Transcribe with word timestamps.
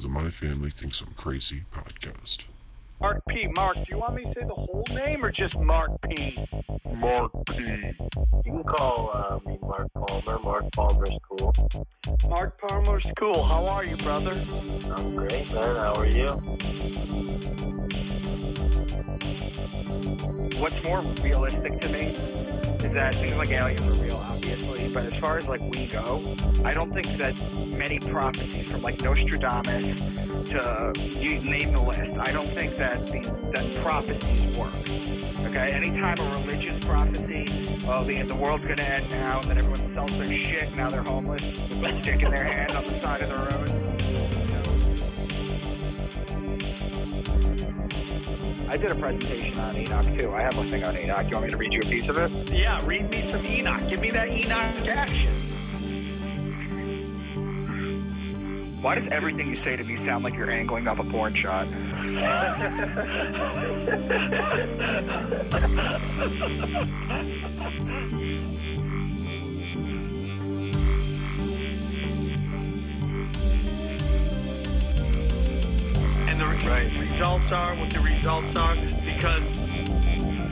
to 0.00 0.06
the 0.06 0.12
My 0.12 0.30
Family 0.30 0.70
Thinks 0.70 1.00
I'm 1.00 1.12
Crazy 1.14 1.64
podcast. 1.72 2.44
Mark 3.00 3.22
P. 3.28 3.46
Mark, 3.48 3.76
do 3.76 3.84
you 3.88 3.98
want 3.98 4.14
me 4.14 4.22
to 4.22 4.28
say 4.28 4.40
the 4.42 4.54
whole 4.54 4.84
name 4.94 5.24
or 5.24 5.30
just 5.30 5.60
Mark 5.60 5.90
P? 6.02 6.38
Mark 6.96 7.32
P. 7.50 7.92
You 8.44 8.52
can 8.52 8.64
call 8.64 9.10
uh, 9.12 9.38
me 9.46 9.58
Mark 9.60 9.88
Palmer. 9.92 10.38
Mark 10.42 10.64
Palmer's 10.72 11.18
cool. 11.28 11.52
Mark 12.28 12.58
Palmer's 12.60 13.10
cool. 13.16 13.42
How 13.42 13.66
are 13.66 13.84
you, 13.84 13.96
brother? 13.96 14.32
I'm 14.96 15.16
great, 15.16 15.52
man. 15.54 15.76
How 15.76 15.94
are 15.96 16.06
you? 16.06 16.28
what's 20.60 20.84
more 20.84 21.00
realistic 21.24 21.80
to 21.80 21.88
me 21.88 22.04
is 22.84 22.92
that 22.92 23.14
things 23.14 23.36
like 23.38 23.50
aliens 23.50 23.80
are 23.88 24.04
real, 24.04 24.18
obviously, 24.80 24.94
but 24.94 25.12
as 25.12 25.18
far 25.18 25.36
as 25.36 25.48
like 25.48 25.60
we 25.60 25.86
go, 25.86 26.20
I 26.64 26.72
don't 26.72 26.92
think 26.92 27.06
that 27.18 27.34
many 27.76 27.98
prophecies 27.98 28.70
from 28.70 28.82
like 28.82 29.02
Nostradamus 29.02 30.50
to 30.50 30.92
you 31.20 31.40
name 31.48 31.72
the 31.72 31.82
list, 31.82 32.18
I 32.18 32.30
don't 32.32 32.46
think 32.46 32.72
that 32.76 33.06
the, 33.06 33.20
that 33.52 33.80
prophecies 33.82 34.56
work. 34.56 34.74
Okay, 35.50 35.72
anytime 35.74 36.16
a 36.18 36.40
religious 36.40 36.82
prophecy, 36.84 37.44
oh 37.88 38.04
the 38.04 38.22
the 38.22 38.36
world's 38.36 38.66
gonna 38.66 38.82
end 38.82 39.10
now, 39.10 39.38
and 39.40 39.48
then 39.48 39.58
everyone 39.58 39.76
sells 39.76 40.16
their 40.18 40.36
shit, 40.36 40.74
now 40.76 40.88
they're 40.88 41.02
homeless, 41.02 41.80
with 41.80 41.90
a 41.90 42.02
stick 42.02 42.22
in 42.22 42.30
their 42.30 42.44
hand 42.44 42.70
on 42.72 42.84
the 42.84 42.90
side 42.90 43.22
of 43.22 43.28
the 43.28 43.36
road. 43.36 43.89
I 48.70 48.76
did 48.76 48.92
a 48.92 48.94
presentation 48.94 49.58
on 49.58 49.76
Enoch 49.76 50.16
too. 50.16 50.32
I 50.32 50.42
have 50.42 50.56
one 50.56 50.64
thing 50.66 50.84
on 50.84 50.96
Enoch. 50.96 51.28
You 51.28 51.32
want 51.32 51.46
me 51.46 51.50
to 51.50 51.56
read 51.56 51.72
you 51.72 51.80
a 51.80 51.82
piece 51.82 52.08
of 52.08 52.16
it? 52.18 52.52
Yeah, 52.52 52.78
read 52.84 53.10
me 53.10 53.18
some 53.18 53.44
Enoch. 53.44 53.80
Give 53.88 54.00
me 54.00 54.10
that 54.10 54.28
Enoch 54.28 54.88
action. 54.96 55.32
Why 58.80 58.94
does 58.94 59.08
everything 59.08 59.48
you 59.48 59.56
say 59.56 59.76
to 59.76 59.82
me 59.82 59.96
sound 59.96 60.22
like 60.22 60.34
you're 60.34 60.52
angling 60.52 60.86
up 60.86 61.00
a 61.00 61.04
porn 61.04 61.34
shot? 61.34 61.66
right. 76.70 76.98
results 76.98 77.52
are 77.52 77.74
what 77.76 77.90
the 77.90 78.00
results 78.00 78.56
are 78.56 78.74
because, 79.04 79.42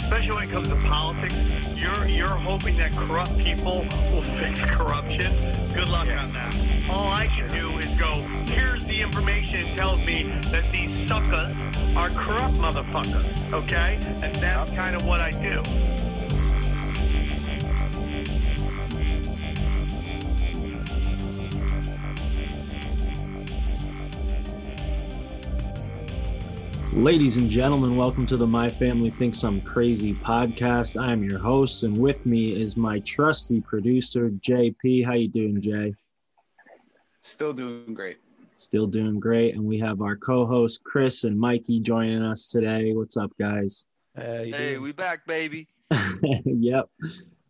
especially 0.02 0.34
when 0.34 0.44
it 0.44 0.50
comes 0.50 0.69
to 0.69 0.77
politics, 0.88 1.78
you're 1.80 2.06
you're 2.08 2.28
hoping 2.28 2.74
that 2.77 2.91
corrupt 2.92 3.38
people 3.38 3.86
will 4.12 4.22
fix 4.22 4.64
corruption. 4.64 5.30
Good 5.74 5.89
luck 5.91 6.08
on 6.08 6.33
that. 6.33 6.89
All 6.91 7.08
I 7.12 7.27
can 7.27 7.48
do 7.50 7.70
is 7.78 7.94
go. 8.00 8.12
Here's 8.52 8.86
the 8.86 9.00
information. 9.00 9.61
It 9.61 9.77
tells 9.77 10.05
me 10.05 10.24
that 10.50 10.66
these 10.72 10.91
suckers 10.91 11.62
are 11.96 12.08
corrupt 12.11 12.55
motherfuckers. 12.55 13.52
Okay, 13.52 13.98
and 14.22 14.34
that's 14.36 14.74
kind 14.74 14.96
of 14.96 15.06
what 15.06 15.20
I 15.20 15.30
do. 15.30 15.62
Ladies 26.99 27.37
and 27.37 27.49
gentlemen, 27.49 27.97
welcome 27.97 28.27
to 28.27 28.37
the 28.37 28.45
My 28.45 28.69
Family 28.69 29.11
Thinks 29.11 29.45
I'm 29.45 29.61
Crazy 29.61 30.15
podcast. 30.15 31.01
I 31.01 31.13
am 31.13 31.23
your 31.23 31.39
host, 31.39 31.85
and 31.85 31.97
with 31.97 32.27
me 32.27 32.51
is 32.51 32.77
my 32.77 32.99
trusty 32.99 33.61
producer, 33.61 34.31
JP. 34.31 35.07
How 35.07 35.13
you 35.13 35.29
doing, 35.29 35.61
Jay? 35.61 35.95
Still 37.21 37.53
doing 37.53 37.95
great. 37.95 38.17
Still 38.57 38.89
doing 38.89 39.21
great. 39.21 39.55
And 39.55 39.65
we 39.65 39.79
have 39.79 40.03
our 40.03 40.17
co-host 40.17 40.83
Chris 40.83 41.23
and 41.23 41.39
Mikey 41.39 41.79
joining 41.79 42.21
us 42.21 42.49
today. 42.49 42.93
What's 42.93 43.17
up, 43.17 43.31
guys? 43.39 43.87
hey, 44.17 44.79
we 44.79 44.91
back, 44.91 45.25
baby. 45.25 45.69
yep. 46.45 46.87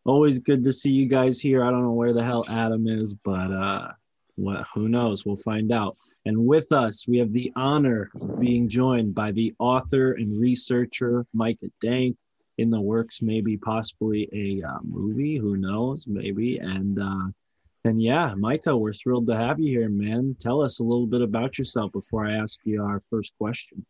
Always 0.04 0.40
good 0.40 0.62
to 0.64 0.72
see 0.74 0.90
you 0.90 1.08
guys 1.08 1.40
here. 1.40 1.64
I 1.64 1.70
don't 1.70 1.84
know 1.84 1.92
where 1.92 2.12
the 2.12 2.22
hell 2.22 2.44
Adam 2.50 2.86
is, 2.86 3.14
but 3.14 3.50
uh 3.50 3.92
what 4.38 4.66
who 4.74 4.88
knows? 4.88 5.26
We'll 5.26 5.36
find 5.36 5.72
out. 5.72 5.96
And 6.24 6.46
with 6.46 6.72
us, 6.72 7.06
we 7.08 7.18
have 7.18 7.32
the 7.32 7.52
honor 7.56 8.10
of 8.20 8.40
being 8.40 8.68
joined 8.68 9.14
by 9.14 9.32
the 9.32 9.54
author 9.58 10.12
and 10.12 10.40
researcher 10.40 11.26
Micah 11.34 11.70
Dank. 11.80 12.16
In 12.58 12.70
the 12.70 12.80
works, 12.80 13.22
maybe 13.22 13.56
possibly 13.56 14.28
a 14.32 14.66
uh, 14.66 14.78
movie. 14.82 15.36
Who 15.36 15.56
knows? 15.56 16.06
Maybe. 16.08 16.58
And 16.58 16.98
uh, 16.98 17.28
and 17.84 18.02
yeah, 18.02 18.34
Micah, 18.36 18.76
we're 18.76 18.92
thrilled 18.92 19.28
to 19.28 19.36
have 19.36 19.60
you 19.60 19.78
here, 19.78 19.88
man. 19.88 20.36
Tell 20.40 20.62
us 20.62 20.80
a 20.80 20.82
little 20.82 21.06
bit 21.06 21.22
about 21.22 21.56
yourself 21.56 21.92
before 21.92 22.26
I 22.26 22.36
ask 22.36 22.58
you 22.64 22.82
our 22.82 23.00
first 23.00 23.32
question. 23.38 23.86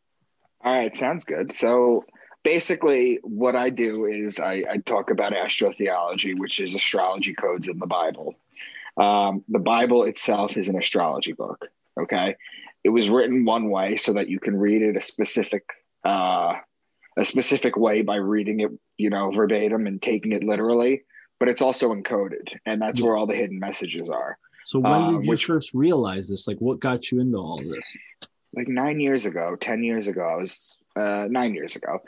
All 0.63 0.73
right, 0.73 0.95
sounds 0.95 1.25
good. 1.25 1.53
So 1.53 2.05
basically, 2.45 3.21
what 3.23 3.57
I 3.57 3.71
do 3.71 4.07
is 4.07 4.39
I, 4.39 4.63
I 4.71 4.77
talk 4.79 5.11
about 5.11 5.33
astrotheology, 5.33 6.39
which 6.39 6.61
is 6.61 6.75
astrology 6.75 7.35
codes 7.35 7.69
in 7.69 7.79
the 7.79 7.87
Bible. 7.87 8.35
Um, 8.99 9.45
the 9.49 9.59
Bible 9.59 10.05
itself 10.05 10.57
is 10.57 10.69
an 10.69 10.77
astrology 10.79 11.33
book. 11.33 11.67
Okay, 12.01 12.37
it 12.85 12.91
was 12.91 13.09
written 13.09 13.45
one 13.45 13.71
way 13.71 13.97
so 13.97 14.13
that 14.13 14.29
you 14.29 14.41
can 14.41 14.57
read 14.57 14.83
it 14.83 14.97
a 14.97 15.01
specific 15.01 15.65
uh, 16.05 16.55
a 17.17 17.25
specific 17.25 17.77
way 17.77 18.03
by 18.03 18.17
reading 18.17 18.61
it, 18.61 18.71
you 18.97 19.11
know, 19.11 19.31
verbatim 19.31 19.87
and 19.87 20.01
taking 20.01 20.33
it 20.33 20.45
literally. 20.45 21.03
But 21.41 21.49
it's 21.49 21.63
also 21.63 21.95
encoded, 21.95 22.57
and 22.67 22.83
that's 22.83 23.01
where 23.01 23.17
all 23.17 23.27
the 23.27 23.37
hidden 23.37 23.59
messages 23.61 24.09
are. 24.09 24.39
So 24.67 24.81
when 24.81 24.93
Um, 24.93 25.15
did 25.17 25.25
you 25.25 25.31
which- 25.31 25.45
first 25.45 25.73
realize 25.75 26.29
this? 26.29 26.47
Like, 26.49 26.59
what 26.59 26.81
got 26.81 27.11
you 27.11 27.21
into 27.21 27.39
all 27.39 27.59
this? 27.59 27.97
like 28.55 28.67
nine 28.69 28.99
years 28.99 29.27
ago, 29.27 29.57
10 29.61 29.85
years 29.85 30.09
ago, 30.09 30.23
I 30.23 30.37
was 30.37 30.77
uh, 30.97 31.29
nine 31.31 31.55
years 31.55 31.77
ago, 31.77 32.01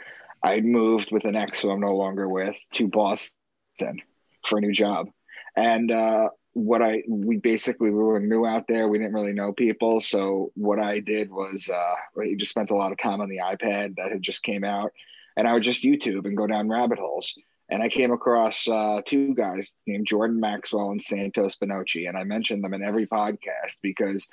I 0.43 0.61
moved 0.61 1.12
with 1.12 1.25
an 1.25 1.37
ex 1.37 1.61
who 1.61 1.71
I'm 1.71 1.81
no 1.81 1.95
longer 1.95 2.28
with 2.28 2.57
to 2.72 2.89
Boston 2.89 4.03
for 4.47 4.59
a 4.59 4.61
new 4.61 4.72
job. 4.72 5.11
And 5.55 5.91
uh, 5.93 6.31
what 6.53 6.83
I, 6.83 7.03
we 7.09 7.37
basically, 7.37 7.91
we 7.91 8.03
were 8.03 8.21
new 8.21 8.44
out 8.44 8.66
there. 8.69 8.88
We 8.88 8.99
didn't 8.99 9.15
really 9.15 9.33
know 9.33 9.53
people. 9.53 10.00
So 10.00 10.50
what 10.55 10.78
I 10.78 11.00
did 11.00 11.31
was, 11.31 11.69
uh, 11.69 11.94
we 12.16 12.34
just 12.37 12.50
spent 12.50 12.71
a 12.71 12.77
lot 12.77 12.93
of 12.93 12.99
time 12.99 13.21
on 13.21 13.28
the 13.28 13.38
iPad 13.38 13.97
that 13.97 14.11
had 14.11 14.22
just 14.22 14.43
came 14.43 14.65
out. 14.65 14.93
And 15.37 15.47
I 15.47 15.53
would 15.55 15.62
just 15.62 15.84
YouTube 15.84 16.27
and 16.27 16.37
go 16.37 16.47
down 16.47 16.69
rabbit 16.69 16.99
holes. 16.99 17.34
And 17.69 17.83
I 17.83 17.89
came 17.89 18.10
across 18.10 18.66
uh, 18.66 19.00
two 19.05 19.33
guys 19.34 19.75
named 19.87 20.06
Jordan 20.06 20.41
Maxwell 20.41 20.91
and 20.91 21.00
Santos 21.00 21.56
Bonacci. 21.56 22.09
And 22.09 22.19
I 22.19 22.25
mentioned 22.25 22.65
them 22.65 22.75
in 22.75 22.83
every 22.83 23.06
podcast 23.06 23.78
because 23.81 24.27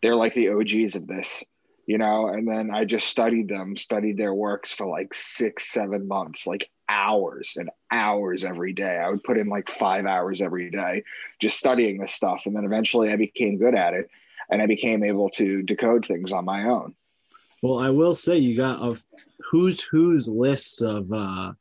they're 0.00 0.14
like 0.14 0.34
the 0.34 0.50
OGs 0.50 0.94
of 0.94 1.08
this 1.08 1.44
you 1.86 1.98
know 1.98 2.28
and 2.28 2.48
then 2.48 2.70
i 2.70 2.84
just 2.84 3.08
studied 3.08 3.48
them 3.48 3.76
studied 3.76 4.16
their 4.16 4.34
works 4.34 4.72
for 4.72 4.86
like 4.86 5.12
six 5.12 5.70
seven 5.72 6.06
months 6.08 6.46
like 6.46 6.70
hours 6.88 7.56
and 7.58 7.70
hours 7.90 8.44
every 8.44 8.72
day 8.72 8.98
i 8.98 9.08
would 9.08 9.22
put 9.24 9.38
in 9.38 9.48
like 9.48 9.68
five 9.70 10.06
hours 10.06 10.40
every 10.40 10.70
day 10.70 11.02
just 11.40 11.58
studying 11.58 11.98
this 11.98 12.12
stuff 12.12 12.46
and 12.46 12.54
then 12.54 12.64
eventually 12.64 13.10
i 13.10 13.16
became 13.16 13.56
good 13.58 13.74
at 13.74 13.94
it 13.94 14.08
and 14.50 14.60
i 14.60 14.66
became 14.66 15.02
able 15.02 15.28
to 15.30 15.62
decode 15.62 16.04
things 16.04 16.32
on 16.32 16.44
my 16.44 16.64
own 16.64 16.94
Well, 17.62 17.78
I 17.78 17.88
will 17.88 18.14
say 18.14 18.36
you 18.36 18.56
got 18.56 18.82
a 18.82 19.02
who's 19.50 19.82
who's 19.82 20.28
lists 20.28 20.82
of 20.82 21.10
uh, 21.12 21.52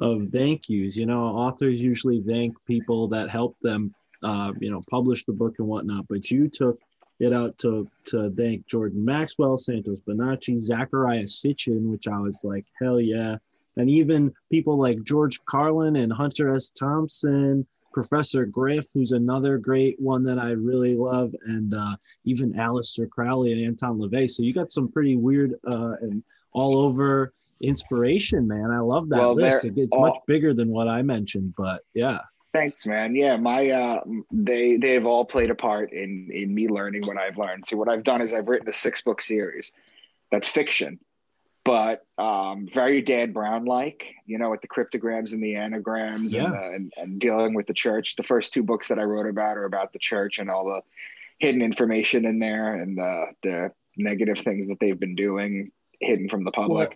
of 0.00 0.28
thank 0.30 0.68
yous. 0.68 0.96
You 0.96 1.06
know, 1.06 1.22
authors 1.24 1.80
usually 1.80 2.20
thank 2.20 2.54
people 2.66 3.08
that 3.08 3.30
helped 3.30 3.62
them, 3.62 3.94
uh, 4.22 4.52
you 4.60 4.70
know, 4.70 4.82
publish 4.90 5.24
the 5.24 5.32
book 5.32 5.54
and 5.58 5.66
whatnot. 5.66 6.06
But 6.08 6.30
you 6.30 6.48
took 6.48 6.78
it 7.20 7.32
out 7.32 7.56
to 7.58 7.88
to 8.06 8.30
thank 8.36 8.66
Jordan 8.66 9.04
Maxwell, 9.04 9.58
Santos 9.58 10.00
Bonacci, 10.06 10.54
Zecharia 10.56 11.24
Sitchin, 11.24 11.90
which 11.90 12.06
I 12.08 12.18
was 12.18 12.40
like, 12.44 12.64
hell 12.80 13.00
yeah, 13.00 13.36
and 13.76 13.88
even 13.90 14.32
people 14.50 14.76
like 14.78 15.02
George 15.04 15.42
Carlin 15.46 15.96
and 15.96 16.12
Hunter 16.12 16.54
S. 16.54 16.70
Thompson. 16.70 17.66
Professor 17.92 18.44
Griff, 18.44 18.88
who's 18.92 19.12
another 19.12 19.56
great 19.56 19.98
one 19.98 20.22
that 20.24 20.38
I 20.38 20.50
really 20.50 20.94
love, 20.94 21.34
and 21.46 21.72
uh, 21.72 21.96
even 22.26 22.52
Aleister 22.52 23.08
Crowley 23.08 23.52
and 23.54 23.64
Anton 23.64 23.98
LaVey. 23.98 24.28
So 24.28 24.42
you 24.42 24.52
got 24.52 24.70
some 24.70 24.92
pretty 24.92 25.16
weird 25.16 25.54
uh, 25.66 25.92
and 26.02 26.22
all 26.52 26.76
over 26.82 27.32
inspiration, 27.62 28.46
man. 28.46 28.70
I 28.70 28.80
love 28.80 29.08
that 29.08 29.18
Well, 29.18 29.34
list. 29.34 29.64
It- 29.64 29.78
It's 29.78 29.94
all- 29.96 30.08
much 30.08 30.18
bigger 30.26 30.52
than 30.52 30.68
what 30.68 30.88
I 30.88 31.00
mentioned, 31.00 31.54
but 31.56 31.84
yeah. 31.94 32.18
Thanks, 32.56 32.86
man. 32.86 33.14
Yeah, 33.14 33.36
my 33.36 33.70
uh, 33.70 34.00
they 34.32 34.76
they've 34.76 35.04
all 35.06 35.24
played 35.24 35.50
a 35.50 35.54
part 35.54 35.92
in 35.92 36.30
in 36.32 36.54
me 36.54 36.68
learning 36.68 37.06
what 37.06 37.18
I've 37.18 37.38
learned. 37.38 37.66
So 37.66 37.76
what 37.76 37.88
I've 37.88 38.04
done 38.04 38.22
is 38.22 38.32
I've 38.32 38.48
written 38.48 38.68
a 38.68 38.72
six 38.72 39.02
book 39.02 39.20
series 39.20 39.72
that's 40.30 40.48
fiction, 40.48 40.98
but 41.64 42.04
um, 42.18 42.68
very 42.72 43.02
Dan 43.02 43.32
Brown 43.32 43.64
like, 43.66 44.04
you 44.24 44.38
know, 44.38 44.50
with 44.50 44.60
the 44.62 44.68
cryptograms 44.68 45.32
and 45.32 45.42
the 45.44 45.56
anagrams 45.56 46.34
and, 46.34 46.44
Yeah. 46.44 46.50
uh, 46.52 46.70
and 46.70 46.92
and 46.96 47.20
dealing 47.20 47.54
with 47.54 47.66
the 47.66 47.74
church. 47.74 48.16
The 48.16 48.22
first 48.22 48.54
two 48.54 48.62
books 48.62 48.88
that 48.88 48.98
I 48.98 49.02
wrote 49.02 49.26
about 49.28 49.56
are 49.56 49.64
about 49.66 49.92
the 49.92 49.98
church 49.98 50.38
and 50.38 50.50
all 50.50 50.64
the 50.64 50.80
hidden 51.38 51.60
information 51.62 52.24
in 52.24 52.38
there 52.38 52.74
and 52.74 52.96
the 52.96 53.26
the 53.42 53.72
negative 53.98 54.38
things 54.38 54.68
that 54.68 54.78
they've 54.80 54.98
been 54.98 55.14
doing 55.14 55.70
hidden 56.00 56.28
from 56.28 56.44
the 56.44 56.50
public. 56.52 56.90
what 56.90 56.94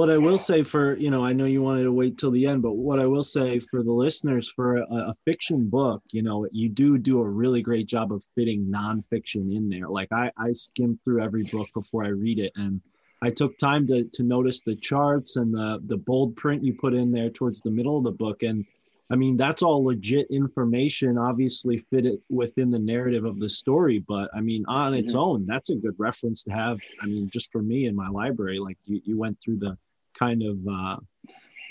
I 0.00 0.18
will 0.18 0.38
say 0.38 0.62
for 0.62 0.96
you 0.96 1.10
know, 1.10 1.24
I 1.24 1.32
know 1.34 1.44
you 1.44 1.62
wanted 1.62 1.84
to 1.84 1.92
wait 1.92 2.16
till 2.16 2.30
the 2.30 2.46
end, 2.46 2.62
but 2.62 2.72
what 2.72 2.98
I 2.98 3.06
will 3.06 3.22
say 3.22 3.60
for 3.60 3.82
the 3.82 3.92
listeners 3.92 4.48
for 4.48 4.76
a, 4.76 4.84
a 4.84 5.14
fiction 5.24 5.68
book, 5.68 6.02
you 6.12 6.22
know, 6.22 6.46
you 6.50 6.68
do 6.68 6.96
do 6.96 7.20
a 7.20 7.28
really 7.28 7.60
great 7.60 7.88
job 7.88 8.12
of 8.12 8.24
fitting 8.34 8.66
nonfiction 8.66 9.54
in 9.54 9.68
there. 9.68 9.88
Like 9.88 10.08
I, 10.10 10.30
I 10.38 10.52
skim 10.52 10.98
through 11.04 11.22
every 11.22 11.44
book 11.44 11.68
before 11.74 12.04
I 12.04 12.08
read 12.08 12.38
it, 12.38 12.52
and 12.56 12.80
I 13.22 13.30
took 13.30 13.58
time 13.58 13.86
to 13.88 14.04
to 14.04 14.22
notice 14.22 14.62
the 14.62 14.76
charts 14.76 15.36
and 15.36 15.52
the 15.52 15.80
the 15.84 15.98
bold 15.98 16.36
print 16.36 16.64
you 16.64 16.74
put 16.74 16.94
in 16.94 17.10
there 17.10 17.28
towards 17.28 17.60
the 17.60 17.70
middle 17.70 17.98
of 17.98 18.04
the 18.04 18.12
book, 18.12 18.42
and 18.42 18.64
I 19.12 19.14
mean, 19.14 19.36
that's 19.36 19.62
all 19.62 19.84
legit 19.84 20.26
information, 20.30 21.18
obviously 21.18 21.76
fit 21.76 22.06
it 22.06 22.20
within 22.30 22.70
the 22.70 22.78
narrative 22.78 23.26
of 23.26 23.38
the 23.38 23.48
story. 23.48 23.98
But 24.08 24.30
I 24.34 24.40
mean, 24.40 24.64
on 24.68 24.94
its 24.94 25.12
Mhm. 25.12 25.18
own, 25.18 25.46
that's 25.46 25.68
a 25.68 25.76
good 25.76 25.94
reference 25.98 26.42
to 26.44 26.50
have. 26.52 26.80
I 26.98 27.06
mean, 27.06 27.28
just 27.30 27.52
for 27.52 27.62
me 27.62 27.84
in 27.86 27.94
my 27.94 28.08
library, 28.08 28.58
like 28.58 28.78
you, 28.86 29.02
you 29.04 29.18
went 29.18 29.38
through 29.38 29.58
the 29.58 29.76
kind 30.14 30.42
of 30.42 30.66
uh, 30.66 30.96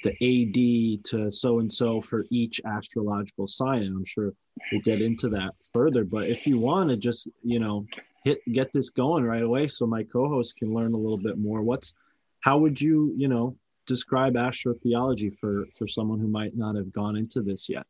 the 0.04 0.14
AD 0.22 1.04
to 1.06 1.32
so 1.32 1.60
and 1.60 1.72
so 1.72 2.00
for 2.00 2.26
each 2.30 2.62
astrological 2.64 3.48
sign. 3.48 3.82
And 3.84 3.98
I'm 3.98 4.06
sure 4.06 4.34
we'll 4.72 4.82
get 4.82 5.02
into 5.02 5.28
that 5.30 5.56
further. 5.74 6.06
But 6.06 6.30
if 6.30 6.46
you 6.46 6.60
want 6.60 6.92
to 6.92 6.98
just, 6.98 7.28
you 7.44 7.60
know, 7.60 7.88
hit 8.24 8.40
get 8.52 8.72
this 8.72 8.92
going 8.92 9.24
right 9.24 9.42
away 9.42 9.66
so 9.66 9.88
my 9.88 10.04
co-host 10.04 10.58
can 10.58 10.76
learn 10.76 10.94
a 10.94 10.98
little 10.98 11.18
bit 11.18 11.40
more, 11.40 11.64
what's 11.64 11.96
how 12.42 12.60
would 12.60 12.80
you, 12.80 13.14
you 13.18 13.28
know, 13.28 13.56
describe 13.96 14.34
astrotheology 14.34 15.30
for 15.40 15.66
for 15.78 15.88
someone 15.88 16.20
who 16.20 16.28
might 16.28 16.56
not 16.56 16.74
have 16.76 16.92
gone 16.94 17.16
into 17.22 17.42
this 17.42 17.68
yet 17.76 17.86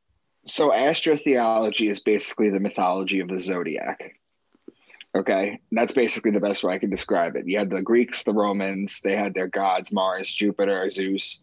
So 0.45 0.71
astrotheology 0.71 1.89
is 1.93 1.99
basically 1.99 2.49
the 2.49 2.59
mythology 2.59 3.19
of 3.19 3.27
the 3.27 3.39
zodiac. 3.39 3.99
Okay, 5.13 5.59
that's 5.71 5.93
basically 5.93 6.31
the 6.31 6.39
best 6.47 6.63
way 6.63 6.73
I 6.73 6.79
can 6.79 6.89
describe 6.89 7.35
it. 7.35 7.47
You 7.47 7.59
had 7.59 7.69
the 7.69 7.81
Greeks, 7.81 8.23
the 8.23 8.33
Romans; 8.33 9.01
they 9.01 9.15
had 9.23 9.33
their 9.33 9.47
gods, 9.47 9.91
Mars, 9.91 10.33
Jupiter, 10.33 10.89
Zeus, 10.89 11.41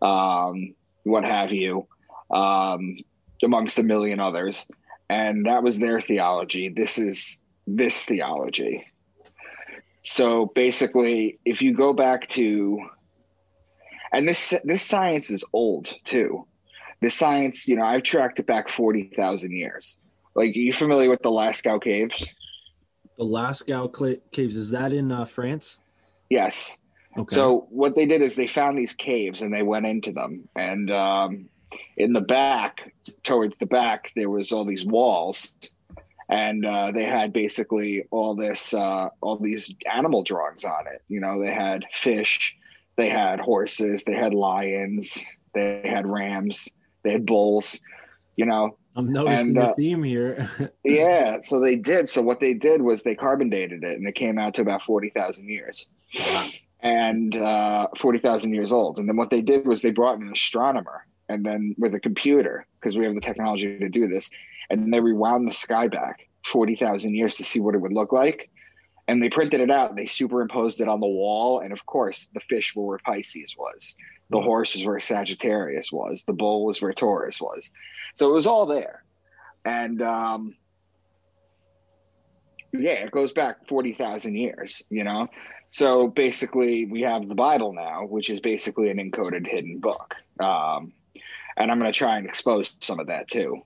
um, 0.00 0.74
what 1.04 1.24
have 1.24 1.52
you, 1.52 1.86
um, 2.30 2.96
amongst 3.44 3.78
a 3.78 3.82
million 3.82 4.18
others, 4.18 4.66
and 5.10 5.46
that 5.46 5.62
was 5.62 5.78
their 5.78 6.00
theology. 6.00 6.70
This 6.70 6.98
is 6.98 7.40
this 7.66 8.06
theology. 8.06 8.76
So 10.02 10.26
basically, 10.54 11.38
if 11.44 11.60
you 11.60 11.74
go 11.74 11.92
back 11.92 12.28
to, 12.28 12.78
and 14.12 14.28
this 14.28 14.54
this 14.64 14.82
science 14.82 15.30
is 15.30 15.44
old 15.52 15.92
too 16.04 16.46
the 17.02 17.10
science, 17.10 17.68
you 17.68 17.76
know, 17.76 17.84
I've 17.84 18.04
tracked 18.04 18.40
it 18.40 18.46
back 18.46 18.70
40,000 18.70 19.52
years. 19.52 19.98
Like, 20.34 20.56
are 20.56 20.58
you 20.58 20.72
familiar 20.72 21.10
with 21.10 21.20
the 21.20 21.28
Lascaux 21.28 21.82
Caves? 21.82 22.24
the 23.18 23.24
lascaux 23.24 24.20
caves 24.30 24.56
is 24.56 24.70
that 24.70 24.92
in 24.92 25.10
uh, 25.10 25.24
france 25.24 25.80
Yes. 26.28 26.78
okay 27.16 27.34
So, 27.34 27.66
what 27.70 27.94
they 27.94 28.04
did 28.04 28.20
is 28.20 28.34
they 28.34 28.48
found 28.48 28.76
these 28.76 28.92
caves 28.92 29.42
and 29.42 29.54
they 29.54 29.62
went 29.62 29.86
into 29.86 30.10
them. 30.10 30.48
And 30.56 30.90
um, 30.90 31.48
in 31.96 32.12
the 32.12 32.20
back, 32.20 32.92
towards 33.22 33.56
the 33.58 33.66
back, 33.66 34.10
there 34.16 34.28
was 34.28 34.50
all 34.50 34.64
these 34.64 34.84
walls. 34.84 35.54
And 36.28 36.66
uh, 36.66 36.90
they 36.90 37.04
had 37.04 37.32
basically 37.32 38.06
all 38.10 38.34
this, 38.34 38.74
uh, 38.74 39.10
all 39.20 39.36
these 39.36 39.72
animal 39.88 40.24
drawings 40.24 40.64
on 40.64 40.88
it. 40.92 41.00
You 41.06 41.20
know, 41.20 41.40
they 41.40 41.52
had 41.52 41.84
fish, 41.92 42.56
they 42.96 43.08
had 43.08 43.40
horses, 43.40 44.04
they 44.04 44.14
had 44.14 44.34
lions, 44.34 45.22
they 45.54 45.82
had 45.84 46.06
rams, 46.06 46.68
they 47.02 47.12
had 47.12 47.26
bulls. 47.26 47.80
You 48.36 48.44
know, 48.44 48.76
i'm 48.96 49.12
noticing 49.12 49.48
and, 49.48 49.58
uh, 49.58 49.68
the 49.68 49.74
theme 49.74 50.02
here 50.02 50.50
Yeah, 50.84 51.40
so 51.42 51.60
they 51.60 51.76
did. 51.76 52.08
So 52.08 52.22
what 52.22 52.40
they 52.40 52.54
did 52.54 52.82
was 52.82 53.02
they 53.02 53.14
carbon 53.14 53.50
dated 53.50 53.84
it, 53.84 53.96
and 53.98 54.06
it 54.06 54.14
came 54.14 54.38
out 54.38 54.54
to 54.54 54.62
about 54.62 54.82
forty 54.82 55.10
thousand 55.10 55.48
years, 55.48 55.86
and 56.80 57.36
uh, 57.36 57.88
forty 57.96 58.18
thousand 58.18 58.54
years 58.54 58.72
old. 58.72 58.98
And 58.98 59.08
then 59.08 59.16
what 59.16 59.30
they 59.30 59.42
did 59.42 59.66
was 59.66 59.82
they 59.82 59.90
brought 59.90 60.16
in 60.16 60.26
an 60.26 60.32
astronomer, 60.32 61.06
and 61.28 61.44
then 61.44 61.74
with 61.78 61.94
a 61.94 62.00
computer, 62.00 62.66
because 62.80 62.96
we 62.96 63.04
have 63.04 63.14
the 63.14 63.20
technology 63.20 63.78
to 63.78 63.88
do 63.88 64.08
this, 64.08 64.30
and 64.70 64.92
they 64.92 65.00
rewound 65.00 65.48
the 65.48 65.52
sky 65.52 65.88
back 65.88 66.28
forty 66.44 66.76
thousand 66.76 67.14
years 67.14 67.36
to 67.36 67.44
see 67.44 67.60
what 67.60 67.74
it 67.74 67.80
would 67.80 67.92
look 67.92 68.12
like. 68.12 68.50
And 69.08 69.22
they 69.22 69.30
printed 69.30 69.60
it 69.60 69.70
out. 69.70 69.90
And 69.90 69.98
they 69.98 70.06
superimposed 70.06 70.80
it 70.80 70.88
on 70.88 71.00
the 71.00 71.06
wall, 71.06 71.60
and 71.60 71.72
of 71.72 71.86
course, 71.86 72.28
the 72.34 72.40
fish 72.40 72.74
were 72.74 72.86
where 72.86 72.98
Pisces 72.98 73.54
was, 73.56 73.94
the 74.30 74.40
horse 74.40 74.74
was 74.74 74.84
where 74.84 74.98
Sagittarius 74.98 75.92
was, 75.92 76.24
the 76.24 76.32
bull 76.32 76.64
was 76.64 76.82
where 76.82 76.92
Taurus 76.92 77.40
was. 77.40 77.70
So 78.16 78.28
it 78.28 78.32
was 78.32 78.46
all 78.46 78.66
there, 78.66 79.04
and 79.64 80.02
um, 80.02 80.56
yeah, 82.72 82.92
it 82.92 83.10
goes 83.10 83.32
back 83.32 83.66
40,000 83.68 84.34
years, 84.34 84.82
you 84.90 85.04
know? 85.04 85.28
So 85.70 86.08
basically, 86.08 86.86
we 86.86 87.02
have 87.02 87.28
the 87.28 87.34
Bible 87.34 87.72
now, 87.72 88.06
which 88.06 88.30
is 88.30 88.40
basically 88.40 88.90
an 88.90 88.98
encoded 88.98 89.46
hidden 89.46 89.78
book. 89.78 90.16
Um, 90.40 90.92
and 91.56 91.70
I'm 91.70 91.78
going 91.78 91.92
to 91.92 91.98
try 91.98 92.18
and 92.18 92.26
expose 92.26 92.74
some 92.80 93.00
of 93.00 93.06
that 93.08 93.28
too. 93.28 93.62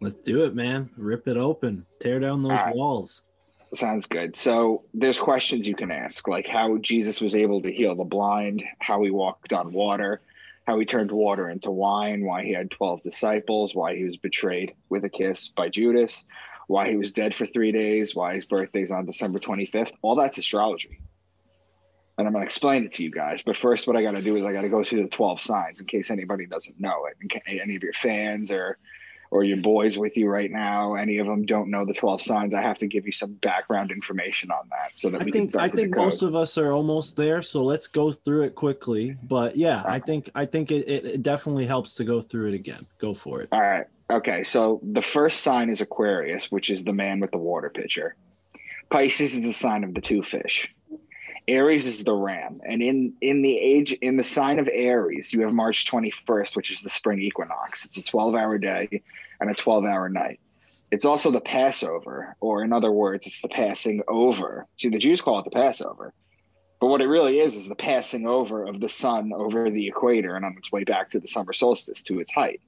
let's 0.00 0.14
do 0.14 0.44
it 0.44 0.54
man 0.54 0.88
rip 0.96 1.28
it 1.28 1.36
open 1.36 1.84
tear 1.98 2.20
down 2.20 2.42
those 2.42 2.52
right. 2.52 2.74
walls 2.74 3.22
Sounds 3.72 4.06
good. 4.06 4.34
So 4.34 4.84
there's 4.94 5.18
questions 5.18 5.68
you 5.68 5.76
can 5.76 5.92
ask, 5.92 6.26
like 6.26 6.48
how 6.48 6.78
Jesus 6.78 7.20
was 7.20 7.36
able 7.36 7.62
to 7.62 7.72
heal 7.72 7.94
the 7.94 8.04
blind, 8.04 8.64
how 8.80 9.02
he 9.02 9.10
walked 9.10 9.52
on 9.52 9.72
water, 9.72 10.22
how 10.66 10.78
he 10.78 10.84
turned 10.84 11.12
water 11.12 11.48
into 11.48 11.70
wine, 11.70 12.24
why 12.24 12.44
he 12.44 12.52
had 12.52 12.70
12 12.72 13.02
disciples, 13.02 13.74
why 13.74 13.94
he 13.94 14.04
was 14.04 14.16
betrayed 14.16 14.74
with 14.88 15.04
a 15.04 15.08
kiss 15.08 15.48
by 15.48 15.68
Judas, 15.68 16.24
why 16.66 16.88
he 16.88 16.96
was 16.96 17.12
dead 17.12 17.32
for 17.32 17.46
three 17.46 17.70
days, 17.70 18.14
why 18.14 18.34
his 18.34 18.44
birthday's 18.44 18.90
on 18.90 19.06
December 19.06 19.38
25th. 19.38 19.92
All 20.02 20.16
that's 20.16 20.38
astrology. 20.38 21.00
And 22.18 22.26
I'm 22.26 22.32
going 22.32 22.42
to 22.42 22.46
explain 22.46 22.84
it 22.84 22.92
to 22.94 23.04
you 23.04 23.10
guys. 23.10 23.42
But 23.42 23.56
first, 23.56 23.86
what 23.86 23.96
I 23.96 24.02
got 24.02 24.12
to 24.12 24.22
do 24.22 24.36
is 24.36 24.44
I 24.44 24.52
got 24.52 24.62
to 24.62 24.68
go 24.68 24.82
through 24.82 25.04
the 25.04 25.08
12 25.08 25.40
signs 25.40 25.80
in 25.80 25.86
case 25.86 26.10
anybody 26.10 26.46
doesn't 26.46 26.78
know 26.80 27.06
it. 27.06 27.16
In 27.22 27.28
ca- 27.28 27.60
any 27.62 27.76
of 27.76 27.82
your 27.82 27.92
fans 27.92 28.50
or 28.50 28.78
or 29.30 29.44
your 29.44 29.58
boys 29.58 29.96
with 29.96 30.16
you 30.16 30.28
right 30.28 30.50
now, 30.50 30.94
any 30.94 31.18
of 31.18 31.26
them 31.26 31.46
don't 31.46 31.70
know 31.70 31.84
the 31.84 31.94
12 31.94 32.20
signs, 32.20 32.54
I 32.54 32.62
have 32.62 32.78
to 32.78 32.86
give 32.86 33.06
you 33.06 33.12
some 33.12 33.34
background 33.34 33.90
information 33.92 34.50
on 34.50 34.68
that 34.70 34.92
so 34.94 35.10
that 35.10 35.20
i 35.20 35.24
we 35.24 35.30
can 35.30 35.40
think 35.42 35.50
start 35.50 35.72
i 35.72 35.74
think 35.74 35.94
most 35.94 36.22
of 36.22 36.34
us 36.34 36.56
are 36.58 36.72
almost 36.72 37.16
there 37.16 37.42
so 37.42 37.62
let's 37.62 37.86
go 37.86 38.10
through 38.10 38.42
it 38.42 38.54
quickly 38.54 39.16
but 39.22 39.56
yeah 39.56 39.82
i 39.86 39.98
think 39.98 40.30
i 40.34 40.44
think 40.44 40.70
it, 40.70 40.88
it, 40.88 41.04
it 41.04 41.22
definitely 41.22 41.66
helps 41.66 41.94
to 41.94 42.04
go 42.04 42.20
through 42.20 42.48
it 42.48 42.54
again 42.54 42.86
go 42.98 43.14
for 43.14 43.40
it 43.40 43.48
All 43.52 43.60
right. 43.60 43.86
Okay. 44.10 44.42
So 44.42 44.80
the 44.82 45.02
first 45.02 45.40
sign 45.40 45.70
is 45.70 45.80
Aquarius, 45.80 46.50
which 46.50 46.70
is 46.70 46.82
the 46.84 46.92
man 46.92 47.20
with 47.20 47.30
the 47.30 47.38
water 47.38 47.70
pitcher. 47.70 48.16
Pisces 48.90 49.34
is 49.34 49.42
the 49.42 49.52
sign 49.52 49.84
of 49.84 49.94
the 49.94 50.00
two 50.00 50.22
fish. 50.22 50.74
Aries 51.48 51.86
is 51.86 52.04
the 52.04 52.14
ram. 52.14 52.60
And 52.64 52.82
in 52.82 53.14
in 53.20 53.42
the 53.42 53.56
age 53.56 53.92
in 53.92 54.16
the 54.16 54.22
sign 54.22 54.58
of 54.58 54.68
Aries, 54.72 55.32
you 55.32 55.42
have 55.42 55.52
March 55.52 55.86
21st, 55.86 56.56
which 56.56 56.70
is 56.70 56.82
the 56.82 56.90
spring 56.90 57.20
equinox. 57.20 57.84
It's 57.84 57.98
a 57.98 58.02
12-hour 58.02 58.58
day 58.58 59.02
and 59.40 59.50
a 59.50 59.54
12-hour 59.54 60.08
night. 60.08 60.40
It's 60.90 61.04
also 61.04 61.30
the 61.30 61.40
Passover, 61.40 62.36
or 62.40 62.64
in 62.64 62.72
other 62.72 62.90
words, 62.90 63.26
it's 63.26 63.40
the 63.40 63.48
passing 63.48 64.02
over. 64.08 64.66
See, 64.78 64.88
the 64.88 64.98
Jews 64.98 65.20
call 65.20 65.38
it 65.38 65.44
the 65.44 65.50
Passover. 65.50 66.12
But 66.80 66.88
what 66.88 67.00
it 67.00 67.06
really 67.06 67.38
is 67.38 67.56
is 67.56 67.68
the 67.68 67.76
passing 67.76 68.26
over 68.26 68.64
of 68.64 68.80
the 68.80 68.88
sun 68.88 69.32
over 69.34 69.70
the 69.70 69.86
equator 69.86 70.34
and 70.34 70.44
on 70.44 70.56
its 70.56 70.72
way 70.72 70.82
back 70.82 71.10
to 71.10 71.20
the 71.20 71.28
summer 71.28 71.52
solstice 71.52 72.02
to 72.04 72.20
its 72.20 72.32
height. 72.32 72.60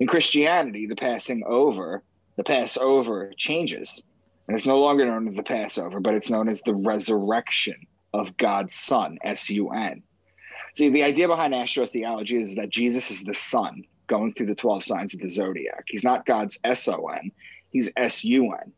In 0.00 0.06
Christianity, 0.06 0.86
the 0.86 0.96
passing 0.96 1.42
over, 1.44 2.02
the 2.36 2.44
Passover 2.44 3.32
changes. 3.36 4.02
And 4.46 4.56
it's 4.56 4.66
no 4.66 4.80
longer 4.80 5.04
known 5.04 5.26
as 5.26 5.36
the 5.36 5.42
Passover, 5.42 6.00
but 6.00 6.14
it's 6.14 6.30
known 6.30 6.48
as 6.48 6.62
the 6.62 6.74
resurrection 6.74 7.86
of 8.12 8.36
God's 8.36 8.74
Son, 8.74 9.18
S 9.22 9.50
U 9.50 9.70
N. 9.70 10.02
See, 10.74 10.88
the 10.88 11.02
idea 11.02 11.28
behind 11.28 11.54
astrotheology 11.54 12.40
is 12.40 12.54
that 12.54 12.70
Jesus 12.70 13.10
is 13.10 13.24
the 13.24 13.34
Son 13.34 13.84
going 14.06 14.32
through 14.32 14.46
the 14.46 14.54
12 14.54 14.84
signs 14.84 15.14
of 15.14 15.20
the 15.20 15.28
zodiac. 15.28 15.84
He's 15.88 16.04
not 16.04 16.26
God's 16.26 16.58
S 16.64 16.88
O 16.88 17.08
N, 17.08 17.30
he's 17.70 17.90
S 17.96 18.24
U 18.24 18.52
N. 18.52 18.72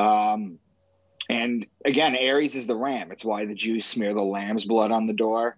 Um, 0.00 0.58
and 1.28 1.66
again, 1.84 2.14
Aries 2.14 2.54
is 2.54 2.66
the 2.66 2.76
ram. 2.76 3.10
It's 3.10 3.24
why 3.24 3.46
the 3.46 3.54
Jews 3.54 3.86
smear 3.86 4.14
the 4.14 4.22
lamb's 4.22 4.64
blood 4.64 4.92
on 4.92 5.06
the 5.06 5.12
door 5.12 5.56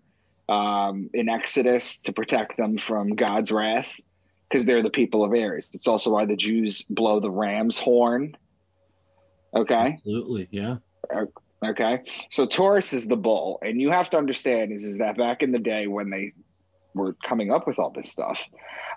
um, 0.49 1.11
in 1.13 1.29
Exodus 1.29 1.99
to 2.01 2.13
protect 2.13 2.57
them 2.57 2.79
from 2.79 3.15
God's 3.15 3.53
wrath 3.53 3.95
because 4.49 4.65
they're 4.65 4.83
the 4.83 4.91
people 4.91 5.25
of 5.25 5.35
Aries. 5.35 5.71
It's 5.75 5.89
also 5.89 6.11
why 6.11 6.25
the 6.25 6.37
Jews 6.37 6.83
blow 6.89 7.21
the 7.21 7.31
ram's 7.31 7.79
horn. 7.79 8.37
Okay. 9.55 9.95
absolutely 9.95 10.49
yeah 10.51 10.77
Okay. 11.65 12.03
So 12.31 12.47
Taurus 12.47 12.93
is 12.93 13.07
the 13.07 13.17
bull. 13.17 13.59
And 13.63 13.81
you 13.81 13.91
have 13.91 14.11
to 14.11 14.17
understand 14.17 14.73
is, 14.73 14.85
is 14.85 14.99
that 14.99 15.17
back 15.17 15.43
in 15.43 15.53
the 15.53 15.59
day 15.59 15.87
when 15.87 16.11
they 16.11 16.33
were 16.95 17.17
coming 17.27 17.51
up 17.53 17.67
with 17.67 17.79
all 17.79 17.91
this 17.91 18.11
stuff, 18.11 18.45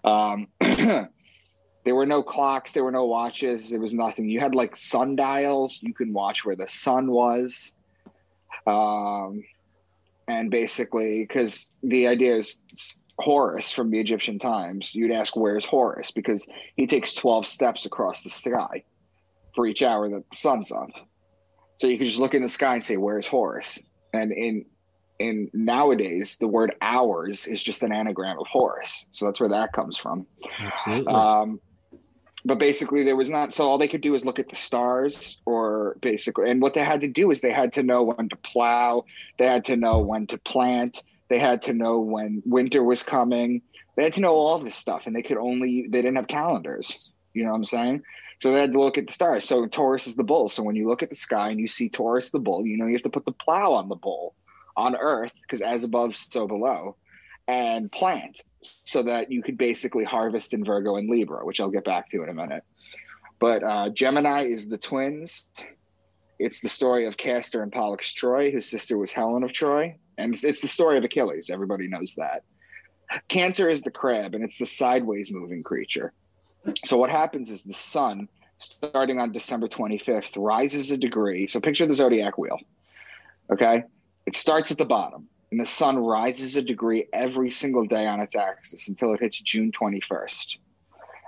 um, 0.03 0.47
there 0.59 1.95
were 1.95 2.05
no 2.05 2.21
clocks, 2.21 2.73
there 2.73 2.83
were 2.83 2.91
no 2.91 3.05
watches, 3.05 3.69
there 3.69 3.79
was 3.79 3.93
nothing. 3.93 4.29
You 4.29 4.39
had 4.39 4.53
like 4.53 4.75
sundials, 4.75 5.79
you 5.81 5.93
can 5.93 6.13
watch 6.13 6.45
where 6.45 6.55
the 6.55 6.67
sun 6.67 7.11
was. 7.11 7.73
Um, 8.67 9.43
and 10.27 10.51
basically, 10.51 11.21
because 11.21 11.71
the 11.81 12.07
idea 12.07 12.37
is 12.37 12.59
Horus 13.17 13.71
from 13.71 13.89
the 13.89 13.99
Egyptian 13.99 14.39
times, 14.39 14.93
you'd 14.93 15.11
ask, 15.11 15.35
Where's 15.35 15.65
Horus? 15.65 16.11
Because 16.11 16.47
he 16.75 16.85
takes 16.87 17.13
12 17.13 17.45
steps 17.45 17.85
across 17.85 18.23
the 18.23 18.29
sky 18.29 18.83
for 19.55 19.65
each 19.65 19.81
hour 19.81 20.09
that 20.09 20.29
the 20.29 20.35
sun's 20.35 20.71
up. 20.71 20.89
So 21.81 21.87
you 21.87 21.97
could 21.97 22.05
just 22.05 22.19
look 22.19 22.35
in 22.35 22.43
the 22.43 22.49
sky 22.49 22.75
and 22.75 22.85
say, 22.85 22.97
"Where's 22.97 23.25
Horus?" 23.25 23.79
And 24.13 24.31
in 24.31 24.65
in 25.17 25.49
nowadays 25.51 26.37
the 26.39 26.47
word 26.47 26.75
hours 26.79 27.47
is 27.47 27.59
just 27.59 27.81
an 27.81 27.91
anagram 27.91 28.37
of 28.37 28.45
Horus. 28.45 29.07
So 29.09 29.25
that's 29.25 29.39
where 29.39 29.49
that 29.49 29.73
comes 29.73 29.97
from. 29.97 30.27
Absolutely. 30.59 31.11
Um, 31.11 31.59
but 32.45 32.59
basically, 32.59 33.03
there 33.03 33.15
was 33.15 33.31
not. 33.31 33.55
So 33.55 33.67
all 33.67 33.79
they 33.79 33.87
could 33.87 34.01
do 34.01 34.13
is 34.13 34.23
look 34.23 34.37
at 34.37 34.47
the 34.47 34.55
stars, 34.55 35.41
or 35.47 35.97
basically, 36.01 36.51
and 36.51 36.61
what 36.61 36.75
they 36.75 36.83
had 36.83 37.01
to 37.01 37.07
do 37.07 37.31
is 37.31 37.41
they 37.41 37.51
had 37.51 37.73
to 37.73 37.81
know 37.81 38.03
when 38.03 38.29
to 38.29 38.35
plow, 38.35 39.03
they 39.39 39.47
had 39.47 39.65
to 39.65 39.75
know 39.75 39.97
when 39.97 40.27
to 40.27 40.37
plant, 40.37 41.01
they 41.29 41.39
had 41.39 41.63
to 41.63 41.73
know 41.73 41.99
when 41.99 42.43
winter 42.45 42.83
was 42.83 43.01
coming. 43.01 43.59
They 43.95 44.03
had 44.03 44.13
to 44.13 44.21
know 44.21 44.35
all 44.35 44.59
this 44.59 44.75
stuff, 44.75 45.07
and 45.07 45.15
they 45.15 45.23
could 45.23 45.37
only 45.37 45.87
they 45.89 46.03
didn't 46.03 46.17
have 46.17 46.27
calendars. 46.27 46.99
You 47.33 47.43
know 47.43 47.49
what 47.49 47.57
I'm 47.57 47.65
saying? 47.65 48.03
So 48.41 48.51
they 48.51 48.59
had 48.59 48.73
to 48.73 48.79
look 48.79 48.97
at 48.97 49.05
the 49.05 49.13
stars. 49.13 49.47
So 49.47 49.67
Taurus 49.67 50.07
is 50.07 50.15
the 50.15 50.23
bull. 50.23 50.49
So 50.49 50.63
when 50.63 50.75
you 50.75 50.87
look 50.87 51.03
at 51.03 51.09
the 51.11 51.15
sky 51.15 51.49
and 51.49 51.59
you 51.59 51.67
see 51.67 51.89
Taurus 51.89 52.31
the 52.31 52.39
bull, 52.39 52.65
you 52.65 52.75
know 52.75 52.87
you 52.87 52.93
have 52.93 53.03
to 53.03 53.09
put 53.09 53.25
the 53.25 53.31
plow 53.31 53.73
on 53.73 53.87
the 53.87 53.95
bull 53.95 54.33
on 54.75 54.95
Earth 54.95 55.33
because 55.43 55.61
as 55.61 55.83
above, 55.83 56.15
so 56.15 56.47
below, 56.47 56.95
and 57.47 57.91
plant 57.91 58.41
so 58.83 59.03
that 59.03 59.31
you 59.31 59.43
could 59.43 59.57
basically 59.57 60.03
harvest 60.03 60.55
in 60.55 60.65
Virgo 60.65 60.95
and 60.95 61.07
Libra, 61.07 61.45
which 61.45 61.59
I'll 61.59 61.69
get 61.69 61.85
back 61.85 62.09
to 62.09 62.23
in 62.23 62.29
a 62.29 62.33
minute. 62.33 62.63
But 63.37 63.63
uh, 63.63 63.89
Gemini 63.89 64.45
is 64.45 64.67
the 64.67 64.77
twins. 64.77 65.45
It's 66.39 66.61
the 66.61 66.69
story 66.69 67.05
of 67.05 67.17
Castor 67.17 67.61
and 67.61 67.71
Pollux 67.71 68.11
Troy, 68.11 68.49
whose 68.49 68.67
sister 68.67 68.97
was 68.97 69.11
Helen 69.11 69.43
of 69.43 69.53
Troy. 69.53 69.95
And 70.17 70.33
it's, 70.33 70.43
it's 70.43 70.61
the 70.61 70.67
story 70.67 70.97
of 70.97 71.03
Achilles. 71.03 71.51
Everybody 71.51 71.87
knows 71.87 72.15
that. 72.15 72.43
Cancer 73.27 73.67
is 73.67 73.81
the 73.81 73.91
crab, 73.91 74.33
and 74.33 74.43
it's 74.43 74.57
the 74.57 74.65
sideways 74.65 75.31
moving 75.31 75.61
creature. 75.61 76.13
So 76.85 76.97
what 76.97 77.09
happens 77.09 77.49
is 77.49 77.63
the 77.63 77.73
sun, 77.73 78.27
starting 78.57 79.19
on 79.19 79.31
December 79.31 79.67
25th, 79.67 80.33
rises 80.35 80.91
a 80.91 80.97
degree. 80.97 81.47
So 81.47 81.59
picture 81.59 81.85
the 81.85 81.93
zodiac 81.93 82.37
wheel. 82.37 82.59
Okay. 83.51 83.83
It 84.25 84.35
starts 84.35 84.71
at 84.71 84.77
the 84.77 84.85
bottom 84.85 85.27
and 85.51 85.59
the 85.59 85.65
sun 85.65 85.97
rises 85.97 86.55
a 86.55 86.61
degree 86.61 87.07
every 87.11 87.51
single 87.51 87.85
day 87.85 88.07
on 88.07 88.21
its 88.21 88.35
axis 88.35 88.87
until 88.87 89.13
it 89.13 89.19
hits 89.19 89.39
June 89.41 89.71
21st. 89.71 90.57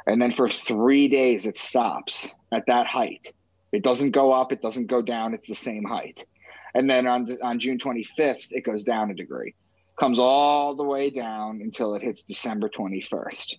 And 0.07 0.21
then 0.21 0.31
for 0.31 0.49
three 0.49 1.07
days, 1.07 1.45
it 1.45 1.57
stops 1.57 2.29
at 2.51 2.65
that 2.67 2.87
height. 2.87 3.33
It 3.71 3.83
doesn't 3.83 4.11
go 4.11 4.31
up, 4.31 4.51
it 4.51 4.61
doesn't 4.61 4.87
go 4.87 5.01
down, 5.01 5.33
it's 5.33 5.47
the 5.47 5.55
same 5.55 5.83
height. 5.83 6.25
And 6.73 6.89
then 6.89 7.07
on, 7.07 7.27
on 7.41 7.59
June 7.59 7.77
25th, 7.77 8.47
it 8.51 8.63
goes 8.63 8.83
down 8.83 9.11
a 9.11 9.13
degree, 9.13 9.55
comes 9.97 10.19
all 10.19 10.75
the 10.75 10.83
way 10.83 11.09
down 11.09 11.61
until 11.61 11.95
it 11.95 12.01
hits 12.01 12.23
December 12.23 12.69
21st, 12.69 13.55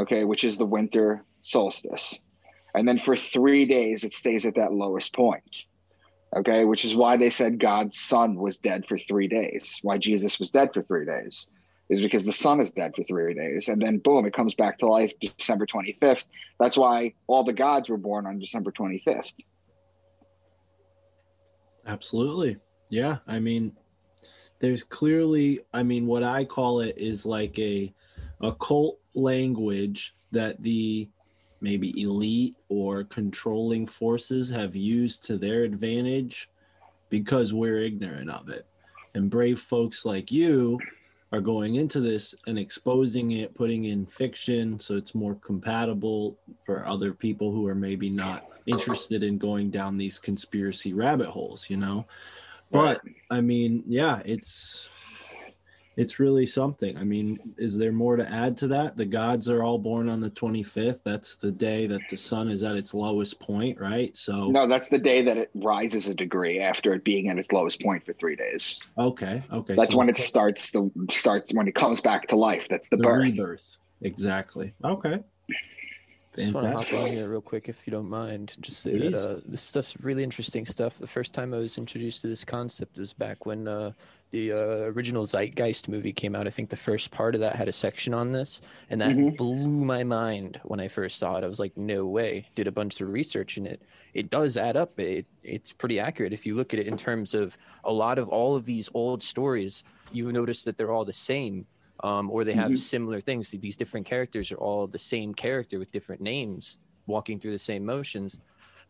okay, 0.00 0.24
which 0.24 0.44
is 0.44 0.56
the 0.56 0.66
winter 0.66 1.24
solstice. 1.42 2.18
And 2.74 2.86
then 2.86 2.98
for 2.98 3.16
three 3.16 3.64
days, 3.66 4.04
it 4.04 4.14
stays 4.14 4.46
at 4.46 4.54
that 4.56 4.72
lowest 4.72 5.14
point 5.14 5.64
okay 6.36 6.64
which 6.64 6.84
is 6.84 6.94
why 6.94 7.16
they 7.16 7.28
said 7.28 7.58
god's 7.58 7.98
son 7.98 8.36
was 8.36 8.60
dead 8.60 8.86
for 8.86 8.96
three 8.96 9.26
days 9.26 9.80
why 9.82 9.98
jesus 9.98 10.38
was 10.38 10.52
dead 10.52 10.72
for 10.72 10.80
three 10.84 11.04
days 11.04 11.48
is 11.88 12.00
because 12.00 12.24
the 12.24 12.30
sun 12.30 12.60
is 12.60 12.70
dead 12.70 12.92
for 12.94 13.02
three 13.02 13.34
days 13.34 13.66
and 13.66 13.82
then 13.82 13.98
boom 13.98 14.24
it 14.24 14.32
comes 14.32 14.54
back 14.54 14.78
to 14.78 14.86
life 14.86 15.12
december 15.20 15.66
25th 15.66 16.26
that's 16.60 16.76
why 16.76 17.12
all 17.26 17.42
the 17.42 17.52
gods 17.52 17.88
were 17.88 17.96
born 17.96 18.28
on 18.28 18.38
december 18.38 18.70
25th 18.70 19.32
Absolutely. 21.86 22.56
Yeah. 22.90 23.18
I 23.26 23.38
mean, 23.38 23.72
there's 24.60 24.82
clearly, 24.82 25.60
I 25.72 25.82
mean, 25.82 26.06
what 26.06 26.22
I 26.22 26.44
call 26.44 26.80
it 26.80 26.94
is 26.96 27.24
like 27.24 27.58
a 27.58 27.92
occult 28.40 28.99
language 29.14 30.14
that 30.32 30.62
the 30.62 31.08
maybe 31.60 32.00
elite 32.00 32.56
or 32.68 33.04
controlling 33.04 33.86
forces 33.86 34.48
have 34.50 34.74
used 34.74 35.24
to 35.24 35.36
their 35.36 35.64
advantage 35.64 36.48
because 37.10 37.52
we're 37.52 37.78
ignorant 37.78 38.30
of 38.30 38.48
it. 38.48 38.66
And 39.14 39.30
brave 39.30 39.58
folks 39.58 40.04
like 40.04 40.32
you 40.32 40.78
are 41.32 41.40
going 41.40 41.76
into 41.76 42.00
this 42.00 42.34
and 42.46 42.58
exposing 42.58 43.32
it, 43.32 43.54
putting 43.54 43.84
in 43.84 44.06
fiction 44.06 44.78
so 44.78 44.96
it's 44.96 45.14
more 45.14 45.34
compatible 45.36 46.38
for 46.64 46.86
other 46.86 47.12
people 47.12 47.52
who 47.52 47.66
are 47.66 47.74
maybe 47.74 48.08
not 48.08 48.46
interested 48.66 49.22
in 49.22 49.38
going 49.38 49.70
down 49.70 49.96
these 49.96 50.18
conspiracy 50.18 50.92
rabbit 50.92 51.28
holes, 51.28 51.68
you 51.68 51.76
know? 51.76 52.06
But 52.72 53.02
I 53.30 53.40
mean, 53.40 53.82
yeah, 53.86 54.22
it's 54.24 54.90
it's 56.00 56.18
really 56.18 56.46
something. 56.46 56.96
I 56.96 57.04
mean, 57.04 57.38
is 57.58 57.76
there 57.76 57.92
more 57.92 58.16
to 58.16 58.26
add 58.32 58.56
to 58.58 58.68
that? 58.68 58.96
The 58.96 59.04
gods 59.04 59.50
are 59.50 59.62
all 59.62 59.76
born 59.76 60.08
on 60.08 60.22
the 60.22 60.30
25th. 60.30 61.00
That's 61.04 61.36
the 61.36 61.50
day 61.50 61.86
that 61.88 62.00
the 62.08 62.16
sun 62.16 62.48
is 62.48 62.62
at 62.62 62.74
its 62.74 62.94
lowest 62.94 63.38
point, 63.38 63.78
right? 63.78 64.16
So 64.16 64.50
no 64.50 64.66
that's 64.66 64.88
the 64.88 64.98
day 64.98 65.20
that 65.22 65.36
it 65.36 65.50
rises 65.54 66.08
a 66.08 66.14
degree 66.14 66.58
after 66.58 66.94
it 66.94 67.04
being 67.04 67.28
at 67.28 67.38
its 67.38 67.52
lowest 67.52 67.82
point 67.82 68.04
for 68.06 68.14
three 68.14 68.34
days 68.34 68.78
okay, 68.96 69.42
okay. 69.52 69.74
that's 69.74 69.92
so 69.92 69.98
when 69.98 70.08
it 70.08 70.16
starts 70.16 70.70
the 70.70 70.90
starts 71.10 71.52
when 71.52 71.68
it 71.68 71.74
comes 71.74 72.00
back 72.00 72.26
to 72.28 72.36
life 72.36 72.66
that's 72.68 72.88
the, 72.88 72.96
the 72.96 73.02
birth 73.02 73.22
rebirth. 73.22 73.78
Exactly. 74.02 74.72
Okay. 74.82 75.20
I 76.38 76.40
just 76.40 76.54
want 76.54 76.66
to 76.66 76.72
hop 76.72 77.02
on 77.02 77.10
here 77.10 77.28
real 77.28 77.40
quick 77.40 77.68
if 77.68 77.86
you 77.86 77.90
don't 77.90 78.08
mind. 78.08 78.54
Just 78.60 78.80
say 78.80 78.96
that 78.96 79.14
uh, 79.14 79.40
this 79.46 79.60
stuff's 79.60 80.00
really 80.00 80.22
interesting 80.22 80.64
stuff. 80.64 80.96
The 80.96 81.06
first 81.06 81.34
time 81.34 81.52
I 81.52 81.58
was 81.58 81.76
introduced 81.76 82.22
to 82.22 82.28
this 82.28 82.44
concept 82.44 82.96
was 82.96 83.12
back 83.12 83.46
when 83.46 83.66
uh, 83.66 83.92
the 84.30 84.52
uh, 84.52 84.56
original 84.92 85.24
Zeitgeist 85.24 85.88
movie 85.88 86.12
came 86.12 86.36
out. 86.36 86.46
I 86.46 86.50
think 86.50 86.70
the 86.70 86.76
first 86.76 87.10
part 87.10 87.34
of 87.34 87.40
that 87.40 87.56
had 87.56 87.68
a 87.68 87.72
section 87.72 88.14
on 88.14 88.32
this, 88.32 88.60
and 88.88 89.00
that 89.00 89.16
Mhm. 89.16 89.36
blew 89.36 89.84
my 89.84 90.04
mind 90.04 90.60
when 90.64 90.78
I 90.80 90.88
first 90.88 91.18
saw 91.18 91.36
it. 91.36 91.44
I 91.44 91.48
was 91.48 91.58
like, 91.58 91.76
"No 91.76 92.06
way!" 92.06 92.48
Did 92.54 92.68
a 92.68 92.72
bunch 92.72 93.00
of 93.00 93.08
research, 93.08 93.56
and 93.56 93.66
it 93.66 93.82
it 94.14 94.30
does 94.30 94.56
add 94.56 94.76
up. 94.76 94.98
It 95.00 95.28
it's 95.42 95.72
pretty 95.72 95.98
accurate 95.98 96.32
if 96.32 96.46
you 96.46 96.54
look 96.54 96.72
at 96.72 96.80
it 96.80 96.86
in 96.86 96.96
terms 96.96 97.34
of 97.34 97.56
a 97.84 97.92
lot 97.92 98.18
of 98.18 98.28
all 98.28 98.54
of 98.56 98.66
these 98.66 98.88
old 98.94 99.22
stories. 99.22 99.82
You 100.10 100.30
notice 100.32 100.64
that 100.64 100.76
they're 100.76 100.92
all 100.92 101.04
the 101.04 101.12
same 101.12 101.66
um, 102.02 102.30
or 102.30 102.44
they 102.44 102.54
have 102.54 102.76
Mhm. 102.76 102.78
similar 102.78 103.20
things. 103.20 103.50
These 103.50 103.76
different 103.76 104.06
characters 104.06 104.50
are 104.52 104.56
all 104.58 104.86
the 104.86 104.98
same 104.98 105.34
character 105.34 105.78
with 105.78 105.90
different 105.92 106.22
names, 106.22 106.78
walking 107.06 107.38
through 107.40 107.52
the 107.52 107.58
same 107.58 107.84
motions. 107.84 108.38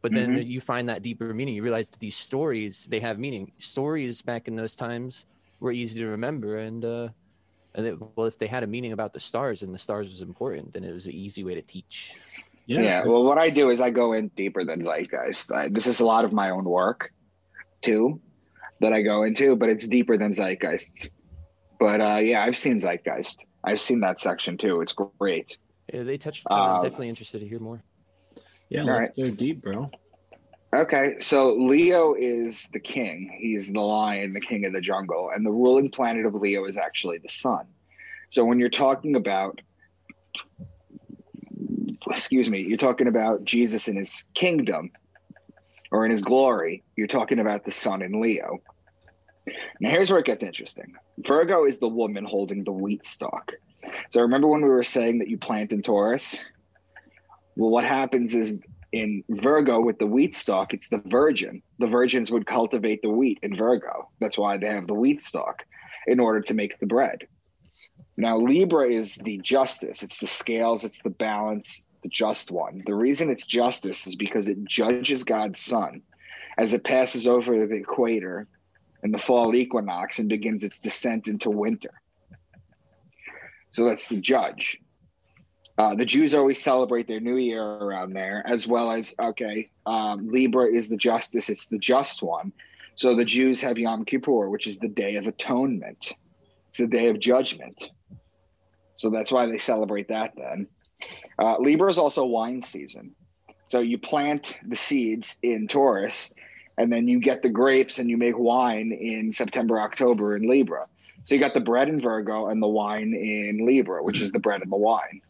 But 0.02 0.12
then 0.12 0.36
Mhm. 0.36 0.46
you 0.46 0.60
find 0.60 0.88
that 0.88 1.02
deeper 1.02 1.32
meaning. 1.34 1.54
You 1.54 1.62
realize 1.62 1.90
that 1.90 2.00
these 2.00 2.16
stories 2.16 2.86
they 2.86 3.00
have 3.00 3.18
meaning. 3.18 3.52
Stories 3.58 4.22
back 4.22 4.48
in 4.48 4.56
those 4.56 4.74
times 4.74 5.26
were 5.60 5.72
easy 5.72 6.00
to 6.00 6.06
remember, 6.08 6.56
and 6.58 6.84
uh, 6.84 7.08
and 7.74 7.86
it, 7.86 8.00
well, 8.16 8.26
if 8.26 8.38
they 8.38 8.46
had 8.46 8.62
a 8.62 8.66
meaning 8.66 8.92
about 8.92 9.12
the 9.12 9.20
stars 9.20 9.62
and 9.62 9.72
the 9.74 9.78
stars 9.78 10.08
was 10.08 10.22
important, 10.22 10.72
then 10.72 10.84
it 10.84 10.92
was 10.92 11.06
an 11.06 11.12
easy 11.12 11.44
way 11.44 11.54
to 11.54 11.62
teach. 11.62 12.14
Yeah. 12.66 12.80
Yeah. 12.80 13.04
Well, 13.04 13.24
what 13.24 13.36
I 13.38 13.50
do 13.50 13.70
is 13.70 13.80
I 13.80 13.90
go 13.90 14.12
in 14.14 14.28
deeper 14.36 14.64
than 14.64 14.80
Zeitgeist. 14.82 15.52
I, 15.52 15.68
this 15.68 15.86
is 15.86 16.00
a 16.00 16.04
lot 16.04 16.24
of 16.24 16.32
my 16.32 16.50
own 16.50 16.64
work, 16.64 17.12
too, 17.82 18.20
that 18.80 18.92
I 18.92 19.02
go 19.02 19.22
into, 19.24 19.54
but 19.56 19.68
it's 19.68 19.86
deeper 19.86 20.16
than 20.16 20.30
Zeitgeist. 20.32 21.10
But 21.78 22.00
uh, 22.00 22.20
yeah, 22.22 22.42
I've 22.42 22.56
seen 22.56 22.78
Zeitgeist. 22.80 23.44
I've 23.64 23.80
seen 23.80 24.00
that 24.00 24.18
section 24.20 24.56
too. 24.56 24.80
It's 24.80 24.92
great. 24.94 25.56
Yeah, 25.92 26.02
they 26.04 26.16
touched. 26.18 26.46
on 26.46 26.58
it. 26.58 26.78
Uh, 26.78 26.82
definitely 26.82 27.08
interested 27.10 27.40
to 27.40 27.46
hear 27.48 27.58
more. 27.58 27.82
Yeah. 28.70 28.82
All 28.82 28.90
Let's 28.90 29.10
go 29.10 29.30
deep, 29.30 29.60
bro. 29.60 29.90
Okay, 30.74 31.16
so 31.18 31.54
Leo 31.54 32.14
is 32.14 32.68
the 32.72 32.78
king. 32.78 33.36
He's 33.40 33.72
the 33.72 33.80
lion, 33.80 34.32
the 34.32 34.40
king 34.40 34.64
of 34.64 34.72
the 34.72 34.80
jungle, 34.80 35.32
and 35.34 35.44
the 35.44 35.50
ruling 35.50 35.90
planet 35.90 36.24
of 36.24 36.34
Leo 36.34 36.64
is 36.64 36.76
actually 36.76 37.18
the 37.18 37.28
sun. 37.28 37.66
So 38.30 38.44
when 38.44 38.60
you're 38.60 38.68
talking 38.68 39.16
about, 39.16 39.60
excuse 42.08 42.48
me, 42.48 42.60
you're 42.60 42.78
talking 42.78 43.08
about 43.08 43.44
Jesus 43.44 43.88
in 43.88 43.96
his 43.96 44.24
kingdom 44.34 44.92
or 45.90 46.04
in 46.04 46.12
his 46.12 46.22
glory, 46.22 46.84
you're 46.94 47.08
talking 47.08 47.40
about 47.40 47.64
the 47.64 47.72
sun 47.72 48.00
in 48.00 48.20
Leo. 48.20 48.58
Now 49.80 49.90
here's 49.90 50.08
where 50.08 50.20
it 50.20 50.26
gets 50.26 50.44
interesting. 50.44 50.94
Virgo 51.18 51.64
is 51.64 51.80
the 51.80 51.88
woman 51.88 52.24
holding 52.24 52.62
the 52.62 52.70
wheat 52.70 53.04
stalk. 53.04 53.54
So 54.10 54.20
remember 54.20 54.46
when 54.46 54.62
we 54.62 54.68
were 54.68 54.84
saying 54.84 55.18
that 55.18 55.28
you 55.28 55.36
plant 55.36 55.72
in 55.72 55.82
Taurus? 55.82 56.38
Well, 57.60 57.68
what 57.68 57.84
happens 57.84 58.34
is 58.34 58.58
in 58.90 59.22
Virgo 59.28 59.82
with 59.82 59.98
the 59.98 60.06
wheat 60.06 60.34
stalk, 60.34 60.72
it's 60.72 60.88
the 60.88 61.02
virgin. 61.04 61.62
The 61.78 61.88
virgins 61.88 62.30
would 62.30 62.46
cultivate 62.46 63.02
the 63.02 63.10
wheat 63.10 63.38
in 63.42 63.54
Virgo. 63.54 64.08
That's 64.18 64.38
why 64.38 64.56
they 64.56 64.68
have 64.68 64.86
the 64.86 64.94
wheat 64.94 65.20
stalk 65.20 65.62
in 66.06 66.20
order 66.20 66.40
to 66.40 66.54
make 66.54 66.80
the 66.80 66.86
bread. 66.86 67.26
Now, 68.16 68.38
Libra 68.38 68.88
is 68.88 69.16
the 69.16 69.36
justice, 69.42 70.02
it's 70.02 70.20
the 70.20 70.26
scales, 70.26 70.84
it's 70.84 71.02
the 71.02 71.10
balance, 71.10 71.86
the 72.02 72.08
just 72.08 72.50
one. 72.50 72.82
The 72.86 72.94
reason 72.94 73.28
it's 73.28 73.44
justice 73.44 74.06
is 74.06 74.16
because 74.16 74.48
it 74.48 74.64
judges 74.64 75.22
God's 75.22 75.60
sun 75.60 76.00
as 76.56 76.72
it 76.72 76.82
passes 76.82 77.28
over 77.28 77.66
the 77.66 77.74
equator 77.74 78.48
in 79.02 79.12
the 79.12 79.18
fall 79.18 79.54
equinox 79.54 80.18
and 80.18 80.30
begins 80.30 80.64
its 80.64 80.80
descent 80.80 81.28
into 81.28 81.50
winter. 81.50 81.92
So 83.70 83.84
that's 83.84 84.08
the 84.08 84.16
judge. 84.16 84.78
Uh, 85.78 85.94
the 85.94 86.04
Jews 86.04 86.34
always 86.34 86.62
celebrate 86.62 87.06
their 87.06 87.20
new 87.20 87.36
year 87.36 87.62
around 87.62 88.12
there, 88.12 88.42
as 88.46 88.66
well 88.66 88.90
as, 88.90 89.14
okay, 89.18 89.70
um, 89.86 90.28
Libra 90.28 90.66
is 90.66 90.88
the 90.88 90.96
justice, 90.96 91.48
it's 91.48 91.68
the 91.68 91.78
just 91.78 92.22
one. 92.22 92.52
So 92.96 93.14
the 93.14 93.24
Jews 93.24 93.62
have 93.62 93.78
Yom 93.78 94.04
Kippur, 94.04 94.50
which 94.50 94.66
is 94.66 94.78
the 94.78 94.88
day 94.88 95.16
of 95.16 95.26
atonement, 95.26 96.12
it's 96.68 96.78
the 96.78 96.86
day 96.86 97.08
of 97.08 97.18
judgment. 97.18 97.90
So 98.94 99.08
that's 99.08 99.32
why 99.32 99.46
they 99.46 99.58
celebrate 99.58 100.08
that 100.08 100.32
then. 100.36 100.66
Uh, 101.38 101.56
Libra 101.58 101.88
is 101.88 101.98
also 101.98 102.26
wine 102.26 102.62
season. 102.62 103.14
So 103.64 103.80
you 103.80 103.96
plant 103.96 104.56
the 104.66 104.76
seeds 104.76 105.38
in 105.42 105.66
Taurus, 105.66 106.30
and 106.76 106.92
then 106.92 107.08
you 107.08 107.20
get 107.20 107.42
the 107.42 107.48
grapes 107.48 107.98
and 107.98 108.10
you 108.10 108.16
make 108.16 108.36
wine 108.36 108.92
in 108.92 109.32
September, 109.32 109.80
October 109.80 110.36
in 110.36 110.48
Libra. 110.48 110.86
So 111.22 111.34
you 111.34 111.40
got 111.40 111.54
the 111.54 111.60
bread 111.60 111.88
in 111.88 112.00
Virgo 112.00 112.48
and 112.48 112.62
the 112.62 112.68
wine 112.68 113.14
in 113.14 113.66
Libra, 113.66 114.02
which 114.02 114.20
is 114.20 114.32
the 114.32 114.38
bread 114.38 114.62
and 114.62 114.72
the 114.72 114.76
wine. 114.76 115.20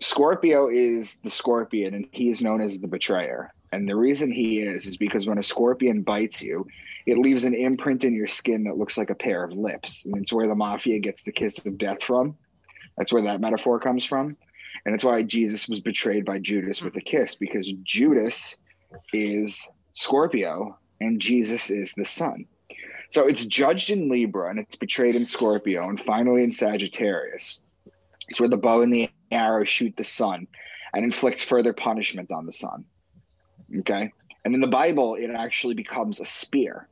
Scorpio 0.00 0.68
is 0.68 1.18
the 1.22 1.30
scorpion, 1.30 1.94
and 1.94 2.06
he 2.12 2.30
is 2.30 2.40
known 2.40 2.62
as 2.62 2.78
the 2.78 2.88
betrayer. 2.88 3.52
And 3.72 3.88
the 3.88 3.96
reason 3.96 4.32
he 4.32 4.60
is 4.60 4.86
is 4.86 4.96
because 4.96 5.26
when 5.26 5.38
a 5.38 5.42
scorpion 5.42 6.02
bites 6.02 6.42
you, 6.42 6.66
it 7.06 7.18
leaves 7.18 7.44
an 7.44 7.54
imprint 7.54 8.04
in 8.04 8.14
your 8.14 8.26
skin 8.26 8.64
that 8.64 8.78
looks 8.78 8.98
like 8.98 9.10
a 9.10 9.14
pair 9.14 9.44
of 9.44 9.52
lips. 9.52 10.04
And 10.04 10.16
it's 10.16 10.32
where 10.32 10.48
the 10.48 10.54
mafia 10.54 10.98
gets 10.98 11.22
the 11.22 11.32
kiss 11.32 11.64
of 11.64 11.78
death 11.78 12.02
from. 12.02 12.36
That's 12.96 13.12
where 13.12 13.22
that 13.22 13.40
metaphor 13.40 13.78
comes 13.78 14.04
from. 14.04 14.36
And 14.84 14.94
it's 14.94 15.04
why 15.04 15.22
Jesus 15.22 15.68
was 15.68 15.80
betrayed 15.80 16.24
by 16.24 16.38
Judas 16.38 16.82
with 16.82 16.96
a 16.96 17.00
kiss, 17.00 17.34
because 17.34 17.70
Judas 17.82 18.56
is 19.12 19.68
Scorpio 19.92 20.78
and 21.00 21.20
Jesus 21.20 21.70
is 21.70 21.92
the 21.92 22.04
sun. 22.04 22.46
So 23.10 23.26
it's 23.26 23.44
judged 23.44 23.90
in 23.90 24.08
Libra 24.08 24.50
and 24.50 24.58
it's 24.58 24.76
betrayed 24.76 25.16
in 25.16 25.26
Scorpio 25.26 25.88
and 25.88 26.00
finally 26.00 26.42
in 26.42 26.52
Sagittarius. 26.52 27.58
It's 28.28 28.40
where 28.40 28.48
the 28.48 28.56
bow 28.56 28.82
and 28.82 28.92
the 28.92 29.10
arrow 29.30 29.64
shoot 29.64 29.96
the 29.96 30.04
sun 30.04 30.46
and 30.92 31.04
inflict 31.04 31.42
further 31.42 31.72
punishment 31.72 32.32
on 32.32 32.46
the 32.46 32.52
sun. 32.52 32.84
Okay. 33.78 34.12
And 34.44 34.54
in 34.54 34.60
the 34.60 34.68
Bible, 34.68 35.14
it 35.14 35.30
actually 35.30 35.74
becomes 35.74 36.20
a 36.20 36.24
spear. 36.24 36.88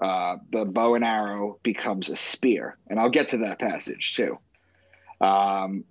Uh, 0.00 0.36
the 0.52 0.64
bow 0.64 0.94
and 0.94 1.04
arrow 1.04 1.58
becomes 1.62 2.08
a 2.08 2.16
spear. 2.16 2.78
And 2.88 2.98
I'll 2.98 3.10
get 3.10 3.28
to 3.28 3.38
that 3.38 3.58
passage 3.58 4.14
too. 4.14 4.38
Um, 5.20 5.84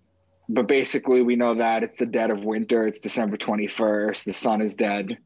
but 0.49 0.67
basically, 0.67 1.21
we 1.21 1.35
know 1.35 1.55
that 1.55 1.83
it's 1.83 1.97
the 1.97 2.05
dead 2.05 2.31
of 2.31 2.43
winter. 2.43 2.87
It's 2.87 2.99
December 2.99 3.37
21st. 3.37 4.23
The 4.23 4.33
sun 4.33 4.61
is 4.61 4.75
dead. 4.75 5.17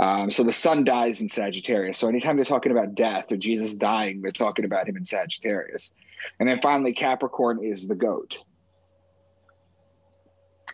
Um, 0.00 0.30
so 0.30 0.42
the 0.42 0.52
sun 0.52 0.84
dies 0.84 1.20
in 1.20 1.28
Sagittarius. 1.28 1.98
So 1.98 2.08
anytime 2.08 2.36
they're 2.36 2.46
talking 2.46 2.72
about 2.72 2.94
death 2.94 3.30
or 3.30 3.36
Jesus 3.36 3.74
dying, 3.74 4.22
they're 4.22 4.32
talking 4.32 4.64
about 4.64 4.88
him 4.88 4.96
in 4.96 5.04
Sagittarius. 5.04 5.92
And 6.38 6.48
then 6.48 6.60
finally, 6.60 6.92
Capricorn 6.92 7.62
is 7.62 7.86
the 7.86 7.94
goat. 7.94 8.38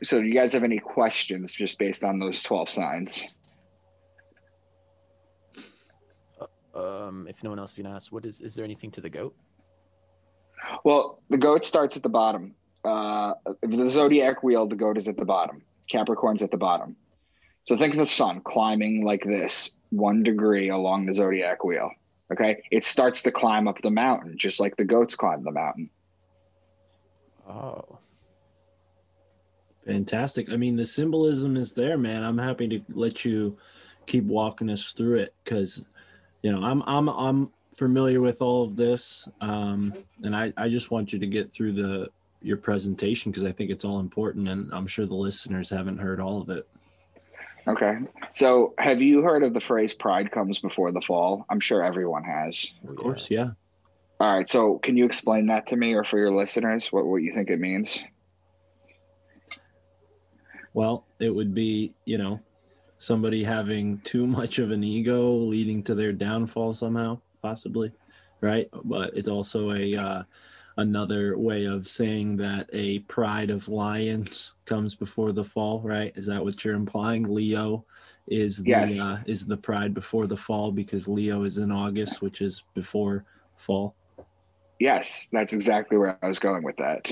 So 0.03 0.21
do 0.21 0.27
you 0.27 0.35
guys 0.35 0.53
have 0.53 0.65
any 0.65 0.79
questions 0.79 1.53
just 1.53 1.79
based 1.79 2.05
on 2.05 2.19
those 2.19 2.43
12 2.43 2.69
signs? 2.69 3.25
Um, 6.75 7.27
if 7.29 7.43
no 7.43 7.51
one 7.51 7.59
else 7.59 7.77
can 7.77 7.87
ask, 7.87 8.13
what 8.13 8.27
is 8.27 8.41
is 8.43 8.55
there 8.55 8.65
anything 8.65 8.91
to 8.93 9.01
the 9.01 9.09
goat? 9.09 9.35
Well, 10.85 11.23
the 11.31 11.39
goat 11.39 11.65
starts 11.65 11.97
at 11.97 12.03
the 12.03 12.11
bottom. 12.11 12.55
Uh, 12.85 13.35
the 13.63 13.89
zodiac 13.89 14.43
wheel, 14.43 14.67
the 14.67 14.77
goat 14.77 14.99
is 14.99 15.09
at 15.09 15.17
the 15.17 15.25
bottom. 15.25 15.63
Capricorn's 15.91 16.43
at 16.43 16.51
the 16.51 16.57
bottom. 16.57 16.97
So 17.63 17.77
think 17.77 17.95
of 17.95 17.99
the 17.99 18.07
sun 18.07 18.43
climbing 18.43 19.05
like 19.05 19.25
this, 19.25 19.71
one 19.91 20.23
degree 20.23 20.69
along 20.69 21.07
the 21.07 21.15
zodiac 21.15 21.65
wheel. 21.65 21.91
Okay. 22.33 22.63
It 22.71 22.85
starts 22.85 23.23
to 23.23 23.31
climb 23.31 23.67
up 23.69 23.81
the 23.83 23.91
mountain, 23.91 24.37
just 24.37 24.61
like 24.61 24.77
the 24.77 24.85
goats 24.85 25.17
climb 25.17 25.45
the 25.45 25.53
mountain. 25.53 25.91
Oh, 27.49 27.99
Fantastic. 29.87 30.51
I 30.51 30.57
mean, 30.57 30.77
the 30.77 30.87
symbolism 30.87 31.57
is 31.57 31.73
there, 31.73 31.97
man. 31.97 32.25
I'm 32.25 32.39
happy 32.39 32.67
to 32.69 32.81
let 32.93 33.25
you 33.25 33.57
keep 34.07 34.25
walking 34.25 34.69
us 34.69 34.93
through 34.93 35.19
it 35.19 35.35
because, 35.45 35.85
you 36.43 36.51
know, 36.51 36.63
I'm 36.65 36.83
I'm 36.87 37.09
I'm 37.09 37.51
familiar 37.77 38.21
with 38.21 38.43
all 38.43 38.65
of 38.65 38.75
this, 38.75 39.29
um, 39.41 39.95
and 40.25 40.35
I 40.35 40.53
I 40.57 40.69
just 40.69 40.91
want 40.91 41.13
you 41.13 41.21
to 41.21 41.27
get 41.27 41.53
through 41.53 41.75
the 41.75 42.09
your 42.43 42.57
presentation 42.57 43.31
because 43.31 43.45
I 43.45 43.53
think 43.53 43.71
it's 43.71 43.85
all 43.85 44.01
important, 44.01 44.49
and 44.49 44.73
I'm 44.73 44.87
sure 44.87 45.07
the 45.07 45.15
listeners 45.15 45.71
haven't 45.71 45.99
heard 45.99 46.21
all 46.21 46.41
of 46.41 46.51
it. 46.51 46.67
Okay. 47.69 47.99
So 48.33 48.75
have 48.79 49.01
you 49.01 49.23
heard 49.23 49.43
of 49.43 49.53
the 49.53 49.61
phrase 49.61 49.93
pride 49.93 50.31
comes 50.31 50.59
before 50.59 50.93
the 50.93 51.01
fall? 51.01 51.45
I'm 51.51 51.61
sure 51.61 51.83
everyone 51.83 52.23
has. 52.23 52.65
Of 52.89 52.95
course, 52.95 53.29
yeah. 53.31 53.51
All 54.21 54.37
right. 54.37 54.49
So 54.49 54.79
can 54.79 54.97
you 54.97 55.05
explain 55.05 55.47
that 55.47 55.67
to 55.69 55.77
me 55.77 55.95
or 55.95 56.05
for 56.05 56.19
your 56.19 56.31
listeners 56.31 56.93
what, 56.93 57.07
what 57.07 57.17
you 57.17 57.33
think 57.35 57.51
it 57.51 57.59
means? 57.59 57.99
Well, 60.77 61.07
it 61.19 61.35
would 61.35 61.55
be, 61.55 61.95
you 62.05 62.19
know, 62.19 62.39
somebody 62.99 63.43
having 63.43 63.99
too 64.01 64.27
much 64.27 64.59
of 64.59 64.71
an 64.71 64.85
ego 64.85 65.33
leading 65.33 65.83
to 65.85 65.95
their 65.95 66.13
downfall 66.13 66.75
somehow, 66.75 67.19
possibly, 67.41 67.93
right? 68.43 68.69
But 68.85 69.17
it's 69.17 69.27
also 69.27 69.73
a 69.73 69.97
uh, 69.97 70.23
another 70.77 71.39
way 71.39 71.65
of 71.65 71.89
saying 71.89 72.37
that 72.37 72.69
a 72.75 72.99
pride 73.01 73.49
of 73.49 73.69
lions 73.69 74.55
comes 74.67 74.95
before 74.95 75.33
the 75.33 75.43
fall, 75.43 75.81
right? 75.81 76.13
Is 76.15 76.27
that 76.27 76.45
what 76.45 76.63
you're 76.63 76.75
implying? 76.75 77.23
Leo 77.23 77.87
is 78.27 78.59
the 78.59 78.71
Yes. 78.71 79.01
uh, 79.01 79.17
is 79.27 79.47
the 79.47 79.57
pride 79.57 79.95
before 79.95 80.27
the 80.27 80.37
fall 80.37 80.73
because 80.73 81.09
Leo 81.09 81.45
is 81.45 81.57
in 81.57 81.73
August, 81.73 82.21
which 82.21 82.43
is 82.43 82.65
before 82.75 83.25
fall. 83.57 83.97
Yes, 84.79 85.31
that's 85.33 85.55
exactly 85.55 85.97
where 85.97 86.19
I 86.23 86.29
was 86.29 86.39
going 86.39 86.65
with 86.65 86.77
that. 86.77 87.07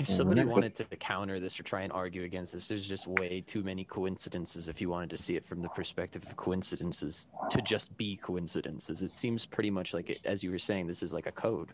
If 0.00 0.08
somebody 0.08 0.44
wanted 0.44 0.74
to 0.76 0.84
counter 0.96 1.38
this 1.38 1.58
or 1.58 1.62
try 1.62 1.82
and 1.82 1.92
argue 1.92 2.24
against 2.24 2.52
this, 2.52 2.68
there's 2.68 2.86
just 2.86 3.06
way 3.06 3.42
too 3.46 3.62
many 3.62 3.84
coincidences. 3.84 4.68
If 4.68 4.80
you 4.80 4.90
wanted 4.90 5.10
to 5.10 5.16
see 5.16 5.36
it 5.36 5.44
from 5.44 5.62
the 5.62 5.68
perspective 5.68 6.24
of 6.24 6.36
coincidences, 6.36 7.28
to 7.50 7.62
just 7.62 7.96
be 7.96 8.16
coincidences, 8.16 9.02
it 9.02 9.16
seems 9.16 9.46
pretty 9.46 9.70
much 9.70 9.94
like 9.94 10.10
it, 10.10 10.20
as 10.24 10.42
you 10.42 10.50
were 10.50 10.58
saying, 10.58 10.86
this 10.86 11.02
is 11.02 11.14
like 11.14 11.26
a 11.26 11.32
code. 11.32 11.70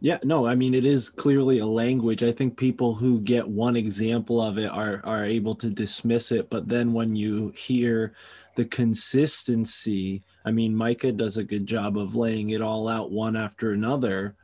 Yeah, 0.00 0.18
no, 0.24 0.46
I 0.48 0.56
mean 0.56 0.74
it 0.74 0.84
is 0.84 1.08
clearly 1.08 1.60
a 1.60 1.66
language. 1.66 2.24
I 2.24 2.32
think 2.32 2.56
people 2.56 2.92
who 2.92 3.20
get 3.20 3.46
one 3.46 3.76
example 3.76 4.42
of 4.42 4.58
it 4.58 4.68
are 4.68 5.00
are 5.04 5.24
able 5.24 5.54
to 5.54 5.70
dismiss 5.70 6.32
it, 6.32 6.50
but 6.50 6.68
then 6.68 6.92
when 6.92 7.14
you 7.14 7.50
hear 7.56 8.12
the 8.56 8.64
consistency, 8.64 10.24
I 10.44 10.50
mean 10.50 10.74
Micah 10.74 11.12
does 11.12 11.36
a 11.36 11.44
good 11.44 11.66
job 11.66 11.96
of 11.96 12.16
laying 12.16 12.50
it 12.50 12.60
all 12.60 12.88
out 12.88 13.12
one 13.12 13.36
after 13.36 13.70
another. 13.70 14.34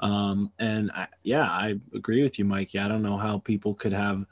Um 0.00 0.52
and 0.58 0.90
I, 0.92 1.08
yeah, 1.22 1.44
I 1.44 1.78
agree 1.94 2.22
with 2.22 2.38
you 2.38 2.44
Mikey. 2.44 2.78
I 2.78 2.88
don't 2.88 3.02
know 3.02 3.16
how 3.16 3.38
people 3.38 3.74
could 3.74 3.92
have 3.92 4.26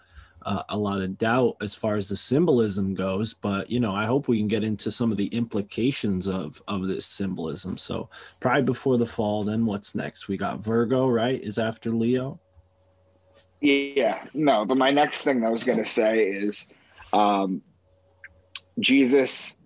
uh, 0.46 0.62
a 0.68 0.76
lot 0.76 1.02
of 1.02 1.18
doubt 1.18 1.56
as 1.60 1.74
far 1.74 1.96
as 1.96 2.08
the 2.08 2.16
symbolism 2.16 2.94
goes, 2.94 3.34
but 3.34 3.68
you 3.68 3.80
know, 3.80 3.92
I 3.92 4.06
hope 4.06 4.28
we 4.28 4.38
can 4.38 4.46
get 4.46 4.62
into 4.62 4.92
some 4.92 5.10
of 5.10 5.18
the 5.18 5.26
implications 5.26 6.28
of 6.28 6.62
of 6.68 6.86
this 6.86 7.04
symbolism. 7.04 7.76
So, 7.76 8.08
Pride 8.38 8.64
before 8.64 8.96
the 8.96 9.06
fall. 9.06 9.42
Then 9.42 9.66
what's 9.66 9.96
next? 9.96 10.28
We 10.28 10.36
got 10.36 10.62
Virgo, 10.62 11.08
right? 11.08 11.42
Is 11.42 11.58
after 11.58 11.90
Leo. 11.90 12.38
Yeah, 13.60 14.24
no, 14.34 14.64
but 14.64 14.76
my 14.76 14.90
next 14.90 15.24
thing 15.24 15.44
I 15.44 15.48
was 15.48 15.64
going 15.64 15.78
to 15.78 15.84
say 15.84 16.28
is 16.28 16.68
um, 17.12 17.60
Jesus 18.78 19.56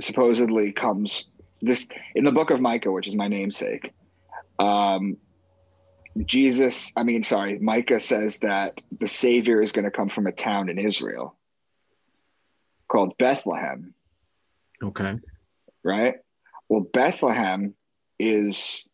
supposedly 0.00 0.72
comes 0.72 1.26
this 1.60 1.88
in 2.16 2.24
the 2.24 2.32
book 2.32 2.50
of 2.50 2.60
Micah, 2.60 2.90
which 2.90 3.06
is 3.06 3.14
my 3.14 3.28
namesake. 3.28 3.92
Um, 4.58 5.18
Jesus, 6.24 6.92
I 6.96 7.04
mean, 7.04 7.22
sorry, 7.22 7.58
Micah 7.58 8.00
says 8.00 8.38
that 8.38 8.80
the 8.98 9.06
Savior 9.06 9.60
is 9.62 9.72
going 9.72 9.84
to 9.84 9.90
come 9.90 10.08
from 10.08 10.26
a 10.26 10.32
town 10.32 10.68
in 10.68 10.78
Israel 10.78 11.36
called 12.88 13.16
Bethlehem, 13.18 13.94
Okay. 14.82 15.18
right? 15.84 16.16
Well, 16.68 16.80
Bethlehem 16.80 17.74
is 18.18 18.86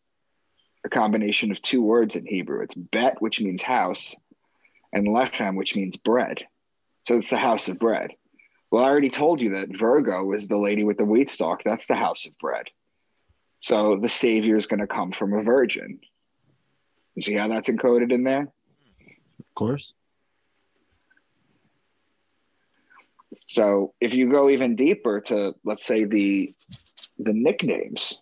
a 0.85 0.89
combination 0.89 1.51
of 1.51 1.61
two 1.61 1.81
words 1.81 2.15
in 2.15 2.25
Hebrew. 2.25 2.61
It's 2.61 2.75
Bet, 2.75 3.21
which 3.21 3.41
means 3.41 3.63
house, 3.63 4.15
and 4.93 5.07
Lechem, 5.07 5.55
which 5.55 5.75
means 5.75 5.97
bread. 5.97 6.45
So 7.07 7.17
it's 7.17 7.29
the 7.29 7.37
house 7.37 7.67
of 7.69 7.79
bread. 7.79 8.11
Well, 8.71 8.83
I 8.83 8.89
already 8.89 9.09
told 9.09 9.41
you 9.41 9.51
that 9.51 9.75
Virgo 9.75 10.33
is 10.33 10.47
the 10.47 10.57
lady 10.57 10.83
with 10.83 10.97
the 10.97 11.05
wheat 11.05 11.29
stalk. 11.29 11.63
That's 11.63 11.85
the 11.87 11.95
house 11.95 12.25
of 12.25 12.37
bread. 12.37 12.65
So 13.59 13.97
the 13.97 14.09
Savior 14.09 14.55
is 14.55 14.67
going 14.67 14.79
to 14.79 14.87
come 14.87 15.11
from 15.11 15.33
a 15.33 15.43
virgin. 15.43 15.99
You 17.15 17.21
see 17.21 17.33
how 17.33 17.47
that's 17.47 17.69
encoded 17.69 18.11
in 18.11 18.23
there? 18.23 18.41
Of 18.41 19.55
course. 19.55 19.93
So 23.47 23.93
if 24.01 24.13
you 24.13 24.31
go 24.31 24.49
even 24.49 24.75
deeper 24.75 25.21
to 25.21 25.55
let's 25.63 25.85
say 25.85 26.05
the 26.05 26.53
the 27.17 27.33
nicknames, 27.33 28.19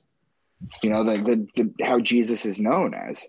you 0.81 0.89
know, 0.89 1.03
the, 1.03 1.17
the, 1.17 1.47
the 1.63 1.85
how 1.85 1.99
Jesus 1.99 2.45
is 2.45 2.59
known 2.59 2.93
as, 2.93 3.25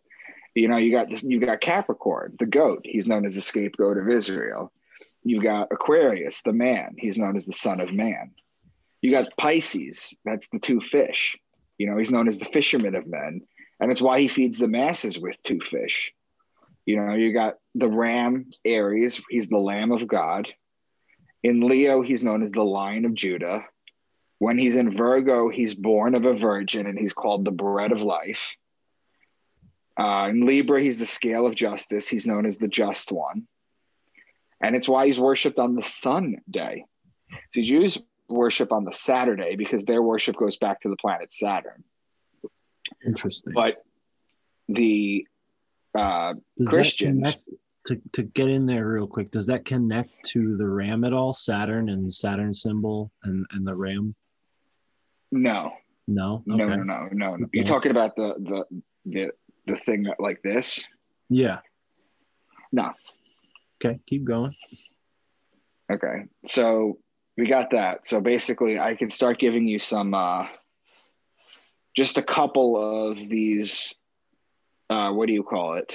you 0.55 0.69
know, 0.69 0.77
you 0.77 0.93
got 0.93 1.11
this, 1.11 1.23
you 1.23 1.41
got 1.41 1.61
Capricorn, 1.61 2.37
the 2.39 2.47
goat. 2.47 2.83
He's 2.85 3.09
known 3.09 3.25
as 3.25 3.35
the 3.35 3.41
scapegoat 3.41 3.99
of 3.99 4.09
Israel. 4.09 4.73
You've 5.23 5.43
got 5.43 5.69
Aquarius, 5.73 6.43
the 6.43 6.53
man. 6.53 6.95
He's 6.99 7.17
known 7.17 7.37
as 7.37 7.47
the 7.47 7.53
son 7.53 7.81
of 7.81 7.93
man. 7.93 8.33
You 9.01 9.11
got 9.11 9.37
Pisces. 9.39 10.17
That's 10.25 10.49
the 10.49 10.59
two 10.59 10.81
fish. 10.81 11.37
You 11.79 11.91
know, 11.91 11.97
he's 11.97 12.11
known 12.11 12.29
as 12.29 12.39
the 12.39 12.45
fisherman 12.45 12.95
of 12.95 13.07
men, 13.07 13.41
and 13.81 13.91
it's 13.91 14.03
why 14.03 14.21
he 14.21 14.29
feeds 14.29 14.59
the 14.59 14.69
masses 14.69 15.19
with 15.19 15.43
two 15.43 15.61
fish. 15.61 16.13
You 16.87 16.97
know, 16.97 17.15
you 17.15 17.33
got 17.33 17.57
the 17.75 17.89
ram, 17.89 18.51
Aries. 18.65 19.21
He's 19.31 19.49
the 19.49 19.59
lamb 19.59 19.93
of 19.93 20.07
God. 20.07 20.49
In 21.43 21.61
Leo, 21.61 22.03
he's 22.03 22.23
known 22.23 22.43
as 22.43 22.51
the 22.51 22.63
Lion 22.63 23.05
of 23.05 23.15
Judah. 23.15 23.65
When 24.39 24.59
he's 24.59 24.77
in 24.77 24.93
Virgo, 24.93 25.49
he's 25.49 25.75
born 25.75 26.15
of 26.15 26.25
a 26.25 26.35
virgin 26.35 26.87
and 26.87 26.99
he's 26.99 27.13
called 27.13 27.45
the 27.45 27.53
bread 27.53 27.93
of 27.93 28.03
life. 28.03 28.57
Uh, 29.97 30.27
in 30.31 30.45
Libra, 30.45 30.83
he's 30.83 30.99
the 30.99 31.07
scale 31.07 31.47
of 31.47 31.55
justice. 31.55 32.09
He's 32.09 32.27
known 32.27 32.47
as 32.47 32.59
the 32.59 32.69
just 32.69 33.13
one. 33.13 33.47
And 34.61 34.75
it's 34.75 34.89
why 34.89 35.07
he's 35.07 35.21
worshipped 35.21 35.59
on 35.59 35.77
the 35.77 35.83
sun 35.83 36.37
day. 36.51 36.85
See, 37.53 37.63
Jews 37.63 37.99
worship 38.29 38.73
on 38.73 38.85
the 38.85 38.93
Saturday 38.93 39.57
because 39.57 39.85
their 39.85 40.03
worship 40.03 40.37
goes 40.37 40.57
back 40.57 40.81
to 40.81 40.89
the 40.89 40.97
planet 40.97 41.33
Saturn. 41.33 41.85
Interesting. 43.07 43.53
But 43.55 43.85
the 44.69 45.27
uh, 45.95 46.35
Does 46.59 46.69
Christians- 46.69 47.37
to 47.87 48.01
to 48.13 48.23
get 48.23 48.49
in 48.49 48.65
there 48.67 48.89
real 48.89 49.07
quick, 49.07 49.31
does 49.31 49.47
that 49.47 49.65
connect 49.67 50.11
to 50.31 50.57
the 50.57 50.67
ram 50.67 51.05
at 51.05 51.13
all? 51.13 51.33
Saturn 51.35 51.91
and 51.91 52.13
Saturn 52.13 52.55
symbol 52.55 53.13
and 53.25 53.45
and 53.53 53.67
the 53.67 53.75
ram? 53.77 54.15
no, 55.31 55.73
No. 56.07 56.43
no, 56.47 56.55
Okay. 56.65 56.77
no, 56.77 56.83
no, 56.83 57.09
no, 57.13 57.37
no. 57.37 57.45
Okay. 57.45 57.51
You're 57.53 57.65
talking 57.65 57.91
about 57.91 58.17
the 58.17 58.35
the 58.39 58.83
the 59.05 59.31
the 59.67 59.77
thing 59.77 60.07
like 60.19 60.41
this. 60.43 60.83
Yeah. 61.29 61.61
No. 62.73 62.91
Okay. 63.85 64.01
Keep 64.07 64.25
going. 64.25 64.55
Okay, 65.93 66.25
so 66.47 66.99
we 67.37 67.47
got 67.47 67.71
that. 67.73 68.07
So 68.07 68.21
basically, 68.21 68.79
I 68.81 68.95
can 68.95 69.11
start 69.11 69.39
giving 69.39 69.69
you 69.69 69.79
some, 69.79 70.15
uh, 70.15 70.47
just 71.95 72.19
a 72.19 72.23
couple 72.23 72.77
of 73.09 73.17
these. 73.19 73.95
Uh, 74.91 75.13
what 75.13 75.27
do 75.27 75.33
you 75.33 75.43
call 75.43 75.75
it? 75.75 75.93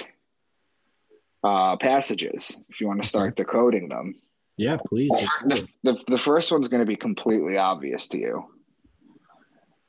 Uh, 1.42 1.76
passages. 1.76 2.56
If 2.68 2.80
you 2.80 2.86
want 2.86 3.00
to 3.02 3.08
start 3.08 3.36
decoding 3.36 3.88
them, 3.88 4.14
Yeah. 4.56 4.76
Please. 4.84 5.10
the, 5.44 5.66
the 5.84 6.04
the 6.06 6.18
first 6.18 6.52
one's 6.52 6.68
going 6.68 6.80
to 6.80 6.86
be 6.86 6.96
completely 6.96 7.56
obvious 7.56 8.08
to 8.08 8.18
you. 8.18 8.44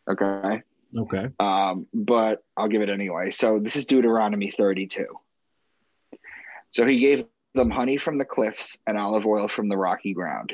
Okay, 0.10 0.62
Okay. 0.98 1.28
um, 1.40 1.88
but 1.94 2.44
I'll 2.58 2.68
give 2.68 2.82
it 2.82 2.90
anyway. 2.90 3.32
So 3.32 3.60
this 3.60 3.76
is 3.76 3.86
Deuteronomy 3.86 4.50
32. 4.52 5.06
So 6.72 6.86
he 6.86 7.00
gave 7.00 7.26
them 7.54 7.70
honey 7.70 7.98
from 7.98 8.18
the 8.18 8.26
cliffs 8.26 8.78
and 8.88 8.98
olive 8.98 9.26
oil 9.26 9.48
from 9.48 9.68
the 9.70 9.78
rocky 9.78 10.14
ground. 10.14 10.54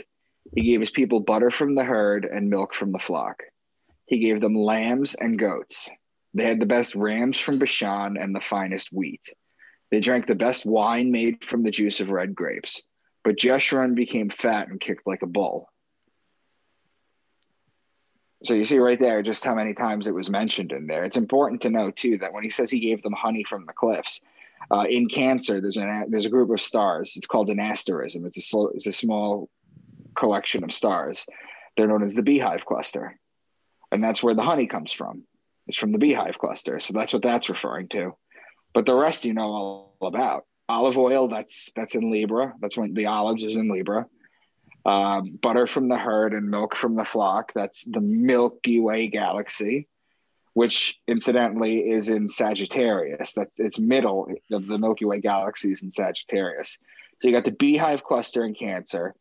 He 0.56 0.64
gave 0.64 0.80
his 0.80 0.92
people 0.92 1.20
butter 1.20 1.52
from 1.52 1.76
the 1.76 1.84
herd 1.84 2.26
and 2.26 2.50
milk 2.50 2.74
from 2.74 2.90
the 2.90 3.00
flock. 3.00 3.44
He 4.08 4.20
gave 4.20 4.42
them 4.42 4.56
lambs 4.56 5.14
and 5.16 5.38
goats. 5.38 5.90
They 6.34 6.46
had 6.46 6.60
the 6.60 6.66
best 6.66 6.96
rams 6.96 7.38
from 7.38 7.60
Bashan 7.60 8.18
and 8.18 8.36
the 8.36 8.42
finest 8.42 8.92
wheat. 8.92 9.30
They 9.92 10.00
drank 10.00 10.26
the 10.26 10.36
best 10.36 10.66
wine 10.66 11.12
made 11.12 11.44
from 11.44 11.64
the 11.64 11.72
juice 11.72 12.00
of 12.00 12.10
red 12.10 12.34
grapes. 12.34 12.82
But 13.24 13.38
Jeshurun 13.38 13.96
became 13.96 14.30
fat 14.30 14.70
and 14.70 14.80
kicked 14.80 15.06
like 15.06 15.22
a 15.22 15.28
bull. 15.28 15.70
So 18.44 18.54
you 18.54 18.66
see 18.66 18.78
right 18.78 19.00
there 19.00 19.22
just 19.22 19.44
how 19.44 19.56
many 19.56 19.74
times 19.74 20.08
it 20.08 20.14
was 20.14 20.30
mentioned 20.30 20.72
in 20.72 20.88
there. 20.88 21.04
It's 21.04 21.18
important 21.18 21.62
to 21.62 21.70
know 21.70 21.92
too 21.92 22.18
that 22.20 22.34
when 22.34 22.44
he 22.44 22.50
says 22.50 22.70
he 22.70 22.80
gave 22.80 23.02
them 23.02 23.14
honey 23.14 23.44
from 23.44 23.66
the 23.66 23.74
cliffs, 23.74 24.22
uh, 24.72 24.86
in 24.90 25.08
Cancer 25.08 25.60
there's 25.60 25.78
an 25.78 26.06
there's 26.10 26.26
a 26.26 26.30
group 26.30 26.50
of 26.52 26.62
stars. 26.62 27.18
It's 27.18 27.28
called 27.28 27.50
an 27.50 27.60
asterism. 27.60 28.26
It's 28.26 28.54
a 28.54 28.68
it's 28.74 28.88
a 28.88 28.92
small 28.92 29.50
collection 30.16 30.64
of 30.64 30.72
stars. 30.72 31.26
They're 31.76 31.88
known 31.88 32.04
as 32.04 32.16
the 32.16 32.22
Beehive 32.22 32.66
cluster, 32.66 33.20
and 33.92 34.04
that's 34.04 34.24
where 34.24 34.34
the 34.34 34.44
honey 34.44 34.68
comes 34.68 34.92
from. 34.92 35.24
It's 35.68 35.78
from 35.78 35.92
the 35.92 36.00
Beehive 36.00 36.38
cluster, 36.40 36.80
so 36.80 36.94
that's 36.94 37.14
what 37.14 37.24
that's 37.24 37.50
referring 37.50 37.90
to. 37.90 38.16
But 38.74 38.86
the 38.86 38.96
rest 38.96 39.26
you 39.26 39.34
know 39.34 39.44
all 39.44 39.98
about. 40.02 40.46
Olive 40.70 40.98
oil 40.98 41.30
that's 41.30 41.72
that's 41.76 41.96
in 41.96 42.12
Libra. 42.12 42.54
That's 42.60 42.78
when 42.78 42.94
the 42.94 43.06
olives 43.06 43.44
is 43.44 43.56
in 43.56 43.70
Libra 43.70 44.06
um, 44.88 45.38
butter 45.42 45.68
from 45.68 45.90
the 45.90 45.98
herd 45.98 46.34
and 46.34 46.50
milk 46.50 46.76
from 46.76 46.96
the 46.96 47.04
flock. 47.04 47.52
That's 47.54 47.84
the 47.84 48.00
Milky 48.00 48.80
Way 48.80 49.08
galaxy, 49.08 49.90
which 50.54 50.98
incidentally 51.08 51.92
is 51.92 52.08
in 52.08 52.30
Sagittarius. 52.30 53.34
That's 53.34 53.60
its 53.60 53.78
middle 53.78 54.30
of 54.52 54.66
the 54.66 54.78
Milky 54.78 55.04
Way 55.04 55.20
galaxies 55.20 55.84
in 55.84 55.92
Sagittarius. 55.92 56.80
So 57.22 57.28
you 57.28 57.36
got 57.36 57.44
the 57.44 57.52
Beehive 57.52 58.04
cluster 58.06 58.46
in 58.46 58.56
Cancer, 58.56 59.14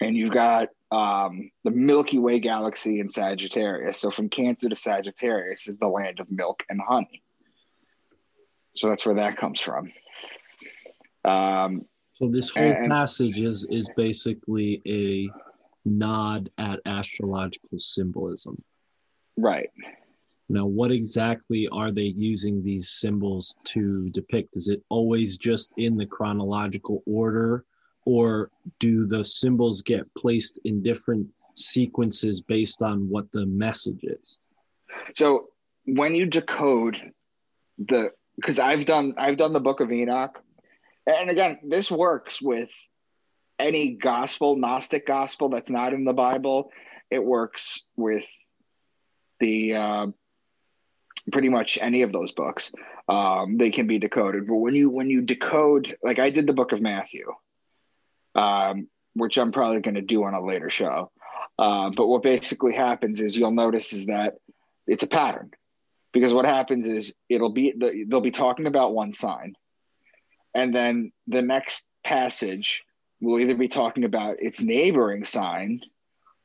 and 0.00 0.14
you've 0.14 0.32
got 0.32 0.68
um, 0.90 1.50
the 1.64 1.70
Milky 1.70 2.18
Way 2.18 2.38
galaxy 2.38 3.00
in 3.00 3.08
Sagittarius. 3.08 3.98
So 3.98 4.10
from 4.10 4.28
Cancer 4.28 4.68
to 4.68 4.74
Sagittarius 4.76 5.66
is 5.68 5.78
the 5.78 5.88
land 5.88 6.20
of 6.20 6.30
milk 6.30 6.64
and 6.68 6.80
honey. 6.80 7.22
So 8.76 8.88
that's 8.88 9.04
where 9.06 9.16
that 9.16 9.36
comes 9.36 9.60
from. 9.60 9.92
Um, 11.24 11.86
So 12.18 12.28
this 12.28 12.50
whole 12.50 12.62
And- 12.62 12.90
passage 12.90 13.40
is 13.40 13.66
is 13.70 13.90
basically 13.96 14.80
a 14.86 15.28
nod 15.84 16.50
at 16.58 16.80
astrological 16.86 17.78
symbolism. 17.78 18.62
right. 19.36 19.70
Now, 20.48 20.64
what 20.64 20.92
exactly 20.92 21.66
are 21.68 21.90
they 21.90 22.04
using 22.16 22.62
these 22.62 22.88
symbols 22.88 23.56
to 23.64 24.08
depict? 24.10 24.56
Is 24.56 24.68
it 24.68 24.80
always 24.88 25.36
just 25.36 25.72
in 25.76 25.96
the 25.96 26.06
chronological 26.06 27.02
order, 27.04 27.64
or 28.06 28.50
do 28.78 29.06
the 29.06 29.22
symbols 29.22 29.82
get 29.82 30.12
placed 30.14 30.58
in 30.64 30.82
different 30.82 31.26
sequences 31.54 32.40
based 32.40 32.80
on 32.80 33.08
what 33.10 33.30
the 33.32 33.44
message 33.44 34.02
is? 34.02 34.38
So 35.14 35.48
when 35.84 36.14
you 36.14 36.24
decode 36.24 37.12
the 37.78 38.12
because 38.36 38.58
I've 38.58 38.84
done 38.84 39.14
I've 39.18 39.36
done 39.36 39.52
the 39.52 39.60
book 39.60 39.80
of 39.80 39.92
Enoch. 39.92 40.38
And 41.06 41.30
again, 41.30 41.58
this 41.62 41.90
works 41.90 42.42
with 42.42 42.70
any 43.58 43.90
gospel, 43.90 44.56
Gnostic 44.56 45.06
gospel 45.06 45.48
that's 45.48 45.70
not 45.70 45.92
in 45.92 46.04
the 46.04 46.12
Bible. 46.12 46.70
It 47.10 47.24
works 47.24 47.80
with 47.96 48.28
the 49.38 49.74
uh, 49.74 50.06
pretty 51.30 51.48
much 51.48 51.78
any 51.80 52.02
of 52.02 52.12
those 52.12 52.32
books. 52.32 52.72
Um, 53.08 53.56
they 53.56 53.70
can 53.70 53.86
be 53.86 53.98
decoded. 53.98 54.46
But 54.46 54.56
when 54.56 54.74
you 54.74 54.90
when 54.90 55.10
you 55.10 55.22
decode, 55.22 55.96
like 56.02 56.18
I 56.18 56.30
did 56.30 56.46
the 56.46 56.52
book 56.52 56.72
of 56.72 56.80
Matthew, 56.80 57.32
um, 58.36 58.88
which 59.14 59.38
I'm 59.38 59.50
probably 59.50 59.80
going 59.80 59.94
to 59.94 60.02
do 60.02 60.22
on 60.24 60.34
a 60.34 60.44
later 60.44 60.70
show. 60.70 61.10
Uh, 61.58 61.90
but 61.90 62.06
what 62.06 62.22
basically 62.22 62.74
happens 62.74 63.20
is 63.20 63.36
you'll 63.36 63.50
notice 63.50 63.92
is 63.92 64.06
that 64.06 64.34
it's 64.86 65.02
a 65.02 65.08
pattern. 65.08 65.50
Because 66.12 66.32
what 66.32 66.46
happens 66.46 66.86
is 66.86 67.12
it'll 67.28 67.52
be 67.52 67.72
the, 67.76 68.04
they'll 68.08 68.20
be 68.20 68.30
talking 68.30 68.66
about 68.66 68.94
one 68.94 69.12
sign 69.12 69.54
and 70.56 70.74
then 70.74 71.12
the 71.26 71.42
next 71.42 71.86
passage 72.02 72.82
will 73.20 73.38
either 73.38 73.54
be 73.54 73.68
talking 73.68 74.04
about 74.04 74.36
its 74.40 74.62
neighboring 74.62 75.22
sign 75.22 75.82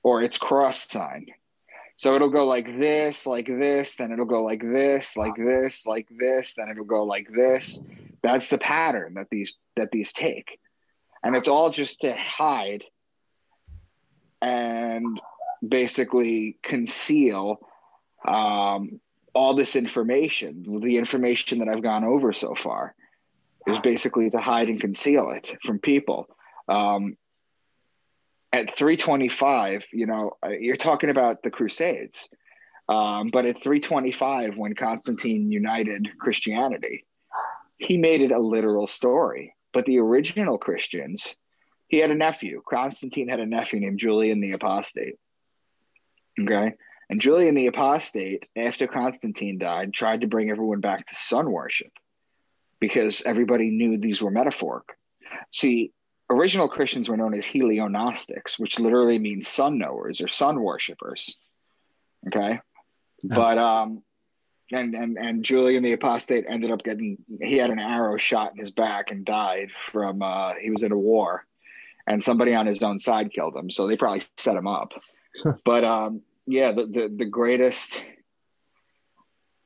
or 0.04 0.21
its 0.21 0.38
cross 0.38 0.89
sign. 0.89 1.27
So 1.95 2.13
it'll 2.15 2.30
go 2.30 2.45
like 2.45 2.77
this 2.77 3.25
like 3.25 3.47
this 3.47 3.95
then 3.95 4.12
it'll 4.12 4.25
go 4.25 4.43
like 4.43 4.62
this 4.62 5.15
like 5.15 5.36
this 5.38 5.86
like 5.86 6.10
this 6.10 6.56
then 6.56 6.69
it'll 6.69 6.84
go 6.84 7.06
like 7.06 7.27
this. 7.34 7.80
That's 8.21 8.49
the 8.49 8.58
pattern 8.58 9.13
that 9.13 9.27
these 9.32 9.54
that 9.77 9.91
these 9.91 10.12
take 10.12 10.60
and 11.23 11.36
it's 11.36 11.47
all 11.47 11.69
just 11.69 12.01
to 12.01 12.15
hide 12.15 12.84
and 14.41 15.19
basically 15.67 16.57
conceal 16.63 17.60
um, 18.27 18.99
all 19.34 19.53
this 19.53 19.75
information. 19.75 20.81
The 20.84 20.97
information 20.97 21.60
that 21.60 21.69
I've 21.69 21.84
gone 21.84 22.03
over 22.03 22.34
so 22.34 22.55
far 22.55 22.95
is 23.67 23.79
basically 23.79 24.29
to 24.31 24.39
hide 24.39 24.69
and 24.69 24.81
conceal 24.81 25.31
it 25.31 25.55
from 25.65 25.79
people. 25.79 26.27
Um, 26.67 27.17
at 28.53 28.69
325, 28.75 29.84
you 29.93 30.07
know, 30.07 30.31
you're 30.60 30.75
talking 30.75 31.10
about 31.10 31.43
the 31.43 31.51
Crusades. 31.51 32.27
Um, 32.89 33.29
but 33.29 33.45
at 33.45 33.62
325, 33.62 34.57
when 34.57 34.75
Constantine 34.75 35.51
united 35.51 36.10
Christianity, 36.19 37.05
he 37.77 37.97
made 37.97 38.21
it 38.21 38.31
a 38.31 38.39
literal 38.39 38.88
story. 38.88 39.55
But 39.73 39.86
the 39.86 39.99
original 39.99 40.57
Christians, 40.57 41.36
he 41.88 41.99
had 41.99 42.12
a 42.12 42.15
nephew. 42.15 42.62
Constantine 42.67 43.27
had 43.27 43.39
a 43.39 43.45
nephew 43.45 43.79
named 43.79 43.99
Julian 43.99 44.41
the 44.41 44.53
Apostate. 44.53 45.15
Okay. 46.39 46.73
And 47.10 47.19
Julian 47.19 47.55
the 47.55 47.67
Apostate, 47.67 48.47
after 48.55 48.88
Constantine 48.88 49.57
died, 49.57 49.93
tried 49.93 50.21
to 50.21 50.27
bring 50.27 50.49
everyone 50.49 50.79
back 50.79 51.05
to 51.07 51.15
sun 51.15 51.51
worship 51.51 51.91
because 52.79 53.21
everybody 53.25 53.69
knew 53.69 53.97
these 53.97 54.21
were 54.21 54.31
metaphoric. 54.31 54.86
See, 55.53 55.91
original 56.29 56.69
Christians 56.69 57.10
were 57.10 57.17
known 57.17 57.34
as 57.34 57.45
Helionostics, 57.45 58.57
which 58.57 58.79
literally 58.79 59.19
means 59.19 59.47
sun 59.47 59.77
knowers 59.77 60.21
or 60.21 60.27
sun 60.29 60.62
worshippers. 60.62 61.38
Okay. 62.27 62.60
But 63.23 63.57
um 63.57 64.03
and, 64.71 64.95
and 64.95 65.17
and 65.17 65.43
Julian 65.43 65.84
the 65.84 65.93
Apostate 65.93 66.45
ended 66.47 66.71
up 66.71 66.84
getting 66.84 67.17
he 67.41 67.57
had 67.57 67.69
an 67.69 67.79
arrow 67.79 68.17
shot 68.17 68.51
in 68.51 68.57
his 68.57 68.71
back 68.71 69.12
and 69.12 69.25
died 69.25 69.69
from 69.91 70.21
uh 70.21 70.53
he 70.62 70.69
was 70.69 70.84
in 70.84 70.91
a 70.91 70.97
war 70.97 71.45
and 72.07 72.21
somebody 72.21 72.53
on 72.53 72.65
his 72.65 72.84
own 72.84 72.99
side 72.99 73.31
killed 73.31 73.55
him. 73.55 73.69
So 73.69 73.88
they 73.88 73.97
probably 73.97 74.23
set 74.38 74.55
him 74.55 74.67
up. 74.67 74.91
but 75.65 75.84
um 75.84 76.21
yeah, 76.47 76.71
the, 76.71 76.86
the 76.86 77.13
the 77.15 77.25
greatest 77.25 78.03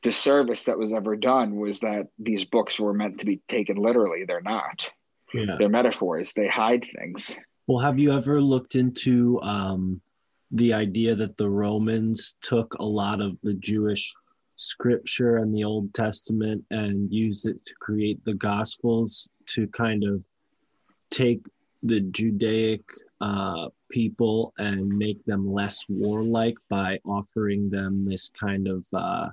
disservice 0.01 0.65
that 0.65 0.77
was 0.77 0.93
ever 0.93 1.15
done 1.15 1.55
was 1.55 1.79
that 1.79 2.07
these 2.19 2.45
books 2.45 2.79
were 2.79 2.93
meant 2.93 3.19
to 3.19 3.25
be 3.25 3.41
taken 3.47 3.77
literally. 3.77 4.23
They're 4.25 4.41
not. 4.41 4.91
Yeah. 5.33 5.55
They're 5.57 5.69
metaphors. 5.69 6.33
They 6.33 6.47
hide 6.47 6.85
things. 6.85 7.35
Well, 7.67 7.79
have 7.79 7.97
you 7.97 8.13
ever 8.13 8.39
looked 8.39 8.75
into 8.75 9.41
um, 9.41 9.99
the 10.51 10.73
idea 10.73 11.15
that 11.15 11.37
the 11.37 11.49
Romans 11.49 12.35
took 12.41 12.75
a 12.75 12.85
lot 12.85 13.19
of 13.19 13.37
the 13.41 13.55
Jewish 13.55 14.13
scripture 14.55 15.37
and 15.37 15.53
the 15.53 15.63
Old 15.63 15.93
Testament 15.93 16.63
and 16.71 17.11
use 17.11 17.45
it 17.45 17.65
to 17.65 17.73
create 17.79 18.23
the 18.25 18.33
Gospels 18.33 19.29
to 19.47 19.67
kind 19.67 20.03
of 20.03 20.25
take 21.09 21.41
the 21.83 22.01
Judaic 22.01 22.83
uh, 23.21 23.69
people 23.89 24.53
and 24.57 24.87
make 24.87 25.23
them 25.25 25.51
less 25.51 25.85
warlike 25.87 26.57
by 26.69 26.97
offering 27.05 27.69
them 27.69 28.01
this 28.01 28.29
kind 28.29 28.67
of 28.67 28.85
uh, 28.93 29.29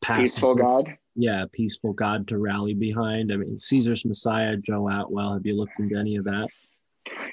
Peaceful 0.00 0.54
God. 0.54 0.96
yeah, 1.16 1.44
peaceful 1.52 1.92
God 1.92 2.28
to 2.28 2.38
rally 2.38 2.74
behind. 2.74 3.32
I 3.32 3.36
mean, 3.36 3.56
Caesar's 3.56 4.04
Messiah, 4.04 4.56
Joe 4.56 4.88
Atwill. 4.88 5.32
Have 5.32 5.44
you 5.44 5.56
looked 5.56 5.80
into 5.80 5.96
any 5.96 6.16
of 6.16 6.24
that? 6.24 6.48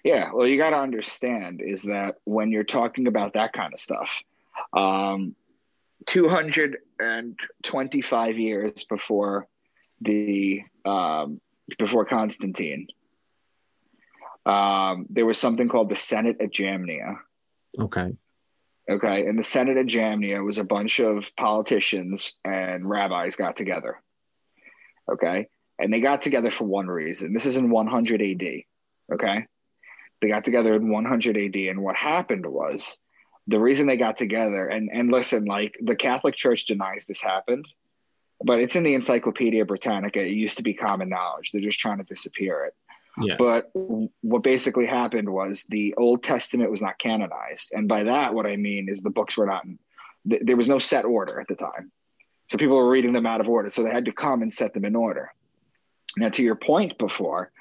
Yeah, 0.03 0.31
well, 0.33 0.47
you 0.47 0.57
got 0.57 0.71
to 0.71 0.77
understand 0.77 1.61
is 1.61 1.83
that 1.83 2.15
when 2.23 2.51
you're 2.51 2.63
talking 2.63 3.07
about 3.07 3.33
that 3.33 3.53
kind 3.53 3.73
of 3.73 3.79
stuff, 3.79 4.23
um, 4.73 5.35
225 6.07 8.37
years 8.37 8.83
before 8.85 9.47
the 10.01 10.61
um, 10.83 11.39
before 11.77 12.05
Constantine, 12.05 12.87
um, 14.45 15.05
there 15.09 15.25
was 15.25 15.39
something 15.39 15.67
called 15.67 15.89
the 15.89 15.95
Synod 15.95 16.39
at 16.41 16.51
Jamnia. 16.51 17.17
Okay. 17.79 18.15
Okay, 18.87 19.25
and 19.25 19.39
the 19.39 19.43
Synod 19.43 19.77
at 19.77 19.87
Jamnia 19.87 20.45
was 20.45 20.59
a 20.59 20.63
bunch 20.63 20.99
of 20.99 21.35
politicians 21.35 22.33
and 22.43 22.87
rabbis 22.87 23.35
got 23.35 23.57
together. 23.57 23.99
Okay, 25.11 25.47
and 25.79 25.91
they 25.91 26.01
got 26.01 26.21
together 26.21 26.51
for 26.51 26.65
one 26.65 26.87
reason. 26.87 27.33
This 27.33 27.47
is 27.47 27.57
in 27.57 27.71
100 27.71 28.21
AD. 28.21 28.43
Okay, 29.13 29.47
they 30.21 30.27
got 30.27 30.45
together 30.45 30.75
in 30.75 30.89
100 30.89 31.37
AD, 31.37 31.55
and 31.55 31.81
what 31.81 31.95
happened 31.95 32.45
was 32.45 32.99
the 33.47 33.59
reason 33.59 33.87
they 33.87 33.97
got 33.97 34.17
together. 34.17 34.67
And 34.67 34.89
and 34.91 35.11
listen, 35.11 35.45
like 35.45 35.77
the 35.81 35.95
Catholic 35.95 36.35
Church 36.35 36.65
denies 36.65 37.05
this 37.05 37.21
happened, 37.21 37.67
but 38.43 38.59
it's 38.59 38.75
in 38.75 38.83
the 38.83 38.93
Encyclopedia 38.93 39.65
Britannica. 39.65 40.21
It 40.21 40.31
used 40.31 40.57
to 40.57 40.63
be 40.63 40.73
common 40.73 41.09
knowledge. 41.09 41.51
They're 41.51 41.61
just 41.61 41.79
trying 41.79 41.99
to 41.99 42.03
disappear 42.03 42.65
it. 42.65 42.75
Yeah. 43.17 43.35
But 43.37 43.71
what 43.73 44.43
basically 44.43 44.85
happened 44.85 45.29
was 45.29 45.63
the 45.69 45.93
Old 45.95 46.21
Testament 46.21 46.69
was 46.69 46.81
not 46.81 46.97
canonized. 46.97 47.71
And 47.73 47.87
by 47.87 48.03
that, 48.03 48.33
what 48.33 48.45
I 48.45 48.57
mean 48.57 48.89
is 48.89 49.01
the 49.01 49.09
books 49.09 49.37
were 49.37 49.45
not, 49.45 49.65
th- 50.29 50.41
there 50.43 50.57
was 50.57 50.67
no 50.67 50.79
set 50.79 51.05
order 51.05 51.39
at 51.39 51.47
the 51.47 51.55
time. 51.55 51.91
So 52.47 52.57
people 52.57 52.75
were 52.75 52.89
reading 52.89 53.13
them 53.13 53.25
out 53.25 53.41
of 53.41 53.47
order. 53.47 53.69
So 53.71 53.83
they 53.83 53.91
had 53.91 54.05
to 54.05 54.11
come 54.11 54.41
and 54.41 54.53
set 54.53 54.73
them 54.73 54.85
in 54.85 54.95
order. 54.95 55.33
Now, 56.17 56.29
to 56.29 56.43
your 56.43 56.55
point 56.55 56.97
before, 56.97 57.51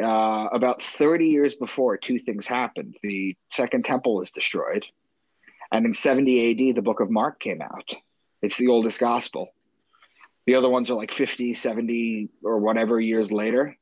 uh, 0.00 0.48
about 0.52 0.82
30 0.82 1.26
years 1.26 1.54
before, 1.54 1.96
two 1.96 2.18
things 2.18 2.46
happened. 2.46 2.96
The 3.02 3.36
Second 3.50 3.84
Temple 3.84 4.16
was 4.16 4.32
destroyed. 4.32 4.84
And 5.72 5.86
in 5.86 5.94
70 5.94 6.50
AD, 6.50 6.76
the 6.76 6.82
book 6.82 7.00
of 7.00 7.10
Mark 7.10 7.40
came 7.40 7.62
out. 7.62 7.94
It's 8.42 8.56
the 8.56 8.68
oldest 8.68 9.00
gospel. 9.00 9.48
The 10.46 10.54
other 10.56 10.68
ones 10.68 10.90
are 10.90 10.94
like 10.94 11.12
50, 11.12 11.54
70, 11.54 12.28
or 12.42 12.58
whatever 12.58 13.00
years 13.00 13.32
later. 13.32 13.76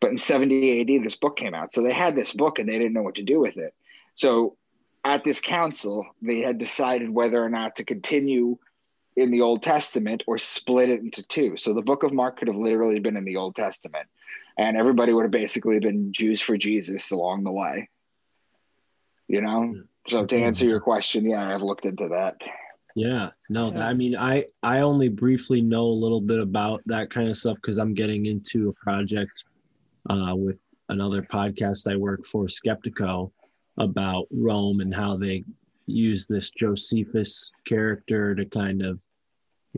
But 0.00 0.10
in 0.10 0.18
70 0.18 0.80
AD, 0.80 1.04
this 1.04 1.16
book 1.16 1.36
came 1.36 1.54
out. 1.54 1.72
So 1.72 1.82
they 1.82 1.92
had 1.92 2.14
this 2.14 2.32
book 2.32 2.58
and 2.58 2.68
they 2.68 2.78
didn't 2.78 2.92
know 2.92 3.02
what 3.02 3.16
to 3.16 3.22
do 3.22 3.40
with 3.40 3.56
it. 3.56 3.74
So 4.14 4.56
at 5.04 5.24
this 5.24 5.40
council, 5.40 6.06
they 6.20 6.40
had 6.40 6.58
decided 6.58 7.10
whether 7.10 7.42
or 7.42 7.48
not 7.48 7.76
to 7.76 7.84
continue 7.84 8.58
in 9.16 9.30
the 9.30 9.42
Old 9.42 9.62
Testament 9.62 10.22
or 10.26 10.38
split 10.38 10.88
it 10.88 11.00
into 11.00 11.22
two. 11.22 11.56
So 11.56 11.74
the 11.74 11.82
book 11.82 12.02
of 12.02 12.12
Mark 12.12 12.38
could 12.38 12.48
have 12.48 12.56
literally 12.56 12.98
been 12.98 13.16
in 13.16 13.24
the 13.24 13.36
Old 13.36 13.54
Testament, 13.54 14.08
and 14.56 14.76
everybody 14.76 15.12
would 15.12 15.24
have 15.24 15.30
basically 15.30 15.78
been 15.80 16.12
Jews 16.12 16.40
for 16.40 16.56
Jesus 16.56 17.10
along 17.10 17.44
the 17.44 17.52
way. 17.52 17.88
You 19.28 19.40
know? 19.40 19.66
Hmm. 19.66 19.80
So 20.06 20.26
to 20.26 20.36
answer 20.36 20.66
your 20.66 20.80
question, 20.80 21.24
yeah, 21.24 21.54
I've 21.54 21.62
looked 21.62 21.86
into 21.86 22.08
that. 22.08 22.36
Yeah. 22.94 23.30
No, 23.48 23.72
Yeah. 23.72 23.86
I 23.86 23.94
mean, 23.94 24.16
I 24.16 24.46
I 24.62 24.80
only 24.80 25.08
briefly 25.08 25.60
know 25.62 25.84
a 25.84 26.00
little 26.02 26.20
bit 26.20 26.40
about 26.40 26.82
that 26.86 27.10
kind 27.10 27.28
of 27.28 27.36
stuff 27.36 27.56
because 27.56 27.78
I'm 27.78 27.94
getting 27.94 28.26
into 28.26 28.68
a 28.68 28.84
project 28.84 29.44
uh, 30.10 30.34
with 30.36 30.60
another 30.88 31.22
podcast 31.22 31.90
I 31.90 31.96
work 31.96 32.26
for, 32.26 32.46
Skeptico, 32.46 33.30
about 33.78 34.26
Rome 34.30 34.80
and 34.80 34.94
how 34.94 35.16
they 35.16 35.44
use 35.86 36.26
this 36.26 36.50
Josephus 36.50 37.52
character 37.66 38.34
to 38.34 38.44
kind 38.44 38.82
of 38.82 39.02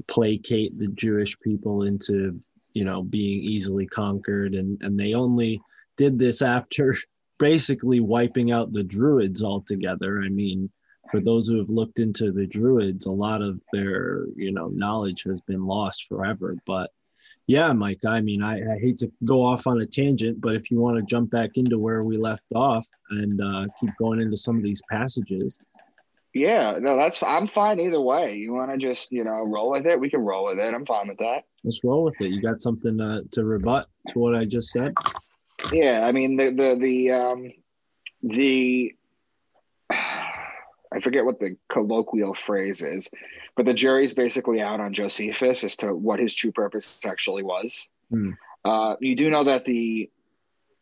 placate 0.08 0.76
the 0.76 0.88
Jewish 0.88 1.38
people 1.40 1.82
into, 1.82 2.40
you 2.72 2.84
know, 2.84 3.02
being 3.02 3.42
easily 3.42 3.86
conquered, 3.86 4.54
and 4.54 4.82
and 4.82 4.98
they 4.98 5.14
only 5.14 5.60
did 5.96 6.18
this 6.18 6.42
after 6.56 6.94
basically 7.38 8.00
wiping 8.00 8.52
out 8.52 8.72
the 8.72 8.84
Druids 8.84 9.42
altogether. 9.42 10.22
I 10.24 10.28
mean, 10.28 10.70
for 11.10 11.20
those 11.20 11.46
who 11.48 11.58
have 11.58 11.68
looked 11.68 11.98
into 11.98 12.32
the 12.32 12.46
Druids, 12.46 13.06
a 13.06 13.12
lot 13.12 13.42
of 13.42 13.60
their, 13.72 14.26
you 14.36 14.52
know, 14.52 14.68
knowledge 14.68 15.22
has 15.24 15.40
been 15.42 15.66
lost 15.66 16.06
forever. 16.08 16.56
But 16.66 16.90
yeah, 17.46 17.72
Mike, 17.72 18.04
I 18.06 18.20
mean, 18.20 18.42
I, 18.42 18.74
I 18.74 18.78
hate 18.78 18.98
to 18.98 19.12
go 19.24 19.44
off 19.44 19.66
on 19.66 19.80
a 19.80 19.86
tangent, 19.86 20.40
but 20.40 20.54
if 20.54 20.70
you 20.70 20.80
want 20.80 20.96
to 20.96 21.02
jump 21.02 21.30
back 21.30 21.50
into 21.56 21.78
where 21.78 22.02
we 22.02 22.16
left 22.16 22.52
off 22.54 22.86
and 23.10 23.40
uh, 23.40 23.66
keep 23.78 23.90
going 23.98 24.20
into 24.20 24.36
some 24.36 24.56
of 24.56 24.62
these 24.62 24.80
passages, 24.90 25.58
Yeah, 26.32 26.78
no, 26.80 26.96
that's 26.96 27.22
I'm 27.22 27.46
fine 27.46 27.80
either 27.80 28.00
way. 28.00 28.34
You 28.36 28.54
want 28.54 28.70
to 28.70 28.78
just 28.78 29.12
you 29.12 29.24
know 29.24 29.42
roll 29.44 29.70
with 29.70 29.86
it? 29.86 30.00
We 30.00 30.08
can 30.10 30.20
roll 30.20 30.46
with 30.46 30.58
it. 30.58 30.74
I'm 30.74 30.86
fine 30.86 31.08
with 31.08 31.18
that. 31.18 31.44
let's 31.64 31.84
roll 31.84 32.04
with 32.04 32.18
it. 32.20 32.30
You 32.30 32.40
got 32.40 32.62
something 32.62 33.00
uh, 33.00 33.20
to 33.32 33.44
rebut 33.44 33.86
to 34.08 34.18
what 34.18 34.34
I 34.34 34.44
just 34.44 34.70
said? 34.70 34.94
Yeah, 35.72 36.06
I 36.06 36.12
mean 36.12 36.36
the 36.36 36.50
the 36.50 36.76
the 36.80 37.10
um 37.12 37.52
the 38.22 38.94
I 39.90 41.00
forget 41.02 41.24
what 41.24 41.40
the 41.40 41.56
colloquial 41.68 42.34
phrase 42.34 42.82
is, 42.82 43.10
but 43.56 43.66
the 43.66 43.74
jury's 43.74 44.12
basically 44.12 44.60
out 44.60 44.80
on 44.80 44.92
Josephus 44.92 45.64
as 45.64 45.76
to 45.76 45.94
what 45.94 46.20
his 46.20 46.34
true 46.34 46.52
purpose 46.52 47.00
actually 47.04 47.42
was. 47.42 47.88
Hmm. 48.10 48.30
Uh, 48.64 48.96
you 49.00 49.16
do 49.16 49.28
know 49.28 49.44
that 49.44 49.64
the 49.64 50.10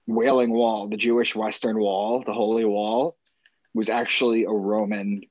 Wailing 0.06 0.52
Wall, 0.52 0.88
the 0.88 0.96
Jewish 0.96 1.34
Western 1.34 1.78
Wall, 1.78 2.22
the 2.24 2.32
Holy 2.32 2.64
Wall, 2.64 3.16
was 3.74 3.88
actually 3.88 4.44
a 4.44 4.50
Roman. 4.50 5.22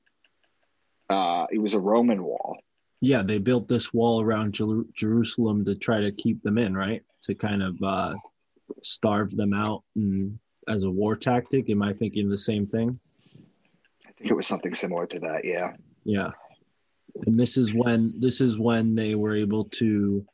Uh, 1.08 1.46
it 1.50 1.58
was 1.58 1.74
a 1.74 1.78
Roman 1.78 2.22
wall. 2.24 2.58
Yeah, 3.00 3.22
they 3.22 3.38
built 3.38 3.68
this 3.68 3.92
wall 3.92 4.22
around 4.22 4.54
Jer- 4.54 4.84
Jerusalem 4.94 5.64
to 5.64 5.74
try 5.74 6.00
to 6.00 6.12
keep 6.12 6.42
them 6.42 6.58
in, 6.58 6.76
right? 6.76 7.02
To 7.24 7.34
kind 7.34 7.62
of 7.62 7.76
uh, 7.82 8.14
starve 8.82 9.30
them 9.36 9.52
out 9.52 9.82
and 9.96 10.38
as 10.68 10.84
a 10.84 10.90
war 10.90 11.16
tactic. 11.16 11.70
Am 11.70 11.82
I 11.82 11.92
thinking 11.92 12.28
the 12.28 12.36
same 12.36 12.66
thing? 12.66 12.98
I 14.06 14.12
think 14.12 14.30
it 14.30 14.34
was 14.34 14.46
something 14.46 14.74
similar 14.74 15.06
to 15.06 15.18
that. 15.20 15.44
Yeah. 15.44 15.72
Yeah. 16.04 16.30
And 17.26 17.38
this 17.38 17.56
is 17.56 17.74
when 17.74 18.14
this 18.18 18.40
is 18.40 18.58
when 18.58 18.94
they 18.94 19.14
were 19.14 19.36
able 19.36 19.64
to 19.64 20.24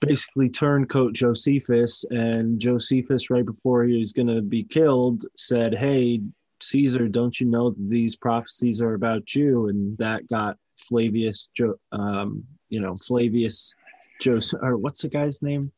basically 0.00 0.48
turncoat 0.48 1.14
Josephus 1.14 2.04
and 2.10 2.60
Josephus 2.60 3.30
right 3.30 3.44
before 3.44 3.84
he 3.84 3.98
was 3.98 4.12
going 4.12 4.28
to 4.28 4.42
be 4.42 4.64
killed 4.64 5.22
said, 5.36 5.74
"Hey, 5.74 6.20
Caesar, 6.62 7.08
don't 7.08 7.38
you 7.38 7.46
know 7.46 7.70
that 7.70 7.88
these 7.88 8.16
prophecies 8.16 8.80
are 8.80 8.94
about 8.94 9.34
you?" 9.34 9.68
And 9.68 9.96
that 9.98 10.26
got 10.28 10.56
Flavius 10.76 11.50
jo- 11.54 11.78
um, 11.92 12.44
you 12.68 12.80
know, 12.80 12.96
Flavius 12.96 13.74
Joseph 14.20 14.60
or 14.62 14.76
what's 14.76 15.02
the 15.02 15.08
guy's 15.08 15.42
name? 15.42 15.70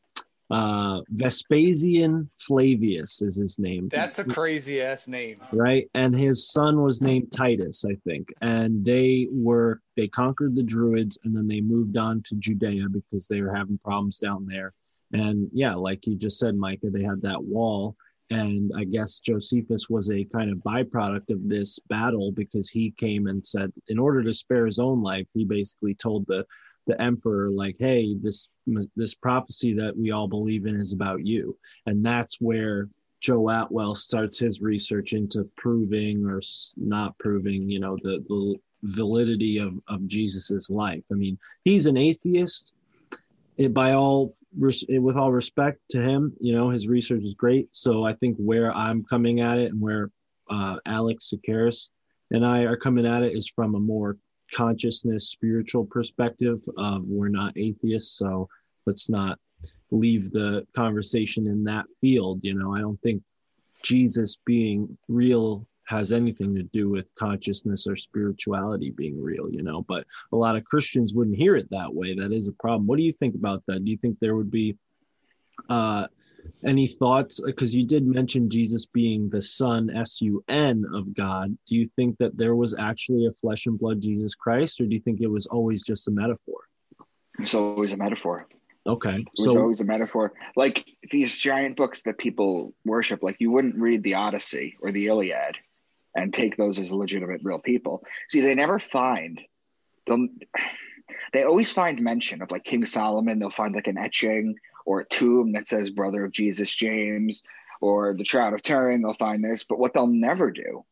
Uh 0.51 1.01
Vespasian 1.11 2.27
Flavius 2.37 3.21
is 3.23 3.37
his 3.37 3.59
name 3.59 3.89
That's 3.91 4.19
a 4.19 4.25
crazy 4.25 4.81
ass 4.81 5.07
name. 5.07 5.41
right? 5.53 5.89
And 5.95 6.15
his 6.17 6.51
son 6.51 6.83
was 6.83 7.03
named 7.03 7.33
Titus, 7.33 7.85
I 7.85 7.95
think. 8.07 8.29
And 8.41 8.85
they 8.85 9.29
were 9.31 9.81
they 9.97 10.09
conquered 10.09 10.55
the 10.55 10.63
Druids, 10.63 11.19
and 11.25 11.35
then 11.37 11.47
they 11.49 11.61
moved 11.61 11.97
on 11.97 12.23
to 12.25 12.37
Judea 12.37 12.87
because 12.91 13.27
they 13.29 13.43
were 13.43 13.55
having 13.55 13.79
problems 13.79 14.19
down 14.19 14.47
there. 14.47 14.73
And 15.13 15.49
yeah, 15.53 15.75
like 15.75 16.07
you 16.07 16.17
just 16.17 16.39
said, 16.39 16.55
Micah, 16.57 16.91
they 16.91 17.03
had 17.03 17.21
that 17.23 17.43
wall. 17.43 17.97
And 18.31 18.71
I 18.77 18.85
guess 18.85 19.21
Josephus 19.21 19.89
was 19.89 20.11
a 20.11 20.25
kind 20.25 20.51
of 20.53 20.59
byproduct 20.59 21.31
of 21.31 21.49
this 21.49 21.79
battle 21.89 22.31
because 22.31 22.69
he 22.69 22.91
came 22.99 23.27
and 23.27 23.45
said, 23.45 23.73
in 23.89 23.99
order 23.99 24.23
to 24.23 24.35
spare 24.35 24.67
his 24.67 24.79
own 24.79 25.03
life, 25.03 25.27
he 25.33 25.45
basically 25.47 25.95
told 25.95 26.27
the 26.27 26.45
the 26.89 27.01
emperor 27.01 27.51
like 27.51 27.77
hey 27.79 28.17
this 28.21 28.49
this 28.97 29.15
prophecy 29.15 29.73
that 29.73 29.97
we 29.97 30.11
all 30.11 30.27
believe 30.27 30.67
in 30.67 30.81
is 30.81 30.93
about 30.93 31.25
you 31.25 31.57
and 31.87 32.05
that's 32.05 32.41
where 32.41 32.89
Joe 33.21 33.51
Atwill 33.51 33.97
starts 33.97 34.39
his 34.39 34.61
research 34.61 35.13
into 35.13 35.49
proving 35.57 36.25
or 36.25 36.41
not 36.77 37.19
proving, 37.19 37.69
you 37.69 37.81
know, 37.81 37.97
the, 38.03 38.25
the 38.29 38.55
validity 38.85 39.59
of, 39.59 39.75
of 39.89 40.07
Jesus's 40.07 40.71
life. 40.71 41.03
I 41.11 41.15
mean, 41.15 41.39
he's 41.65 41.87
an 41.87 41.97
atheist. 41.97 42.75
It, 43.57 43.75
by 43.75 43.93
all, 43.93 44.37
with 44.57 45.17
all 45.17 45.33
respect 45.33 45.81
to 45.91 46.01
him, 46.01 46.33
you 46.41 46.55
know, 46.55 46.71
his 46.71 46.87
research 46.87 47.25
is 47.25 47.35
great. 47.35 47.69
So 47.73 48.05
I 48.05 48.15
think 48.15 48.37
where 48.39 48.73
I'm 48.73 49.05
coming 49.05 49.41
at 49.41 49.59
it 49.59 49.73
and 49.73 49.81
where 49.81 50.11
uh, 50.49 50.77
Alex 50.87 51.33
Tsakiris 51.33 51.91
and 52.31 52.47
I 52.47 52.63
are 52.63 52.77
coming 52.77 53.07
at 53.07 53.25
it 53.25 53.37
is 53.37 53.49
from 53.49 53.75
a 53.75 53.81
more 53.81 54.17
consciousness, 54.53 55.31
spiritual 55.31 55.85
perspective 55.85 56.63
of 56.77 57.09
we're 57.09 57.29
not 57.29 57.57
atheists. 57.57 58.19
So 58.19 58.49
let's 58.87 59.09
not 59.09 59.39
leave 59.91 60.31
the 60.31 60.67
conversation 60.75 61.47
in 61.47 61.65
that 61.65 61.87
field. 62.01 62.41
You 62.43 62.55
know, 62.55 62.75
I 62.75 62.81
don't 62.81 63.01
think 63.03 63.23
Jesus 63.83 64.39
being 64.45 64.97
real 65.09 65.67
has 65.87 66.13
anything 66.13 66.55
to 66.55 66.63
do 66.65 66.91
with 66.91 67.15
consciousness 67.15 67.87
or 67.87 67.97
spirituality 67.97 68.91
being 68.91 69.23
real, 69.23 69.51
you 69.51 69.63
know, 69.63 69.83
but 69.89 70.07
a 70.33 70.37
lot 70.37 70.55
of 70.55 70.65
Christians 70.65 71.15
wouldn't 71.15 71.37
hear 71.37 71.57
it 71.57 71.69
that 71.71 71.95
way. 71.95 72.15
That 72.15 72.33
is 72.33 72.47
a 72.47 72.53
problem. 72.53 72.87
What 72.87 72.99
do 72.99 73.05
you 73.05 73.13
think 73.13 73.35
about 73.35 73.63
that? 73.67 73.85
Do 73.85 73.91
you 73.91 73.97
think 73.97 74.19
there 74.21 74.37
would 74.37 74.51
be 74.51 74.77
uh 75.69 76.07
any 76.65 76.87
thoughts? 76.87 77.41
Uh, 77.43 77.47
because 77.47 77.75
you 77.75 77.87
did 77.87 78.07
mention 78.07 78.51
Jesus 78.51 78.87
being 78.87 79.29
the 79.29 79.43
Son, 79.43 79.91
S 79.91 80.21
U 80.23 80.43
N, 80.49 80.85
of 80.95 81.15
God. 81.15 81.57
Do 81.67 81.77
you 81.77 81.87
think 81.87 82.19
that 82.19 82.37
there 82.37 82.55
was 82.55 82.75
actually 82.79 83.27
a 83.27 83.33
flesh 83.33 83.67
and 83.67 83.79
blood 83.79 84.01
Jesus 84.01 84.35
Christ, 84.35 84.81
or 84.81 84.87
do 84.87 84.95
you 84.95 85.01
think 85.01 85.21
it 85.21 85.31
was 85.31 85.47
always 85.47 85.83
just 85.83 86.09
a 86.09 86.11
metaphor? 86.11 86.61
It's 87.39 87.55
always 87.55 87.93
a 87.93 87.97
metaphor. 87.97 88.49
Okay. 88.87 89.17
It 89.17 89.29
was 89.39 89.53
So, 89.53 89.61
always 89.61 89.81
a 89.81 89.85
metaphor. 89.85 90.33
Like 90.57 90.87
these 91.11 91.37
giant 91.37 91.77
books 91.77 92.03
that 92.05 92.19
people 92.19 92.75
worship, 92.85 93.23
like 93.23 93.37
you 93.39 93.51
wouldn't 93.51 93.77
read 93.77 94.03
the 94.03 94.15
Odyssey 94.15 94.77
or 94.81 94.93
the 94.93 95.07
Iliad 95.07 95.57
and 96.17 96.33
take 96.33 96.57
those 96.57 96.79
as 96.79 96.93
legitimate 96.93 97.43
real 97.45 97.59
people. 97.59 98.03
See, 98.29 98.41
they 98.41 98.55
never 98.55 98.79
find 98.79 99.41
they'll 100.07 100.29
they 101.33 101.45
always 101.45 101.71
find 101.71 102.01
mention 102.01 102.43
of 102.43 102.51
like 102.51 102.65
King 102.65 102.85
Solomon, 102.85 103.39
they'll 103.39 103.51
find 103.51 103.75
like 103.75 103.87
an 103.87 103.99
etching 103.99 104.55
or 104.89 105.01
a 105.01 105.05
tomb 105.05 105.53
that 105.53 105.69
says 105.69 105.91
brother 105.91 106.25
of 106.25 106.33
Jesus 106.33 106.75
James 106.75 107.43
or 107.83 108.15
the 108.15 108.25
Shroud 108.25 108.55
of 108.55 108.63
Turin, 108.63 109.03
they'll 109.03 109.13
find 109.13 109.45
this. 109.45 109.63
But 109.63 109.79
what 109.79 109.93
they'll 109.93 110.07
never 110.07 110.51
do 110.51 110.87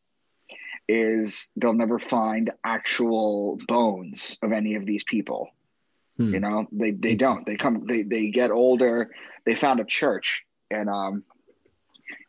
is 0.87 1.49
they'll 1.55 1.73
never 1.73 1.97
find 1.97 2.51
actual 2.63 3.57
bones 3.67 4.37
of 4.43 4.51
any 4.51 4.75
of 4.75 4.85
these 4.85 5.03
people. 5.03 5.49
Hmm. 6.17 6.31
You 6.31 6.39
know, 6.39 6.67
they 6.71 6.91
they 6.91 7.15
don't. 7.15 7.43
They 7.43 7.55
come 7.55 7.87
they 7.87 8.03
they 8.03 8.29
get 8.29 8.51
older. 8.51 9.09
They 9.47 9.55
found 9.55 9.79
a 9.79 9.85
church 9.85 10.43
and 10.69 10.89
um 10.89 11.23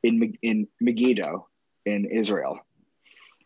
in 0.03 0.39
in 0.41 0.69
Megiddo 0.81 1.49
in 1.85 2.07
Israel. 2.07 2.61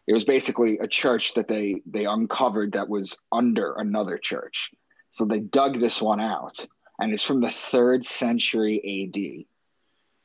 It 0.06 0.12
was 0.12 0.24
basically 0.24 0.78
a 0.78 0.86
church 0.86 1.34
that 1.34 1.48
they 1.48 1.82
they 1.86 2.04
uncovered 2.04 2.72
that 2.72 2.88
was 2.88 3.18
under 3.32 3.74
another 3.74 4.16
church. 4.16 4.70
So 5.10 5.24
they 5.24 5.40
dug 5.40 5.80
this 5.80 6.00
one 6.00 6.20
out 6.20 6.64
and 7.02 7.12
it's 7.12 7.24
from 7.24 7.40
the 7.40 7.48
3rd 7.48 8.04
century 8.04 8.78
AD. 8.78 9.44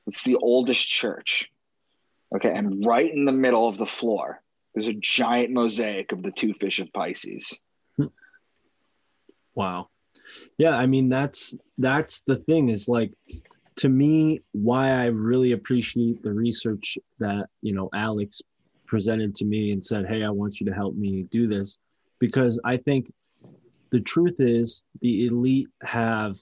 It's 0.07 0.23
the 0.23 0.35
oldest 0.35 0.87
church. 0.87 1.51
Okay, 2.35 2.51
and 2.53 2.85
right 2.85 3.11
in 3.11 3.25
the 3.25 3.31
middle 3.31 3.67
of 3.67 3.77
the 3.77 3.85
floor 3.85 4.41
there's 4.77 4.89
a 4.89 4.93
giant 4.93 5.51
mosaic 5.51 6.11
of 6.11 6.21
the 6.21 6.29
two 6.29 6.53
fish 6.53 6.77
of 6.77 6.93
Pisces. 6.93 7.57
wow. 9.55 9.89
Yeah, 10.59 10.77
I 10.77 10.85
mean 10.85 11.09
that's 11.09 11.55
that's 11.79 12.21
the 12.27 12.35
thing 12.35 12.69
is 12.69 12.87
like 12.87 13.11
to 13.77 13.89
me 13.89 14.41
why 14.51 14.89
I 14.91 15.05
really 15.05 15.53
appreciate 15.53 16.21
the 16.21 16.31
research 16.31 16.95
that, 17.17 17.47
you 17.63 17.73
know, 17.73 17.89
Alex 17.95 18.43
presented 18.85 19.33
to 19.35 19.45
me 19.45 19.71
and 19.71 19.83
said, 19.83 20.05
"Hey, 20.05 20.23
I 20.23 20.29
want 20.29 20.59
you 20.59 20.67
to 20.67 20.73
help 20.73 20.95
me 20.95 21.23
do 21.31 21.47
this." 21.47 21.79
Because 22.19 22.61
I 22.63 22.77
think 22.77 23.11
the 23.89 24.01
truth 24.01 24.35
is 24.37 24.83
the 25.01 25.25
elite 25.25 25.69
have 25.81 26.37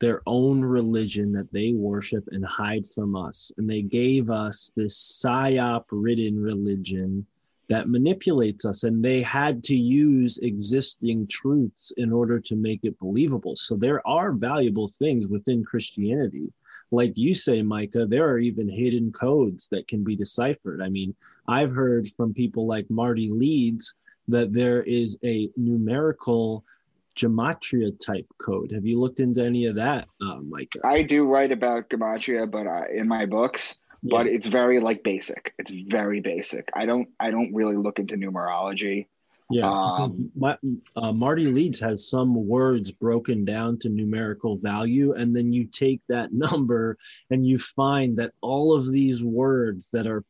their 0.00 0.22
own 0.26 0.60
religion 0.60 1.32
that 1.32 1.52
they 1.52 1.72
worship 1.72 2.24
and 2.30 2.44
hide 2.44 2.86
from 2.86 3.16
us. 3.16 3.50
And 3.56 3.68
they 3.68 3.82
gave 3.82 4.30
us 4.30 4.72
this 4.76 5.20
psyop 5.24 5.84
ridden 5.90 6.40
religion 6.40 7.26
that 7.68 7.88
manipulates 7.88 8.64
us. 8.64 8.84
And 8.84 9.04
they 9.04 9.20
had 9.20 9.62
to 9.64 9.76
use 9.76 10.38
existing 10.38 11.26
truths 11.26 11.92
in 11.96 12.12
order 12.12 12.40
to 12.40 12.56
make 12.56 12.80
it 12.84 12.98
believable. 12.98 13.56
So 13.56 13.76
there 13.76 14.06
are 14.06 14.32
valuable 14.32 14.88
things 14.98 15.26
within 15.26 15.64
Christianity. 15.64 16.52
Like 16.90 17.12
you 17.16 17.34
say, 17.34 17.62
Micah, 17.62 18.06
there 18.06 18.28
are 18.28 18.38
even 18.38 18.68
hidden 18.68 19.12
codes 19.12 19.68
that 19.68 19.88
can 19.88 20.02
be 20.04 20.16
deciphered. 20.16 20.80
I 20.80 20.88
mean, 20.88 21.14
I've 21.46 21.72
heard 21.72 22.08
from 22.08 22.32
people 22.32 22.66
like 22.66 22.88
Marty 22.88 23.28
Leeds 23.30 23.94
that 24.28 24.52
there 24.52 24.82
is 24.82 25.18
a 25.24 25.50
numerical 25.56 26.64
gematria 27.18 27.92
type 27.98 28.26
code. 28.40 28.72
Have 28.72 28.86
you 28.86 29.00
looked 29.00 29.20
into 29.20 29.44
any 29.44 29.66
of 29.66 29.74
that, 29.76 30.08
uh, 30.22 30.36
Micah? 30.36 30.80
I 30.84 31.02
do 31.02 31.24
write 31.24 31.52
about 31.52 31.90
gematria, 31.90 32.50
but 32.50 32.66
uh, 32.66 32.84
in 32.94 33.08
my 33.08 33.26
books, 33.26 33.74
but 34.02 34.26
it's 34.26 34.46
very 34.46 34.80
like 34.80 35.02
basic. 35.02 35.52
It's 35.58 35.70
very 35.70 36.20
basic. 36.20 36.68
I 36.74 36.86
don't 36.86 37.08
I 37.18 37.30
don't 37.30 37.52
really 37.54 37.76
look 37.76 37.98
into 37.98 38.16
numerology. 38.16 39.06
Yeah, 39.50 39.70
Um, 39.70 40.30
my, 40.36 40.58
uh, 40.94 41.12
Marty 41.12 41.46
Leeds 41.46 41.80
has 41.80 42.10
some 42.10 42.34
words 42.46 42.92
broken 42.92 43.46
down 43.46 43.78
to 43.78 43.88
numerical 43.88 44.58
value, 44.58 45.14
and 45.14 45.34
then 45.34 45.54
you 45.54 45.64
take 45.64 46.02
that 46.08 46.32
number 46.46 46.98
and 47.30 47.46
you 47.46 47.58
find 47.58 48.18
that 48.18 48.32
all 48.42 48.76
of 48.76 48.92
these 48.92 49.24
words 49.24 49.90
that 49.90 50.06
are 50.06 50.22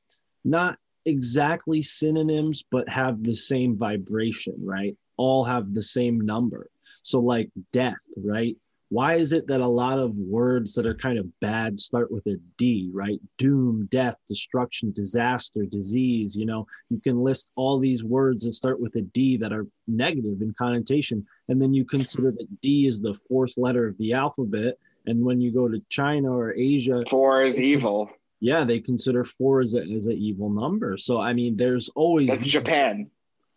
not 0.45 0.79
exactly 1.05 1.83
synonyms 1.83 2.65
but 2.71 2.89
have 2.89 3.25
the 3.25 3.35
same 3.35 3.77
vibration, 3.77 4.55
right? 4.63 4.97
All 5.17 5.43
have 5.45 5.75
the 5.75 5.83
same 5.83 6.21
number. 6.21 6.71
So, 7.09 7.21
like 7.21 7.51
death, 7.73 7.97
right? 8.17 8.55
Why 8.91 9.17
is 9.17 9.35
it 9.35 9.47
that 9.49 9.61
a 9.61 9.67
lot 9.67 9.99
of 9.99 10.17
words 10.19 10.75
that 10.75 10.87
are 10.87 10.95
kind 10.95 11.19
of 11.19 11.27
bad 11.41 11.79
start 11.79 12.11
with 12.11 12.27
a 12.27 12.37
D, 12.57 12.91
right? 12.93 13.21
Doom, 13.37 13.87
death, 13.91 14.17
destruction, 14.27 14.93
disaster, 14.93 15.65
disease. 15.67 16.35
You 16.35 16.47
know, 16.47 16.67
you 16.89 16.99
can 16.99 17.23
list 17.23 17.53
all 17.55 17.79
these 17.79 18.03
words 18.03 18.45
that 18.45 18.53
start 18.55 18.81
with 18.81 18.95
a 18.97 19.03
D 19.03 19.37
that 19.39 19.53
are 19.53 19.67
negative 19.87 20.41
in 20.41 20.55
connotation. 20.57 21.27
And 21.49 21.61
then 21.61 21.75
you 21.75 21.85
consider 21.85 22.31
that 22.33 22.61
D 22.63 22.87
is 22.87 23.01
the 23.01 23.15
fourth 23.29 23.55
letter 23.59 23.87
of 23.87 23.99
the 23.99 24.15
alphabet. 24.15 24.79
And 25.07 25.23
when 25.23 25.39
you 25.41 25.53
go 25.53 25.69
to 25.69 25.83
China 25.91 26.31
or 26.33 26.55
Asia, 26.55 27.03
Four 27.11 27.45
is 27.45 27.61
evil. 27.61 28.11
yeah, 28.41 28.65
they 28.65 28.81
consider 28.81 29.23
four 29.23 29.61
as 29.61 29.75
a 29.75 29.81
as 29.97 30.07
an 30.07 30.17
evil 30.17 30.49
number. 30.49 30.97
So 30.97 31.21
I 31.21 31.35
mean, 31.35 31.57
there's 31.57 31.91
always 31.91 32.29
That's 32.31 32.47
Japan. 32.47 33.11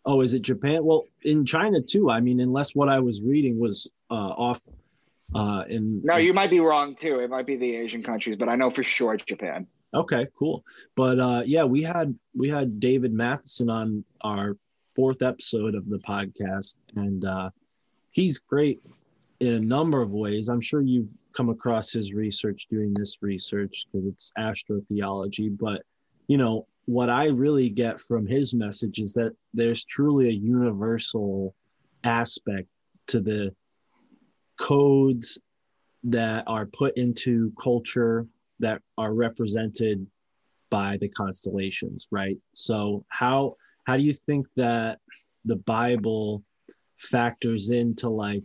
Oh, 0.04 0.20
is 0.20 0.34
it 0.34 0.42
Japan? 0.42 0.84
Well, 0.84 1.06
in 1.22 1.44
China 1.44 1.80
too. 1.80 2.10
I 2.10 2.20
mean, 2.20 2.40
unless 2.40 2.74
what 2.74 2.88
I 2.88 3.00
was 3.00 3.22
reading 3.22 3.58
was 3.58 3.88
uh, 4.10 4.14
off 4.14 4.62
uh, 5.34 5.64
in. 5.68 6.02
No, 6.04 6.16
you 6.16 6.34
might 6.34 6.50
be 6.50 6.60
wrong 6.60 6.94
too. 6.94 7.20
It 7.20 7.30
might 7.30 7.46
be 7.46 7.56
the 7.56 7.76
Asian 7.76 8.02
countries, 8.02 8.36
but 8.36 8.48
I 8.48 8.56
know 8.56 8.70
for 8.70 8.82
sure 8.82 9.14
it's 9.14 9.24
Japan. 9.24 9.66
Okay, 9.94 10.26
cool. 10.38 10.64
But 10.96 11.20
uh, 11.20 11.42
yeah, 11.46 11.64
we 11.64 11.82
had 11.82 12.14
we 12.34 12.48
had 12.48 12.80
David 12.80 13.12
Matheson 13.12 13.70
on 13.70 14.04
our 14.22 14.56
fourth 14.94 15.22
episode 15.22 15.74
of 15.74 15.88
the 15.88 15.98
podcast, 15.98 16.76
and 16.96 17.24
uh, 17.24 17.50
he's 18.10 18.38
great 18.38 18.80
in 19.40 19.54
a 19.54 19.60
number 19.60 20.02
of 20.02 20.10
ways. 20.10 20.48
I'm 20.48 20.60
sure 20.60 20.80
you've 20.80 21.08
come 21.32 21.48
across 21.48 21.92
his 21.92 22.12
research 22.12 22.66
doing 22.70 22.92
this 22.94 23.18
research 23.22 23.86
because 23.90 24.06
it's 24.06 24.32
astrotheology. 24.38 25.56
But 25.58 25.82
you 26.26 26.38
know 26.38 26.66
what 26.86 27.08
I 27.08 27.26
really 27.26 27.68
get 27.68 28.00
from 28.00 28.26
his 28.26 28.54
message 28.54 28.98
is 28.98 29.14
that 29.14 29.32
there's 29.54 29.84
truly 29.84 30.28
a 30.28 30.32
universal 30.32 31.54
aspect 32.04 32.68
to 33.08 33.20
the 33.20 33.54
codes 34.58 35.40
that 36.04 36.44
are 36.46 36.66
put 36.66 36.96
into 36.96 37.52
culture 37.60 38.26
that 38.58 38.82
are 38.98 39.14
represented 39.14 40.06
by 40.70 40.96
the 40.96 41.08
constellations 41.08 42.08
right? 42.10 42.36
So 42.52 43.04
how 43.08 43.56
how 43.84 43.96
do 43.96 44.02
you 44.02 44.12
think 44.12 44.46
that 44.56 44.98
the 45.44 45.56
bible 45.56 46.42
factors 46.98 47.70
into 47.70 48.08
like 48.08 48.44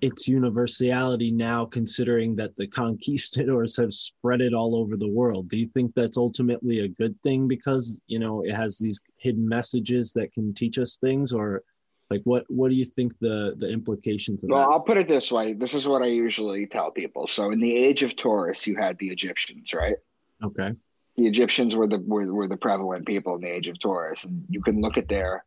its 0.00 0.28
universality 0.28 1.30
now 1.30 1.64
considering 1.64 2.36
that 2.36 2.54
the 2.56 2.66
conquistadors 2.66 3.76
have 3.76 3.92
spread 3.92 4.40
it 4.40 4.52
all 4.52 4.76
over 4.76 4.96
the 4.96 5.08
world 5.08 5.48
do 5.48 5.56
you 5.56 5.66
think 5.66 5.92
that's 5.94 6.18
ultimately 6.18 6.80
a 6.80 6.88
good 6.88 7.14
thing 7.22 7.48
because 7.48 8.02
you 8.06 8.18
know 8.18 8.42
it 8.42 8.54
has 8.54 8.78
these 8.78 9.00
hidden 9.18 9.48
messages 9.48 10.12
that 10.12 10.32
can 10.32 10.52
teach 10.52 10.78
us 10.78 10.98
things 10.98 11.32
or 11.32 11.62
like 12.10 12.20
what 12.24 12.44
what 12.48 12.68
do 12.68 12.76
you 12.76 12.84
think 12.84 13.12
the 13.20 13.54
the 13.58 13.68
implications 13.68 14.44
of 14.44 14.50
Well, 14.50 14.60
that 14.60 14.68
I'll 14.68 14.80
put 14.80 14.96
it 14.96 15.08
this 15.08 15.32
way. 15.32 15.54
This 15.54 15.74
is 15.74 15.88
what 15.88 16.02
I 16.02 16.06
usually 16.06 16.64
tell 16.64 16.92
people. 16.92 17.26
So 17.26 17.50
in 17.50 17.58
the 17.58 17.74
age 17.76 18.04
of 18.04 18.14
Taurus, 18.14 18.64
you 18.64 18.76
had 18.76 18.96
the 18.98 19.08
Egyptians, 19.08 19.74
right? 19.74 19.96
okay 20.44 20.70
the 21.16 21.26
Egyptians 21.26 21.74
were 21.74 21.86
the 21.86 21.98
were, 21.98 22.32
were 22.32 22.48
the 22.48 22.56
prevalent 22.56 23.06
people 23.06 23.34
in 23.34 23.40
the 23.40 23.48
age 23.48 23.68
of 23.68 23.78
Taurus, 23.78 24.24
and 24.24 24.44
you 24.48 24.60
can 24.60 24.80
look 24.80 24.98
at 24.98 25.08
their 25.08 25.44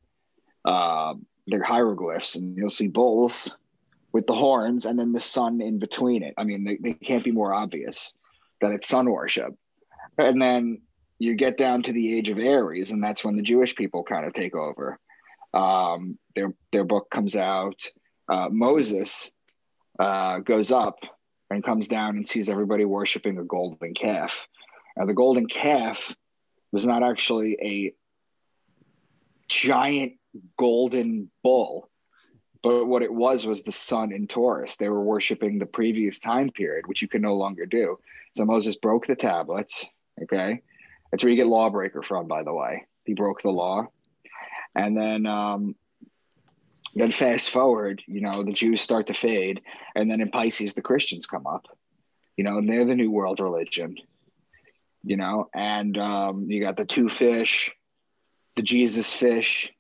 uh, 0.65 1.13
their 1.47 1.63
hieroglyphs, 1.63 2.35
and 2.35 2.57
you'll 2.57 2.69
see 2.69 2.87
bulls 2.87 3.55
with 4.11 4.27
the 4.27 4.33
horns, 4.33 4.85
and 4.85 4.99
then 4.99 5.13
the 5.13 5.21
sun 5.21 5.61
in 5.61 5.79
between 5.79 6.23
it. 6.23 6.33
I 6.37 6.43
mean, 6.43 6.63
they, 6.63 6.77
they 6.81 6.93
can't 6.93 7.23
be 7.23 7.31
more 7.31 7.53
obvious 7.53 8.17
that 8.61 8.71
it's 8.71 8.87
sun 8.87 9.09
worship. 9.09 9.55
And 10.17 10.41
then 10.41 10.81
you 11.19 11.35
get 11.35 11.57
down 11.57 11.83
to 11.83 11.93
the 11.93 12.17
age 12.17 12.29
of 12.29 12.39
Aries, 12.39 12.91
and 12.91 13.03
that's 13.03 13.23
when 13.23 13.35
the 13.35 13.41
Jewish 13.41 13.75
people 13.75 14.03
kind 14.03 14.25
of 14.25 14.33
take 14.33 14.55
over. 14.55 14.99
Um, 15.53 16.17
their 16.35 16.53
their 16.71 16.83
book 16.83 17.09
comes 17.09 17.35
out. 17.35 17.81
Uh, 18.27 18.49
Moses 18.51 19.31
uh, 19.99 20.39
goes 20.39 20.71
up 20.71 20.99
and 21.49 21.63
comes 21.63 21.87
down 21.87 22.15
and 22.15 22.27
sees 22.27 22.49
everybody 22.49 22.85
worshiping 22.85 23.37
a 23.37 23.43
golden 23.43 23.93
calf. 23.93 24.47
Now, 24.95 25.05
the 25.05 25.13
golden 25.13 25.47
calf 25.47 26.13
was 26.71 26.85
not 26.85 27.03
actually 27.03 27.57
a 27.61 27.93
giant 29.47 30.13
golden 30.57 31.31
bull, 31.43 31.88
but 32.61 32.85
what 32.85 33.03
it 33.03 33.13
was 33.13 33.47
was 33.47 33.63
the 33.63 33.71
sun 33.71 34.11
in 34.11 34.27
Taurus. 34.27 34.77
They 34.77 34.89
were 34.89 35.03
worshiping 35.03 35.59
the 35.59 35.65
previous 35.65 36.19
time 36.19 36.49
period, 36.49 36.87
which 36.87 37.01
you 37.01 37.07
can 37.07 37.21
no 37.21 37.35
longer 37.35 37.65
do. 37.65 37.99
So 38.35 38.45
Moses 38.45 38.75
broke 38.75 39.07
the 39.07 39.15
tablets. 39.15 39.87
Okay. 40.21 40.61
That's 41.11 41.23
where 41.23 41.31
you 41.31 41.37
get 41.37 41.47
lawbreaker 41.47 42.03
from, 42.03 42.27
by 42.27 42.43
the 42.43 42.53
way. 42.53 42.85
He 43.05 43.13
broke 43.13 43.41
the 43.41 43.49
law. 43.49 43.87
And 44.75 44.95
then, 44.95 45.25
um, 45.25 45.75
then 46.95 47.11
fast 47.11 47.49
forward, 47.49 48.03
you 48.07 48.21
know, 48.21 48.43
the 48.43 48.51
Jews 48.51 48.81
start 48.81 49.07
to 49.07 49.13
fade. 49.13 49.61
And 49.95 50.11
then 50.11 50.21
in 50.21 50.29
Pisces, 50.29 50.73
the 50.73 50.81
Christians 50.81 51.25
come 51.25 51.47
up 51.47 51.65
You 52.37 52.43
know, 52.43 52.57
and 52.57 52.71
they're 52.71 52.85
the 52.85 52.95
new 52.95 53.11
world 53.11 53.39
religion. 53.39 53.95
You 55.03 55.15
know, 55.15 55.49
and 55.53 55.97
um, 55.97 56.51
you 56.51 56.61
got 56.61 56.75
the 56.75 56.85
two 56.85 57.07
fish, 57.07 57.71
the 58.57 58.61
Jesus 58.61 59.13
fish. 59.13 59.71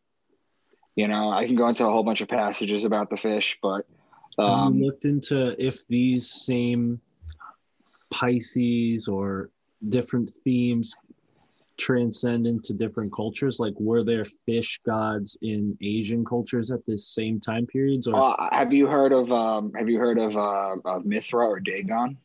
You 0.95 1.07
know, 1.07 1.31
I 1.31 1.45
can 1.45 1.55
go 1.55 1.67
into 1.69 1.85
a 1.87 1.91
whole 1.91 2.03
bunch 2.03 2.21
of 2.21 2.27
passages 2.27 2.83
about 2.83 3.09
the 3.09 3.17
fish, 3.17 3.57
but 3.61 3.85
um, 4.37 4.75
you 4.75 4.85
looked 4.85 5.05
into 5.05 5.55
if 5.63 5.87
these 5.87 6.29
same 6.29 6.99
Pisces 8.09 9.07
or 9.07 9.51
different 9.87 10.31
themes 10.43 10.95
transcend 11.77 12.45
into 12.45 12.73
different 12.73 13.13
cultures? 13.13 13.59
Like, 13.59 13.73
were 13.79 14.03
there 14.03 14.25
fish 14.25 14.79
gods 14.85 15.37
in 15.41 15.77
Asian 15.81 16.25
cultures 16.25 16.71
at 16.71 16.85
the 16.85 16.97
same 16.97 17.39
time 17.39 17.65
periods? 17.65 18.07
Or 18.07 18.15
uh, 18.15 18.49
have 18.51 18.73
you 18.73 18.87
heard 18.87 19.13
of 19.13 19.31
um, 19.31 19.73
have 19.73 19.89
you 19.89 19.99
heard 19.99 20.19
of, 20.19 20.35
uh, 20.35 20.75
of 20.85 21.05
Mithra 21.05 21.47
or 21.47 21.59
Dagon? 21.59 22.17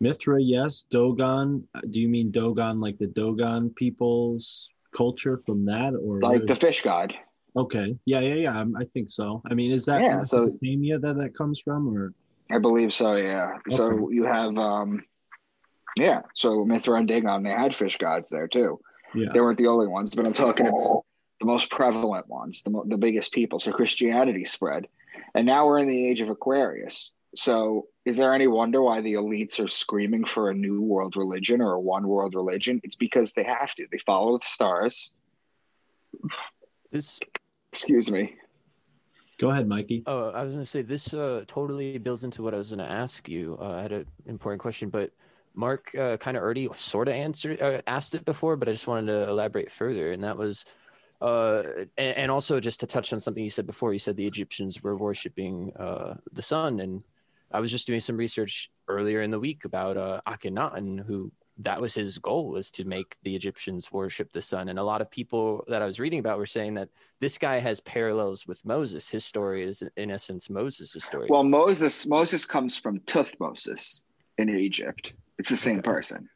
Mithra, 0.00 0.42
yes. 0.42 0.86
Dogon, 0.90 1.66
do 1.88 2.00
you 2.00 2.08
mean 2.08 2.30
Dogon 2.30 2.80
like 2.80 2.98
the 2.98 3.06
Dogon 3.06 3.70
people's 3.74 4.70
culture 4.94 5.40
from 5.46 5.64
that? 5.64 5.94
Or 5.94 6.20
Like 6.20 6.40
where- 6.40 6.46
the 6.46 6.56
fish 6.56 6.82
god. 6.82 7.14
Okay. 7.56 7.96
Yeah, 8.04 8.20
yeah, 8.20 8.34
yeah. 8.34 8.56
I'm- 8.56 8.74
think 8.92 9.10
so. 9.10 9.42
I 9.50 9.54
mean, 9.54 9.72
is 9.72 9.86
that 9.86 10.02
Yeah, 10.02 10.22
so- 10.22 10.44
Mesopotamia 10.46 10.98
that 10.98 11.16
that 11.16 11.34
comes 11.34 11.60
from, 11.60 11.88
or 11.88 12.12
I 12.50 12.58
believe 12.58 12.92
so, 12.92 13.16
yeah. 13.16 13.58
So 13.68 14.10
you 14.10 14.24
have 14.24 14.56
um 14.56 15.04
yeah, 15.96 16.22
so 16.34 16.64
Mithra 16.64 16.96
and 16.98 17.08
Dagon, 17.08 17.42
they 17.42 17.50
had 17.50 17.74
fish 17.74 17.96
gods 17.96 18.28
there 18.28 18.46
too. 18.48 18.78
yeah? 19.14 19.30
They 19.32 19.40
weren't 19.40 19.58
the 19.58 19.68
only 19.68 19.86
ones, 19.86 20.14
but 20.14 20.26
I'm 20.26 20.34
talking 20.34 20.68
about 20.68 21.04
the 21.40 21.46
most 21.46 21.70
prevalent 21.70 22.28
ones, 22.28 22.62
the, 22.62 22.70
mo- 22.70 22.84
the 22.86 22.98
biggest 22.98 23.32
people. 23.32 23.58
So 23.60 23.72
Christianity 23.72 24.44
spread. 24.44 24.88
And 25.34 25.46
now 25.46 25.66
we're 25.66 25.78
in 25.78 25.88
the 25.88 26.06
age 26.08 26.20
of 26.20 26.28
Aquarius. 26.28 27.12
So 27.34 27.86
is 28.04 28.16
there 28.18 28.32
any 28.34 28.46
wonder 28.46 28.82
why 28.82 29.00
the 29.00 29.14
elites 29.14 29.58
are 29.62 29.68
screaming 29.68 30.24
for 30.24 30.50
a 30.50 30.54
new 30.54 30.80
world 30.82 31.16
religion 31.16 31.60
or 31.62 31.72
a 31.72 31.80
one 31.80 32.06
world 32.06 32.34
religion? 32.34 32.80
It's 32.84 32.96
because 32.96 33.32
they 33.32 33.44
have 33.44 33.74
to. 33.76 33.86
They 33.90 33.98
follow 33.98 34.38
the 34.38 34.46
stars. 34.46 35.10
This 36.92 37.20
Excuse 37.76 38.10
me. 38.10 38.34
Go 39.36 39.50
ahead, 39.50 39.68
Mikey. 39.68 40.02
Oh, 40.06 40.30
I 40.30 40.42
was 40.42 40.52
going 40.52 40.62
to 40.62 40.66
say 40.66 40.80
this 40.80 41.12
uh, 41.12 41.44
totally 41.46 41.98
builds 41.98 42.24
into 42.24 42.42
what 42.42 42.54
I 42.54 42.56
was 42.56 42.70
going 42.70 42.78
to 42.78 42.90
ask 42.90 43.28
you. 43.28 43.58
Uh, 43.60 43.72
I 43.72 43.82
had 43.82 43.92
an 43.92 44.06
important 44.24 44.62
question, 44.62 44.88
but 44.88 45.10
Mark 45.54 45.94
uh, 45.94 46.16
kind 46.16 46.38
of 46.38 46.42
already 46.42 46.70
sort 46.72 47.06
of 47.08 47.14
answered, 47.14 47.60
uh, 47.60 47.82
asked 47.86 48.14
it 48.14 48.24
before, 48.24 48.56
but 48.56 48.66
I 48.66 48.72
just 48.72 48.86
wanted 48.86 49.12
to 49.12 49.28
elaborate 49.28 49.70
further, 49.70 50.12
and 50.12 50.24
that 50.24 50.38
was, 50.38 50.64
uh, 51.20 51.64
and, 51.98 52.16
and 52.16 52.30
also 52.30 52.60
just 52.60 52.80
to 52.80 52.86
touch 52.86 53.12
on 53.12 53.20
something 53.20 53.44
you 53.44 53.50
said 53.50 53.66
before. 53.66 53.92
You 53.92 53.98
said 53.98 54.16
the 54.16 54.26
Egyptians 54.26 54.82
were 54.82 54.96
worshiping 54.96 55.74
uh, 55.78 56.14
the 56.32 56.40
sun, 56.40 56.80
and 56.80 57.04
I 57.52 57.60
was 57.60 57.70
just 57.70 57.86
doing 57.86 58.00
some 58.00 58.16
research 58.16 58.70
earlier 58.88 59.20
in 59.20 59.30
the 59.30 59.38
week 59.38 59.66
about 59.66 59.98
uh, 59.98 60.22
Akhenaten, 60.26 61.04
who 61.04 61.30
that 61.58 61.80
was 61.80 61.94
his 61.94 62.18
goal 62.18 62.48
was 62.48 62.70
to 62.72 62.84
make 62.84 63.16
the 63.22 63.34
Egyptians 63.34 63.90
worship 63.90 64.32
the 64.32 64.42
sun, 64.42 64.68
and 64.68 64.78
a 64.78 64.82
lot 64.84 65.00
of 65.00 65.10
people 65.10 65.64
that 65.68 65.80
I 65.82 65.86
was 65.86 65.98
reading 65.98 66.18
about 66.18 66.38
were 66.38 66.46
saying 66.46 66.74
that 66.74 66.88
this 67.20 67.38
guy 67.38 67.58
has 67.58 67.80
parallels 67.80 68.46
with 68.46 68.64
Moses. 68.64 69.08
His 69.08 69.24
story 69.24 69.64
is, 69.64 69.82
in 69.96 70.10
essence, 70.10 70.50
Moses' 70.50 71.02
story. 71.02 71.28
Well, 71.30 71.44
Moses 71.44 72.06
Moses 72.06 72.44
comes 72.44 72.76
from 72.76 73.00
Tuthmosis 73.00 74.00
in 74.38 74.50
Egypt. 74.50 75.14
It's 75.38 75.48
the 75.50 75.56
same 75.56 75.78
Okay. 75.78 75.82
person. 75.90 76.28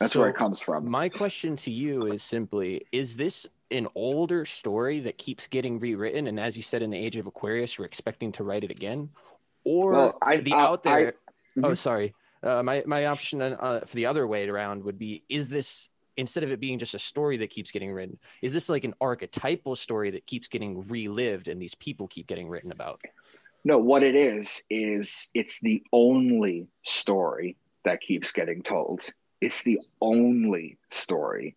That's 0.00 0.12
So, 0.12 0.20
where 0.20 0.28
it 0.30 0.36
comes 0.36 0.60
from. 0.60 0.88
My 0.88 1.08
question 1.08 1.56
to 1.56 1.70
you 1.70 2.06
is 2.12 2.22
simply 2.22 2.86
Is 2.92 3.16
this 3.16 3.46
an 3.70 3.86
older 3.94 4.44
story 4.44 5.00
that 5.00 5.18
keeps 5.18 5.46
getting 5.46 5.78
rewritten? 5.78 6.26
And 6.26 6.40
as 6.40 6.56
you 6.56 6.62
said, 6.62 6.82
in 6.82 6.90
the 6.90 6.98
age 6.98 7.16
of 7.16 7.26
Aquarius, 7.26 7.78
we're 7.78 7.84
expecting 7.84 8.32
to 8.32 8.44
write 8.44 8.64
it 8.64 8.70
again? 8.70 9.10
Or 9.64 9.92
Well, 9.92 10.18
I- 10.22 10.38
the 10.38 10.52
I- 10.52 10.60
out 10.62 10.82
there. 10.84 10.92
I- 10.94 11.60
oh, 11.66 11.70
Mhm. 11.72 11.76
sorry. 11.76 12.14
Uh, 12.42 12.62
my, 12.62 12.82
my 12.86 13.06
option 13.06 13.42
uh, 13.42 13.80
for 13.86 13.96
the 13.96 14.06
other 14.06 14.26
way 14.26 14.48
around 14.48 14.84
would 14.84 14.98
be 14.98 15.22
Is 15.28 15.48
this, 15.48 15.90
instead 16.16 16.44
of 16.44 16.52
it 16.52 16.60
being 16.60 16.78
just 16.78 16.94
a 16.94 16.98
story 16.98 17.36
that 17.38 17.50
keeps 17.50 17.70
getting 17.70 17.92
written, 17.92 18.18
is 18.42 18.52
this 18.52 18.68
like 18.68 18.84
an 18.84 18.94
archetypal 19.00 19.76
story 19.76 20.10
that 20.10 20.26
keeps 20.26 20.48
getting 20.48 20.86
relived 20.88 21.48
and 21.48 21.60
these 21.60 21.74
people 21.74 22.08
keep 22.08 22.26
getting 22.26 22.48
written 22.48 22.72
about? 22.72 23.00
No, 23.64 23.78
what 23.78 24.02
it 24.02 24.14
is 24.14 24.62
is 24.70 25.30
it's 25.34 25.58
the 25.60 25.82
only 25.92 26.68
story 26.84 27.56
that 27.84 28.00
keeps 28.00 28.32
getting 28.32 28.62
told. 28.62 29.08
It's 29.40 29.62
the 29.62 29.80
only 30.00 30.78
story. 30.90 31.56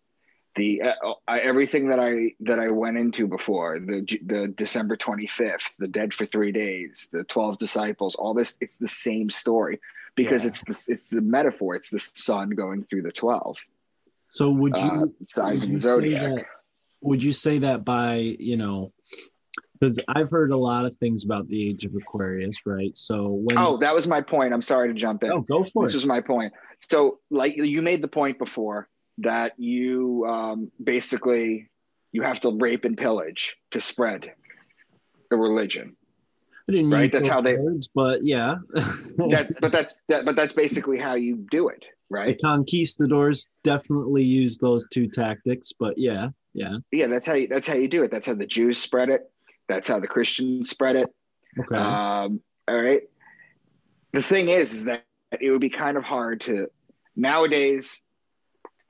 The 0.54 0.82
uh, 0.82 1.14
I, 1.26 1.38
everything 1.38 1.88
that 1.88 1.98
I 1.98 2.34
that 2.40 2.58
I 2.58 2.68
went 2.68 2.98
into 2.98 3.26
before 3.26 3.78
the 3.78 4.04
the 4.26 4.48
December 4.48 4.96
twenty 4.96 5.26
fifth, 5.26 5.72
the 5.78 5.88
dead 5.88 6.12
for 6.12 6.26
three 6.26 6.52
days, 6.52 7.08
the 7.10 7.24
twelve 7.24 7.56
disciples, 7.58 8.14
all 8.16 8.34
this. 8.34 8.58
It's 8.60 8.76
the 8.76 8.88
same 8.88 9.30
story 9.30 9.80
because 10.16 10.44
Yeah. 10.44 10.48
it's 10.50 10.86
the 10.86 10.92
it's 10.92 11.10
the 11.10 11.20
metaphor. 11.22 11.74
It's 11.74 11.90
the 11.90 11.98
sun 11.98 12.50
going 12.50 12.84
through 12.84 13.02
the 13.02 13.12
twelve 13.12 13.58
So 14.30 14.50
would 14.50 14.76
you 14.76 14.84
uh, 14.84 15.06
signs 15.24 15.62
would 15.62 15.70
you 15.70 15.78
zodiac. 15.78 16.34
that, 16.36 16.44
would 17.02 17.22
you 17.22 17.32
say 17.32 17.58
that 17.58 17.84
by 17.84 18.16
you 18.38 18.56
know 18.56 18.92
because 19.74 19.98
i've 20.08 20.30
heard 20.30 20.52
a 20.52 20.56
lot 20.56 20.84
of 20.86 20.94
things 20.96 21.24
about 21.24 21.48
the 21.48 21.68
age 21.68 21.84
of 21.84 21.92
aquarius 21.96 22.58
right 22.64 22.96
so 22.96 23.28
when 23.28 23.58
Oh, 23.58 23.76
that 23.78 23.94
was 23.94 24.06
my 24.06 24.20
point. 24.20 24.54
I'm 24.54 24.62
sorry 24.62 24.88
to 24.88 24.94
jump 24.94 25.22
in. 25.24 25.32
oh 25.32 25.40
go 25.40 25.62
for 25.62 25.84
this 25.84 25.94
it 25.94 25.96
was 25.98 26.06
my 26.06 26.20
point. 26.20 26.52
So, 26.90 27.18
like 27.30 27.56
you 27.56 27.82
made 27.82 28.02
the 28.02 28.08
point 28.08 28.38
before 28.38 28.88
that 29.18 29.52
you 29.58 30.24
um, 30.26 30.70
basically 30.82 31.68
you 32.12 32.22
have 32.22 32.40
to 32.40 32.50
rape 32.58 32.84
and 32.84 32.96
pillage 32.96 33.56
to 33.72 33.80
spread 33.80 34.32
the 35.30 35.36
religion. 35.36 35.96
I 36.68 36.72
didn't 36.72 36.90
right, 36.90 37.10
that's 37.10 37.28
how 37.28 37.40
they- 37.40 37.56
words, 37.56 37.88
but 37.94 38.24
yeah 38.24 38.56
That, 38.74 39.52
but 39.60 39.72
that's 39.72 39.96
that, 40.08 40.24
but 40.24 40.36
that's 40.36 40.52
basically 40.52 40.98
how 40.98 41.14
you 41.14 41.46
do 41.50 41.68
it, 41.68 41.84
right? 42.10 42.36
the 42.36 42.42
conquistadors 42.42 43.48
definitely 43.64 44.22
use 44.24 44.58
those 44.58 44.86
two 44.88 45.08
tactics 45.08 45.72
but 45.78 45.98
yeah 45.98 46.28
yeah 46.54 46.76
Yeah, 46.92 47.06
that's 47.08 47.26
how 47.26 47.34
you, 47.34 47.48
that's 47.48 47.66
how 47.66 47.74
you 47.74 47.88
do 47.88 48.02
it. 48.04 48.10
That's 48.10 48.26
how 48.26 48.34
the 48.34 48.46
Jews 48.46 48.78
spread 48.78 49.08
it. 49.08 49.22
That's 49.68 49.88
how 49.88 49.98
the 50.00 50.06
Christians 50.08 50.68
spread 50.70 50.96
it. 50.96 51.08
okay 51.58 51.76
Um, 51.76 52.40
all 52.68 52.80
right. 52.80 53.02
The 54.12 54.22
thing 54.22 54.50
is, 54.50 54.74
is 54.74 54.84
that 54.84 55.04
it 55.40 55.50
would 55.50 55.60
be 55.62 55.70
kind 55.70 55.96
of 55.96 56.04
hard 56.04 56.42
to 56.42 56.68
nowadays. 57.16 58.02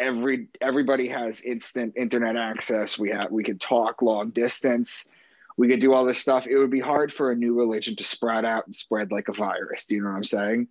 Every 0.01 0.49
everybody 0.61 1.07
has 1.09 1.43
instant 1.43 1.93
internet 1.97 2.37
access. 2.37 2.99
We 2.99 3.11
have 3.11 3.31
we 3.31 3.45
can 3.45 3.59
talk 3.59 4.03
long 4.03 4.31
distance. 4.31 5.07
We 5.63 5.69
could 5.69 5.79
do 5.79 5.95
all 5.95 6.05
this 6.05 6.19
stuff. 6.19 6.49
It 6.49 6.59
would 6.59 6.73
be 6.73 6.81
hard 6.81 7.13
for 7.13 7.31
a 7.31 7.37
new 7.37 7.55
religion 7.55 7.95
to 7.95 8.03
sprout 8.03 8.45
out 8.45 8.67
and 8.67 8.75
spread 8.75 9.13
like 9.13 9.29
a 9.29 9.33
virus. 9.33 9.87
Do 9.87 9.95
you 9.95 10.03
know 10.03 10.09
what 10.09 10.17
I'm 10.17 10.25
saying? 10.25 10.67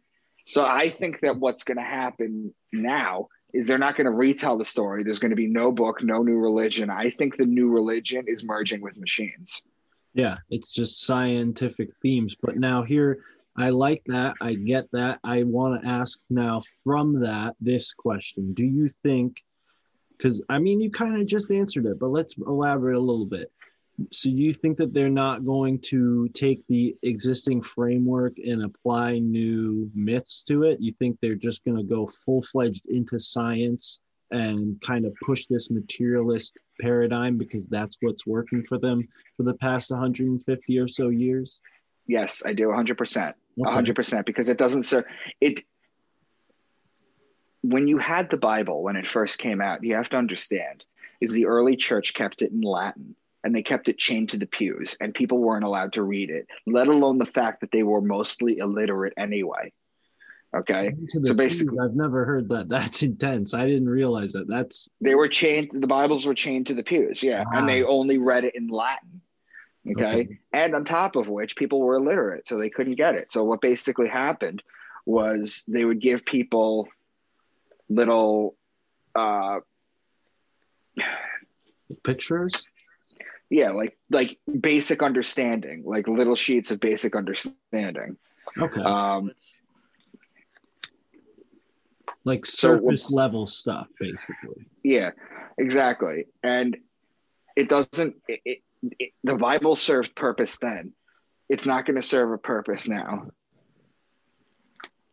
So 0.48 0.66
I 0.66 0.90
think 0.90 1.22
that 1.22 1.38
what's 1.38 1.64
going 1.64 1.78
to 1.78 1.82
happen 1.82 2.54
now 2.74 3.30
is 3.54 3.68
they're 3.68 3.78
not 3.78 3.96
going 3.96 4.04
to 4.04 4.12
retell 4.12 4.58
the 4.58 4.66
story. 4.66 5.04
There's 5.04 5.20
going 5.20 5.30
to 5.30 5.38
be 5.38 5.48
no 5.48 5.72
book, 5.72 6.04
no 6.04 6.24
new 6.24 6.36
religion. 6.36 6.90
I 6.90 7.10
think 7.10 7.38
the 7.38 7.46
new 7.46 7.70
religion 7.70 8.26
is 8.28 8.44
merging 8.44 8.82
with 8.82 8.98
machines. 8.98 9.62
Yeah, 10.14 10.40
it's 10.50 10.74
just 10.74 11.06
scientific 11.06 11.92
themes. 12.02 12.36
But 12.36 12.58
now 12.58 12.84
here, 12.84 13.24
I 13.56 13.70
like 13.70 14.04
that. 14.08 14.36
I 14.42 14.56
get 14.56 14.92
that. 14.92 15.22
I 15.24 15.44
want 15.44 15.82
to 15.82 15.88
ask 15.88 16.20
now 16.30 16.64
from 16.84 17.22
that 17.22 17.56
this 17.62 17.94
question: 17.94 18.54
Do 18.54 18.66
you 18.66 18.90
think? 18.90 19.42
Because 20.18 20.44
I 20.50 20.60
mean, 20.60 20.82
you 20.82 20.92
kind 20.92 21.16
of 21.16 21.26
just 21.28 21.50
answered 21.50 21.86
it, 21.86 21.98
but 21.98 22.10
let's 22.10 22.36
elaborate 22.46 22.98
a 22.98 23.00
little 23.00 23.26
bit. 23.26 23.54
So 24.12 24.30
you 24.30 24.54
think 24.54 24.78
that 24.78 24.94
they're 24.94 25.10
not 25.10 25.46
going 25.46 25.80
to 25.90 26.28
take 26.30 26.66
the 26.68 26.96
existing 27.04 27.62
framework 27.62 28.38
and 28.38 28.64
apply 28.64 29.20
new 29.20 29.90
myths 29.94 30.44
to 30.44 30.64
it? 30.64 30.80
You 30.80 30.94
think 31.00 31.20
they're 31.20 31.36
just 31.36 31.64
going 31.66 31.78
to 31.78 31.84
go 31.84 32.08
full 32.08 32.42
fledged 32.42 32.88
into 32.88 33.20
science 33.20 34.00
and 34.32 34.80
kind 34.82 35.06
of 35.06 35.14
push 35.24 35.46
this 35.48 35.70
materialist 35.70 36.58
paradigm 36.80 37.38
because 37.38 37.68
that's 37.68 37.98
what's 38.02 38.26
working 38.26 38.64
for 38.64 38.78
them 38.78 39.08
for 39.38 39.44
the 39.44 39.54
past 39.56 39.92
150 39.92 40.80
or 40.80 40.88
so 40.88 41.10
years? 41.10 41.62
Yes, 42.08 42.42
I 42.46 42.54
do 42.54 42.68
100%. 42.68 43.34
Okay. 43.60 43.72
Hundred 43.72 43.96
percent 43.96 44.26
because 44.26 44.48
it 44.50 44.58
doesn't 44.58 44.84
serve 44.84 45.04
it 45.42 45.64
when 47.62 47.88
you 47.88 47.98
had 47.98 48.30
the 48.30 48.38
bible 48.38 48.82
when 48.82 48.96
it 48.96 49.10
first 49.10 49.38
came 49.38 49.62
out 49.62 49.84
you 49.84 49.96
have 49.96 50.10
to 50.10 50.16
understand 50.16 50.86
is 51.20 51.32
the 51.32 51.46
early 51.46 51.76
church 51.76 52.14
kept 52.14 52.42
it 52.42 52.52
in 52.52 52.62
latin 52.62 53.16
and 53.44 53.56
they 53.56 53.64
kept 53.64 53.90
it 53.90 53.98
chained 53.98 54.30
to 54.30 54.38
the 54.38 54.46
pews 54.46 54.96
and 55.00 55.14
people 55.14 55.40
weren't 55.40 55.64
allowed 55.64 55.94
to 55.94 56.04
read 56.04 56.30
it 56.30 56.48
let 56.68 56.88
alone 56.88 57.18
the 57.18 57.26
fact 57.26 57.62
that 57.62 57.72
they 57.72 57.84
were 57.84 58.02
mostly 58.02 58.58
illiterate 58.58 59.14
anyway 59.18 59.72
okay 60.56 60.94
so 61.24 61.34
basically- 61.34 61.78
pews, 61.78 61.86
I've 61.90 61.96
never 61.96 62.26
heard 62.26 62.50
that. 62.50 62.70
That's 62.70 63.04
intense. 63.04 63.54
I 63.54 63.66
didn't 63.66 63.90
realize 63.90 64.34
that. 64.34 64.48
That's 64.48 64.90
they 65.00 65.16
were 65.16 65.28
chained 65.28 65.70
the 65.74 65.88
bibles 65.88 66.26
were 66.26 66.34
chained 66.34 66.68
to 66.68 66.74
the 66.74 66.84
pews 66.84 67.24
yeah 67.24 67.44
and 67.54 67.68
they 67.68 67.84
only 67.84 68.18
read 68.18 68.46
it 68.46 68.56
in 68.56 68.68
latin 68.68 69.22
okay? 69.92 70.04
Okay. 70.04 70.40
and 70.54 70.76
on 70.76 70.86
top 70.86 71.16
of 71.16 71.28
which 71.28 71.56
people 71.56 71.82
were 71.82 71.96
illiterate 71.96 72.48
so 72.48 72.58
they 72.58 72.70
couldn't 72.70 72.96
get 72.96 73.16
it 73.16 73.32
so 73.32 73.44
what 73.44 73.62
basically 73.62 74.08
happened 74.08 74.62
was 75.06 75.64
they 75.68 75.84
would 75.84 76.00
give 76.00 76.24
people 76.26 76.88
little 77.90 78.56
uh 79.16 79.60
pictures. 82.04 82.68
Yeah 83.52 83.70
like 83.70 83.96
like 84.10 84.40
basic 84.60 85.04
understanding 85.04 85.84
like 85.86 86.08
little 86.08 86.36
sheets 86.36 86.72
of 86.72 86.80
basic 86.80 87.16
understanding 87.16 88.18
Okay. 88.58 88.82
um 88.82 89.32
like 92.24 92.46
So- 92.46 92.76
surface 92.76 93.12
level 93.12 93.46
stuff, 93.48 93.88
basically. 94.00 94.66
Yeah, 94.84 95.12
exactly. 95.58 96.26
And 96.44 96.78
it 97.56 97.70
doesn't. 97.70 98.16
It, 98.28 98.42
it, 98.46 98.58
it, 99.00 99.12
the 99.24 99.36
Bible 99.38 99.76
served 99.76 100.16
purpose 100.16 100.58
then. 100.58 100.94
It's 101.50 101.66
not 101.66 101.86
going 101.86 101.96
to 101.98 102.02
serve 102.02 102.32
a 102.32 102.38
purpose 102.38 102.88
now. 102.88 103.28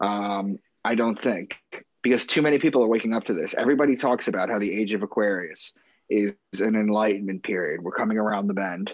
Um, 0.00 0.58
I 0.84 0.94
don't 0.94 1.18
think 1.18 1.56
because 2.02 2.26
too 2.26 2.42
many 2.42 2.58
people 2.58 2.82
are 2.82 2.88
waking 2.88 3.14
up 3.14 3.24
to 3.24 3.34
this. 3.34 3.54
Everybody 3.54 3.96
talks 3.96 4.28
about 4.28 4.48
how 4.48 4.58
the 4.58 4.72
age 4.72 4.92
of 4.92 5.02
Aquarius 5.02 5.74
is 6.08 6.34
an 6.60 6.74
enlightenment 6.76 7.42
period. 7.42 7.82
We're 7.82 7.92
coming 7.92 8.18
around 8.18 8.46
the 8.48 8.54
bend, 8.54 8.92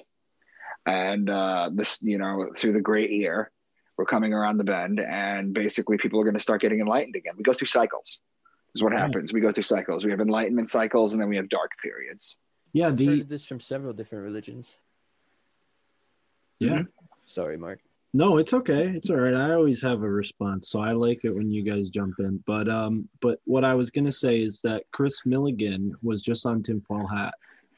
and 0.87 1.29
uh, 1.31 1.71
this, 1.73 1.99
you 2.03 2.19
know, 2.19 2.51
through 2.57 2.73
the 2.73 2.81
great 2.81 3.11
year, 3.11 3.51
we're 3.97 4.05
coming 4.07 4.33
around 4.33 4.59
the 4.59 4.65
bend, 4.65 4.99
and 5.01 5.55
basically 5.55 5.97
people 5.99 6.21
are 6.21 6.25
going 6.25 6.35
to 6.35 6.41
start 6.41 6.61
getting 6.61 6.81
enlightened 6.81 7.17
again. 7.17 7.35
We 7.37 7.43
go 7.45 7.53
through 7.53 7.69
cycles. 7.69 8.21
Is 8.75 8.83
what 8.83 8.91
Right. 8.93 9.01
happens. 9.01 9.33
We 9.33 9.41
go 9.41 9.53
through 9.53 9.63
cycles. 9.63 10.05
We 10.05 10.11
have 10.11 10.21
enlightenment 10.21 10.69
cycles, 10.69 11.13
and 11.13 11.23
then 11.23 11.29
we 11.29 11.37
have 11.37 11.49
dark 11.49 11.71
periods. 11.81 12.39
Yeah, 12.73 12.89
I've 12.89 12.99
heard 12.99 13.29
this 13.29 13.45
from 13.47 13.61
several 13.61 13.93
different 13.93 14.25
religions. 14.25 14.79
yeah. 16.59 16.83
Sorry, 17.25 17.57
Mark. 17.57 17.79
No, 18.17 18.39
it's 18.39 18.55
okay. 18.55 18.93
It's 18.95 19.11
all 19.11 19.17
right. 19.17 19.35
I 19.35 19.55
always 19.55 19.83
have 19.83 20.05
a 20.05 20.09
response, 20.09 20.69
so 20.69 20.79
I 20.79 20.93
like 20.93 21.25
it 21.25 21.35
when 21.35 21.51
you 21.51 21.65
guys 21.65 21.91
jump 21.91 22.15
in. 22.21 22.41
But 22.47 22.69
um, 22.69 23.09
but 23.21 23.41
what 23.45 23.65
I 23.65 23.75
was 23.75 23.91
gonna 23.91 24.13
say 24.13 24.41
is 24.41 24.61
that 24.63 24.85
Chris 24.93 25.27
Milligan 25.27 25.93
was 26.01 26.23
just 26.23 26.47
on 26.47 26.63
Tinfoil 26.63 27.09
Hat, 27.09 27.35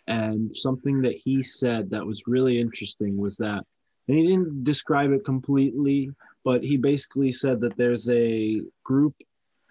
and 0.08 0.54
something 0.54 1.00
that 1.00 1.16
he 1.16 1.42
said 1.42 1.88
that 1.88 2.04
was 2.04 2.26
really 2.26 2.60
interesting 2.60 3.16
was 3.16 3.38
that, 3.38 3.64
and 4.08 4.18
he 4.18 4.26
didn't 4.26 4.62
describe 4.62 5.10
it 5.12 5.24
completely, 5.24 6.10
but 6.44 6.62
he 6.62 6.76
basically 6.76 7.32
said 7.32 7.58
that 7.62 7.78
there's 7.78 8.10
a 8.10 8.60
group 8.84 9.14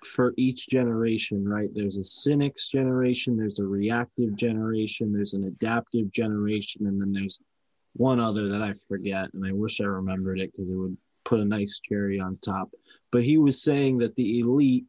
for 0.04 0.34
each 0.36 0.68
generation, 0.68 1.48
right? 1.48 1.70
There's 1.76 2.00
a 2.00 2.04
cynics 2.04 2.70
generation, 2.70 3.38
there's 3.38 3.60
a 3.60 3.66
reactive 3.66 4.36
generation, 4.36 5.14
there's 5.14 5.36
an 5.36 5.44
adaptive 5.44 6.10
generation, 6.10 6.88
and 6.88 7.00
then 7.00 7.14
there's 7.14 7.40
one 7.96 8.20
other 8.20 8.50
that 8.50 8.62
I 8.62 8.74
forget, 8.74 9.34
and 9.34 9.46
I 9.46 9.52
wish 9.52 9.80
I 9.80 9.86
remembered 9.86 10.40
it 10.40 10.52
because 10.52 10.70
it 10.70 10.76
would 10.76 10.98
put 11.24 11.40
a 11.40 11.46
nice 11.46 11.80
cherry 11.88 12.20
on 12.20 12.38
top. 12.38 12.70
But 13.12 13.24
he 13.24 13.38
was 13.38 13.62
saying 13.62 13.98
that 14.00 14.16
the 14.16 14.40
elite 14.40 14.86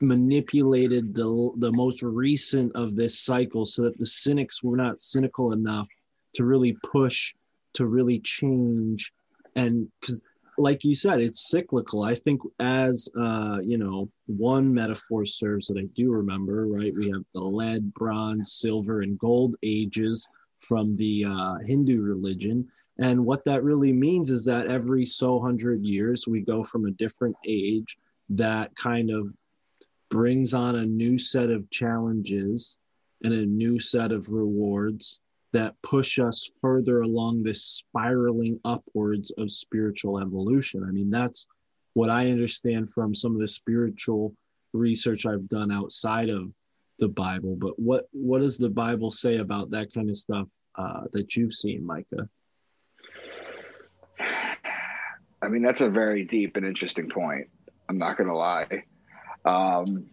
manipulated 0.00 1.14
the 1.14 1.52
the 1.58 1.72
most 1.72 2.02
recent 2.02 2.74
of 2.74 2.96
this 2.96 3.20
cycle 3.20 3.64
so 3.64 3.82
that 3.82 3.98
the 3.98 4.06
cynics 4.06 4.62
were 4.62 4.76
not 4.76 4.98
cynical 4.98 5.52
enough 5.52 5.88
to 6.34 6.44
really 6.44 6.76
push 6.82 7.34
to 7.74 7.86
really 7.86 8.18
change. 8.20 9.12
And 9.54 9.88
because 10.00 10.22
like 10.58 10.84
you 10.84 10.94
said 10.94 11.20
it's 11.20 11.48
cyclical. 11.48 12.02
I 12.02 12.16
think 12.16 12.40
as 12.58 13.08
uh 13.18 13.58
you 13.62 13.78
know 13.78 14.10
one 14.26 14.74
metaphor 14.74 15.24
serves 15.24 15.68
that 15.68 15.78
i 15.78 15.86
do 15.94 16.10
remember 16.10 16.66
right? 16.66 16.94
We 16.94 17.10
have 17.10 17.24
the 17.32 17.40
lead 17.40 17.94
bronze 17.94 18.52
silver 18.52 19.02
and 19.02 19.18
gold 19.18 19.54
ages 19.62 20.28
from 20.62 20.96
the 20.96 21.24
uh, 21.24 21.58
Hindu 21.66 22.00
religion. 22.00 22.68
And 22.98 23.24
what 23.24 23.44
that 23.44 23.64
really 23.64 23.92
means 23.92 24.30
is 24.30 24.44
that 24.46 24.68
every 24.68 25.04
so 25.04 25.40
hundred 25.40 25.84
years, 25.84 26.26
we 26.26 26.40
go 26.40 26.62
from 26.64 26.86
a 26.86 26.92
different 26.92 27.36
age 27.46 27.98
that 28.30 28.74
kind 28.76 29.10
of 29.10 29.32
brings 30.08 30.54
on 30.54 30.76
a 30.76 30.86
new 30.86 31.18
set 31.18 31.50
of 31.50 31.68
challenges 31.70 32.78
and 33.24 33.32
a 33.32 33.46
new 33.46 33.78
set 33.78 34.12
of 34.12 34.30
rewards 34.30 35.20
that 35.52 35.74
push 35.82 36.18
us 36.18 36.50
further 36.60 37.02
along 37.02 37.42
this 37.42 37.62
spiraling 37.62 38.58
upwards 38.64 39.30
of 39.38 39.50
spiritual 39.50 40.18
evolution. 40.18 40.84
I 40.84 40.92
mean, 40.92 41.10
that's 41.10 41.46
what 41.94 42.10
I 42.10 42.30
understand 42.30 42.92
from 42.92 43.14
some 43.14 43.34
of 43.34 43.40
the 43.40 43.48
spiritual 43.48 44.34
research 44.72 45.26
I've 45.26 45.48
done 45.48 45.70
outside 45.70 46.30
of 46.30 46.50
the 47.02 47.08
Bible, 47.08 47.56
but 47.56 47.76
what 47.80 48.04
what 48.12 48.40
does 48.40 48.56
the 48.56 48.68
Bible 48.68 49.10
say 49.10 49.38
about 49.38 49.72
that 49.72 49.92
kind 49.92 50.08
of 50.08 50.16
stuff 50.16 50.48
uh, 50.76 51.00
that 51.12 51.34
you've 51.34 51.52
seen, 51.52 51.84
Micah? 51.84 52.28
I 55.42 55.48
mean, 55.48 55.62
that's 55.62 55.80
a 55.80 55.90
very 55.90 56.24
deep 56.24 56.56
and 56.56 56.64
interesting 56.64 57.10
point. 57.10 57.48
I'm 57.88 57.98
not 57.98 58.16
going 58.16 58.28
to 58.28 58.36
lie. 58.36 58.84
Um, 59.44 60.06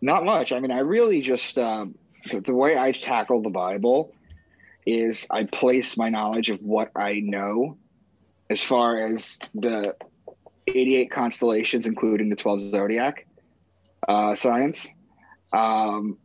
not 0.00 0.24
much. 0.24 0.50
I 0.50 0.58
mean, 0.58 0.72
I 0.72 0.80
really 0.80 1.20
just, 1.20 1.56
um, 1.56 1.94
the, 2.32 2.52
way 2.52 2.76
I 2.76 2.90
tackle 2.90 3.40
the 3.40 3.50
Bible 3.50 4.12
is 4.84 5.24
I 5.30 5.44
place 5.44 5.96
my 5.96 6.08
knowledge 6.08 6.50
of 6.50 6.60
what 6.60 6.90
I 6.96 7.20
know 7.20 7.78
as 8.50 8.60
far 8.60 8.98
as 8.98 9.38
the 9.54 9.94
88 10.66 11.08
constellations, 11.12 11.86
including 11.86 12.28
the 12.30 12.36
12 12.36 12.62
zodiac 12.62 13.27
uh, 14.08 14.34
science. 14.34 14.88
Um, 15.52 16.18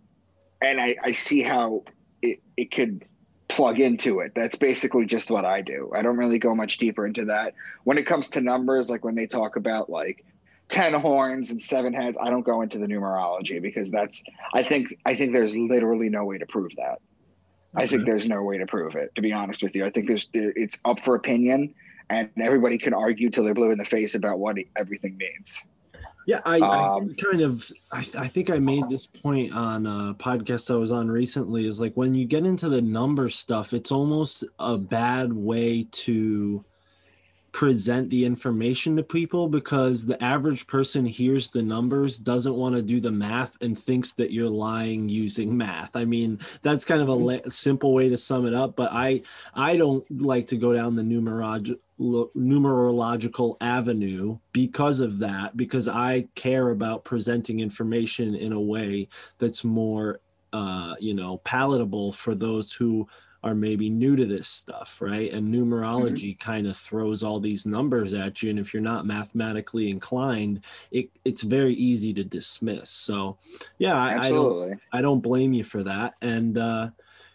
and 0.61 0.81
I, 0.81 0.95
I 1.03 1.11
see 1.11 1.43
how 1.43 1.84
it, 2.21 2.41
it 2.57 2.71
could 2.71 3.05
plug 3.49 3.79
into 3.79 4.21
it. 4.21 4.31
That's 4.36 4.55
basically 4.55 5.05
just 5.05 5.29
what 5.29 5.45
I 5.45 5.61
do. 5.61 5.91
I 5.95 6.01
don't 6.01 6.17
really 6.17 6.39
go 6.39 6.55
much 6.55 6.77
deeper 6.77 7.05
into 7.05 7.25
that. 7.25 7.53
When 7.84 7.97
it 7.97 8.07
comes 8.07 8.29
to 8.31 8.41
numbers, 8.41 8.89
like 8.89 9.03
when 9.03 9.15
they 9.15 9.27
talk 9.27 9.57
about 9.57 9.89
like 9.89 10.25
10 10.69 10.93
horns 10.93 11.51
and 11.51 11.61
seven 11.61 11.93
heads, 11.93 12.17
I 12.19 12.29
don't 12.29 12.45
go 12.45 12.61
into 12.61 12.79
the 12.79 12.88
numerology 12.88 13.61
because 13.61 13.91
that's 13.91 14.23
I 14.53 14.63
think 14.63 14.97
I 15.05 15.13
think 15.13 15.34
there's 15.34 15.55
literally 15.55 16.09
no 16.09 16.23
way 16.25 16.38
to 16.38 16.45
prove 16.45 16.71
that. 16.77 16.99
I 17.75 17.88
think 17.88 18.05
there's 18.05 18.27
no 18.27 18.43
way 18.43 18.59
to 18.59 18.67
prove 18.67 18.95
it, 18.95 19.13
to 19.15 19.21
be 19.21 19.34
honest 19.34 19.63
with 19.63 19.75
you. 19.75 19.84
I 19.86 19.89
think 19.89 20.07
there's 20.07 20.27
there, 20.27 20.53
it's 20.55 20.79
up 20.86 20.99
for 20.99 21.15
opinion 21.15 21.73
and 22.09 22.29
everybody 22.39 22.77
can 22.77 22.93
argue 22.93 23.29
till 23.29 23.43
they're 23.43 23.53
blue 23.53 23.71
in 23.71 23.77
the 23.77 23.86
face 23.86 24.15
about 24.15 24.39
what 24.39 24.57
everything 24.75 25.17
means. 25.17 25.63
Yeah, 26.26 26.41
I, 26.45 26.59
Um, 26.59 27.15
I 27.17 27.21
kind 27.21 27.41
of 27.41 27.71
I, 27.91 28.05
I 28.17 28.28
think 28.28 28.49
I 28.49 28.59
made 28.59 28.88
this 28.89 29.05
point 29.05 29.53
on 29.53 29.86
a 29.86 30.13
podcast 30.13 30.74
I 30.74 30.78
was 30.78 30.91
on 30.91 31.09
recently 31.09 31.67
is 31.67 31.80
like 31.80 31.93
when 31.95 32.15
you 32.15 32.26
get 32.26 32.45
into 32.45 32.69
the 32.69 32.82
number 32.82 33.30
stuff, 33.30 33.74
it's 33.74 33.91
almost 33.91 34.45
a 34.59 34.78
bad 34.78 35.34
way 35.34 35.88
to 35.91 36.63
present 37.53 38.09
the 38.09 38.26
information 38.26 38.95
to 38.95 39.03
people 39.03 39.47
because 39.47 40.07
the 40.07 40.21
average 40.24 40.65
person 40.65 41.05
hears 41.05 41.49
the 41.49 41.61
numbers 41.61 42.17
doesn't 42.17 42.55
want 42.55 42.76
to 42.76 42.82
do 42.82 42.99
the 42.99 43.11
math 43.11 43.55
and 43.61 43.78
thinks 43.78 44.13
that 44.13 44.32
you're 44.32 44.49
lying 44.49 45.07
using 45.07 45.55
math. 45.57 45.95
I 45.95 46.03
mean 46.03 46.39
that's 46.63 46.84
kind 46.84 47.01
of 47.01 47.09
a 47.09 47.13
la- 47.13 47.49
simple 47.49 47.93
way 47.93 48.09
to 48.09 48.17
sum 48.17 48.47
it 48.47 48.53
up 48.53 48.76
but 48.76 48.91
i 48.91 49.21
i 49.53 49.78
don't 49.78 50.03
like 50.21 50.47
to 50.47 50.57
go 50.57 50.74
down 50.74 50.95
the 50.95 51.03
numerology 51.03 51.78
numerological 52.00 53.56
avenue 53.62 54.38
because 54.52 55.00
of 55.00 55.20
that 55.20 55.56
because 55.56 55.88
i 55.88 56.28
care 56.34 56.72
about 56.72 57.04
presenting 57.04 57.60
information 57.60 58.34
in 58.34 58.52
a 58.52 58.60
way 58.60 59.08
that's 59.38 59.64
more 59.64 60.20
uh 60.54 60.96
you 61.00 61.14
know 61.14 61.38
palatable 61.44 62.12
for 62.12 62.34
those 62.34 62.74
who 62.74 63.08
are 63.44 63.54
maybe 63.54 63.89
new 63.89 64.16
to 64.16 64.26
this 64.26 64.48
stuff 64.48 65.02
right? 65.02 65.32
And 65.34 65.54
numerology 65.54 66.39
kind 66.39 66.66
of 66.66 66.78
throws 66.78 67.24
all 67.24 67.39
these 67.39 67.66
numbers 67.66 68.14
at 68.14 68.41
you 68.41 68.50
and 68.50 68.58
if 68.58 68.74
you're 68.74 68.82
not 68.82 69.06
mathematically 69.06 69.89
inclined 69.89 70.62
it, 70.91 71.10
it's 71.26 71.44
very 71.44 71.74
easy 71.76 72.14
to 72.14 72.24
dismiss. 72.24 72.89
So 72.89 73.38
yeah 73.78 73.98
I, 73.98 74.28
I 74.28 74.30
don't 74.30 74.80
I 74.94 75.02
don't 75.02 75.20
blame 75.20 75.54
you 75.54 75.64
for 75.64 75.84
that. 75.84 76.16
And 76.22 76.58
uh, 76.58 76.89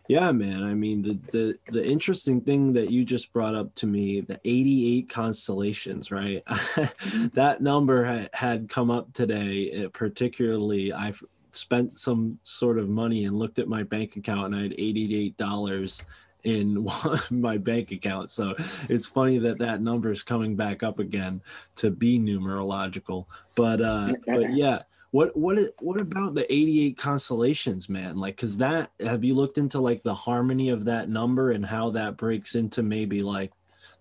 yeah, 0.09 0.33
man, 0.33 0.63
I 0.63 0.73
mean 0.73 1.03
the 1.03 1.19
the 1.31 1.59
the 1.71 1.87
interesting 1.87 2.41
thing 2.41 2.73
that 2.73 2.91
you 2.91 3.05
just 3.05 3.31
brought 3.33 3.55
up 3.55 3.75
to 3.77 3.87
me, 3.87 4.23
the 4.23 4.41
88 4.43 5.11
constellations, 5.11 6.11
right? 6.11 6.43
that 7.35 7.59
number 7.61 8.05
ha- 8.05 8.29
had 8.33 8.71
come 8.71 8.91
up 8.91 9.13
today. 9.13 9.85
uh, 9.85 9.89
particularly, 9.91 10.95
I've 10.95 11.23
spent 11.53 11.93
some 11.93 12.39
sort 12.43 12.79
of 12.79 12.89
money 12.89 13.27
and 13.27 13.39
looked 13.39 13.59
at 13.59 13.69
my 13.69 13.83
bank 13.83 14.17
account, 14.17 14.47
and 14.47 14.57
I 14.57 14.63
had 14.63 14.75
88 14.79 15.37
dollars 15.37 16.03
in 16.45 16.85
one, 16.85 17.21
my 17.31 17.59
bank 17.59 17.91
account. 17.91 18.31
So 18.31 18.55
it's 18.89 19.07
funny 19.07 19.39
that 19.39 19.59
that 19.59 19.83
number 19.83 20.11
is 20.11 20.23
coming 20.23 20.57
back 20.57 20.83
up 20.83 20.99
again 21.01 21.43
to 21.77 21.91
be 21.91 22.19
numerological. 22.19 23.27
But 23.55 23.83
uh, 23.83 24.15
but 24.27 24.53
yeah, 24.55 24.83
what 25.11 25.37
what 25.37 25.59
is, 25.59 25.71
what 25.81 25.99
about 25.99 26.35
the 26.35 26.53
88 26.53 26.97
constellations, 26.97 27.89
man? 27.89 28.17
Like 28.17 28.37
cuz 28.37 28.57
that 28.59 28.91
have 29.01 29.25
you 29.25 29.35
looked 29.35 29.59
into 29.59 29.81
like 29.81 30.03
the 30.03 30.15
harmony 30.15 30.69
of 30.69 30.85
that 30.85 31.09
number 31.09 31.51
and 31.51 31.65
how 31.65 31.91
that 31.91 32.17
breaks 32.17 32.55
into 32.55 32.83
maybe 32.83 33.23
like 33.23 33.53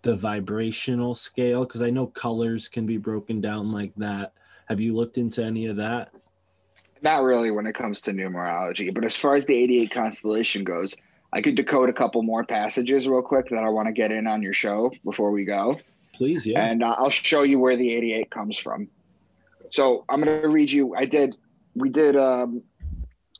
the 0.01 0.15
vibrational 0.15 1.15
scale 1.15 1.65
cuz 1.65 1.81
I 1.81 1.89
know 1.89 2.07
colors 2.07 2.67
can 2.67 2.85
be 2.85 2.97
broken 2.97 3.41
down 3.41 3.71
like 3.71 3.93
that. 3.95 4.33
Have 4.65 4.81
you 4.81 4.95
looked 4.95 5.17
into 5.17 5.43
any 5.43 5.67
of 5.67 5.77
that? 5.77 6.11
Not 7.01 7.23
really 7.23 7.51
when 7.51 7.67
it 7.67 7.73
comes 7.73 8.01
to 8.01 8.11
numerology, 8.11 8.93
but 8.93 9.05
as 9.05 9.15
far 9.15 9.35
as 9.35 9.45
the 9.45 9.55
88 9.55 9.91
constellation 9.91 10.63
goes, 10.63 10.95
I 11.31 11.41
could 11.41 11.55
decode 11.55 11.89
a 11.89 11.93
couple 11.93 12.21
more 12.23 12.43
passages 12.43 13.07
real 13.07 13.21
quick 13.21 13.49
that 13.49 13.63
I 13.63 13.69
want 13.69 13.87
to 13.87 13.93
get 13.93 14.11
in 14.11 14.27
on 14.27 14.41
your 14.41 14.53
show 14.53 14.91
before 15.03 15.31
we 15.31 15.45
go. 15.45 15.79
Please, 16.13 16.47
yeah. 16.47 16.65
and 16.65 16.83
uh, 16.83 16.95
I'll 16.97 17.11
show 17.11 17.43
you 17.43 17.59
where 17.59 17.77
the 17.77 17.93
88 17.93 18.31
comes 18.31 18.57
from. 18.57 18.89
So 19.71 20.05
I'm 20.09 20.21
going 20.21 20.41
to 20.41 20.47
read 20.47 20.71
you. 20.71 20.95
I 20.95 21.05
did, 21.05 21.35
we 21.75 21.89
did 21.89 22.15
um, 22.15 22.63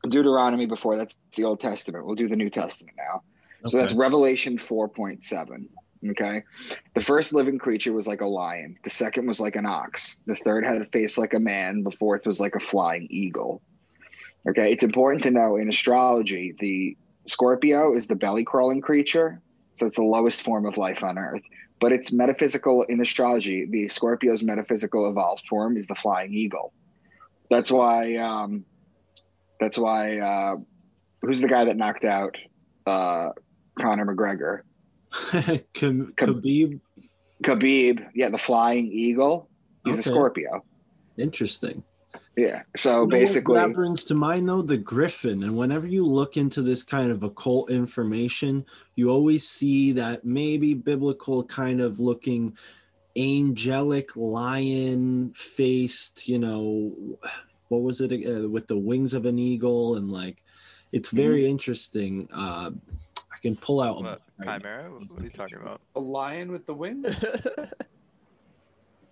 Deuteronomy 0.08 0.66
before. 0.66 0.96
That's 0.96 1.18
the 1.36 1.46
Old 1.46 1.60
Testament. 1.60 2.06
We'll 2.06 2.16
do 2.16 2.28
the 2.28 2.36
New 2.36 2.50
Testament 2.50 2.98
now. 2.98 3.24
So 3.66 3.78
that's 3.78 3.94
Revelation 3.94 4.58
4.7. 4.58 5.68
Okay. 6.12 6.44
The 6.94 7.02
first 7.02 7.34
living 7.34 7.58
creature 7.58 7.92
was 7.92 8.08
like 8.08 8.22
a 8.22 8.28
lion. 8.28 8.78
The 8.84 8.90
second 8.90 9.26
was 9.28 9.40
like 9.40 9.56
an 9.56 9.66
ox. 9.66 10.20
The 10.26 10.36
third 10.36 10.64
had 10.64 10.82
a 10.82 10.86
face 10.86 11.18
like 11.18 11.34
a 11.34 11.40
man. 11.40 11.84
The 11.84 11.92
fourth 11.92 12.26
was 12.26 12.40
like 12.40 12.56
a 12.56 12.60
flying 12.60 13.08
eagle. 13.10 13.62
Okay. 14.48 14.72
It's 14.72 14.84
important 14.84 15.24
to 15.24 15.32
know 15.32 15.56
in 15.58 15.70
astrology, 15.70 16.56
the 16.60 16.96
Scorpio 17.26 17.96
is 17.96 18.08
the 18.08 18.16
belly 18.16 18.44
crawling 18.44 18.82
creature. 18.82 19.42
So 19.76 19.88
it's 19.88 19.98
the 19.98 20.04
lowest 20.04 20.42
form 20.42 20.66
of 20.66 20.78
life 20.78 21.04
on 21.04 21.18
earth. 21.18 21.44
But 21.80 21.92
it's 21.92 22.12
metaphysical 22.12 22.84
in 22.84 23.02
astrology. 23.02 23.66
The 23.70 23.88
Scorpio's 23.90 24.42
metaphysical 24.44 25.10
evolved 25.10 25.46
form 25.46 25.78
is 25.78 25.86
the 25.88 25.96
flying 25.96 26.34
eagle. 26.34 26.74
That's 27.50 27.70
why, 27.72 28.16
um, 28.16 28.66
that's 29.60 29.78
why, 29.78 30.18
uh, 30.18 30.56
who's 31.22 31.40
the 31.42 31.48
guy 31.48 31.66
that 31.66 31.78
knocked 31.78 32.04
out 32.04 32.36
uh, 32.86 33.30
Conor 33.80 34.06
McGregor? 34.06 34.62
Khabib. 35.12 36.16
Khabib. 36.16 36.80
Khabib, 37.44 38.08
yeah, 38.16 38.30
the 38.30 38.38
flying 38.38 38.88
eagle. 38.92 39.48
He's 39.86 40.00
Okay. 40.00 40.10
a 40.10 40.14
Scorpio. 40.14 40.66
Interesting. 41.18 41.84
Yeah. 42.38 42.62
So 42.76 42.90
You 42.90 42.96
know 42.96 43.02
what 43.02 43.10
basically, 43.10 43.56
that 43.56 43.74
brings 43.74 44.04
to 44.06 44.14
mind 44.14 44.48
though 44.48 44.62
the 44.62 44.78
griffin 44.78 45.44
and 45.44 45.58
whenever 45.58 45.88
you 45.88 46.06
look 46.06 46.38
into 46.38 46.62
this 46.62 46.84
kind 46.84 47.12
of 47.12 47.24
occult 47.24 47.72
information 47.72 48.64
you 48.96 49.10
always 49.10 49.48
see 49.48 49.92
that 49.94 50.24
maybe 50.24 50.76
biblical 50.76 51.44
kind 51.44 51.82
of 51.82 52.00
looking 52.00 52.56
angelic 53.18 54.16
lion 54.16 55.34
faced 55.34 56.28
you 56.28 56.38
know 56.38 56.94
what 57.70 57.82
was 57.82 58.02
it 58.02 58.12
uh, 58.14 58.48
with 58.48 58.68
the 58.68 58.78
wings 58.78 59.16
of 59.16 59.26
an 59.26 59.40
eagle 59.40 59.96
and 59.96 60.12
like 60.12 60.44
it's 60.92 61.10
very 61.10 61.50
interesting 61.50 62.30
uh 62.32 62.70
i 63.34 63.38
can 63.42 63.56
pull 63.56 63.82
out 63.82 63.98
a 63.98 64.02
What? 64.02 64.22
right. 64.38 64.62
Chimera? 64.62 64.92
What 64.92 65.10
what 65.10 65.20
are 65.20 65.24
you 65.24 65.30
talking 65.32 65.58
about? 65.58 65.82
A 65.96 66.00
lion 66.00 66.52
with 66.52 66.68
the 66.68 66.76
wings? 66.76 67.26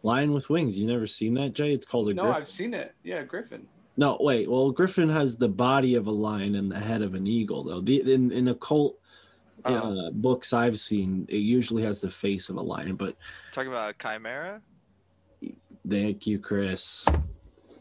lion 0.03 0.33
with 0.33 0.49
wings 0.49 0.77
you 0.77 0.85
never 0.87 1.07
seen 1.07 1.33
that 1.35 1.53
jay 1.53 1.71
it's 1.73 1.85
called 1.85 2.09
a 2.09 2.13
griffin. 2.13 2.25
No, 2.27 2.31
griffin 2.33 2.41
I've 2.41 2.49
seen 2.49 2.73
it. 2.73 2.95
Yeah, 3.03 3.23
Griffin. 3.23 3.67
No, 3.97 4.17
wait. 4.19 4.49
Well, 4.51 4.71
Griffin 4.71 5.07
has 5.09 5.37
the 5.37 5.47
body 5.47 5.95
of 5.95 6.05
a 6.07 6.11
lion 6.11 6.55
and 6.55 6.69
the 6.69 6.79
head 6.79 7.01
of 7.01 7.13
an 7.15 7.25
eagle, 7.27 7.63
though. 7.63 7.79
The 7.81 8.13
in 8.13 8.31
in 8.31 8.47
occult 8.49 8.97
Oh. 9.67 9.73
uh, 10.07 10.11
books 10.11 10.53
I've 10.53 10.77
seen, 10.79 11.25
it 11.29 11.37
usually 11.37 11.81
has 11.83 11.99
the 12.01 12.09
face 12.09 12.49
of 12.49 12.57
a 12.57 12.61
lion. 12.61 12.95
But 12.97 13.15
Talking 13.53 13.71
about 13.71 13.89
a 13.89 13.93
chimera? 13.93 14.61
thank 15.89 16.27
you, 16.27 16.39
Chris. 16.39 17.05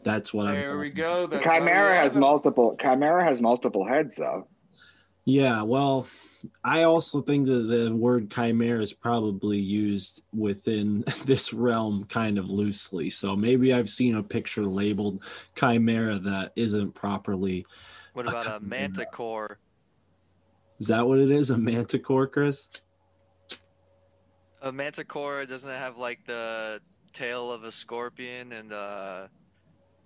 That's 0.03 0.33
what 0.33 0.47
I'm. 0.47 0.53
There 0.55 0.77
we 0.77 0.89
go. 0.89 1.27
That's 1.27 1.43
Chimera 1.43 1.95
has 1.95 2.15
multiple. 2.15 2.75
Chimera 2.79 3.23
has 3.23 3.41
multiple 3.41 3.85
heads, 3.87 4.15
though. 4.15 4.47
Yeah. 5.25 5.63
Well, 5.63 6.07
I 6.63 6.83
also 6.83 7.21
think 7.21 7.47
that 7.47 7.67
the 7.67 7.95
word 7.95 8.31
chimera 8.31 8.81
is 8.81 8.93
probably 8.93 9.59
used 9.59 10.23
within 10.33 11.03
this 11.25 11.53
realm 11.53 12.05
kind 12.05 12.37
of 12.37 12.49
loosely. 12.49 13.09
So 13.09 13.35
maybe 13.35 13.73
I've 13.73 13.89
seen 13.89 14.15
a 14.15 14.23
picture 14.23 14.65
labeled 14.65 15.23
chimera 15.55 16.19
that 16.19 16.51
isn't 16.55 16.93
properly. 16.93 17.65
What 18.13 18.25
A 18.25 18.29
about 18.29 18.45
a 18.45 18.49
chimera. 18.59 18.61
manticore? 18.61 19.59
Is 20.79 20.87
that 20.87 21.07
what 21.07 21.19
it 21.19 21.31
is? 21.31 21.51
A 21.51 21.57
manticore, 21.57 22.27
Chris? 22.27 22.69
A 24.61 24.71
manticore 24.71 25.45
doesn't 25.45 25.69
it 25.69 25.77
have 25.77 25.97
like 25.97 26.25
the 26.25 26.81
tail 27.13 27.51
of 27.51 27.63
a 27.63 27.71
scorpion 27.71 28.51
and 28.51 28.73
uh 28.73 29.27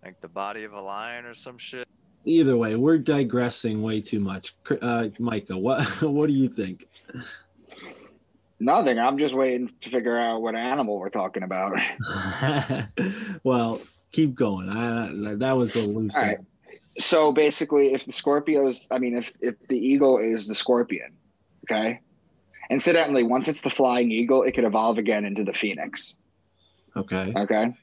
like 0.03 0.19
the 0.21 0.27
body 0.27 0.63
of 0.63 0.73
a 0.73 0.81
lion 0.81 1.25
or 1.25 1.33
some 1.33 1.57
shit? 1.57 1.87
Either 2.29 2.55
way, 2.55 2.75
we're 2.75 2.99
digressing 2.99 3.81
way 3.81 4.01
too 4.01 4.19
much. 4.19 4.55
Uh, 4.81 5.07
Micah, 5.17 5.57
what 5.57 5.83
what 6.03 6.27
do 6.27 6.33
you 6.33 6.47
think? 6.47 6.87
Nothing. 8.59 8.99
I'm 8.99 9.17
just 9.17 9.33
waiting 9.33 9.71
to 9.81 9.89
figure 9.89 10.17
out 10.17 10.41
what 10.41 10.53
animal 10.53 10.99
we're 10.99 11.09
talking 11.09 11.41
about. 11.41 11.79
well, 13.43 13.79
keep 14.11 14.35
going. 14.35 14.69
I, 14.69 15.35
that 15.35 15.57
was 15.57 15.75
a 15.75 15.89
loose. 15.89 16.15
All 16.15 16.21
right. 16.21 16.37
So 16.99 17.31
basically, 17.31 17.93
if 17.93 18.05
the 18.05 18.11
Scorpios, 18.11 18.87
I 18.91 18.99
mean, 18.99 19.17
if 19.17 19.33
if 19.41 19.59
the 19.67 19.77
eagle 19.77 20.19
is 20.19 20.47
the 20.47 20.55
scorpion, 20.55 21.13
okay. 21.63 21.99
Incidentally, 22.69 23.23
once 23.23 23.47
it's 23.47 23.61
the 23.61 23.71
flying 23.71 24.11
eagle, 24.11 24.43
it 24.43 24.51
could 24.51 24.65
evolve 24.65 24.99
again 24.99 25.25
into 25.25 25.43
the 25.43 25.53
phoenix. 25.53 26.15
Okay. 26.95 27.33
Okay. 27.35 27.73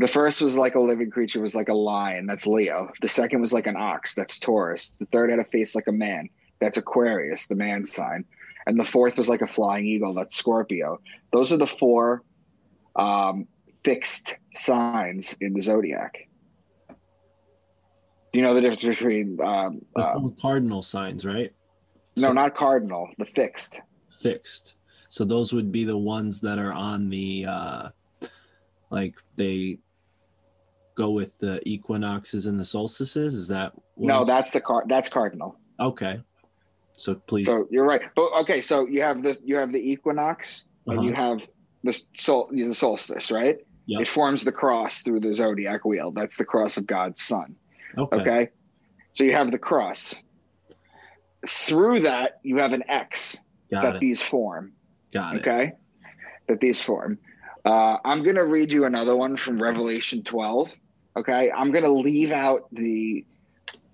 The 0.00 0.08
first 0.08 0.40
was 0.40 0.56
like 0.56 0.74
a 0.76 0.80
living 0.80 1.10
creature, 1.10 1.40
was 1.40 1.54
like 1.56 1.68
a 1.68 1.74
lion. 1.74 2.26
That's 2.26 2.46
Leo. 2.46 2.90
The 3.02 3.08
second 3.08 3.40
was 3.40 3.52
like 3.52 3.66
an 3.66 3.76
ox. 3.76 4.14
That's 4.14 4.38
Taurus. 4.38 4.90
The 4.90 5.06
third 5.06 5.30
had 5.30 5.40
a 5.40 5.44
face 5.44 5.74
like 5.74 5.88
a 5.88 5.92
man. 5.92 6.28
That's 6.60 6.76
Aquarius, 6.76 7.46
the 7.48 7.56
man 7.56 7.84
sign. 7.84 8.24
And 8.66 8.78
the 8.78 8.84
fourth 8.84 9.18
was 9.18 9.28
like 9.28 9.42
a 9.42 9.46
flying 9.46 9.86
eagle. 9.86 10.14
That's 10.14 10.36
Scorpio. 10.36 11.00
Those 11.32 11.52
are 11.52 11.56
the 11.56 11.66
four 11.66 12.22
um, 12.96 13.46
fixed 13.82 14.36
signs 14.54 15.36
in 15.40 15.52
the 15.54 15.60
zodiac. 15.60 16.28
Do 16.88 18.38
you 18.38 18.42
know 18.42 18.54
the 18.54 18.60
difference 18.60 18.98
between 18.98 19.40
um, 19.40 19.80
The 19.96 20.02
uh, 20.04 20.28
cardinal 20.40 20.82
signs, 20.82 21.24
right? 21.24 21.50
no, 22.16 22.28
So- 22.28 22.32
not 22.34 22.54
cardinal, 22.54 23.08
the 23.18 23.26
fixed. 23.26 23.80
fixed. 24.10 24.74
So 25.08 25.24
those 25.24 25.52
would 25.54 25.72
be 25.72 25.84
the 25.84 25.96
ones 25.96 26.40
that 26.42 26.58
are 26.58 26.72
on 26.72 27.08
the 27.08 27.46
uh 27.48 27.88
like 28.90 29.14
they 29.36 29.78
go 30.98 31.10
with 31.10 31.38
the 31.38 31.60
equinoxes 31.66 32.46
and 32.46 32.58
the 32.58 32.64
solstices. 32.64 33.32
Is 33.34 33.48
that 33.48 33.72
No, 33.96 34.24
that's 34.24 34.50
the 34.50 34.60
car. 34.60 34.84
That's 34.88 35.08
cardinal. 35.08 35.56
okay. 35.80 36.20
So 36.92 37.14
please 37.14 37.46
So 37.46 37.68
you're 37.70 37.86
right. 37.86 38.02
But 38.16 38.32
okay, 38.40 38.60
so 38.60 38.88
you 38.88 39.00
have 39.02 39.22
the 39.22 39.38
you 39.44 39.54
have 39.56 39.72
the 39.72 39.78
equinox 39.92 40.64
and 40.88 41.04
you 41.04 41.14
have 41.14 41.46
the 41.84 41.92
sol 42.16 42.48
the 42.50 42.72
solstice, 42.74 43.30
right? 43.30 43.56
Yep. 43.86 44.00
It 44.02 44.08
forms 44.08 44.42
the 44.42 44.50
cross 44.52 45.02
through 45.02 45.20
the 45.20 45.32
zodiac 45.32 45.84
wheel. 45.84 46.10
That's 46.10 46.36
the 46.36 46.44
cross 46.44 46.76
of 46.76 46.86
God's 46.86 47.22
son. 47.22 47.54
okay. 47.96 48.16
Okay. 48.16 48.48
So 49.12 49.22
you 49.22 49.32
have 49.32 49.52
the 49.52 49.58
cross. 49.58 50.16
Through 51.46 52.00
that, 52.00 52.40
you 52.42 52.58
have 52.58 52.72
an 52.72 52.82
X 52.88 53.38
Got 53.70 53.84
that 53.84 53.94
it. 53.96 54.00
these 54.00 54.20
form. 54.20 54.72
Got 55.12 55.36
it. 55.36 55.40
Okay. 55.40 55.72
That 56.48 56.58
these 56.60 56.82
form. 56.82 57.18
Uh, 57.64 57.98
I'm 58.04 58.24
gonna 58.24 58.44
read 58.44 58.72
you 58.72 58.86
another 58.86 59.14
one 59.16 59.36
from 59.36 59.62
Revelation 59.62 60.24
12. 60.24 60.72
Okay. 61.16 61.50
I'm 61.50 61.72
gonna 61.72 61.88
leave 61.88 62.32
out 62.32 62.66
the 62.72 63.24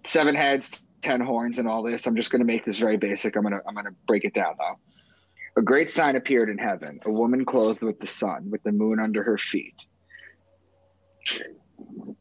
seven 0.04 0.34
heads, 0.34 0.82
ten 1.02 1.20
horns, 1.20 1.58
and 1.58 1.68
all 1.68 1.82
this. 1.82 2.06
I'm 2.06 2.16
just 2.16 2.30
gonna 2.30 2.44
make 2.44 2.64
this 2.64 2.78
very 2.78 2.96
basic. 2.96 3.36
I'm 3.36 3.42
gonna 3.42 3.60
I'm 3.66 3.74
gonna 3.74 3.94
break 4.06 4.24
it 4.24 4.34
down 4.34 4.54
though. 4.58 4.78
A 5.56 5.62
great 5.62 5.90
sign 5.90 6.16
appeared 6.16 6.50
in 6.50 6.58
heaven, 6.58 6.98
a 7.04 7.10
woman 7.10 7.44
clothed 7.44 7.82
with 7.82 8.00
the 8.00 8.06
sun, 8.06 8.50
with 8.50 8.62
the 8.64 8.72
moon 8.72 8.98
under 8.98 9.22
her 9.22 9.38
feet. 9.38 9.76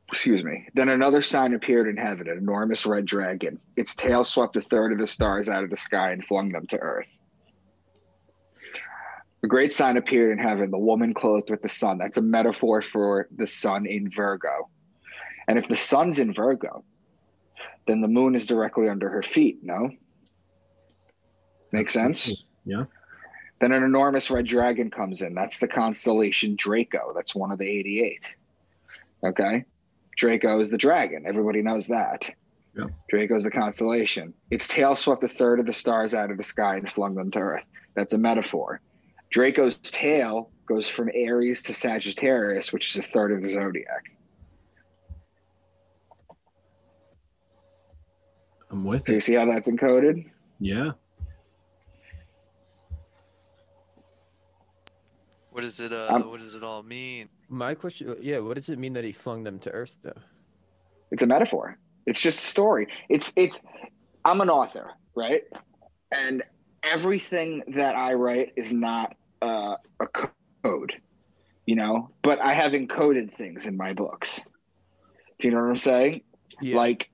Excuse 0.07 0.43
me. 0.43 0.67
Then 0.75 0.89
another 0.89 1.23
sign 1.23 1.55
appeared 1.55 1.87
in 1.87 1.97
heaven, 1.97 2.29
an 2.29 2.37
enormous 2.37 2.85
red 2.85 3.05
dragon. 3.05 3.59
Its 3.75 3.95
tail 3.95 4.23
swept 4.23 4.55
a 4.55 4.61
third 4.61 4.91
of 4.91 4.99
the 4.99 5.07
stars 5.07 5.49
out 5.49 5.63
of 5.63 5.71
the 5.71 5.75
sky 5.75 6.11
and 6.11 6.23
flung 6.23 6.49
them 6.49 6.67
to 6.67 6.77
earth. 6.77 7.09
A 9.43 9.47
great 9.47 9.73
sign 9.73 9.97
appeared 9.97 10.31
in 10.31 10.37
heaven, 10.37 10.69
the 10.69 10.77
woman 10.77 11.13
clothed 11.13 11.49
with 11.49 11.63
the 11.63 11.67
sun. 11.67 11.97
That's 11.97 12.17
a 12.17 12.21
metaphor 12.21 12.81
for 12.81 13.27
the 13.35 13.47
sun 13.47 13.87
in 13.87 14.11
Virgo. 14.15 14.69
And 15.47 15.57
if 15.57 15.67
the 15.67 15.75
sun's 15.75 16.19
in 16.19 16.33
Virgo, 16.33 16.83
then 17.87 18.01
the 18.01 18.07
moon 18.07 18.35
is 18.35 18.45
directly 18.45 18.89
under 18.89 19.09
her 19.09 19.23
feet, 19.23 19.59
no? 19.61 19.89
Make 21.71 21.89
sense? 21.89 22.31
Yeah. 22.65 22.85
Then 23.59 23.71
an 23.71 23.83
enormous 23.83 24.29
red 24.29 24.45
dragon 24.45 24.89
comes 24.91 25.21
in. 25.21 25.33
That's 25.33 25.59
the 25.59 25.67
constellation 25.67 26.55
Draco. 26.55 27.13
That's 27.15 27.33
one 27.33 27.51
of 27.51 27.59
the 27.59 27.67
88. 27.67 28.31
Okay. 29.25 29.65
Draco 30.15 30.59
is 30.59 30.69
the 30.69 30.77
dragon. 30.77 31.25
Everybody 31.25 31.61
knows 31.61 31.87
that. 31.87 32.29
Yeah. 32.77 32.85
Draco 33.09 33.35
is 33.35 33.43
the 33.43 33.51
constellation. 33.51 34.33
Its 34.51 34.67
tail 34.67 34.95
swept 34.95 35.23
a 35.23 35.27
third 35.27 35.59
of 35.59 35.65
the 35.65 35.73
stars 35.73 36.13
out 36.13 36.31
of 36.31 36.37
the 36.37 36.43
sky 36.43 36.75
and 36.77 36.89
flung 36.89 37.15
them 37.15 37.31
to 37.31 37.39
earth. 37.39 37.65
That's 37.95 38.13
a 38.13 38.17
metaphor. 38.17 38.81
Draco's 39.31 39.75
tail 39.77 40.49
goes 40.65 40.87
from 40.87 41.09
Aries 41.13 41.63
to 41.63 41.73
Sagittarius, 41.73 42.71
which 42.71 42.91
is 42.91 42.97
a 42.97 43.07
third 43.07 43.31
of 43.31 43.43
the 43.43 43.49
zodiac. 43.49 44.12
I'm 48.73 48.83
with 48.83 49.05
Do 49.05 49.13
you 49.13 49.19
see 49.19 49.35
how 49.35 49.45
that's 49.45 49.69
encoded? 49.69 50.25
Yeah. 50.59 50.93
What 55.51 55.61
does 55.61 55.79
it 55.79 55.93
uh 55.93 56.07
Um, 56.09 56.31
what 56.31 56.39
does 56.39 56.55
it 56.55 56.63
all 56.63 56.81
mean? 56.81 57.29
My 57.49 57.75
question, 57.75 58.15
yeah, 58.19 58.39
what 58.39 58.55
does 58.55 58.69
it 58.69 58.79
mean 58.79 58.93
that 58.93 59.03
he 59.03 59.11
flung 59.11 59.43
them 59.43 59.59
to 59.59 59.69
Earth, 59.69 59.99
though? 60.01 60.19
It's 61.11 61.21
a 61.21 61.27
metaphor. 61.27 61.77
It's 62.07 62.19
just 62.19 62.39
a 62.39 62.41
story. 62.41 62.87
It's 63.09 63.31
it's 63.37 63.61
I'm 64.25 64.41
an 64.41 64.49
author, 64.49 64.89
right? 65.13 65.43
And 66.11 66.41
everything 66.83 67.61
that 67.75 67.95
I 67.95 68.15
write 68.15 68.53
is 68.55 68.73
not 68.73 69.15
uh, 69.43 69.75
a 69.99 70.07
code, 70.63 70.93
you 71.67 71.75
know, 71.75 72.09
but 72.23 72.41
I 72.41 72.55
have 72.55 72.71
encoded 72.71 73.31
things 73.31 73.67
in 73.67 73.77
my 73.77 73.93
books. 73.93 74.41
Do 75.37 75.47
you 75.47 75.53
know 75.53 75.61
what 75.61 75.69
I'm 75.69 75.75
saying? 75.75 76.23
Yeah. 76.59 76.77
Like 76.77 77.11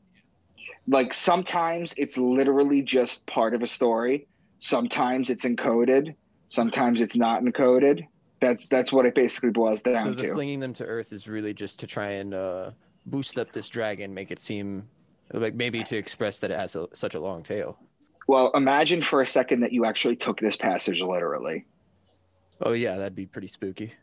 like 0.90 1.14
sometimes 1.14 1.94
it's 1.98 2.18
literally 2.18 2.82
just 2.82 3.26
part 3.28 3.54
of 3.54 3.62
a 3.62 3.68
story. 3.68 4.28
Sometimes 4.60 5.30
it's 5.30 5.46
encoded. 5.46 6.16
Sometimes 6.48 7.00
it's 7.00 7.16
not 7.16 7.44
encoded. 7.44 8.08
That's 8.42 8.66
that's 8.68 8.92
what 8.92 9.06
it 9.06 9.14
basically 9.14 9.52
boils 9.52 9.84
down 9.84 9.96
to. 9.96 10.02
So 10.02 10.12
the 10.12 10.24
to. 10.24 10.34
flinging 10.34 10.60
them 10.60 10.74
to 10.74 10.86
Earth 10.86 11.14
is 11.14 11.28
really 11.28 11.54
just 11.54 11.80
to 11.82 11.88
try 11.88 12.12
and 12.12 12.34
uh, 12.34 12.72
boost 13.06 13.38
up 13.38 13.52
this 13.52 13.70
dragon, 13.70 14.14
make 14.14 14.32
it 14.32 14.40
seem 14.40 14.88
like 15.32 15.54
maybe 15.54 15.84
to 15.84 15.98
express 15.98 16.40
that 16.40 16.50
it 16.50 16.60
has 16.60 16.76
a, 16.76 16.88
such 16.94 17.14
a 17.14 17.20
long 17.20 17.44
tail. 17.44 17.78
Well, 18.28 18.52
imagine 18.56 19.04
for 19.04 19.22
a 19.22 19.28
second 19.28 19.60
that 19.62 19.72
you 19.72 19.86
actually 19.86 20.16
took 20.16 20.40
this 20.40 20.56
passage 20.56 21.02
literally. 21.02 21.66
Oh 22.62 22.74
yeah, 22.74 22.96
that'd 22.98 23.16
be 23.16 23.28
pretty 23.28 23.48
spooky. 23.48 23.94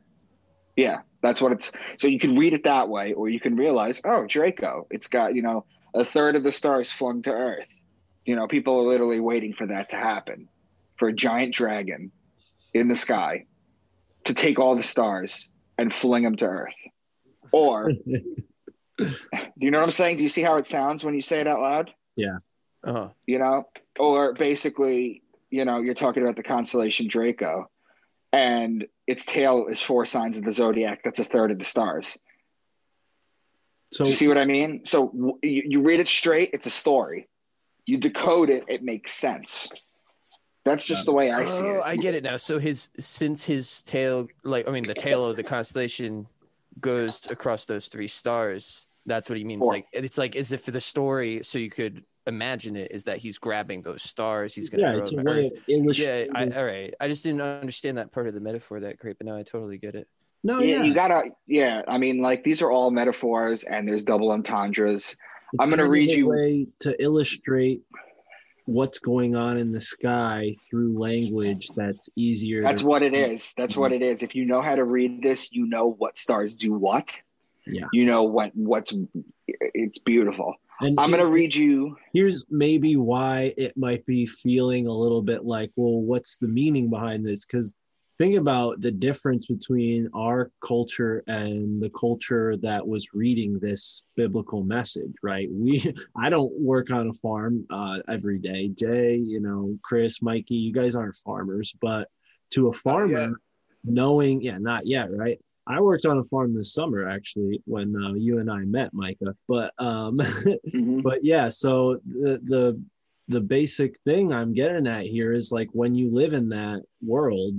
Yeah, 0.76 0.98
that's 1.22 1.40
what 1.40 1.52
it's. 1.52 1.72
So 1.98 2.06
you 2.06 2.20
can 2.20 2.36
read 2.36 2.52
it 2.52 2.62
that 2.64 2.88
way, 2.88 3.12
or 3.14 3.28
you 3.28 3.40
can 3.40 3.56
realize, 3.56 4.00
oh, 4.04 4.26
Draco. 4.26 4.86
It's 4.90 5.06
got 5.06 5.34
you 5.34 5.42
know 5.42 5.64
a 5.96 6.04
third 6.04 6.36
of 6.36 6.42
the 6.42 6.52
stars 6.52 6.92
flung 6.92 7.22
to 7.22 7.32
Earth. 7.32 7.74
You 8.24 8.36
know, 8.36 8.46
people 8.46 8.78
are 8.78 8.88
literally 8.88 9.20
waiting 9.20 9.54
for 9.54 9.66
that 9.66 9.88
to 9.90 9.96
happen, 9.96 10.48
for 10.96 11.08
a 11.08 11.12
giant 11.12 11.54
dragon 11.54 12.12
in 12.74 12.88
the 12.88 12.94
sky 12.94 13.46
to 14.24 14.34
take 14.34 14.58
all 14.58 14.76
the 14.76 14.82
stars 14.82 15.48
and 15.78 15.92
fling 15.92 16.22
them 16.22 16.36
to 16.36 16.46
Earth. 16.46 16.76
Or, 17.50 17.90
do 18.98 19.08
you 19.56 19.70
know 19.70 19.78
what 19.78 19.84
I'm 19.84 19.90
saying? 19.90 20.18
Do 20.18 20.22
you 20.22 20.28
see 20.28 20.42
how 20.42 20.56
it 20.56 20.66
sounds 20.66 21.02
when 21.02 21.14
you 21.14 21.22
say 21.22 21.40
it 21.40 21.46
out 21.46 21.60
loud? 21.60 21.90
Yeah. 22.14 22.38
Uh-huh. 22.84 23.08
You 23.26 23.38
know, 23.38 23.68
or 23.98 24.34
basically, 24.34 25.22
you 25.50 25.64
know, 25.64 25.80
you're 25.80 25.94
talking 25.94 26.22
about 26.22 26.36
the 26.36 26.42
constellation 26.42 27.08
Draco, 27.08 27.70
and 28.32 28.86
its 29.06 29.24
tail 29.24 29.66
is 29.68 29.80
four 29.80 30.04
signs 30.04 30.36
of 30.36 30.44
the 30.44 30.52
zodiac. 30.52 31.00
That's 31.04 31.20
a 31.20 31.24
third 31.24 31.52
of 31.52 31.58
the 31.58 31.64
stars. 31.64 32.18
So 33.96 34.04
Do 34.04 34.10
you 34.10 34.16
see 34.16 34.28
what 34.28 34.36
I 34.36 34.44
mean? 34.44 34.82
So 34.84 35.06
w- 35.08 35.38
you, 35.42 35.62
you 35.66 35.80
read 35.80 36.00
it 36.00 36.08
straight, 36.08 36.50
it's 36.52 36.66
a 36.66 36.70
story. 36.70 37.30
You 37.86 37.96
decode 37.96 38.50
it, 38.50 38.64
it 38.68 38.82
makes 38.82 39.12
sense. 39.12 39.70
That's 40.66 40.84
just 40.84 41.06
the 41.06 41.12
way 41.12 41.30
I 41.30 41.46
see 41.46 41.64
Oh, 41.64 41.76
it. 41.76 41.82
I 41.82 41.96
get 41.96 42.14
it 42.14 42.22
now. 42.22 42.36
So 42.36 42.58
his 42.58 42.90
since 43.00 43.46
his 43.46 43.80
tail, 43.82 44.28
like 44.44 44.68
I 44.68 44.70
mean, 44.70 44.82
the 44.82 44.92
tail 44.92 45.24
of 45.24 45.36
the 45.36 45.44
constellation 45.44 46.26
goes 46.78 47.26
across 47.30 47.64
those 47.64 47.88
three 47.88 48.08
stars. 48.08 48.86
That's 49.06 49.30
what 49.30 49.38
he 49.38 49.44
means. 49.44 49.60
Four. 49.60 49.72
Like 49.72 49.86
it's 49.94 50.18
like 50.18 50.36
as 50.36 50.52
if 50.52 50.66
the 50.66 50.80
story, 50.80 51.40
so 51.42 51.58
you 51.58 51.70
could 51.70 52.04
imagine 52.26 52.76
it, 52.76 52.90
is 52.90 53.04
that 53.04 53.16
he's 53.16 53.38
grabbing 53.38 53.80
those 53.80 54.02
stars. 54.02 54.54
He's 54.54 54.68
gonna 54.68 54.82
yeah, 54.82 54.90
throw 54.90 55.00
it's 55.02 55.10
them 55.12 55.24
way 55.24 55.40
to 55.42 55.46
of 55.46 55.52
Earth. 55.52 55.62
illustrating. 55.68 56.34
Yeah, 56.34 56.40
I, 56.54 56.58
all 56.58 56.64
right. 56.66 56.94
I 57.00 57.08
just 57.08 57.24
didn't 57.24 57.40
understand 57.40 57.96
that 57.96 58.12
part 58.12 58.26
of 58.28 58.34
the 58.34 58.40
metaphor 58.40 58.80
that 58.80 58.98
great, 58.98 59.16
but 59.16 59.26
now 59.26 59.36
I 59.36 59.42
totally 59.42 59.78
get 59.78 59.94
it. 59.94 60.06
No, 60.46 60.60
yeah, 60.60 60.76
yeah, 60.76 60.82
you 60.84 60.94
gotta. 60.94 61.24
Yeah, 61.46 61.82
I 61.88 61.98
mean, 61.98 62.22
like 62.22 62.44
these 62.44 62.62
are 62.62 62.70
all 62.70 62.92
metaphors, 62.92 63.64
and 63.64 63.88
there's 63.88 64.04
double 64.04 64.30
entendres. 64.30 65.16
It's 65.52 65.60
I'm 65.60 65.70
gonna 65.70 65.88
read 65.88 66.10
you- 66.10 66.28
way 66.28 66.68
to 66.80 67.02
illustrate 67.02 67.82
what's 68.66 68.98
going 68.98 69.34
on 69.34 69.58
in 69.58 69.72
the 69.72 69.80
sky 69.80 70.54
through 70.68 70.98
language 70.98 71.68
that's 71.76 72.08
easier. 72.16 72.62
That's 72.62 72.80
to, 72.80 72.86
what 72.86 73.02
it 73.02 73.14
is. 73.14 73.54
That's 73.56 73.76
what 73.76 73.92
it 73.92 74.02
is. 74.02 74.22
If 74.22 74.34
you 74.34 74.44
know 74.44 74.62
how 74.62 74.76
to 74.76 74.84
read 74.84 75.22
this, 75.22 75.52
you 75.52 75.66
know 75.66 75.94
what 75.98 76.16
stars 76.16 76.54
do 76.54 76.72
what. 76.72 77.12
Yeah. 77.66 77.86
You 77.92 78.06
know 78.06 78.22
what 78.22 78.52
what's. 78.54 78.94
It's 79.48 79.98
beautiful. 79.98 80.54
And 80.80 81.00
I'm 81.00 81.10
gonna 81.10 81.30
read 81.30 81.54
you. 81.54 81.96
Here's 82.12 82.44
maybe 82.50 82.96
why 82.96 83.52
it 83.56 83.76
might 83.76 84.06
be 84.06 84.26
feeling 84.26 84.86
a 84.86 84.92
little 84.92 85.22
bit 85.22 85.44
like, 85.44 85.72
well, 85.74 86.00
what's 86.00 86.36
the 86.36 86.48
meaning 86.48 86.88
behind 86.88 87.26
this? 87.26 87.44
Because 87.46 87.74
think 88.18 88.36
about 88.36 88.80
the 88.80 88.90
difference 88.90 89.46
between 89.46 90.08
our 90.14 90.50
culture 90.64 91.22
and 91.26 91.82
the 91.82 91.90
culture 91.90 92.56
that 92.58 92.86
was 92.86 93.08
reading 93.12 93.58
this 93.58 94.02
biblical 94.16 94.62
message, 94.62 95.12
right? 95.22 95.48
We, 95.52 95.94
I 96.16 96.30
don't 96.30 96.52
work 96.60 96.90
on 96.90 97.08
a 97.08 97.12
farm 97.14 97.66
uh, 97.70 97.98
every 98.08 98.38
day. 98.38 98.68
Jay, 98.68 99.16
you 99.16 99.40
know, 99.40 99.78
Chris, 99.82 100.22
Mikey, 100.22 100.54
you 100.54 100.72
guys 100.72 100.96
aren't 100.96 101.16
farmers, 101.16 101.74
but 101.80 102.08
to 102.50 102.68
a 102.68 102.72
farmer, 102.72 103.40
knowing, 103.84 104.40
yeah, 104.42 104.58
not 104.58 104.86
yet, 104.86 105.10
right? 105.14 105.38
I 105.66 105.80
worked 105.80 106.06
on 106.06 106.18
a 106.18 106.24
farm 106.24 106.54
this 106.54 106.72
summer 106.72 107.08
actually 107.08 107.60
when 107.66 107.94
uh, 107.96 108.14
you 108.14 108.38
and 108.38 108.48
I 108.50 108.60
met, 108.60 108.94
Micah. 108.94 109.34
But 109.48 109.72
um, 109.78 110.18
Mhm. 110.74 111.02
but 111.02 111.24
yeah 111.24 111.48
so 111.48 111.98
the 112.06 112.40
the 112.44 112.80
the 113.28 113.40
basic 113.40 113.98
thing 114.04 114.32
i'm 114.32 114.52
getting 114.52 114.86
at 114.86 115.04
here 115.04 115.32
is 115.32 115.50
like 115.50 115.68
when 115.72 115.94
you 115.96 116.10
live 116.12 116.32
in 116.32 116.48
that 116.50 116.82
world 117.04 117.54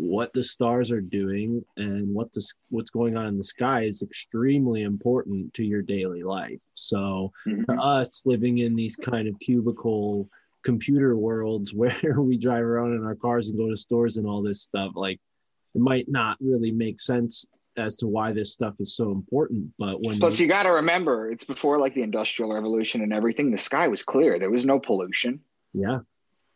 what 0.00 0.32
the 0.32 0.44
stars 0.44 0.92
are 0.92 1.00
doing 1.00 1.64
and 1.76 2.14
what 2.14 2.32
the 2.32 2.40
what's 2.70 2.88
going 2.90 3.16
on 3.16 3.26
in 3.26 3.36
the 3.36 3.42
sky 3.42 3.82
is 3.82 4.00
extremely 4.00 4.82
important 4.82 5.52
to 5.52 5.64
your 5.64 5.82
daily 5.82 6.22
life 6.22 6.62
so 6.74 7.32
to 7.44 7.50
Mhm. 7.50 7.78
us 7.82 8.22
living 8.24 8.58
in 8.58 8.76
these 8.76 8.94
kind 8.94 9.26
of 9.26 9.36
cubicle 9.40 10.30
computer 10.62 11.16
worlds 11.16 11.74
where 11.80 12.20
we 12.20 12.38
drive 12.38 12.62
around 12.62 12.94
in 12.94 13.02
our 13.04 13.16
cars 13.16 13.48
and 13.48 13.58
go 13.58 13.68
to 13.68 13.76
stores 13.76 14.18
and 14.18 14.26
all 14.26 14.40
this 14.40 14.62
stuff 14.62 14.92
like 14.94 15.18
it 15.74 15.80
might 15.80 16.08
not 16.08 16.36
really 16.40 16.70
make 16.70 17.00
sense 17.00 17.44
as 17.76 17.96
to 17.96 18.06
why 18.06 18.30
this 18.32 18.52
stuff 18.52 18.74
is 18.78 18.94
so 18.94 19.10
important 19.10 19.68
but 19.78 20.00
when 20.06 20.20
Plus, 20.20 20.38
you, 20.38 20.44
you 20.46 20.48
got 20.48 20.62
to 20.62 20.70
remember, 20.72 21.28
it's 21.32 21.44
before 21.44 21.76
like 21.78 21.94
the 21.94 22.02
Industrial 22.02 22.52
Revolution 22.52 23.02
and 23.02 23.12
everything. 23.12 23.50
The 23.50 23.58
sky 23.58 23.86
was 23.88 24.02
clear. 24.04 24.38
There 24.38 24.50
was 24.50 24.64
no 24.64 24.78
pollution. 24.78 25.40
yeah 25.74 25.98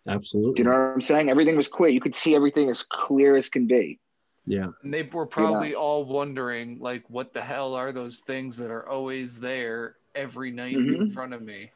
absolutely 0.07 0.55
Do 0.57 0.63
you 0.63 0.69
know 0.69 0.77
what 0.77 0.95
I'm 0.95 1.01
saying? 1.01 1.31
Everything 1.31 1.57
was 1.57 1.69
clear. 1.69 1.91
You 1.91 2.01
could 2.01 2.15
see 2.15 2.35
everything 2.35 2.69
as 2.71 2.83
clear 2.83 3.37
as 3.37 3.49
can 3.49 3.67
be. 3.67 4.01
yeah 4.47 4.69
And 4.83 4.93
they 4.93 5.03
were 5.03 5.27
probably 5.27 5.75
all 5.75 6.05
wondering, 6.05 6.79
like, 6.81 7.05
what 7.09 7.33
the 7.33 7.43
hell 7.43 7.75
are 7.75 7.93
those 7.93 8.19
things 8.19 8.57
that 8.59 8.71
are 8.71 8.89
always 8.89 9.39
there 9.41 9.97
every 10.15 10.51
night 10.51 10.75
in 10.75 10.99
Mhm. 10.99 11.13
front 11.13 11.33
of 11.35 11.43
me? 11.43 11.71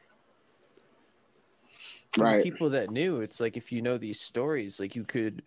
For 2.13 2.25
the 2.25 2.33
Right. 2.33 2.43
people 2.43 2.69
that 2.71 2.89
knew, 2.91 3.21
it's 3.21 3.39
like 3.39 3.57
if 3.57 3.71
you 3.71 3.81
know 3.81 3.97
these 3.97 4.19
stories, 4.19 4.79
like 4.79 4.95
you 4.95 5.03
could 5.05 5.43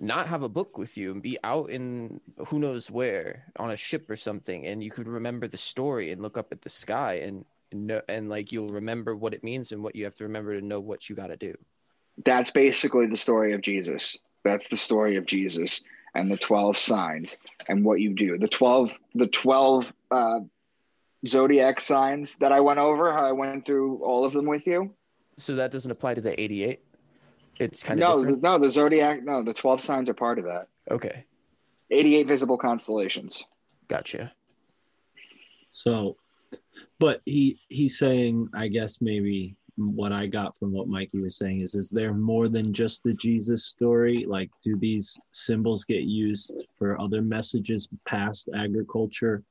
not 0.00 0.28
have 0.28 0.42
a 0.42 0.48
book 0.48 0.78
with 0.78 0.96
you 0.96 1.12
and 1.12 1.22
be 1.22 1.38
out 1.44 1.70
in 1.70 2.20
who 2.48 2.58
knows 2.58 2.90
where 2.90 3.52
on 3.58 3.70
a 3.70 3.76
ship 3.76 4.08
or 4.10 4.16
something, 4.16 4.66
and 4.66 4.82
you 4.82 4.90
could 4.90 5.08
remember 5.08 5.46
the 5.46 5.56
story 5.58 6.10
and 6.10 6.22
look 6.22 6.38
up 6.38 6.52
at 6.52 6.62
the 6.62 6.70
sky 6.70 7.14
and 7.14 7.44
and 7.72 7.86
know, 7.86 8.02
and 8.08 8.28
like 8.28 8.50
you'll 8.52 8.68
remember 8.68 9.14
what 9.14 9.34
it 9.34 9.44
means 9.44 9.72
and 9.72 9.82
what 9.82 9.94
you 9.94 10.04
have 10.04 10.14
to 10.16 10.24
remember 10.24 10.58
to 10.58 10.66
know 10.66 10.80
what 10.80 11.08
you 11.08 11.14
got 11.16 11.28
to 11.28 11.36
do. 11.36 11.54
That's 12.24 12.50
basically 12.50 13.06
the 13.06 13.16
story 13.16 13.52
of 13.52 13.60
Jesus. 13.60 14.16
That's 14.44 14.68
the 14.68 14.76
story 14.76 15.16
of 15.16 15.26
Jesus 15.26 15.82
and 16.14 16.30
the 16.30 16.36
12 16.36 16.76
signs 16.76 17.38
and 17.68 17.84
what 17.84 18.00
you 18.00 18.14
do. 18.14 18.36
The 18.38 18.48
12, 18.48 18.92
the 19.14 19.28
12 19.28 19.92
uh, 20.10 20.40
zodiac 21.26 21.80
signs 21.80 22.36
that 22.36 22.52
I 22.52 22.60
went 22.60 22.78
over, 22.80 23.12
how 23.12 23.24
I 23.24 23.32
went 23.32 23.64
through 23.66 24.02
all 24.02 24.24
of 24.24 24.32
them 24.32 24.46
with 24.46 24.66
you. 24.66 24.90
So 25.36 25.54
that 25.56 25.70
doesn't 25.70 25.90
apply 25.90 26.14
to 26.14 26.20
the 26.20 26.38
88. 26.40 26.80
It's 27.58 27.82
kind 27.82 28.02
of 28.02 28.08
No, 28.08 28.16
the, 28.20 28.26
different. 28.26 28.42
no, 28.42 28.58
the 28.58 28.70
zodiac, 28.70 29.22
no, 29.22 29.42
the 29.42 29.52
12 29.54 29.80
signs 29.80 30.08
are 30.10 30.14
part 30.14 30.38
of 30.38 30.46
that. 30.46 30.68
Okay, 30.90 31.24
88 31.90 32.26
visible 32.26 32.56
constellations. 32.58 33.44
gotcha. 33.88 34.32
So, 35.72 36.16
but 36.98 37.20
he 37.26 37.60
he's 37.68 37.98
saying, 37.98 38.48
I 38.54 38.68
guess 38.68 38.98
maybe 39.00 39.56
what 39.80 40.12
I 40.12 40.26
got 40.26 40.56
from 40.56 40.72
what 40.72 40.88
Mikey 40.88 41.20
was 41.20 41.36
saying 41.36 41.60
is, 41.60 41.74
is 41.74 41.90
there 41.90 42.12
more 42.12 42.48
than 42.48 42.72
just 42.72 43.02
the 43.02 43.14
Jesus 43.14 43.64
story? 43.64 44.24
Like, 44.26 44.50
do 44.62 44.76
these 44.76 45.20
symbols 45.32 45.84
get 45.84 46.02
used 46.02 46.54
for 46.78 47.00
other 47.00 47.22
messages 47.22 47.88
past 48.06 48.48
agriculture, 48.54 49.42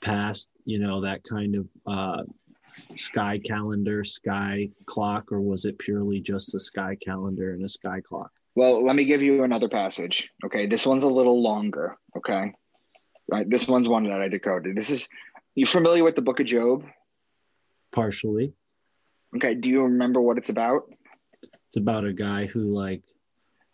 past 0.00 0.50
you 0.64 0.78
know 0.78 1.00
that 1.00 1.22
kind 1.24 1.54
of 1.54 1.70
uh, 1.86 2.22
sky 2.94 3.38
calendar, 3.38 4.04
sky 4.04 4.68
clock, 4.84 5.32
or 5.32 5.40
was 5.40 5.64
it 5.64 5.78
purely 5.78 6.20
just 6.20 6.54
a 6.54 6.60
sky 6.60 6.96
calendar 6.96 7.52
and 7.52 7.64
a 7.64 7.68
sky 7.68 8.00
clock? 8.00 8.30
Well, 8.54 8.82
let 8.82 8.96
me 8.96 9.04
give 9.04 9.22
you 9.22 9.44
another 9.44 9.68
passage. 9.68 10.30
Okay. 10.44 10.66
This 10.66 10.86
one's 10.86 11.04
a 11.04 11.08
little 11.08 11.42
longer. 11.42 11.96
Okay. 12.16 12.52
Right. 13.30 13.48
This 13.48 13.68
one's 13.68 13.88
one 13.88 14.04
that 14.04 14.22
I 14.22 14.28
decoded. 14.28 14.76
This 14.76 14.88
is, 14.88 15.08
you 15.54 15.66
familiar 15.66 16.02
with 16.02 16.14
the 16.14 16.22
book 16.22 16.40
of 16.40 16.46
Job? 16.46 16.84
Partially, 17.92 18.54
Okay. 19.36 19.54
Do 19.54 19.70
you 19.70 19.82
remember 19.82 20.20
what 20.20 20.38
it's 20.38 20.50
about? 20.50 20.90
it's 21.76 21.76
about 21.76 22.04
a 22.04 22.12
guy 22.12 22.46
who 22.46 22.74
like 22.74 23.02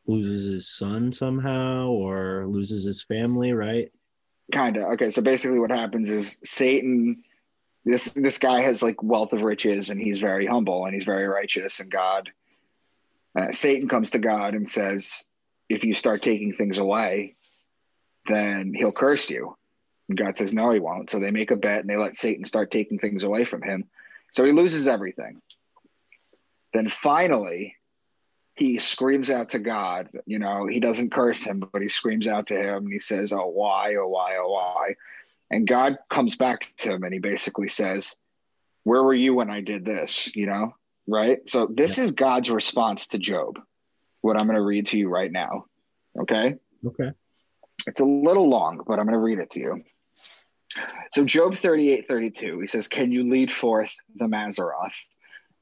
loses 0.07 0.51
his 0.51 0.69
son 0.69 1.13
somehow 1.13 1.89
or 1.89 2.47
loses 2.49 2.85
his 2.85 3.03
family, 3.03 3.53
right? 3.53 3.93
Kind 4.51 4.77
of. 4.77 4.85
Okay. 4.95 5.11
So 5.11 5.23
basically, 5.23 5.59
what 5.59 5.71
happens 5.71 6.11
is 6.11 6.39
Satan, 6.43 7.23
this 7.85 8.07
this 8.15 8.39
guy 8.39 8.61
has 8.61 8.83
like 8.83 9.03
wealth 9.03 9.33
of 9.33 9.43
riches, 9.43 9.91
and 9.91 10.01
he's 10.01 10.21
very 10.21 10.47
humble 10.47 10.85
and 10.85 10.95
he's 10.95 11.05
very 11.05 11.29
righteous, 11.29 11.81
and 11.81 11.91
God, 11.91 12.31
uh, 13.39 13.53
Satan 13.53 13.89
comes 13.89 14.11
to 14.11 14.19
God 14.19 14.55
and 14.55 14.69
says, 14.69 15.27
"If 15.69 15.85
you 15.85 15.95
start 15.95 16.23
taking 16.23 16.55
things 16.55 16.79
away, 16.79 17.37
then 18.27 18.75
he'll 18.75 18.93
curse 18.93 19.31
you." 19.31 19.57
And 20.09 20.19
God 20.19 20.37
says, 20.37 20.53
"No, 20.53 20.71
he 20.73 20.81
won't." 20.81 21.09
So 21.11 21.21
they 21.21 21.31
make 21.31 21.51
a 21.51 21.57
bet 21.57 21.81
and 21.81 21.89
they 21.89 21.97
let 21.97 22.17
Satan 22.17 22.45
start 22.45 22.71
taking 22.71 22.99
things 22.99 23.23
away 23.23 23.45
from 23.45 23.63
him. 23.63 23.85
So 24.33 24.45
he 24.45 24.53
loses 24.53 24.89
everything. 24.89 25.41
Then 26.73 26.89
finally, 26.89 27.77
he 28.55 28.79
screams 28.79 29.31
out 29.31 29.51
to 29.51 29.59
God. 29.59 30.09
You 30.27 30.39
know, 30.39 30.67
he 30.67 30.81
doesn't 30.81 31.13
curse 31.13 31.43
him, 31.43 31.63
but 31.73 31.83
he 31.83 31.89
screams 31.89 32.27
out 32.27 32.47
to 32.49 32.57
him 32.57 32.85
and 32.85 32.93
he 32.93 32.99
says, 32.99 33.33
Oh, 33.33 33.49
why? 33.49 33.97
Oh, 33.97 34.09
why? 34.09 34.37
Oh, 34.39 34.51
why? 34.51 34.95
And 35.51 35.67
God 35.67 35.99
comes 36.09 36.37
back 36.37 36.73
to 36.79 36.93
him 36.93 37.05
and 37.05 37.13
he 37.13 37.21
basically 37.21 37.69
says, 37.69 38.17
Where 38.85 39.03
were 39.03 39.15
you 39.15 39.35
when 39.35 39.51
I 39.51 39.61
did 39.61 39.85
this? 39.85 40.35
You 40.35 40.47
know, 40.47 40.75
right? 41.07 41.39
So 41.49 41.67
this 41.67 41.99
is 41.99 42.13
God's 42.13 42.51
response 42.51 43.09
to 43.09 43.19
Job. 43.19 43.59
what 44.21 44.37
I'm 44.37 44.47
going 44.47 44.57
to 44.57 44.63
read 44.63 44.87
to 44.89 44.99
you 44.99 45.09
right 45.09 45.33
now. 45.33 45.67
Okay. 46.19 46.57
Okay. 46.87 47.11
It's 47.87 48.01
a 48.01 48.05
little 48.05 48.49
long, 48.49 48.83
but 48.87 48.99
I'm 48.99 49.07
going 49.07 49.15
to 49.15 49.19
read 49.19 49.39
it 49.39 49.51
to 49.51 49.61
you. 49.61 49.83
So, 51.13 51.25
Job 51.25 51.55
38 51.55 52.09
32, 52.09 52.61
he 52.61 52.67
says, 52.67 52.89
Can 52.89 53.13
you 53.13 53.29
lead 53.29 53.53
forth 53.53 53.95
the 54.17 54.25
Mazaroth? 54.25 55.05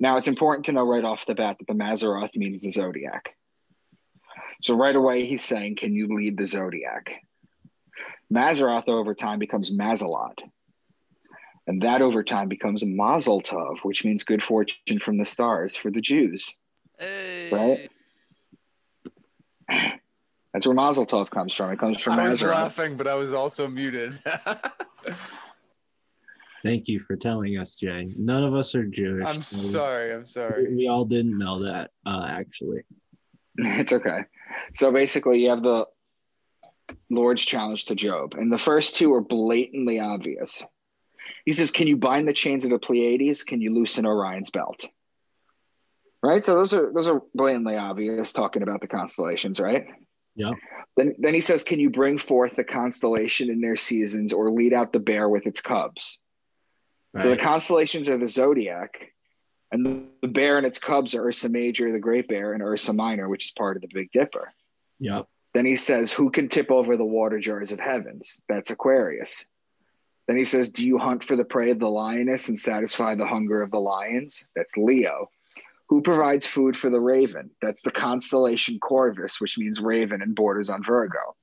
Now, 0.00 0.16
it's 0.16 0.28
important 0.28 0.64
to 0.66 0.72
know 0.72 0.84
right 0.84 1.04
off 1.04 1.26
the 1.26 1.34
bat 1.34 1.58
that 1.58 1.68
the 1.68 1.74
Mazaroth 1.74 2.34
means 2.34 2.62
the 2.62 2.70
zodiac. 2.70 3.36
So, 4.62 4.74
right 4.74 4.96
away, 4.96 5.26
he's 5.26 5.44
saying, 5.44 5.76
Can 5.76 5.94
you 5.94 6.08
lead 6.08 6.38
the 6.38 6.46
zodiac? 6.46 7.10
Mazaroth 8.32 8.88
over 8.88 9.14
time 9.14 9.38
becomes 9.38 9.70
Mazalot. 9.70 10.38
And 11.66 11.82
that 11.82 12.00
over 12.00 12.24
time 12.24 12.48
becomes 12.48 12.84
Mazel 12.84 13.42
Tov, 13.42 13.78
which 13.82 14.04
means 14.04 14.24
good 14.24 14.42
fortune 14.42 14.98
from 15.00 15.18
the 15.18 15.24
stars 15.24 15.76
for 15.76 15.90
the 15.90 16.00
Jews. 16.00 16.54
Hey. 16.98 17.50
Right? 17.52 17.90
That's 20.52 20.66
where 20.66 20.74
Mazel 20.74 21.06
Tov 21.06 21.30
comes 21.30 21.54
from. 21.54 21.70
It 21.70 21.78
comes 21.78 22.00
from 22.00 22.18
I 22.18 22.28
was 22.28 22.42
Mazaroth. 22.42 22.54
laughing, 22.54 22.96
but 22.96 23.06
I 23.06 23.14
was 23.14 23.32
also 23.32 23.68
muted. 23.68 24.18
Thank 26.62 26.88
you 26.88 27.00
for 27.00 27.16
telling 27.16 27.58
us, 27.58 27.74
Jay. 27.74 28.12
None 28.16 28.44
of 28.44 28.54
us 28.54 28.74
are 28.74 28.84
Jewish. 28.84 29.26
I'm 29.26 29.42
sorry. 29.42 30.12
I'm 30.12 30.26
sorry. 30.26 30.74
We 30.74 30.88
all 30.88 31.04
didn't 31.04 31.38
know 31.38 31.64
that, 31.64 31.90
uh, 32.06 32.26
actually. 32.28 32.82
It's 33.62 33.92
okay. 33.92 34.20
So 34.72 34.90
basically, 34.92 35.42
you 35.42 35.50
have 35.50 35.62
the 35.62 35.86
Lord's 37.10 37.42
challenge 37.42 37.86
to 37.86 37.94
Job, 37.94 38.34
and 38.34 38.50
the 38.50 38.58
first 38.58 38.96
two 38.96 39.12
are 39.12 39.20
blatantly 39.20 40.00
obvious. 40.00 40.64
He 41.44 41.52
says, 41.52 41.70
"Can 41.70 41.86
you 41.86 41.96
bind 41.96 42.28
the 42.28 42.32
chains 42.32 42.64
of 42.64 42.70
the 42.70 42.78
Pleiades? 42.78 43.42
Can 43.42 43.60
you 43.60 43.74
loosen 43.74 44.06
Orion's 44.06 44.50
belt?" 44.50 44.86
Right. 46.22 46.42
So 46.44 46.54
those 46.54 46.72
are 46.72 46.92
those 46.92 47.08
are 47.08 47.22
blatantly 47.34 47.76
obvious, 47.76 48.32
talking 48.32 48.62
about 48.62 48.80
the 48.80 48.88
constellations, 48.88 49.60
right? 49.60 49.86
Yeah. 50.36 50.52
Then 50.96 51.14
then 51.18 51.34
he 51.34 51.40
says, 51.40 51.64
"Can 51.64 51.80
you 51.80 51.90
bring 51.90 52.18
forth 52.18 52.56
the 52.56 52.64
constellation 52.64 53.50
in 53.50 53.60
their 53.60 53.76
seasons, 53.76 54.32
or 54.32 54.50
lead 54.50 54.72
out 54.72 54.92
the 54.92 55.00
bear 55.00 55.28
with 55.28 55.46
its 55.46 55.60
cubs?" 55.60 56.18
So 57.18 57.30
the 57.30 57.36
constellations 57.36 58.08
are 58.08 58.16
the 58.16 58.28
zodiac, 58.28 59.12
and 59.72 59.84
the, 59.84 60.02
the 60.22 60.28
bear 60.28 60.58
and 60.58 60.66
its 60.66 60.78
cubs 60.78 61.14
are 61.14 61.26
Ursa 61.26 61.48
Major, 61.48 61.90
the 61.90 61.98
Great 61.98 62.28
Bear, 62.28 62.52
and 62.52 62.62
Ursa 62.62 62.92
Minor, 62.92 63.28
which 63.28 63.46
is 63.46 63.50
part 63.50 63.76
of 63.76 63.82
the 63.82 63.88
Big 63.92 64.12
Dipper. 64.12 64.52
Yep. 65.00 65.26
Then 65.54 65.66
he 65.66 65.76
says, 65.76 66.12
Who 66.12 66.30
can 66.30 66.48
tip 66.48 66.70
over 66.70 66.96
the 66.96 67.04
water 67.04 67.40
jars 67.40 67.72
of 67.72 67.80
heavens? 67.80 68.40
That's 68.48 68.70
Aquarius. 68.70 69.46
Then 70.28 70.38
he 70.38 70.44
says, 70.44 70.70
Do 70.70 70.86
you 70.86 70.98
hunt 70.98 71.24
for 71.24 71.34
the 71.34 71.44
prey 71.44 71.70
of 71.70 71.80
the 71.80 71.90
lioness 71.90 72.48
and 72.48 72.58
satisfy 72.58 73.16
the 73.16 73.26
hunger 73.26 73.62
of 73.62 73.72
the 73.72 73.80
lions? 73.80 74.44
That's 74.54 74.76
Leo. 74.76 75.30
Who 75.88 76.02
provides 76.02 76.46
food 76.46 76.76
for 76.76 76.88
the 76.88 77.00
raven? 77.00 77.50
That's 77.60 77.82
the 77.82 77.90
constellation 77.90 78.78
Corvus, 78.78 79.40
which 79.40 79.58
means 79.58 79.80
raven 79.80 80.22
and 80.22 80.36
borders 80.36 80.70
on 80.70 80.84
Virgo. 80.84 81.34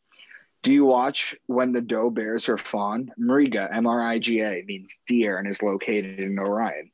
Do 0.64 0.74
you 0.74 0.86
watch 0.86 1.36
when 1.46 1.72
the 1.72 1.82
doe 1.82 2.10
bears 2.10 2.46
her 2.46 2.58
fawn? 2.58 3.12
Mriga, 3.20 3.70
M 3.74 3.88
R 3.88 4.02
I 4.02 4.20
G 4.20 4.42
A, 4.42 4.64
means 4.66 5.00
deer 5.08 5.38
and 5.38 5.48
is 5.48 5.62
located 5.62 6.20
in 6.20 6.38
Orion. 6.40 6.92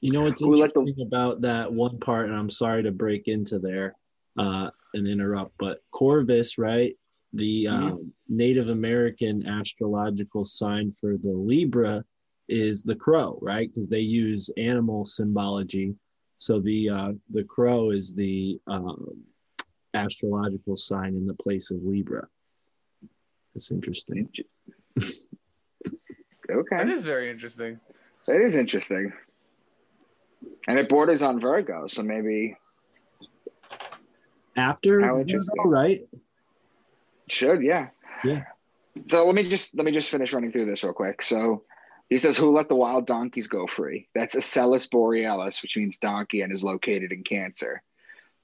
You 0.00 0.12
know 0.12 0.22
what's 0.22 0.40
let 0.40 0.72
the- 0.72 0.80
interesting 0.80 1.06
about 1.06 1.42
that 1.42 1.70
one 1.72 1.98
part, 1.98 2.28
and 2.28 2.38
I'm 2.38 2.48
sorry 2.50 2.82
to 2.84 2.92
break 2.92 3.28
into 3.28 3.58
there 3.58 3.94
uh, 4.38 4.70
and 4.94 5.06
interrupt, 5.06 5.52
but 5.58 5.80
Corvus, 5.90 6.56
right? 6.56 6.96
The 7.34 7.66
Mm-hmm. 7.66 7.86
um, 7.86 8.12
Native 8.28 8.70
American 8.70 9.46
astrological 9.46 10.44
sign 10.44 10.90
for 10.90 11.16
the 11.16 11.30
Libra 11.30 12.04
is 12.48 12.82
the 12.82 12.96
crow, 12.96 13.38
right? 13.42 13.68
Because 13.68 13.88
they 13.88 14.00
use 14.00 14.50
animal 14.56 15.04
symbology. 15.04 15.94
So 16.38 16.58
the 16.58 16.88
uh, 16.88 17.12
the 17.30 17.44
crow 17.44 17.90
is 17.90 18.14
the 18.14 18.58
um, 18.66 19.06
astrological 19.94 20.76
sign 20.76 21.14
in 21.14 21.26
the 21.26 21.34
place 21.34 21.70
of 21.70 21.78
Libra. 21.84 22.26
That's 23.54 23.70
interesting. 23.70 24.28
Okay. 26.50 26.78
That 26.78 26.88
is 26.88 27.04
very 27.04 27.30
interesting. 27.30 27.78
That 28.26 28.40
is 28.40 28.56
interesting. 28.56 29.12
And 30.66 30.80
it 30.80 30.88
borders 30.88 31.22
on 31.22 31.38
Virgo, 31.38 31.86
so 31.86 32.02
maybe 32.02 32.56
After 34.56 35.00
How 35.00 35.14
Virgo, 35.14 35.20
interesting. 35.20 35.62
right? 35.66 36.00
should, 37.28 37.62
yeah. 37.62 37.90
Yeah. 38.24 38.42
So 39.06 39.24
let 39.26 39.36
me 39.36 39.44
just 39.44 39.76
let 39.76 39.84
me 39.84 39.92
just 39.92 40.10
finish 40.10 40.32
running 40.32 40.50
through 40.50 40.66
this 40.66 40.82
real 40.82 40.92
quick. 40.92 41.22
So 41.22 41.62
he 42.08 42.18
says, 42.18 42.36
"Who 42.36 42.50
let 42.50 42.68
the 42.68 42.74
wild 42.74 43.06
donkeys 43.06 43.46
go 43.46 43.68
free?" 43.68 44.08
That's 44.14 44.34
Asellus 44.34 44.90
borealis, 44.90 45.62
which 45.62 45.76
means 45.76 45.98
donkey, 45.98 46.40
and 46.40 46.52
is 46.52 46.64
located 46.64 47.12
in 47.12 47.22
Cancer. 47.22 47.80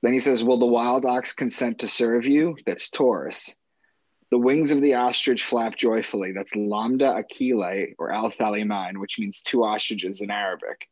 Then 0.02 0.12
he 0.12 0.20
says, 0.20 0.44
"Will 0.44 0.58
the 0.58 0.66
wild 0.66 1.04
ox 1.04 1.32
consent 1.32 1.80
to 1.80 1.88
serve 1.88 2.26
you?" 2.26 2.56
That's 2.64 2.88
Taurus. 2.88 3.52
The 4.30 4.38
wings 4.38 4.70
of 4.72 4.80
the 4.80 4.94
ostrich 4.94 5.44
flap 5.44 5.76
joyfully. 5.76 6.32
That's 6.32 6.54
Lambda 6.56 7.22
Aquilae 7.22 7.94
or 7.98 8.10
Al 8.10 8.28
Thalimain, 8.28 8.98
which 8.98 9.18
means 9.18 9.40
two 9.40 9.62
ostriches 9.64 10.20
in 10.20 10.30
Arabic. 10.30 10.88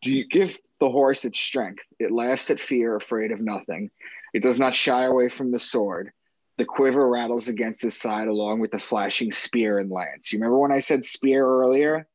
Do 0.00 0.12
you 0.12 0.26
give 0.26 0.58
the 0.80 0.90
horse 0.90 1.24
its 1.24 1.38
strength? 1.38 1.84
It 2.00 2.10
laughs 2.10 2.50
at 2.50 2.58
fear, 2.58 2.96
afraid 2.96 3.30
of 3.30 3.40
nothing. 3.40 3.90
It 4.34 4.42
does 4.42 4.58
not 4.58 4.74
shy 4.74 5.04
away 5.04 5.28
from 5.28 5.52
the 5.52 5.60
sword. 5.60 6.12
The 6.58 6.64
quiver 6.64 7.08
rattles 7.08 7.48
against 7.48 7.82
his 7.82 7.96
side 7.96 8.28
along 8.28 8.60
with 8.60 8.72
the 8.72 8.78
flashing 8.78 9.30
spear 9.30 9.78
and 9.78 9.90
lance. 9.90 10.32
You 10.32 10.38
remember 10.38 10.58
when 10.58 10.72
I 10.72 10.80
said 10.80 11.04
spear 11.04 11.46
earlier 11.46 12.06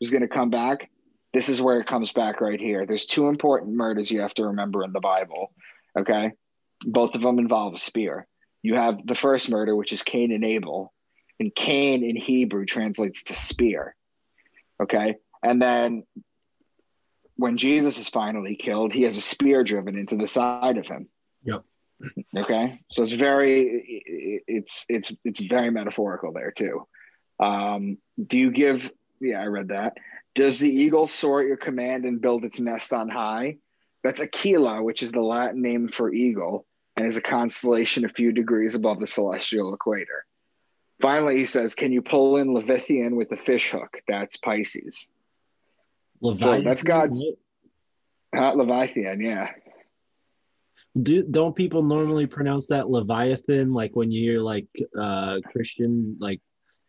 was 0.00 0.10
going 0.10 0.22
to 0.22 0.28
come 0.28 0.50
back? 0.50 0.90
This 1.32 1.48
is 1.48 1.62
where 1.62 1.80
it 1.80 1.86
comes 1.86 2.12
back 2.12 2.40
right 2.40 2.60
here. 2.60 2.86
There's 2.86 3.06
two 3.06 3.28
important 3.28 3.74
murders 3.74 4.10
you 4.10 4.20
have 4.20 4.34
to 4.34 4.46
remember 4.46 4.84
in 4.84 4.92
the 4.92 5.00
Bible. 5.00 5.52
Okay. 5.98 6.32
Both 6.84 7.14
of 7.14 7.22
them 7.22 7.38
involve 7.38 7.74
a 7.74 7.78
spear. 7.78 8.26
You 8.64 8.76
have 8.76 9.06
the 9.06 9.14
first 9.14 9.50
murder, 9.50 9.76
which 9.76 9.92
is 9.92 10.02
Cain 10.02 10.32
and 10.32 10.42
Abel. 10.42 10.92
And 11.38 11.54
Cain 11.54 12.02
in 12.02 12.16
Hebrew 12.16 12.64
translates 12.64 13.24
to 13.24 13.34
spear. 13.34 13.94
Okay. 14.82 15.16
And 15.42 15.60
then 15.60 16.04
when 17.36 17.58
Jesus 17.58 17.98
is 17.98 18.08
finally 18.08 18.56
killed, 18.56 18.94
he 18.94 19.02
has 19.02 19.18
a 19.18 19.20
spear 19.20 19.64
driven 19.64 19.98
into 19.98 20.16
the 20.16 20.26
side 20.26 20.78
of 20.78 20.88
him. 20.88 21.08
Yep. 21.44 21.62
Okay. 22.34 22.80
So 22.90 23.02
it's 23.02 23.12
very 23.12 24.42
it's 24.48 24.86
it's 24.88 25.14
it's 25.24 25.40
very 25.40 25.70
metaphorical 25.70 26.32
there 26.32 26.50
too. 26.50 26.86
Um, 27.38 27.98
do 28.26 28.38
you 28.38 28.50
give 28.50 28.90
yeah, 29.20 29.42
I 29.42 29.46
read 29.46 29.68
that. 29.68 29.98
Does 30.34 30.58
the 30.58 30.70
eagle 30.70 31.06
soar 31.06 31.42
at 31.42 31.46
your 31.46 31.58
command 31.58 32.06
and 32.06 32.18
build 32.18 32.46
its 32.46 32.58
nest 32.58 32.94
on 32.94 33.10
high? 33.10 33.58
That's 34.02 34.20
Aquila, 34.20 34.82
which 34.82 35.02
is 35.02 35.12
the 35.12 35.20
Latin 35.20 35.60
name 35.60 35.88
for 35.88 36.12
eagle, 36.12 36.66
and 36.96 37.06
is 37.06 37.16
a 37.16 37.22
constellation 37.22 38.04
a 38.04 38.08
few 38.08 38.32
degrees 38.32 38.74
above 38.74 39.00
the 39.00 39.06
celestial 39.06 39.74
equator. 39.74 40.24
Finally, 41.02 41.36
he 41.36 41.46
says, 41.46 41.74
Can 41.74 41.92
you 41.92 42.02
pull 42.02 42.36
in 42.36 42.48
Levithian 42.54 43.16
with 43.16 43.32
a 43.32 43.36
fish 43.36 43.70
hook? 43.70 43.98
That's 44.08 44.36
Pisces. 44.36 45.08
Leviathan, 46.20 46.64
that's 46.64 46.82
God's- 46.82 47.24
Not 48.32 48.56
Leviathan, 48.56 49.20
yeah. 49.20 49.50
Do 51.00 51.24
don't 51.28 51.56
people 51.56 51.82
normally 51.82 52.26
pronounce 52.26 52.68
that 52.68 52.88
Leviathan? 52.88 53.72
Like 53.72 53.96
when 53.96 54.12
you 54.12 54.20
hear 54.30 54.40
like 54.40 54.68
uh 54.96 55.40
Christian 55.50 56.16
like 56.20 56.40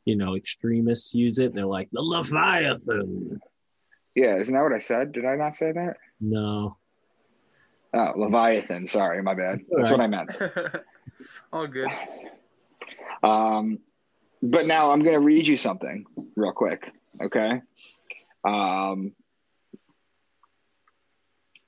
you 0.06 0.16
know 0.16 0.36
extremists 0.36 1.16
use 1.16 1.40
it, 1.40 1.56
they're 1.56 1.66
like 1.66 1.90
the 1.92 2.04
Leviathan. 2.04 3.40
Yeah, 4.14 4.36
isn't 4.36 4.54
that 4.54 4.62
what 4.62 4.74
I 4.74 4.80
said? 4.80 5.12
Did 5.12 5.26
I 5.26 5.36
not 5.36 5.56
say 5.56 5.72
that? 5.72 5.98
No. 6.22 6.78
Oh, 7.96 8.12
Leviathan. 8.18 8.88
Sorry, 8.88 9.22
my 9.24 9.34
bad. 9.34 9.62
That's 9.70 9.90
what 9.90 10.02
I 10.02 10.08
meant. 10.08 10.38
All 11.54 11.66
good. 11.66 11.90
Um, 13.24 13.80
but 14.42 14.68
now 14.68 14.92
I'm 14.92 15.00
going 15.00 15.14
to 15.14 15.22
read 15.22 15.48
you 15.48 15.56
something 15.56 16.06
real 16.36 16.52
quick. 16.52 16.92
Okay. 17.22 17.62
Um, 18.44 19.14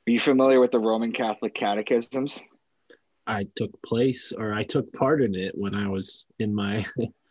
are 0.06 0.12
you 0.12 0.20
familiar 0.20 0.60
with 0.60 0.72
the 0.72 0.80
Roman 0.80 1.14
Catholic 1.14 1.54
catechisms? 1.54 2.44
I 3.26 3.48
took 3.56 3.82
place 3.82 4.34
or 4.38 4.54
I 4.54 4.64
took 4.64 4.92
part 4.94 5.22
in 5.22 5.34
it 5.34 5.58
when 5.58 5.74
I 5.74 5.88
was 5.88 6.26
in 6.40 6.54
my 6.54 6.86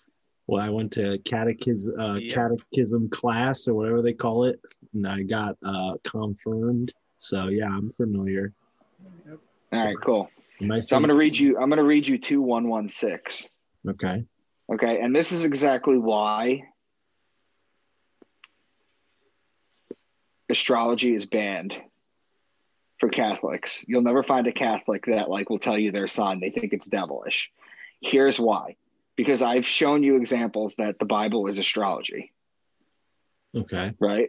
well, 0.47 0.63
I 0.63 0.71
went 0.71 0.93
to 0.93 1.19
catechism 1.25 2.01
uh, 2.01 2.17
Yep. 2.17 2.33
catechism 2.33 3.09
class 3.11 3.69
or 3.69 3.75
whatever 3.75 4.01
they 4.03 4.13
call 4.13 4.45
it, 4.45 4.61
and 4.95 5.07
I 5.07 5.23
got 5.23 5.57
uh, 5.65 5.95
confirmed. 6.05 6.95
So 7.19 7.49
yeah, 7.49 7.69
I'm 7.69 7.91
familiar. 7.91 8.53
All 9.73 9.85
right, 9.85 9.97
cool. 10.03 10.31
So 10.61 10.97
I'm 10.97 11.03
going 11.03 11.09
to 11.09 11.15
read 11.15 11.37
you. 11.37 11.59
I'm 11.59 11.69
going 11.69 11.79
to 11.79 11.85
read 11.85 12.07
you 12.07 12.19
two 12.19 12.41
one 12.41 12.69
one 12.69 12.89
six. 12.89 13.49
Okay. 13.89 14.25
Okay, 14.73 15.01
and 15.01 15.15
this 15.15 15.33
is 15.33 15.45
exactly 15.45 15.99
why 15.99 16.63
astrology 20.49 21.15
is 21.15 21.27
banned 21.27 21.75
for 22.99 23.09
Catholics. 23.09 23.85
You'll 23.87 24.03
never 24.03 24.23
find 24.23 24.47
a 24.47 24.53
Catholic 24.53 25.07
that 25.07 25.29
like 25.29 25.51
will 25.51 25.59
tell 25.59 25.79
you 25.79 25.93
their 25.93 26.07
sign. 26.07 26.41
They 26.41 26.51
think 26.51 26.73
it's 26.73 26.87
devilish. 26.87 27.51
Here's 28.01 28.39
why. 28.39 28.77
Because 29.17 29.43
I've 29.43 29.67
shown 29.67 30.03
you 30.03 30.17
examples 30.17 30.77
that 30.77 30.99
the 30.99 31.07
Bible 31.07 31.47
is 31.47 31.59
astrology, 31.59 32.33
Okay. 33.57 33.93
right? 33.99 34.29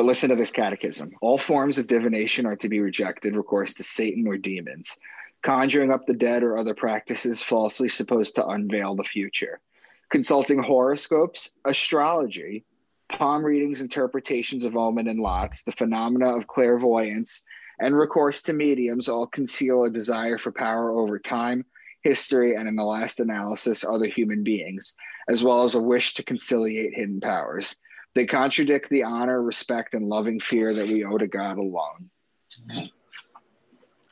But 0.00 0.06
listen 0.06 0.30
to 0.30 0.36
this 0.36 0.50
catechism. 0.50 1.12
All 1.20 1.36
forms 1.36 1.78
of 1.78 1.86
divination 1.86 2.46
are 2.46 2.56
to 2.56 2.70
be 2.70 2.80
rejected, 2.80 3.36
recourse 3.36 3.74
to 3.74 3.82
Satan 3.82 4.26
or 4.26 4.38
demons. 4.38 4.96
conjuring 5.42 5.92
up 5.92 6.06
the 6.06 6.14
dead 6.14 6.42
or 6.42 6.56
other 6.56 6.74
practices 6.74 7.42
falsely 7.42 7.86
supposed 7.86 8.34
to 8.36 8.46
unveil 8.46 8.94
the 8.94 9.04
future, 9.04 9.60
consulting 10.08 10.62
horoscopes, 10.62 11.52
astrology, 11.66 12.64
palm 13.10 13.44
readings, 13.44 13.82
interpretations 13.82 14.64
of 14.64 14.74
omen 14.74 15.06
and 15.06 15.20
lots, 15.20 15.64
the 15.64 15.72
phenomena 15.72 16.34
of 16.34 16.46
clairvoyance, 16.46 17.44
and 17.78 17.94
recourse 17.94 18.40
to 18.40 18.54
mediums 18.54 19.06
all 19.06 19.26
conceal 19.26 19.84
a 19.84 19.90
desire 19.90 20.38
for 20.38 20.50
power 20.50 20.92
over 20.92 21.18
time, 21.18 21.62
history, 22.00 22.54
and 22.54 22.66
in 22.66 22.74
the 22.74 22.82
last 22.82 23.20
analysis, 23.20 23.84
other 23.84 24.06
human 24.06 24.42
beings, 24.42 24.94
as 25.28 25.44
well 25.44 25.62
as 25.62 25.74
a 25.74 25.82
wish 25.82 26.14
to 26.14 26.22
conciliate 26.22 26.94
hidden 26.94 27.20
powers. 27.20 27.76
They 28.14 28.26
contradict 28.26 28.90
the 28.90 29.04
honor, 29.04 29.40
respect, 29.40 29.94
and 29.94 30.08
loving 30.08 30.40
fear 30.40 30.74
that 30.74 30.86
we 30.86 31.04
owe 31.04 31.18
to 31.18 31.28
God 31.28 31.58
alone. 31.58 32.10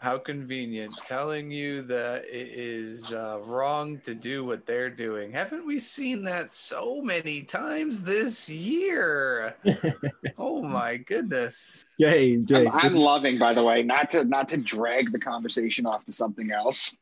How 0.01 0.17
convenient. 0.19 0.95
Telling 1.05 1.51
you 1.51 1.83
that 1.83 2.25
it 2.27 2.53
is 2.55 3.13
uh, 3.13 3.41
wrong 3.45 3.99
to 4.05 4.15
do 4.15 4.45
what 4.45 4.65
they're 4.65 4.91
doing. 4.91 5.33
Haven't 5.33 5.67
we 5.67 5.81
seen 5.81 6.23
that 6.25 6.55
so 6.55 7.03
many 7.03 7.43
times 7.43 8.03
this 8.03 8.49
year? 8.49 9.57
oh 10.39 10.63
my 10.63 10.99
goodness. 10.99 11.85
Jay, 12.01 12.37
Jay, 12.37 12.69
I'm, 12.69 12.73
I'm 12.73 12.95
loving, 12.95 13.39
by 13.39 13.55
the 13.55 13.65
way, 13.65 13.83
not 13.83 14.11
to 14.11 14.23
not 14.23 14.49
to 14.51 14.57
drag 14.57 15.11
the 15.11 15.19
conversation 15.19 15.85
off 15.85 16.05
to 16.05 16.13
something 16.13 16.53
else 16.53 16.95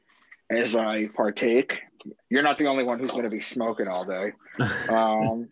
as 0.50 0.74
I 0.74 1.08
partake. 1.08 1.82
You're 2.30 2.42
not 2.42 2.56
the 2.56 2.66
only 2.66 2.84
one 2.84 2.98
who's 2.98 3.10
going 3.10 3.24
to 3.24 3.30
be 3.30 3.40
smoking 3.40 3.88
all 3.88 4.04
day. 4.06 4.32
Um, 4.88 5.48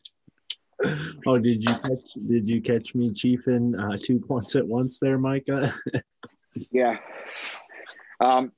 oh, 1.26 1.38
did 1.38 1.62
you 1.64 1.74
catch? 1.74 2.12
Did 2.28 2.48
you 2.48 2.60
catch 2.60 2.94
me 2.94 3.10
chiefing 3.10 3.74
uh, 3.78 3.96
two 3.96 4.20
points 4.20 4.56
at 4.56 4.66
once 4.66 4.98
there, 4.98 5.18
Micah? 5.18 5.72
yeah. 6.72 6.98
Um, 8.20 8.52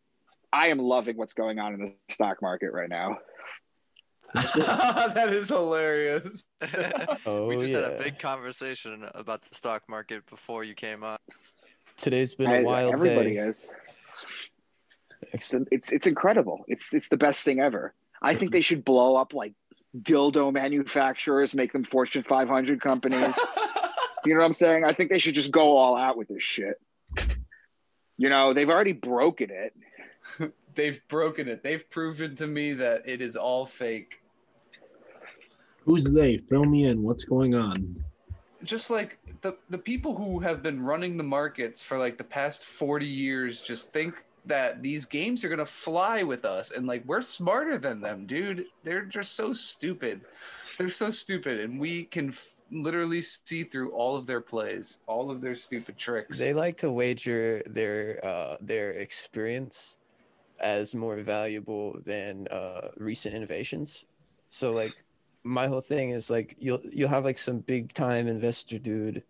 I 0.53 0.68
am 0.68 0.79
loving 0.79 1.16
what's 1.16 1.35
going 1.35 1.59
on 1.59 1.74
in 1.74 1.81
the 1.81 1.95
stock 2.09 2.41
market 2.43 2.72
right 2.72 2.89
now. 2.89 3.18
that 4.35 5.29
is 5.31 5.49
hilarious. 5.49 6.45
Oh 7.24 7.47
we 7.47 7.59
just 7.59 7.74
had 7.74 7.85
a 7.85 8.03
big 8.03 8.18
conversation 8.18 9.07
about 9.14 9.43
the 9.49 9.55
stock 9.55 9.83
market 9.89 10.27
before 10.29 10.64
you 10.64 10.74
came 10.74 11.05
on. 11.05 11.18
Today's 11.97 12.35
been 12.35 12.49
I- 12.49 12.59
a 12.59 12.64
wild 12.64 12.93
everybody 12.93 13.35
day. 13.35 13.41
is. 13.41 13.68
It's, 15.33 15.55
it's 15.70 15.93
it's 15.93 16.07
incredible. 16.07 16.64
It's 16.68 16.93
it's 16.93 17.09
the 17.09 17.16
best 17.16 17.45
thing 17.45 17.61
ever. 17.61 17.95
I 18.22 18.35
think 18.35 18.53
they 18.53 18.61
should 18.61 18.85
blow 18.85 19.16
up 19.16 19.35
like 19.35 19.55
dildo 20.03 20.53
manufacturers, 20.53 21.55
make 21.55 21.72
them 21.72 21.84
Fortune 21.84 22.22
500 22.22 22.80
companies. 22.80 23.38
you 24.26 24.34
know 24.34 24.40
what 24.40 24.47
I'm 24.47 24.53
saying? 24.53 24.84
I 24.84 24.92
think 24.92 25.11
they 25.11 25.18
should 25.18 25.34
just 25.34 25.51
go 25.51 25.76
all 25.76 25.97
out 25.97 26.16
with 26.16 26.28
this 26.28 26.42
shit. 26.42 26.76
You 28.16 28.30
know, 28.30 28.53
they've 28.53 28.70
already 28.70 28.92
broken 28.92 29.51
it. 29.51 29.74
They've 30.74 31.01
broken 31.09 31.49
it. 31.49 31.62
They've 31.62 31.88
proven 31.88 32.36
to 32.36 32.47
me 32.47 32.74
that 32.74 33.03
it 33.07 33.22
is 33.22 33.34
all 33.34 33.64
fake. 33.64 34.20
Who's 35.84 36.05
they? 36.12 36.38
Fill 36.51 36.64
me 36.64 36.84
in. 36.84 37.03
What's 37.03 37.24
going 37.24 37.55
on? 37.55 38.05
Just 38.62 38.90
like 38.90 39.18
the 39.40 39.57
the 39.70 39.78
people 39.78 40.16
who 40.16 40.40
have 40.40 40.62
been 40.62 40.82
running 40.82 41.16
the 41.16 41.22
markets 41.22 41.82
for 41.82 41.97
like 41.97 42.18
the 42.18 42.24
past 42.24 42.64
40 42.64 43.07
years 43.07 43.61
just 43.62 43.92
think 43.92 44.24
that 44.47 44.82
these 44.82 45.05
games 45.05 45.44
are 45.44 45.57
to 45.57 45.66
fly 45.66 46.22
with 46.22 46.44
us 46.44 46.70
and 46.70 46.86
like 46.86 47.05
we're 47.05 47.22
smarter 47.22 47.78
than 47.78 48.01
them, 48.01 48.26
dude. 48.26 48.66
They're 48.84 49.05
just 49.05 49.34
so 49.34 49.53
stupid. 49.53 50.22
They're 50.78 50.88
so 50.88 51.11
stupid 51.11 51.61
and 51.61 51.80
we 51.80 52.05
can 52.05 52.28
f- 52.28 52.47
literally 52.70 53.22
see 53.22 53.64
through 53.64 53.92
all 53.92 54.16
of 54.16 54.26
their 54.26 54.40
plays, 54.40 54.99
all 55.07 55.30
of 55.30 55.40
their 55.40 55.55
stupid 55.55 55.99
tricks. 55.99 56.38
They 56.38 56.53
like 56.53 56.76
to 56.78 56.90
wager 56.90 57.62
their 57.66 58.24
uh, 58.24 58.57
their 58.61 58.92
experience 58.92 59.99
as 60.61 60.94
more 60.94 61.18
valuable 61.18 61.99
than 62.05 62.47
uh, 62.49 62.88
recent 62.97 63.34
innovations. 63.34 64.07
So 64.49 64.72
like 64.72 64.92
my 65.44 65.66
whole 65.66 65.80
thing 65.80 66.11
is 66.11 66.30
like 66.30 66.57
you'll 66.59 66.80
you'll 66.90 67.09
have 67.09 67.24
like 67.24 67.38
some 67.38 67.59
big 67.59 67.92
time 67.92 68.26
investor 68.28 68.78
dude 68.78 69.22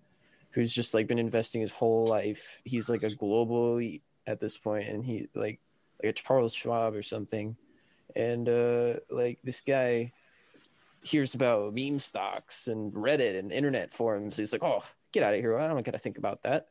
who's 0.50 0.72
just 0.72 0.94
like 0.94 1.06
been 1.06 1.18
investing 1.18 1.60
his 1.60 1.72
whole 1.72 2.06
life. 2.06 2.60
He's 2.64 2.88
like 2.88 3.02
a 3.02 3.14
global 3.14 3.72
elite 3.74 4.02
at 4.26 4.40
this 4.40 4.56
point, 4.56 4.88
and 4.88 5.04
he 5.04 5.28
like 5.34 5.60
like 6.02 6.10
a 6.10 6.12
Charles 6.12 6.54
Schwab 6.54 6.94
or 6.94 7.02
something, 7.02 7.56
and 8.14 8.48
uh, 8.48 8.94
like 9.10 9.38
this 9.44 9.60
guy 9.60 10.12
hears 11.02 11.34
about 11.34 11.74
meme 11.74 11.98
stocks 11.98 12.68
and 12.68 12.92
Reddit 12.92 13.38
and 13.38 13.52
internet 13.52 13.92
forums. 13.92 14.36
He's 14.36 14.52
like, 14.52 14.64
oh, 14.64 14.82
get 15.12 15.22
out 15.22 15.34
of 15.34 15.40
here! 15.40 15.58
I 15.58 15.66
don't 15.66 15.84
got 15.84 15.92
to 15.92 15.98
think 15.98 16.18
about 16.18 16.42
that. 16.42 16.68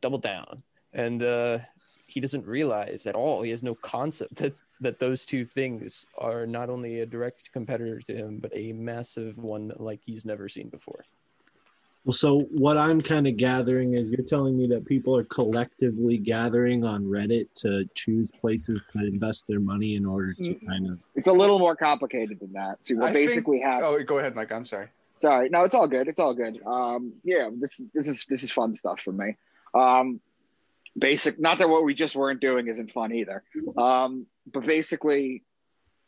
Double 0.00 0.18
down, 0.18 0.62
and 0.92 1.22
uh, 1.22 1.58
he 2.06 2.20
doesn't 2.20 2.46
realize 2.46 3.06
at 3.06 3.14
all. 3.14 3.42
He 3.42 3.50
has 3.50 3.62
no 3.62 3.74
concept 3.74 4.36
that 4.36 4.54
that 4.80 4.98
those 4.98 5.24
two 5.24 5.44
things 5.44 6.06
are 6.18 6.46
not 6.46 6.68
only 6.68 7.00
a 7.00 7.06
direct 7.06 7.50
competitor 7.52 7.98
to 8.00 8.14
him, 8.14 8.38
but 8.38 8.54
a 8.54 8.72
massive 8.72 9.38
one 9.38 9.72
like 9.76 10.00
he's 10.04 10.26
never 10.26 10.48
seen 10.48 10.68
before. 10.68 11.04
Well, 12.06 12.12
so 12.12 12.42
what 12.52 12.76
I'm 12.76 13.00
kind 13.00 13.26
of 13.26 13.36
gathering 13.36 13.94
is 13.94 14.12
you're 14.12 14.24
telling 14.24 14.56
me 14.56 14.68
that 14.68 14.84
people 14.86 15.16
are 15.16 15.24
collectively 15.24 16.18
gathering 16.18 16.84
on 16.84 17.02
Reddit 17.04 17.52
to 17.62 17.84
choose 17.96 18.30
places 18.30 18.86
to 18.92 19.00
invest 19.00 19.48
their 19.48 19.58
money 19.58 19.96
in 19.96 20.06
order 20.06 20.32
to 20.34 20.54
Mm. 20.54 20.66
kind 20.68 20.88
of. 20.88 21.00
It's 21.16 21.26
a 21.26 21.32
little 21.32 21.58
more 21.58 21.74
complicated 21.74 22.38
than 22.38 22.52
that. 22.52 22.84
See, 22.84 22.94
what 22.94 23.10
I 23.10 23.12
think- 23.12 23.28
basically 23.30 23.58
happened. 23.58 23.86
Oh, 23.86 24.04
go 24.04 24.18
ahead, 24.18 24.36
Mike. 24.36 24.52
I'm 24.52 24.64
sorry. 24.64 24.86
Sorry, 25.16 25.48
no, 25.48 25.64
it's 25.64 25.74
all 25.74 25.88
good. 25.88 26.06
It's 26.06 26.20
all 26.20 26.32
good. 26.32 26.60
Um, 26.64 27.12
yeah, 27.24 27.48
this 27.52 27.78
this 27.92 28.06
is 28.06 28.24
this 28.28 28.44
is 28.44 28.52
fun 28.52 28.72
stuff 28.72 29.00
for 29.00 29.10
me. 29.12 29.36
Um, 29.74 30.20
basic, 30.96 31.40
not 31.40 31.58
that 31.58 31.68
what 31.68 31.82
we 31.82 31.92
just 31.92 32.14
weren't 32.14 32.40
doing 32.40 32.68
isn't 32.68 32.92
fun 32.92 33.12
either. 33.12 33.42
Um, 33.76 34.26
but 34.52 34.64
basically, 34.64 35.42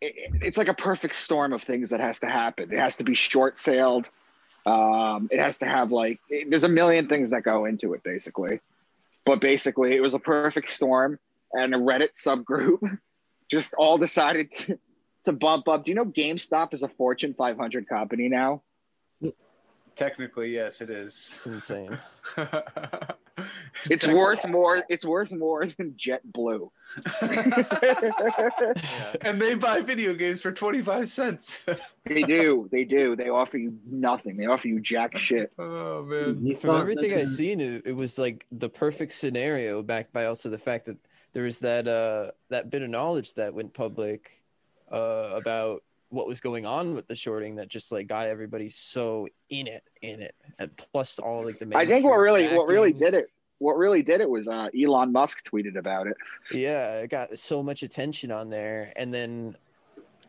it, 0.00 0.14
it's 0.42 0.58
like 0.58 0.68
a 0.68 0.74
perfect 0.74 1.16
storm 1.16 1.52
of 1.52 1.62
things 1.62 1.90
that 1.90 1.98
has 1.98 2.20
to 2.20 2.26
happen. 2.28 2.72
It 2.72 2.78
has 2.78 2.94
to 2.96 3.04
be 3.04 3.14
short 3.14 3.58
sailed. 3.58 4.10
Um, 4.68 5.28
it 5.30 5.40
has 5.40 5.58
to 5.58 5.66
have 5.66 5.92
like 5.92 6.20
it- 6.28 6.50
there's 6.50 6.64
a 6.64 6.68
million 6.68 7.08
things 7.08 7.30
that 7.30 7.42
go 7.42 7.64
into 7.64 7.94
it 7.94 8.02
basically. 8.02 8.60
But 9.24 9.40
basically, 9.40 9.94
it 9.94 10.00
was 10.00 10.14
a 10.14 10.18
perfect 10.18 10.68
storm, 10.68 11.18
and 11.52 11.74
a 11.74 11.78
Reddit 11.78 12.12
subgroup 12.12 12.98
just 13.50 13.74
all 13.74 13.98
decided 13.98 14.50
to, 14.52 14.78
to 15.24 15.32
bump 15.32 15.68
up. 15.68 15.84
Do 15.84 15.90
you 15.90 15.94
know 15.94 16.04
GameStop 16.04 16.74
is 16.74 16.82
a 16.82 16.88
Fortune 16.88 17.34
500 17.34 17.88
company 17.88 18.28
now? 18.28 18.62
Technically, 19.98 20.54
yes, 20.54 20.80
it 20.80 20.90
is. 20.90 21.12
It's 21.12 21.46
insane. 21.46 21.98
It's 23.90 24.06
worth 24.06 24.46
more. 24.48 24.82
It's 24.88 25.04
worth 25.04 25.32
more 25.32 25.66
than 25.66 25.94
Jet 25.96 26.22
JetBlue. 26.26 26.70
and 29.20 29.40
they 29.40 29.54
buy 29.54 29.80
video 29.80 30.14
games 30.14 30.42
for 30.42 30.50
25 30.50 31.08
cents. 31.08 31.62
They 32.04 32.22
do. 32.22 32.68
They 32.72 32.84
do. 32.84 33.14
They 33.14 33.28
offer 33.28 33.58
you 33.58 33.78
nothing. 33.86 34.36
They 34.36 34.46
offer 34.46 34.68
you 34.68 34.80
jack 34.80 35.16
shit. 35.16 35.52
oh, 35.58 36.02
man. 36.04 36.44
You 36.44 36.56
From 36.56 36.80
everything 36.80 37.14
I've 37.14 37.28
seen, 37.28 37.60
it, 37.60 37.82
it 37.86 37.96
was 37.96 38.18
like 38.18 38.46
the 38.50 38.68
perfect 38.68 39.12
scenario, 39.12 39.82
backed 39.82 40.12
by 40.12 40.26
also 40.26 40.50
the 40.50 40.58
fact 40.58 40.86
that 40.86 40.96
there 41.32 41.44
was 41.44 41.60
that 41.60 41.86
uh 41.86 42.32
that 42.48 42.70
bit 42.70 42.82
of 42.82 42.90
knowledge 42.90 43.34
that 43.34 43.54
went 43.54 43.74
public 43.74 44.42
uh 44.90 45.30
about 45.34 45.82
what 46.10 46.26
was 46.26 46.40
going 46.40 46.66
on 46.66 46.94
with 46.94 47.06
the 47.06 47.14
shorting 47.14 47.56
that 47.56 47.68
just 47.68 47.92
like 47.92 48.06
got 48.06 48.26
everybody 48.26 48.68
so 48.68 49.28
in 49.50 49.66
it, 49.66 49.82
in 50.02 50.22
it, 50.22 50.34
and 50.58 50.74
plus 50.76 51.18
all 51.18 51.44
like 51.44 51.58
the. 51.58 51.70
I 51.74 51.86
think 51.86 52.04
what 52.04 52.16
really, 52.16 52.54
what 52.54 52.66
really 52.66 52.92
did 52.92 53.14
it, 53.14 53.30
what 53.58 53.76
really 53.76 54.02
did 54.02 54.20
it 54.20 54.28
was 54.28 54.48
uh, 54.48 54.68
Elon 54.78 55.12
Musk 55.12 55.44
tweeted 55.44 55.76
about 55.76 56.06
it. 56.06 56.16
Yeah, 56.52 57.00
it 57.00 57.10
got 57.10 57.36
so 57.38 57.62
much 57.62 57.82
attention 57.82 58.30
on 58.30 58.48
there, 58.48 58.92
and 58.96 59.12
then 59.12 59.56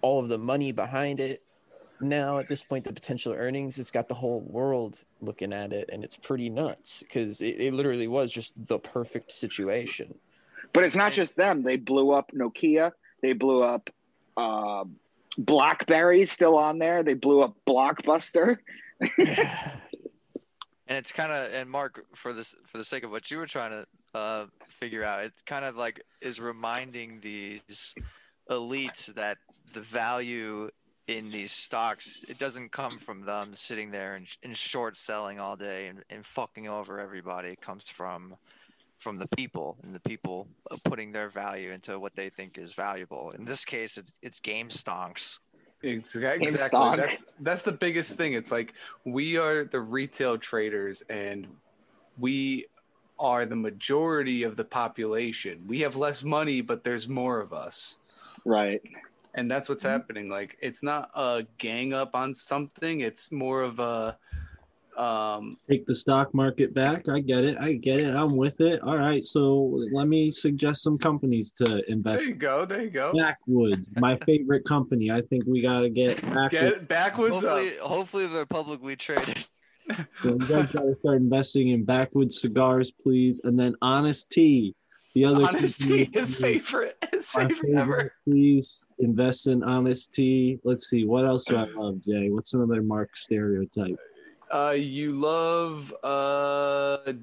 all 0.01 0.19
of 0.19 0.29
the 0.29 0.37
money 0.37 0.71
behind 0.71 1.19
it. 1.19 1.41
Now, 2.01 2.37
at 2.37 2.47
this 2.47 2.63
point, 2.63 2.85
the 2.85 2.93
potential 2.93 3.33
earnings, 3.33 3.77
it's 3.77 3.91
got 3.91 4.07
the 4.07 4.13
whole 4.13 4.41
world 4.41 5.03
looking 5.21 5.51
at 5.51 5.73
it, 5.73 5.89
and 5.91 6.01
it's 6.03 6.15
pretty 6.15 6.49
nuts 6.49 7.03
because 7.03 7.41
it, 7.41 7.59
it 7.59 7.73
literally 7.73 8.07
was 8.07 8.31
just 8.31 8.53
the 8.67 8.79
perfect 8.79 9.33
situation. 9.33 10.15
But 10.71 10.85
it's 10.85 10.95
not 10.95 11.11
just 11.11 11.35
them. 11.35 11.61
They 11.61 11.75
blew 11.75 12.11
up 12.11 12.31
Nokia. 12.31 12.91
They 13.21 13.33
blew 13.33 13.63
up 13.63 13.89
uh, 14.37 14.85
BlackBerry's 15.37 16.31
still 16.31 16.57
on 16.57 16.79
there. 16.79 17.03
They 17.03 17.13
blew 17.13 17.41
up 17.41 17.55
Blockbuster. 17.67 18.57
And 20.89 20.97
it's 20.97 21.11
kind 21.11 21.31
of 21.31 21.53
and 21.53 21.69
Mark 21.69 22.03
for 22.15 22.33
this 22.33 22.55
for 22.65 22.79
the 22.79 22.83
sake 22.83 23.03
of 23.03 23.11
what 23.11 23.29
you 23.29 23.37
were 23.37 23.45
trying 23.45 23.69
to 23.69 24.19
uh, 24.19 24.45
figure 24.79 25.03
out, 25.03 25.23
it 25.23 25.33
kind 25.45 25.63
of 25.63 25.75
like 25.75 26.01
is 26.19 26.39
reminding 26.39 27.19
these 27.21 27.93
elites 28.49 29.05
that 29.13 29.37
the 29.75 29.81
value 29.81 30.67
in 31.07 31.29
these 31.29 31.51
stocks 31.51 32.23
it 32.27 32.39
doesn't 32.39 32.71
come 32.71 32.97
from 32.97 33.21
them 33.21 33.51
sitting 33.53 33.91
there 33.91 34.13
and, 34.13 34.27
and 34.43 34.57
short 34.57 34.97
selling 34.97 35.39
all 35.39 35.55
day 35.55 35.87
and, 35.87 36.03
and 36.09 36.25
fucking 36.25 36.67
over 36.67 36.99
everybody. 36.99 37.49
It 37.49 37.61
comes 37.61 37.87
from 37.87 38.35
from 38.99 39.15
the 39.15 39.27
people 39.35 39.77
and 39.83 39.95
the 39.95 39.99
people 40.01 40.47
putting 40.83 41.11
their 41.11 41.29
value 41.29 41.71
into 41.71 41.99
what 41.99 42.15
they 42.15 42.29
think 42.29 42.57
is 42.57 42.73
valuable. 42.73 43.31
In 43.31 43.45
this 43.45 43.65
case, 43.65 43.97
it's 43.97 44.13
it's 44.21 44.39
game 44.39 44.69
stonks. 44.69 45.39
Exactly. 45.81 46.47
GameStop. 46.47 46.51
exactly. 46.51 46.97
That's 46.97 47.25
that's 47.39 47.63
the 47.63 47.71
biggest 47.71 48.17
thing. 48.17 48.33
It's 48.33 48.51
like 48.51 48.73
we 49.05 49.37
are 49.37 49.63
the 49.63 49.79
retail 49.79 50.37
traders, 50.37 51.01
and 51.09 51.47
we 52.17 52.67
are 53.19 53.45
the 53.45 53.55
majority 53.55 54.43
of 54.43 54.55
the 54.55 54.63
population. 54.63 55.63
We 55.67 55.81
have 55.81 55.95
less 55.95 56.23
money, 56.23 56.61
but 56.61 56.83
there's 56.83 57.07
more 57.09 57.39
of 57.39 57.53
us. 57.53 57.95
Right. 58.45 58.81
And 59.35 59.49
that's 59.49 59.69
what's 59.69 59.83
mm-hmm. 59.83 59.91
happening. 59.91 60.29
Like 60.29 60.57
it's 60.61 60.83
not 60.83 61.11
a 61.15 61.45
gang 61.57 61.93
up 61.93 62.15
on 62.15 62.33
something, 62.33 63.01
it's 63.01 63.31
more 63.31 63.61
of 63.61 63.79
a 63.79 64.17
um 64.97 65.53
Take 65.69 65.85
the 65.85 65.95
stock 65.95 66.33
market 66.33 66.73
back. 66.73 67.07
I 67.07 67.19
get 67.19 67.43
it. 67.43 67.57
I 67.59 67.73
get 67.73 67.99
it. 67.99 68.13
I'm 68.15 68.35
with 68.35 68.59
it. 68.61 68.81
All 68.81 68.97
right. 68.97 69.25
So 69.25 69.79
let 69.93 70.07
me 70.07 70.31
suggest 70.31 70.83
some 70.83 70.97
companies 70.97 71.51
to 71.53 71.63
invest. 71.63 71.85
there 71.89 71.93
invest. 71.93 72.25
you 72.27 72.35
go, 72.35 72.65
there 72.65 72.81
you 72.83 72.89
go. 72.89 73.13
Backwoods, 73.15 73.91
my 73.97 74.17
favorite 74.25 74.65
company. 74.65 75.11
I 75.11 75.21
think 75.21 75.45
we 75.45 75.61
got 75.61 75.81
to 75.81 75.89
get 75.89 76.21
Backwoods. 76.21 76.51
Get 76.51 76.87
backwards 76.87 77.43
up. 77.43 77.59
Hopefully, 77.59 77.73
hopefully 77.81 78.27
they're 78.27 78.45
publicly 78.45 78.95
traded. 78.95 79.45
So 80.21 80.29
you 80.29 80.37
guys 80.37 80.71
got 80.71 80.83
to 80.83 80.95
start 80.99 81.17
investing 81.17 81.69
in 81.69 81.83
Backwoods 81.83 82.39
cigars, 82.41 82.91
please. 82.91 83.41
And 83.43 83.57
then 83.57 83.73
Honest 83.81 84.29
Tea. 84.29 84.75
The 85.15 85.25
other 85.25 85.43
Honest 85.43 85.81
Tea, 85.81 86.05
company- 86.05 86.09
his 86.13 86.35
favorite, 86.35 86.95
his 87.11 87.31
my 87.33 87.47
favorite 87.47 87.71
ever. 87.75 87.79
favorite, 87.97 88.11
please 88.23 88.85
invest 88.99 89.47
in 89.47 89.63
Honest 89.63 90.13
Tea. 90.13 90.59
Let's 90.63 90.89
see. 90.91 91.05
What 91.05 91.25
else 91.25 91.45
do 91.45 91.55
I 91.55 91.63
love, 91.63 92.03
Jay? 92.05 92.29
What's 92.29 92.53
another 92.53 92.83
Mark 92.83 93.17
stereotype? 93.17 93.97
Uh, 94.51 94.71
you 94.71 95.13
love 95.13 95.93
uh, 96.03 97.13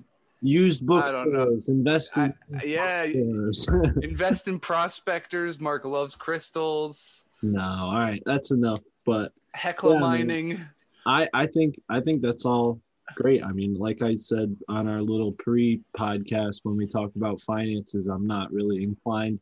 Used 0.42 0.82
I 0.90 1.10
don't 1.10 1.32
know. 1.32 1.46
bookstores. 1.46 1.68
Invest 1.68 2.16
in 2.18 2.34
yeah, 2.64 3.02
invest 4.02 4.48
in 4.48 4.60
prospectors. 4.60 5.58
Mark 5.58 5.84
loves 5.84 6.14
crystals. 6.14 7.24
no, 7.42 7.60
all 7.62 7.94
right, 7.98 8.22
that's 8.26 8.50
enough. 8.52 8.80
But 9.04 9.32
Heckle 9.54 9.94
Yeah, 9.94 10.00
mining. 10.00 10.60
I, 11.06 11.28
I 11.32 11.46
think 11.46 11.80
I 11.88 12.00
think 12.00 12.20
that's 12.22 12.44
all 12.44 12.80
great. 13.14 13.42
I 13.42 13.52
mean, 13.52 13.74
like 13.74 14.02
I 14.02 14.14
said 14.14 14.54
on 14.68 14.88
our 14.88 15.00
little 15.00 15.32
pre-podcast 15.32 16.60
when 16.64 16.76
we 16.76 16.86
talked 16.86 17.16
about 17.16 17.40
finances, 17.40 18.06
I'm 18.08 18.26
not 18.26 18.52
really 18.52 18.82
inclined 18.82 19.40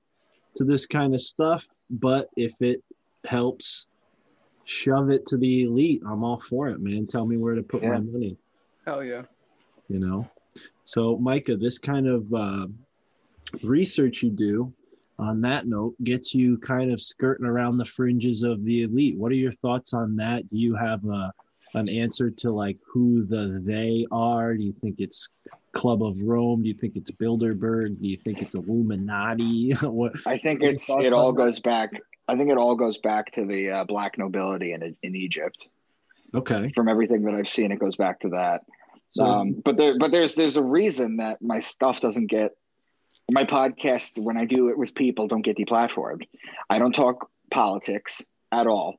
to 0.56 0.64
this 0.64 0.86
kind 0.86 1.14
of 1.14 1.20
stuff. 1.20 1.66
But 1.90 2.28
if 2.36 2.60
it 2.60 2.82
helps 3.26 3.86
shove 4.64 5.10
it 5.10 5.26
to 5.26 5.36
the 5.36 5.64
elite, 5.64 6.02
I'm 6.06 6.24
all 6.24 6.40
for 6.40 6.68
it, 6.68 6.80
man. 6.80 7.06
Tell 7.06 7.26
me 7.26 7.36
where 7.36 7.54
to 7.54 7.62
put 7.62 7.82
my 7.82 7.98
money. 7.98 8.36
Hell 8.86 9.02
yeah. 9.02 9.22
you 9.88 9.98
know 9.98 10.28
so 10.84 11.16
micah 11.18 11.56
this 11.56 11.78
kind 11.78 12.06
of 12.06 12.32
uh, 12.34 12.66
research 13.62 14.22
you 14.22 14.30
do 14.30 14.72
on 15.18 15.40
that 15.40 15.66
note 15.66 15.94
gets 16.02 16.34
you 16.34 16.58
kind 16.58 16.92
of 16.92 17.00
skirting 17.00 17.46
around 17.46 17.78
the 17.78 17.84
fringes 17.84 18.42
of 18.42 18.62
the 18.64 18.82
elite 18.82 19.16
what 19.16 19.32
are 19.32 19.36
your 19.36 19.52
thoughts 19.52 19.94
on 19.94 20.16
that 20.16 20.46
do 20.48 20.58
you 20.58 20.74
have 20.74 21.04
a, 21.06 21.32
an 21.74 21.88
answer 21.88 22.30
to 22.30 22.50
like 22.50 22.76
who 22.86 23.24
the 23.24 23.60
they 23.64 24.06
are 24.10 24.54
do 24.54 24.62
you 24.62 24.72
think 24.72 24.96
it's 24.98 25.28
club 25.72 26.02
of 26.02 26.20
rome 26.22 26.62
do 26.62 26.68
you 26.68 26.74
think 26.74 26.96
it's 26.96 27.10
bilderberg 27.10 28.00
do 28.00 28.08
you 28.08 28.16
think 28.16 28.42
it's 28.42 28.54
illuminati 28.54 29.72
what 29.82 30.12
I 30.26 30.38
think 30.38 30.62
it's 30.62 30.88
it 30.90 31.12
all 31.12 31.32
that? 31.32 31.42
goes 31.42 31.58
back. 31.58 31.90
I 32.26 32.36
think 32.36 32.50
it 32.50 32.58
all 32.58 32.74
goes 32.74 32.98
back 32.98 33.32
to 33.32 33.44
the 33.44 33.70
uh, 33.70 33.84
black 33.84 34.18
nobility 34.18 34.72
in 34.72 34.96
in 35.02 35.16
Egypt. 35.16 35.68
okay 36.34 36.70
From 36.74 36.88
everything 36.88 37.22
that 37.24 37.34
I've 37.34 37.48
seen, 37.48 37.72
it 37.72 37.78
goes 37.78 37.96
back 37.96 38.20
to 38.20 38.30
that. 38.30 38.62
so 39.14 39.24
um, 39.24 39.62
but 39.64 39.76
there, 39.76 39.98
but 39.98 40.10
there's 40.12 40.34
there's 40.34 40.56
a 40.56 40.62
reason 40.62 41.18
that 41.18 41.42
my 41.42 41.60
stuff 41.60 42.00
doesn't 42.00 42.26
get 42.26 42.52
my 43.30 43.44
podcast 43.44 44.18
when 44.18 44.36
I 44.36 44.44
do 44.44 44.68
it 44.68 44.78
with 44.78 44.94
people 44.94 45.28
don't 45.28 45.42
get 45.42 45.56
deplatformed. 45.56 46.26
I 46.68 46.78
don't 46.78 46.94
talk 46.94 47.30
politics 47.50 48.22
at 48.52 48.66
all 48.66 48.96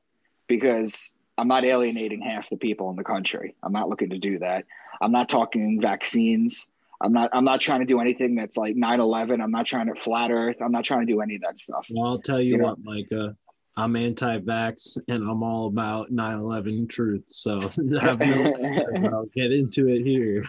because 0.48 1.12
I'm 1.38 1.48
not 1.48 1.64
alienating 1.64 2.22
half 2.22 2.48
the 2.48 2.56
people 2.56 2.90
in 2.90 2.96
the 2.96 3.04
country. 3.04 3.54
I'm 3.62 3.72
not 3.72 3.88
looking 3.88 4.10
to 4.10 4.18
do 4.18 4.38
that. 4.40 4.64
I'm 5.00 5.12
not 5.12 5.28
talking 5.28 5.80
vaccines. 5.80 6.66
I'm 7.00 7.12
not 7.12 7.30
I'm 7.32 7.44
not 7.44 7.60
trying 7.60 7.80
to 7.80 7.86
do 7.86 8.00
anything 8.00 8.34
that's 8.34 8.56
like 8.56 8.74
9/11. 8.76 9.42
I'm 9.42 9.50
not 9.50 9.66
trying 9.66 9.92
to 9.92 10.00
flat 10.00 10.30
earth. 10.30 10.56
I'm 10.62 10.72
not 10.72 10.84
trying 10.84 11.06
to 11.06 11.12
do 11.12 11.20
any 11.20 11.36
of 11.36 11.42
that 11.42 11.58
stuff. 11.58 11.86
well, 11.90 12.06
i'll 12.08 12.18
tell 12.20 12.40
you, 12.40 12.52
You 12.52 12.58
know- 12.58 12.64
what 12.64 12.78
micah 12.82 13.36
i'm 13.78 13.94
anti-vax 13.94 14.96
and 15.08 15.22
i'm 15.28 15.42
all 15.42 15.66
about 15.66 16.10
9-11 16.10 16.88
truth 16.88 17.24
so 17.26 17.60
have 18.00 18.18
no 18.20 18.54
fear, 18.54 19.10
i'll 19.12 19.28
get 19.34 19.52
into 19.52 19.88
it 19.88 20.02
here 20.02 20.44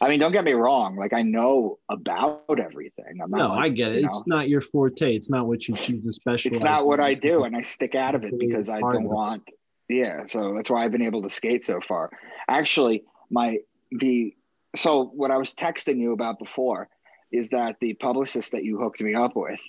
I 0.00 0.08
mean, 0.08 0.20
don't 0.20 0.30
get 0.32 0.44
me 0.44 0.52
wrong. 0.52 0.94
Like 0.94 1.12
I 1.12 1.22
know 1.22 1.78
about 1.88 2.60
everything. 2.60 3.18
I'm 3.20 3.30
not 3.30 3.38
No, 3.38 3.48
like, 3.48 3.64
I 3.64 3.68
get 3.70 3.92
it. 3.92 4.04
It's 4.04 4.24
know, 4.26 4.36
not 4.36 4.48
your 4.48 4.60
forte. 4.60 5.16
It's 5.16 5.28
not 5.30 5.46
what 5.48 5.66
you 5.66 5.74
choose 5.74 6.04
to 6.04 6.12
specialize. 6.12 6.56
it's 6.56 6.62
not 6.64 6.86
what. 6.86 7.00
I 7.00 7.14
do, 7.14 7.44
and 7.44 7.56
I 7.56 7.62
stick 7.62 7.94
out 7.96 8.14
of 8.14 8.22
it 8.24 8.38
because 8.38 8.68
I 8.68 8.78
don't 8.78 9.04
want. 9.08 9.42
Yeah, 9.88 10.26
so 10.26 10.54
that's 10.54 10.70
why 10.70 10.84
I've 10.84 10.92
been 10.92 11.02
able 11.02 11.22
to 11.22 11.30
skate 11.30 11.64
so 11.64 11.80
far. 11.80 12.10
Actually, 12.46 13.04
my 13.30 13.58
the 13.90 14.34
so 14.76 15.04
what 15.04 15.30
I 15.30 15.38
was 15.38 15.54
texting 15.54 15.98
you 15.98 16.12
about 16.12 16.38
before 16.38 16.88
is 17.32 17.50
that 17.50 17.76
the 17.80 17.94
publicist 17.94 18.52
that 18.52 18.64
you 18.64 18.78
hooked 18.78 19.00
me 19.00 19.14
up 19.14 19.34
with, 19.34 19.60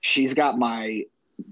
she's 0.00 0.34
got 0.34 0.58
my 0.58 1.04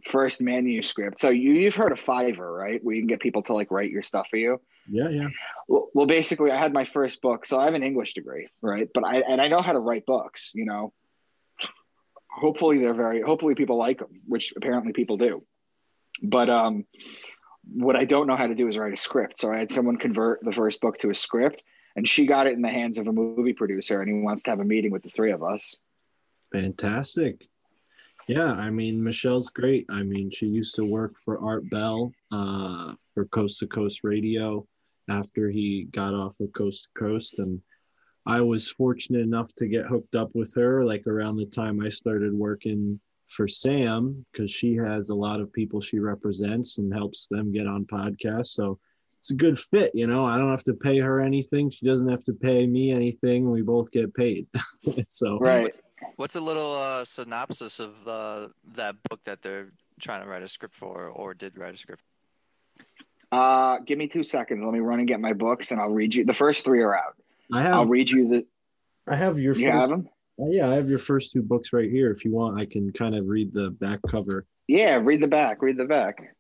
first 0.07 0.41
manuscript. 0.41 1.19
So 1.19 1.31
you 1.31 1.53
you've 1.53 1.75
heard 1.75 1.93
of 1.93 2.01
Fiverr, 2.01 2.57
right? 2.57 2.83
Where 2.83 2.95
you 2.95 3.03
can 3.03 3.09
get 3.09 3.21
people 3.21 3.43
to 3.45 3.55
like 3.55 3.71
write 3.71 3.91
your 3.91 4.03
stuff 4.03 4.29
for 4.31 4.37
you. 4.37 4.61
Yeah, 4.91 5.09
yeah. 5.09 5.29
Well, 5.69 5.89
well, 5.95 6.07
basically, 6.07 6.51
I 6.51 6.57
had 6.57 6.73
my 6.73 6.85
first 6.85 7.23
book, 7.23 7.47
so 7.47 7.59
I 7.59 7.65
have 7.67 7.75
an 7.75 7.83
English 7.83 8.15
degree, 8.15 8.49
right? 8.61 8.89
But 8.93 9.05
I 9.05 9.17
and 9.21 9.41
I 9.41 9.49
know 9.49 9.63
how 9.63 9.73
to 9.73 9.79
write 9.79 10.07
books. 10.07 10.53
You 10.55 10.65
know, 10.65 10.93
hopefully 12.31 12.79
they're 12.79 12.95
very. 12.95 13.21
Hopefully 13.23 13.55
people 13.55 13.77
like 13.77 13.99
them, 13.99 14.21
which 14.27 14.53
apparently 14.57 14.93
people 14.93 15.17
do. 15.17 15.45
But 16.23 16.51
um, 16.51 16.85
what 17.73 17.97
I 17.97 18.05
don't 18.05 18.27
know 18.27 18.37
how 18.37 18.47
to 18.47 18.55
do 18.55 18.69
is 18.69 18.77
write 18.77 18.93
a 18.93 18.97
script. 18.97 19.39
So 19.39 19.53
I 19.53 19.59
had 19.59 19.71
someone 19.71 19.97
convert 19.97 20.41
the 20.45 20.53
first 20.53 20.81
book 20.81 20.99
to 20.99 21.11
a 21.11 21.15
script, 21.15 21.63
and 21.97 22.07
she 22.07 22.27
got 22.27 22.47
it 22.47 22.55
in 22.55 22.63
the 22.63 22.69
hands 22.69 22.99
of 22.99 23.07
a 23.07 23.13
movie 23.13 23.53
producer, 23.53 24.01
and 24.01 24.09
he 24.09 24.23
wants 24.23 24.43
to 24.45 24.51
have 24.51 24.61
a 24.61 24.65
meeting 24.65 24.91
with 24.91 25.03
the 25.03 25.09
three 25.09 25.33
of 25.33 25.43
us. 25.43 25.77
Fantastic. 26.53 27.45
Yeah, 28.29 28.53
I 28.53 28.71
mean 28.71 29.03
Michelle's 29.03 29.51
great. 29.51 29.87
I 29.89 30.03
mean, 30.03 30.31
she 30.31 30.47
used 30.47 30.77
to 30.77 30.85
work 30.85 31.19
for 31.19 31.41
Art 31.41 31.69
Bell 31.71 32.13
uh, 32.31 32.95
for 33.15 33.25
Coast 33.27 33.59
to 33.61 33.67
Coast 33.67 34.01
Radio 34.05 34.67
after 35.11 35.51
he 35.51 35.89
got 35.91 36.15
off 36.15 36.39
of 36.41 36.53
Coast 36.53 36.89
to 36.95 37.01
Coast, 37.01 37.39
and 37.39 37.61
I 38.27 38.41
was 38.41 38.71
fortunate 38.71 39.23
enough 39.23 39.53
to 39.57 39.67
get 39.67 39.87
hooked 39.87 40.15
up 40.15 40.31
with 40.35 40.55
her 40.55 40.85
like 40.85 41.07
around 41.07 41.37
the 41.37 41.47
time 41.47 41.81
I 41.81 41.89
started 41.89 42.33
working 42.33 43.01
for 43.29 43.49
Sam 43.49 44.25
because 44.31 44.51
she 44.51 44.77
has 44.77 45.09
a 45.09 45.15
lot 45.15 45.41
of 45.41 45.53
people 45.53 45.81
she 45.81 45.99
represents 45.99 46.79
and 46.79 46.93
helps 46.93 47.27
them 47.27 47.51
get 47.51 47.67
on 47.67 47.87
podcasts. 47.87 48.49
So 48.49 48.79
it's 49.23 49.31
a 49.31 49.37
good 49.37 49.57
fit, 49.57 49.93
you 49.95 50.09
know. 50.09 50.27
I 50.27 50.37
don't 50.37 50.51
have 50.51 50.65
to 50.65 50.75
pay 50.75 50.99
her 50.99 51.21
anything. 51.21 51.71
She 51.71 51.87
doesn't 51.87 52.09
have 52.09 52.25
to 52.25 52.33
pay 52.33 52.67
me 52.67 52.91
anything. 52.91 53.49
We 53.53 53.63
both 53.63 53.93
get 53.93 54.13
paid. 54.13 54.49
so 55.07 55.39
Right. 55.39 55.73
What's 56.17 56.35
a 56.35 56.41
little 56.41 56.75
uh, 56.75 57.05
synopsis 57.05 57.79
of 57.79 57.93
uh, 58.09 58.49
that 58.75 58.97
book 59.09 59.21
that 59.25 59.41
they're 59.41 59.71
trying 60.01 60.25
to 60.25 60.29
write 60.29 60.43
a 60.43 60.49
script 60.49 60.75
for, 60.75 61.07
or 61.07 61.35
did 61.35 61.57
write 61.57 61.73
a 61.73 61.79
script? 61.79 62.03
Uh, 63.31 63.79
give 63.87 63.97
me 63.97 64.09
two 64.09 64.25
seconds. 64.25 64.61
Let 64.65 64.73
me 64.73 64.81
run 64.81 64.99
and 64.99 65.07
get 65.07 65.21
my 65.21 65.35
books, 65.35 65.71
and 65.71 65.81
I'll 65.81 65.91
read 65.91 66.13
you. 66.17 66.25
The 66.25 66.35
first 66.35 66.65
three 66.65 66.83
are 66.83 66.97
out. 66.97 67.15
I 67.53 67.63
have. 67.63 67.75
I'll 67.75 67.87
read 67.87 68.11
you 68.11 68.27
the. 68.27 68.47
I 69.07 69.15
have 69.15 69.39
your 69.39 69.55
You 69.55 69.67
first, 69.67 69.79
have 69.79 69.89
them? 69.89 70.09
Oh, 70.41 70.51
yeah, 70.51 70.69
I 70.69 70.75
have 70.75 70.91
your 70.91 70.99
first 70.99 71.31
two 71.31 71.43
books 71.43 71.73
right 71.73 71.89
here. 71.89 72.11
If 72.11 72.25
you 72.25 72.33
want, 72.33 72.61
I 72.61 72.65
can 72.65 72.91
kind 72.91 73.15
of 73.15 73.29
read 73.29 73.55
the 73.55 73.71
back 73.71 74.01
cover. 74.09 74.47
Yeah, 74.67 74.97
read 75.01 75.23
the 75.23 75.29
back. 75.29 75.63
Read 75.63 75.77
the 75.77 75.85
back. 75.85 76.35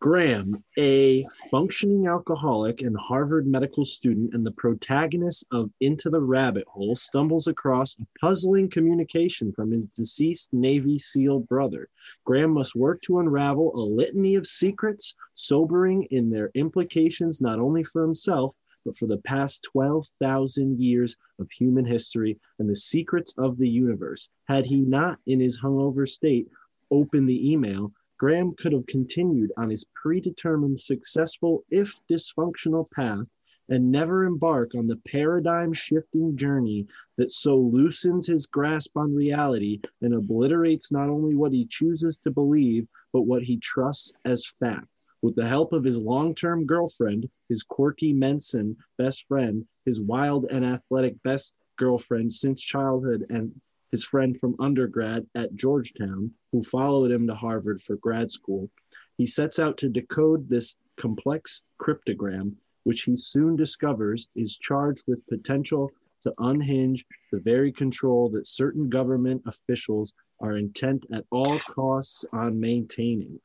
Graham, 0.00 0.64
a 0.78 1.26
functioning 1.50 2.06
alcoholic 2.06 2.80
and 2.80 2.96
Harvard 2.96 3.46
medical 3.46 3.84
student 3.84 4.32
and 4.32 4.42
the 4.42 4.52
protagonist 4.52 5.44
of 5.52 5.70
Into 5.80 6.08
the 6.08 6.22
Rabbit 6.22 6.64
Hole, 6.68 6.96
stumbles 6.96 7.48
across 7.48 7.98
a 7.98 8.06
puzzling 8.18 8.70
communication 8.70 9.52
from 9.52 9.70
his 9.70 9.84
deceased 9.84 10.54
Navy 10.54 10.96
SEAL 10.96 11.40
brother. 11.40 11.86
Graham 12.24 12.52
must 12.52 12.74
work 12.74 13.02
to 13.02 13.18
unravel 13.18 13.72
a 13.74 13.84
litany 13.84 14.36
of 14.36 14.46
secrets, 14.46 15.14
sobering 15.34 16.04
in 16.04 16.30
their 16.30 16.50
implications 16.54 17.42
not 17.42 17.58
only 17.58 17.84
for 17.84 18.00
himself, 18.00 18.56
but 18.86 18.96
for 18.96 19.06
the 19.06 19.18
past 19.18 19.68
12,000 19.70 20.80
years 20.80 21.18
of 21.38 21.50
human 21.50 21.84
history 21.84 22.40
and 22.58 22.70
the 22.70 22.74
secrets 22.74 23.34
of 23.36 23.58
the 23.58 23.68
universe. 23.68 24.30
Had 24.44 24.64
he 24.64 24.80
not, 24.80 25.18
in 25.26 25.40
his 25.40 25.60
hungover 25.60 26.08
state, 26.08 26.48
opened 26.90 27.28
the 27.28 27.52
email, 27.52 27.92
Graham 28.20 28.52
could 28.52 28.72
have 28.72 28.84
continued 28.84 29.50
on 29.56 29.70
his 29.70 29.86
predetermined, 29.94 30.78
successful, 30.78 31.64
if 31.70 31.98
dysfunctional 32.06 32.90
path 32.90 33.26
and 33.70 33.90
never 33.90 34.26
embark 34.26 34.74
on 34.74 34.86
the 34.86 34.96
paradigm 35.06 35.72
shifting 35.72 36.36
journey 36.36 36.86
that 37.16 37.30
so 37.30 37.56
loosens 37.56 38.26
his 38.26 38.46
grasp 38.46 38.94
on 38.94 39.14
reality 39.14 39.80
and 40.02 40.12
obliterates 40.12 40.92
not 40.92 41.08
only 41.08 41.34
what 41.34 41.54
he 41.54 41.64
chooses 41.64 42.18
to 42.18 42.30
believe, 42.30 42.86
but 43.10 43.22
what 43.22 43.42
he 43.42 43.56
trusts 43.56 44.12
as 44.26 44.52
fact. 44.60 44.86
With 45.22 45.34
the 45.34 45.48
help 45.48 45.72
of 45.72 45.84
his 45.84 45.96
long 45.96 46.34
term 46.34 46.66
girlfriend, 46.66 47.26
his 47.48 47.62
quirky 47.62 48.12
Mensan 48.12 48.76
best 48.98 49.26
friend, 49.28 49.66
his 49.86 49.98
wild 49.98 50.44
and 50.50 50.62
athletic 50.62 51.22
best 51.22 51.54
girlfriend 51.78 52.34
since 52.34 52.60
childhood, 52.60 53.24
and 53.30 53.58
his 53.90 54.04
friend 54.04 54.38
from 54.38 54.56
undergrad 54.60 55.26
at 55.34 55.54
Georgetown, 55.54 56.30
who 56.52 56.62
followed 56.62 57.10
him 57.10 57.26
to 57.26 57.34
Harvard 57.34 57.80
for 57.80 57.96
grad 57.96 58.30
school, 58.30 58.70
he 59.18 59.26
sets 59.26 59.58
out 59.58 59.76
to 59.78 59.88
decode 59.88 60.48
this 60.48 60.76
complex 60.96 61.62
cryptogram 61.80 62.54
which 62.84 63.02
he 63.02 63.16
soon 63.16 63.56
discovers 63.56 64.28
is 64.34 64.58
charged 64.58 65.04
with 65.06 65.26
potential 65.26 65.90
to 66.22 66.32
unhinge 66.38 67.04
the 67.32 67.38
very 67.38 67.72
control 67.72 68.28
that 68.28 68.46
certain 68.46 68.88
government 68.88 69.42
officials 69.46 70.14
are 70.40 70.56
intent 70.56 71.04
at 71.12 71.24
all 71.30 71.58
costs 71.60 72.24
on 72.32 72.58
maintaining. 72.58 73.38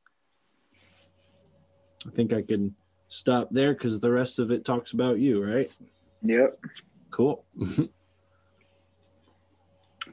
I 2.06 2.12
think 2.12 2.34
I 2.34 2.42
can 2.42 2.76
stop 3.08 3.50
there 3.52 3.74
because 3.74 4.00
the 4.00 4.12
rest 4.12 4.40
of 4.40 4.52
it 4.52 4.66
talks 4.66 4.92
about 4.92 5.20
you, 5.20 5.44
right? 5.44 5.72
Yep. 6.24 6.60
Cool. 7.12 7.46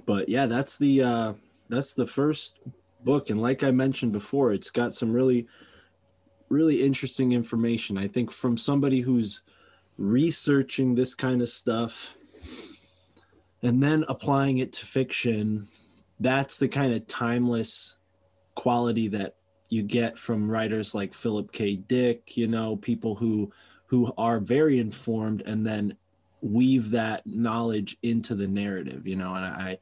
but 0.06 0.28
yeah, 0.28 0.46
that's 0.46 0.78
the 0.78 1.02
uh 1.02 1.32
that's 1.68 1.94
the 1.94 2.06
first 2.06 2.58
book 3.04 3.30
and 3.30 3.40
like 3.40 3.62
I 3.62 3.70
mentioned 3.70 4.12
before, 4.12 4.52
it's 4.52 4.70
got 4.70 4.94
some 4.94 5.12
really 5.12 5.46
really 6.48 6.82
interesting 6.82 7.32
information. 7.32 7.96
I 7.96 8.08
think 8.08 8.30
from 8.30 8.56
somebody 8.56 9.00
who's 9.00 9.42
researching 9.98 10.94
this 10.94 11.14
kind 11.14 11.40
of 11.40 11.48
stuff 11.48 12.16
and 13.62 13.82
then 13.82 14.04
applying 14.08 14.58
it 14.58 14.72
to 14.74 14.84
fiction, 14.84 15.66
that's 16.20 16.58
the 16.58 16.68
kind 16.68 16.92
of 16.92 17.06
timeless 17.06 17.96
quality 18.54 19.08
that 19.08 19.36
you 19.68 19.82
get 19.82 20.18
from 20.18 20.50
writers 20.50 20.94
like 20.94 21.14
Philip 21.14 21.50
K. 21.52 21.76
Dick, 21.76 22.36
you 22.36 22.46
know, 22.46 22.76
people 22.76 23.14
who 23.14 23.50
who 23.86 24.12
are 24.16 24.40
very 24.40 24.78
informed 24.78 25.42
and 25.46 25.66
then 25.66 25.96
weave 26.42 26.90
that 26.90 27.26
knowledge 27.26 27.96
into 28.02 28.34
the 28.34 28.48
narrative, 28.48 29.06
you 29.06 29.16
know, 29.16 29.34
and 29.34 29.44
I 29.44 29.78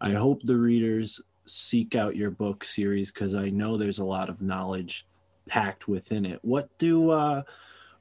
I 0.00 0.12
hope 0.12 0.42
the 0.42 0.56
readers 0.56 1.20
seek 1.46 1.94
out 1.94 2.16
your 2.16 2.30
book 2.30 2.64
series 2.64 3.10
because 3.10 3.34
I 3.34 3.50
know 3.50 3.76
there's 3.76 3.98
a 3.98 4.04
lot 4.04 4.28
of 4.28 4.42
knowledge 4.42 5.06
packed 5.46 5.88
within 5.88 6.26
it. 6.26 6.40
What 6.42 6.68
do 6.78 7.10
uh 7.10 7.42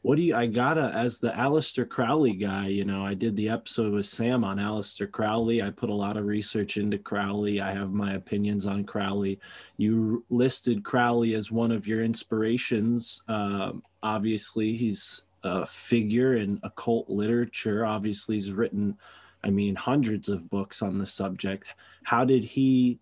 what 0.01 0.15
do 0.15 0.21
you 0.21 0.35
I 0.35 0.47
gotta 0.47 0.91
as 0.95 1.19
the 1.19 1.31
Aleister 1.31 1.87
Crowley 1.87 2.33
guy, 2.33 2.67
you 2.67 2.85
know, 2.85 3.05
I 3.05 3.13
did 3.13 3.35
the 3.35 3.49
episode 3.49 3.93
with 3.93 4.05
Sam 4.05 4.43
on 4.43 4.57
Aleister 4.57 5.11
Crowley. 5.11 5.61
I 5.61 5.69
put 5.69 5.89
a 5.89 5.93
lot 5.93 6.17
of 6.17 6.25
research 6.25 6.77
into 6.77 6.97
Crowley. 6.97 7.59
I 7.61 7.71
have 7.71 7.91
my 7.91 8.13
opinions 8.13 8.65
on 8.65 8.85
Crowley. 8.85 9.39
You 9.77 10.23
listed 10.29 10.83
Crowley 10.83 11.35
as 11.35 11.51
one 11.51 11.71
of 11.71 11.85
your 11.85 12.03
inspirations. 12.03 13.21
Um, 13.27 13.83
obviously, 14.01 14.75
he's 14.77 15.23
a 15.43 15.65
figure 15.65 16.35
in 16.35 16.59
occult 16.63 17.09
literature. 17.09 17.85
Obviously, 17.85 18.35
he's 18.35 18.51
written, 18.51 18.97
I 19.43 19.49
mean, 19.49 19.75
hundreds 19.75 20.29
of 20.29 20.49
books 20.49 20.81
on 20.81 20.97
the 20.97 21.05
subject. 21.05 21.75
How 22.03 22.25
did 22.25 22.43
he 22.43 22.99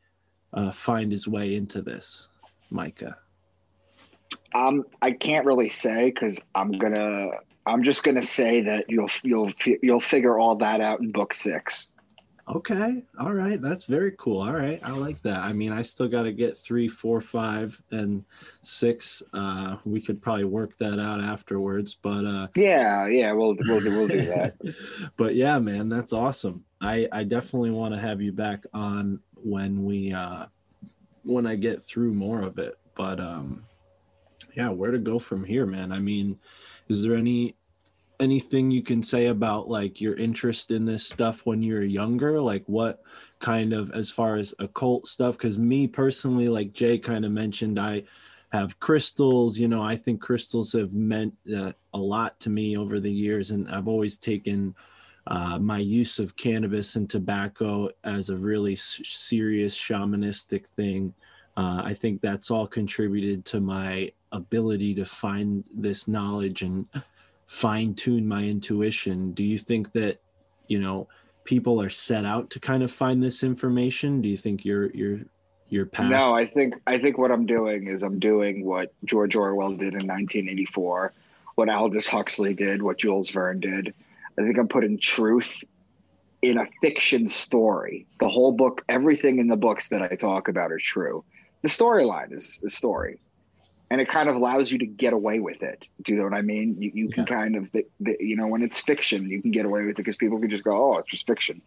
uh, 0.53 0.71
find 0.71 1.11
his 1.11 1.27
way 1.27 1.55
into 1.55 1.81
this, 1.81 2.29
Micah? 2.69 3.17
Um, 4.53 4.85
I 5.01 5.11
can't 5.11 5.45
really 5.45 5.69
say 5.69 6.11
because 6.11 6.39
I'm 6.55 6.71
gonna. 6.71 7.29
I'm 7.65 7.83
just 7.83 8.03
gonna 8.03 8.23
say 8.23 8.61
that 8.61 8.85
you'll 8.89 9.09
you'll 9.23 9.51
you'll 9.81 9.99
figure 9.99 10.39
all 10.39 10.55
that 10.55 10.79
out 10.79 11.01
in 11.01 11.11
book 11.11 11.33
six. 11.33 11.89
Okay. 12.49 13.03
All 13.19 13.33
right. 13.33 13.61
That's 13.61 13.85
very 13.85 14.13
cool. 14.17 14.41
All 14.41 14.53
right. 14.53 14.79
I 14.81 14.91
like 14.91 15.21
that. 15.23 15.41
I 15.41 15.51
mean, 15.51 15.73
I 15.73 15.81
still 15.81 16.07
got 16.07 16.23
to 16.23 16.31
get 16.31 16.55
three, 16.55 16.87
four, 16.87 17.19
five, 17.19 17.81
and 17.91 18.23
six. 18.61 19.21
Uh, 19.33 19.77
we 19.83 19.99
could 19.99 20.21
probably 20.21 20.45
work 20.45 20.77
that 20.77 20.97
out 20.97 21.21
afterwards, 21.21 21.95
but 21.95 22.25
uh, 22.25 22.47
yeah, 22.55 23.05
yeah, 23.07 23.33
we'll 23.33 23.55
we'll 23.67 23.81
do, 23.81 23.91
we'll 23.91 24.07
do 24.07 24.21
that. 24.21 24.53
but 25.17 25.35
yeah, 25.35 25.59
man, 25.59 25.89
that's 25.89 26.13
awesome. 26.13 26.63
I 26.79 27.09
I 27.11 27.23
definitely 27.23 27.71
want 27.71 27.93
to 27.93 27.99
have 27.99 28.21
you 28.21 28.31
back 28.31 28.63
on 28.73 29.19
when 29.33 29.83
we 29.83 30.13
uh 30.13 30.45
when 31.23 31.45
I 31.45 31.55
get 31.55 31.81
through 31.81 32.13
more 32.13 32.41
of 32.41 32.57
it. 32.59 32.79
But 32.95 33.19
um, 33.19 33.65
yeah, 34.55 34.69
where 34.69 34.91
to 34.91 34.97
go 34.97 35.19
from 35.19 35.43
here, 35.43 35.65
man? 35.65 35.91
I 35.91 35.99
mean, 35.99 36.39
is 36.87 37.03
there 37.03 37.15
any 37.15 37.55
anything 38.19 38.71
you 38.71 38.81
can 38.81 39.03
say 39.03 39.27
about 39.27 39.69
like 39.69 40.01
your 40.01 40.15
interest 40.15 40.71
in 40.71 40.85
this 40.85 41.05
stuff 41.05 41.45
when 41.45 41.61
you 41.61 41.75
were 41.75 41.83
younger? 41.83 42.41
Like 42.41 42.63
what 42.67 43.01
kind 43.39 43.73
of 43.73 43.91
as 43.91 44.09
far 44.09 44.35
as 44.37 44.53
occult 44.59 45.07
stuff? 45.07 45.37
Because 45.37 45.57
me 45.59 45.87
personally 45.87 46.49
like 46.49 46.73
jay 46.73 46.97
kind 46.97 47.25
of 47.25 47.31
mentioned 47.31 47.79
i 47.79 48.03
have 48.51 48.79
crystals 48.79 49.57
you 49.57 49.67
know 49.67 49.83
i 49.83 49.95
think 49.95 50.21
crystals 50.21 50.71
have 50.73 50.93
meant 50.93 51.33
uh, 51.55 51.71
a 51.93 51.97
lot 51.97 52.39
to 52.39 52.49
me 52.49 52.77
over 52.77 52.99
the 52.99 53.11
years 53.11 53.51
and 53.51 53.69
i've 53.69 53.87
always 53.87 54.17
taken 54.17 54.73
uh, 55.27 55.59
my 55.59 55.77
use 55.77 56.19
of 56.19 56.37
cannabis 56.37 56.95
and 56.95 57.09
tobacco 57.09 57.89
as 58.05 58.29
a 58.29 58.37
really 58.37 58.71
s- 58.71 59.01
serious 59.03 59.77
shamanistic 59.77 60.67
thing. 60.67 61.13
Uh, 61.57 61.81
i 61.83 61.93
think 61.93 62.21
that's 62.21 62.49
all 62.49 62.67
contributed 62.67 63.43
to 63.43 63.59
my 63.59 64.09
ability 64.31 64.93
to 64.93 65.05
find 65.05 65.65
this 65.73 66.07
knowledge 66.07 66.61
and 66.61 66.85
fine 67.47 67.95
tune 67.95 68.27
my 68.27 68.43
intuition. 68.43 69.31
Do 69.31 69.43
you 69.43 69.57
think 69.57 69.93
that, 69.93 70.21
you 70.67 70.79
know, 70.79 71.07
people 71.43 71.81
are 71.81 71.89
set 71.89 72.25
out 72.25 72.49
to 72.51 72.59
kind 72.59 72.83
of 72.83 72.91
find 72.91 73.23
this 73.23 73.43
information? 73.43 74.21
Do 74.21 74.29
you 74.29 74.37
think 74.37 74.63
you're 74.63 74.91
you're 74.91 75.21
your 75.69 75.85
path? 75.85 76.11
No, 76.11 76.35
I 76.35 76.45
think 76.45 76.75
I 76.85 76.97
think 76.97 77.17
what 77.17 77.31
I'm 77.31 77.45
doing 77.45 77.87
is 77.87 78.03
I'm 78.03 78.19
doing 78.19 78.63
what 78.63 78.93
George 79.05 79.35
Orwell 79.35 79.71
did 79.71 79.93
in 79.93 80.05
1984, 80.07 81.13
what 81.55 81.69
Aldous 81.69 82.07
Huxley 82.07 82.53
did, 82.53 82.81
what 82.81 82.99
Jules 82.99 83.31
Verne 83.31 83.59
did. 83.59 83.93
I 84.37 84.43
think 84.43 84.57
I'm 84.59 84.67
putting 84.67 84.99
truth 84.99 85.63
in 86.43 86.59
a 86.59 86.67
fiction 86.81 87.27
story. 87.27 88.05
The 88.19 88.29
whole 88.29 88.51
book, 88.51 88.83
everything 88.87 89.39
in 89.39 89.47
the 89.47 89.57
books 89.57 89.87
that 89.87 90.03
I 90.03 90.09
talk 90.09 90.47
about 90.47 90.71
are 90.71 90.77
true. 90.77 91.23
The 91.63 91.69
storyline 91.69 92.33
is 92.33 92.59
the 92.61 92.69
story 92.69 93.19
and 93.89 94.01
it 94.01 94.09
kind 94.09 94.29
of 94.29 94.35
allows 94.35 94.71
you 94.71 94.77
to 94.79 94.85
get 94.85 95.13
away 95.13 95.39
with 95.39 95.63
it. 95.63 95.85
Do 96.01 96.13
you 96.13 96.19
know 96.19 96.25
what 96.25 96.33
I 96.33 96.41
mean? 96.41 96.75
You, 96.81 96.91
you 96.93 97.09
can 97.09 97.25
kind 97.25 97.55
of, 97.55 97.71
the, 97.71 97.85
the, 97.99 98.17
you 98.19 98.35
know, 98.35 98.47
when 98.47 98.61
it's 98.61 98.79
fiction, 98.79 99.29
you 99.29 99.41
can 99.41 99.51
get 99.51 99.65
away 99.65 99.81
with 99.81 99.91
it 99.91 99.97
because 99.97 100.17
people 100.17 100.39
can 100.39 100.49
just 100.49 100.63
go, 100.63 100.93
oh, 100.93 100.97
it's 100.97 101.09
just 101.09 101.25
fiction. 101.25 101.61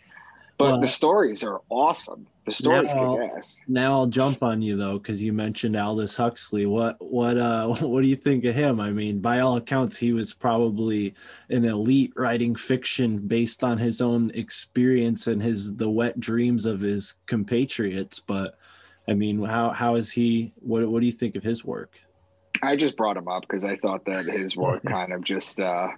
But 0.61 0.73
Well, 0.73 0.81
the 0.83 0.89
stories 0.89 1.43
are 1.43 1.63
awesome. 1.71 2.27
The 2.45 2.53
stories 2.53 2.95
now, 2.95 3.17
kick 3.17 3.45
now 3.67 3.95
I'll 3.95 4.07
jump 4.07 4.43
on 4.43 4.61
you 4.61 4.77
though, 4.77 4.99
because 4.99 5.23
you 5.23 5.33
mentioned 5.33 5.75
Aldous 5.75 6.17
Huxley. 6.17 6.67
What 6.67 6.97
what 7.01 7.39
uh 7.39 7.69
what 7.81 8.03
do 8.03 8.09
you 8.09 8.17
think 8.17 8.45
of 8.45 8.55
him? 8.55 8.79
I 8.79 8.91
mean, 8.91 9.21
by 9.21 9.41
all 9.41 9.57
accounts, 9.57 9.97
he 9.97 10.13
was 10.13 10.35
probably 10.35 11.15
an 11.49 11.65
elite 11.65 12.13
writing 12.15 12.55
fiction 12.55 13.21
based 13.21 13.65
on 13.65 13.79
his 13.79 14.03
own 14.03 14.33
experience 14.35 15.27
and 15.27 15.41
his 15.41 15.77
the 15.77 15.89
wet 15.89 16.21
dreams 16.21 16.67
of 16.67 16.81
his 16.81 17.15
compatriots. 17.25 18.21
But 18.21 18.59
I 19.09 19.15
mean, 19.15 19.43
how 19.43 19.71
how 19.71 19.95
is 19.95 20.13
he? 20.13 20.53
What 20.57 20.87
what 20.91 21.01
do 21.01 21.07
you 21.07 21.13
think 21.13 21.37
of 21.37 21.43
his 21.43 21.65
work? 21.65 22.03
I 22.63 22.77
just 22.77 22.97
brought 22.97 23.17
him 23.17 23.29
up 23.29 23.43
because 23.43 23.65
I 23.65 23.77
thought 23.77 24.05
that 24.07 24.27
his 24.27 24.57
work 24.57 24.83
kind 24.87 25.13
of 25.13 25.23
just, 25.23 25.61
uh, 25.61 25.89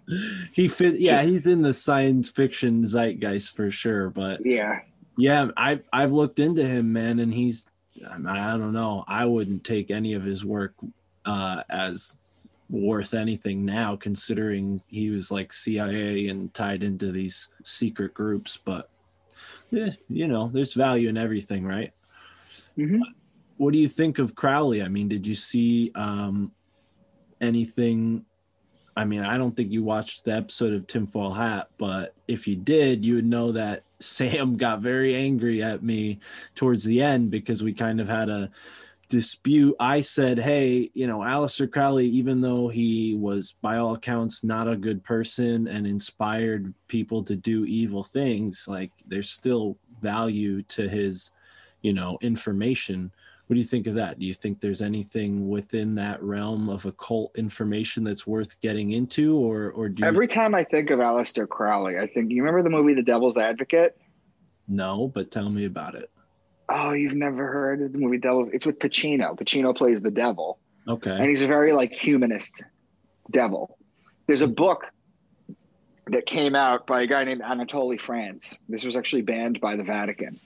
He 0.53 0.69
fit. 0.69 1.01
Yeah, 1.01 1.17
Just- 1.17 1.29
he's 1.29 1.47
in 1.47 1.63
the 1.63 1.75
science 1.75 2.29
fiction 2.31 2.85
zeitgeist 2.85 3.55
for 3.55 3.71
sure. 3.71 4.11
But 4.11 4.45
yeah, 4.45 4.81
Yeah, 5.17 5.49
I've 5.57 5.83
I've 5.93 6.13
looked 6.13 6.39
into 6.39 6.65
him, 6.67 6.93
man, 6.93 7.19
and 7.19 7.33
he's 7.35 7.67
I 8.07 8.57
don't 8.57 8.73
know. 8.73 9.05
I 9.07 9.25
wouldn't 9.27 9.65
take 9.65 9.91
any 9.91 10.15
of 10.15 10.25
his 10.25 10.45
work 10.45 10.75
uh, 11.25 11.63
as 11.69 12.15
worth 12.71 13.13
anything 13.13 13.65
now, 13.67 13.97
considering 13.97 14.81
he 14.87 15.11
was 15.11 15.31
like 15.31 15.53
CIA 15.53 16.29
and 16.29 16.53
tied 16.55 16.83
into 16.83 17.13
these 17.13 17.51
secret 17.65 18.15
groups. 18.15 18.57
But 18.57 18.89
yeah, 19.71 19.91
you 20.09 20.27
know, 20.27 20.49
there's 20.49 20.73
value 20.75 21.09
in 21.11 21.19
everything, 21.19 21.67
right? 21.67 21.93
Mhm. 22.79 23.01
What 23.63 23.73
do 23.73 23.79
you 23.79 23.87
think 23.87 24.19
of 24.19 24.35
Crowley? 24.35 24.83
I 24.83 24.89
mean, 24.89 25.07
did 25.07 25.25
you 25.25 25.37
see 25.37 25.93
um, 25.95 26.51
anything? 27.41 28.25
I 28.97 29.05
mean, 29.05 29.21
I 29.21 29.39
don't 29.39 29.57
think 29.57 29.71
you 29.71 29.85
watched 29.85 30.25
the 30.25 30.35
episode 30.35 30.73
of 30.73 30.89
Tinfoil 30.89 31.33
Hat, 31.33 31.69
but 31.79 32.13
if 32.27 32.49
you 32.49 32.57
did, 32.57 33.05
you 33.05 33.15
would 33.15 33.25
know 33.25 33.53
that 33.53 33.85
Sam 34.01 34.57
got 34.57 34.81
very 34.81 35.15
angry 35.15 35.63
at 35.63 35.81
me 35.81 36.19
towards 36.57 36.83
the 36.83 37.03
end 37.03 37.31
because 37.31 37.63
we 37.63 37.73
kind 37.73 38.01
of 38.01 38.09
had 38.09 38.29
a 38.29 38.51
dispute. 39.09 39.77
I 39.79 40.01
said, 40.01 40.41
hey, 40.41 40.91
you 40.93 41.07
know, 41.07 41.21
Aleister 41.21 41.71
Crowley, 41.71 42.09
even 42.09 42.41
though 42.41 42.67
he 42.67 43.15
was, 43.15 43.55
by 43.63 43.77
all 43.77 43.95
accounts, 43.95 44.43
not 44.43 44.67
a 44.67 44.75
good 44.75 45.05
person 45.05 45.69
and 45.69 45.87
inspired 45.87 46.75
people 46.89 47.23
to 47.23 47.37
do 47.37 47.65
evil 47.65 48.03
things, 48.03 48.67
like 48.67 48.91
there's 49.07 49.31
still 49.31 49.77
value 50.01 50.63
to 50.63 50.89
his, 50.89 51.31
you 51.81 51.93
know, 51.93 52.19
information. 52.23 53.13
What 53.53 53.57
do 53.57 53.61
you 53.61 53.67
think 53.67 53.87
of 53.87 53.97
that? 53.97 54.19
Do 54.19 54.25
you 54.25 54.33
think 54.33 54.63
there's 54.63 54.81
anything 54.81 55.47
within 55.47 55.95
that 55.97 56.23
realm 56.23 56.71
of 56.71 56.87
occult 56.87 57.37
information 57.37 58.03
that's 58.03 58.27
worth 58.27 58.59
getting 58.63 58.93
into, 58.93 59.37
or 59.37 59.71
or 59.73 59.91
do 59.91 60.01
you 60.01 60.09
every 60.09 60.27
time 60.27 60.55
I 60.55 60.65
think 60.65 60.89
of 60.89 61.01
Aleister 61.01 61.47
Crowley, 61.47 61.99
I 61.99 62.07
think, 62.07 62.31
you 62.31 62.43
remember 62.43 62.63
the 62.63 62.75
movie 62.75 62.95
The 62.95 63.03
Devil's 63.03 63.37
Advocate? 63.37 63.95
no? 64.67 65.07
But 65.07 65.31
tell 65.31 65.51
me 65.51 65.67
about 65.67 65.97
it. 65.97 66.11
Oh, 66.71 66.93
you've 66.93 67.13
never 67.13 67.47
heard 67.47 67.83
of 67.83 67.93
the 67.93 67.99
movie 67.99 68.17
Devil's? 68.17 68.49
It's 68.55 68.65
with 68.65 68.79
Pacino. 68.79 69.37
Pacino 69.39 69.77
plays 69.77 70.01
the 70.01 70.11
devil. 70.11 70.59
Okay. 70.89 71.11
and 71.11 71.29
he's 71.29 71.43
a 71.43 71.47
very 71.47 71.73
like 71.73 71.93
humanist 71.93 72.63
devil. 73.31 73.77
There's 74.29 74.41
a 74.41 74.49
book 74.49 74.87
that 76.07 76.25
came 76.25 76.55
out 76.55 76.87
by 76.87 77.03
a 77.03 77.07
guy 77.07 77.25
named 77.25 77.43
Anatole 77.43 77.99
France. 77.99 78.59
This 78.67 78.83
was 78.83 78.97
actually 78.97 79.23
banned 79.23 79.61
by 79.61 79.77
the 79.77 79.85
Vatican, 79.85 80.41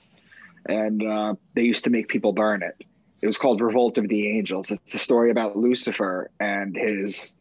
and 0.69 1.07
uh, 1.07 1.35
they 1.55 1.63
used 1.63 1.85
to 1.85 1.91
make 1.91 2.09
people 2.09 2.33
burn 2.33 2.65
it. 2.65 2.85
It 3.23 3.27
was 3.27 3.39
called 3.39 3.61
Revolt 3.61 3.99
of 3.99 4.09
the 4.09 4.29
Angels. 4.37 4.71
It's 4.71 4.95
a 4.95 4.99
story 4.99 5.31
about 5.31 5.57
Lucifer 5.57 6.31
and 6.39 6.77
his 6.77 7.33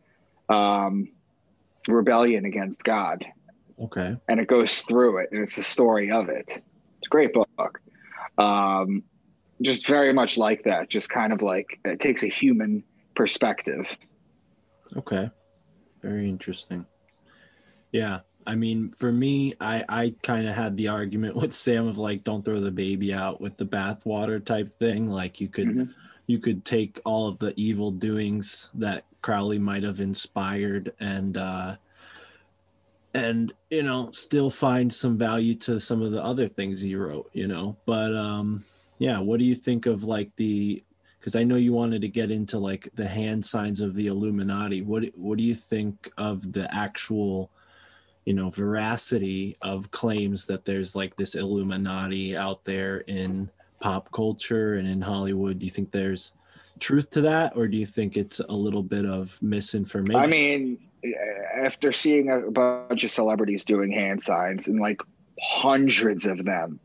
um, 0.49 1.09
rebellion 1.87 2.45
against 2.45 2.83
God, 2.83 3.25
Okay. 3.79 4.15
and 4.29 4.39
it 4.39 4.47
goes 4.47 4.81
through 4.81 5.17
it, 5.19 5.29
and 5.31 5.41
it's 5.41 5.55
the 5.57 5.63
story 5.63 6.11
of 6.11 6.29
it. 6.29 6.45
It's 6.49 7.07
a 7.07 7.09
great 7.09 7.33
book. 7.33 7.81
Um, 8.37 9.03
just 9.61 9.87
very 9.87 10.13
much 10.13 10.37
like 10.37 10.63
that. 10.63 10.89
Just 10.89 11.09
kind 11.09 11.31
of 11.33 11.41
like 11.41 11.79
it 11.85 11.99
takes 11.99 12.23
a 12.23 12.27
human 12.27 12.83
perspective. 13.15 13.85
Okay. 14.97 15.29
Very 16.01 16.27
interesting. 16.29 16.85
Yeah. 17.91 18.19
I 18.47 18.55
mean, 18.55 18.91
for 18.91 19.11
me, 19.11 19.53
I, 19.59 19.83
I 19.89 20.15
kind 20.23 20.47
of 20.47 20.55
had 20.55 20.77
the 20.77 20.87
argument 20.89 21.35
with 21.41 21.53
Sam 21.53 21.87
of 21.87 21.97
like, 21.97 22.23
don't 22.23 22.43
throw 22.43 22.59
the 22.59 22.71
baby 22.71 23.13
out 23.13 23.41
with 23.41 23.57
the 23.57 23.65
bathwater 23.65 24.43
type 24.43 24.69
thing. 24.69 25.07
Like 25.07 25.41
you 25.41 25.47
could, 25.47 25.67
Mhm. 25.67 25.93
you 26.27 26.39
could 26.39 26.65
take 26.65 26.99
all 27.05 27.27
of 27.27 27.39
the 27.39 27.53
evil 27.55 27.91
doings 27.91 28.69
that 28.75 29.05
Crowley 29.21 29.59
might 29.59 29.83
have 29.83 29.99
inspired 29.99 30.93
and, 30.99 31.37
uh, 31.37 31.75
and 33.13 33.53
you 33.69 33.83
know, 33.83 34.11
still 34.11 34.49
find 34.49 34.91
some 34.93 35.17
value 35.17 35.55
to 35.55 35.79
some 35.79 36.01
of 36.01 36.11
the 36.11 36.21
other 36.21 36.47
things 36.47 36.81
he 36.81 36.95
wrote. 36.95 37.29
You 37.33 37.47
know, 37.47 37.77
but 37.85 38.13
um, 38.15 38.63
yeah. 38.99 39.19
What 39.19 39.39
do 39.39 39.45
you 39.45 39.55
think 39.55 39.85
of 39.85 40.03
like 40.03 40.35
the 40.35 40.83
because 41.19 41.35
I 41.35 41.43
know 41.43 41.55
you 41.55 41.73
wanted 41.73 42.01
to 42.01 42.07
get 42.07 42.29
into 42.29 42.59
like 42.59 42.87
the 42.93 43.07
hand 43.07 43.43
signs 43.43 43.81
of 43.81 43.95
the 43.95 44.07
Illuminati. 44.07 44.81
What 44.81 45.05
what 45.15 45.37
do 45.37 45.43
you 45.43 45.55
think 45.55 46.11
of 46.17 46.51
the 46.51 46.71
actual, 46.75 47.49
you 48.25 48.33
know, 48.33 48.49
veracity 48.49 49.55
of 49.61 49.91
claims 49.91 50.47
that 50.47 50.65
there's 50.65 50.95
like 50.95 51.15
this 51.15 51.35
Illuminati 51.35 52.35
out 52.35 52.63
there 52.63 52.97
in 52.99 53.49
pop 53.79 54.11
culture 54.11 54.73
and 54.73 54.87
in 54.87 55.01
Hollywood? 55.01 55.59
Do 55.59 55.65
you 55.65 55.71
think 55.71 55.91
there's 55.91 56.33
truth 56.79 57.09
to 57.11 57.21
that, 57.21 57.55
or 57.55 57.67
do 57.67 57.77
you 57.77 57.85
think 57.85 58.17
it's 58.17 58.39
a 58.39 58.51
little 58.51 58.83
bit 58.83 59.05
of 59.05 59.41
misinformation? 59.41 60.21
I 60.21 60.27
mean, 60.27 60.77
after 61.55 61.91
seeing 61.91 62.29
a 62.29 62.51
bunch 62.51 63.03
of 63.03 63.11
celebrities 63.11 63.63
doing 63.63 63.91
hand 63.91 64.21
signs 64.21 64.67
and 64.67 64.79
like 64.79 65.01
hundreds 65.39 66.25
of 66.25 66.43
them, 66.43 66.79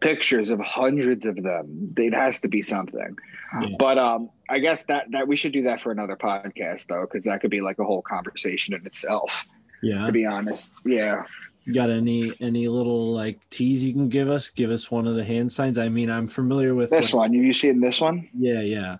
pictures 0.00 0.50
of 0.50 0.60
hundreds 0.60 1.26
of 1.26 1.42
them, 1.42 1.94
it 1.96 2.14
has 2.14 2.40
to 2.40 2.48
be 2.48 2.62
something. 2.62 3.16
Yeah. 3.60 3.68
But 3.78 3.98
um, 3.98 4.30
I 4.48 4.58
guess 4.58 4.84
that 4.84 5.10
that 5.12 5.26
we 5.26 5.36
should 5.36 5.52
do 5.52 5.62
that 5.62 5.80
for 5.80 5.90
another 5.90 6.16
podcast 6.16 6.86
though, 6.86 7.02
because 7.02 7.24
that 7.24 7.40
could 7.40 7.50
be 7.50 7.60
like 7.60 7.78
a 7.78 7.84
whole 7.84 8.02
conversation 8.02 8.74
in 8.74 8.84
itself. 8.86 9.44
Yeah. 9.82 10.06
To 10.06 10.12
be 10.12 10.24
honest, 10.26 10.72
yeah. 10.84 11.24
Got 11.72 11.90
any 11.90 12.32
any 12.40 12.68
little 12.68 13.12
like 13.12 13.48
tease 13.50 13.82
you 13.82 13.92
can 13.92 14.08
give 14.08 14.28
us? 14.28 14.50
Give 14.50 14.70
us 14.70 14.90
one 14.90 15.06
of 15.06 15.16
the 15.16 15.24
hand 15.24 15.50
signs. 15.50 15.78
I 15.78 15.88
mean, 15.88 16.10
I'm 16.10 16.28
familiar 16.28 16.74
with 16.74 16.90
This 16.90 17.12
like- 17.12 17.30
one, 17.30 17.32
you 17.32 17.52
seen 17.52 17.80
this 17.80 18.00
one? 18.00 18.28
Yeah, 18.38 18.60
yeah. 18.60 18.98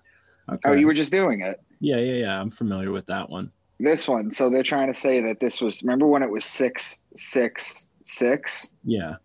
Oh, 0.49 0.53
okay. 0.55 0.69
Oh, 0.69 0.73
you 0.73 0.85
were 0.85 0.93
just 0.93 1.11
doing 1.11 1.41
it. 1.41 1.61
Yeah, 1.79 1.97
yeah, 1.97 2.13
yeah. 2.15 2.41
I'm 2.41 2.49
familiar 2.51 2.91
with 2.91 3.05
that 3.07 3.29
one. 3.29 3.51
This 3.79 4.07
one. 4.07 4.31
So 4.31 4.49
they're 4.49 4.63
trying 4.63 4.87
to 4.87 4.99
say 4.99 5.21
that 5.21 5.39
this 5.39 5.61
was. 5.61 5.83
Remember 5.83 6.07
when 6.07 6.23
it 6.23 6.29
was 6.29 6.43
six 6.43 6.99
six 7.15 7.87
six? 8.03 8.71
Yeah. 8.83 9.15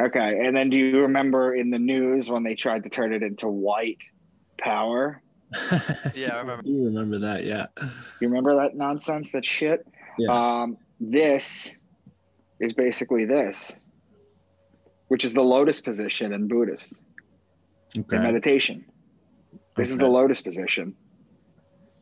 Okay, 0.00 0.40
and 0.44 0.56
then 0.56 0.70
do 0.70 0.76
you 0.76 1.02
remember 1.02 1.54
in 1.54 1.70
the 1.70 1.78
news 1.78 2.28
when 2.28 2.42
they 2.42 2.56
tried 2.56 2.82
to 2.82 2.88
turn 2.90 3.12
it 3.12 3.22
into 3.22 3.46
white 3.46 3.98
power? 4.58 5.22
Yeah, 6.14 6.34
I 6.34 6.38
remember. 6.40 6.62
do 6.64 6.84
remember 6.86 7.18
that. 7.20 7.44
Yeah. 7.44 7.66
You 8.20 8.28
remember 8.28 8.56
that 8.56 8.74
nonsense, 8.74 9.30
that 9.32 9.44
shit? 9.44 9.86
Yeah. 10.18 10.30
Um, 10.30 10.78
this 11.00 11.72
is 12.60 12.72
basically 12.72 13.24
this, 13.24 13.74
which 15.08 15.24
is 15.24 15.34
the 15.34 15.42
lotus 15.42 15.80
position 15.80 16.32
in 16.32 16.48
Buddhist 16.48 16.94
Okay. 17.98 18.16
in 18.16 18.22
meditation. 18.22 18.84
This 19.76 19.90
is 19.90 19.98
the 19.98 20.06
lotus 20.06 20.40
position. 20.40 20.94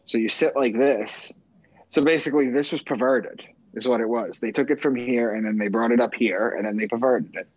So 0.05 0.19
you 0.19 0.29
sit 0.29 0.55
like 0.57 0.77
this. 0.79 1.33
So 1.89 2.03
basically, 2.03 2.49
this 2.49 2.73
was 2.73 2.83
perverted, 2.83 3.43
is 3.75 3.87
what 3.87 4.01
it 4.01 4.09
was. 4.09 4.41
They 4.41 4.53
took 4.53 4.71
it 4.71 4.81
from 4.81 4.95
here 4.97 5.35
and 5.35 5.45
then 5.45 5.59
they 5.59 5.69
brought 5.69 5.93
it 5.93 6.01
up 6.01 6.15
here 6.15 6.51
and 6.57 6.67
then 6.67 6.77
they 6.77 6.87
perverted 6.87 7.35
it. 7.35 7.49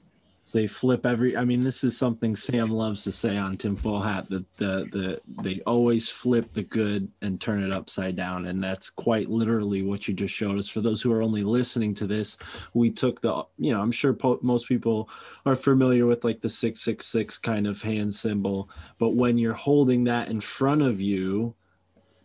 They 0.54 0.68
flip 0.68 1.06
every. 1.06 1.36
I 1.36 1.44
mean, 1.44 1.60
this 1.60 1.84
is 1.84 1.98
something 1.98 2.36
Sam 2.36 2.70
loves 2.70 3.04
to 3.04 3.12
say 3.12 3.36
on 3.36 3.58
Tinfoil 3.58 4.00
Hat 4.00 4.30
that 4.30 4.46
the 4.58 4.88
the 4.92 5.22
they 5.42 5.60
always 5.62 6.08
flip 6.08 6.54
the 6.54 6.62
good 6.62 7.12
and 7.22 7.42
turn 7.42 7.64
it 7.64 7.72
upside 7.72 8.16
down, 8.16 8.46
and 8.46 8.64
that's 8.64 8.90
quite 8.90 9.30
literally 9.30 9.82
what 9.82 10.08
you 10.08 10.14
just 10.14 10.34
showed 10.34 10.58
us. 10.58 10.70
For 10.70 10.82
those 10.82 11.02
who 11.02 11.12
are 11.12 11.24
only 11.24 11.44
listening 11.44 11.96
to 11.96 12.08
this, 12.08 12.38
we 12.74 12.92
took 12.92 13.22
the. 13.22 13.44
You 13.58 13.74
know, 13.74 13.82
I'm 13.82 13.92
sure 13.92 14.14
po- 14.14 14.40
most 14.44 14.68
people 14.68 15.10
are 15.46 15.56
familiar 15.56 16.06
with 16.06 16.24
like 16.24 16.42
the 16.42 16.50
six 16.50 16.82
six 16.82 17.08
six 17.08 17.38
kind 17.40 17.66
of 17.66 17.82
hand 17.82 18.14
symbol, 18.14 18.70
but 19.00 19.16
when 19.16 19.40
you're 19.40 19.54
holding 19.54 20.04
that 20.06 20.30
in 20.30 20.42
front 20.42 20.84
of 20.84 21.02
you, 21.02 21.56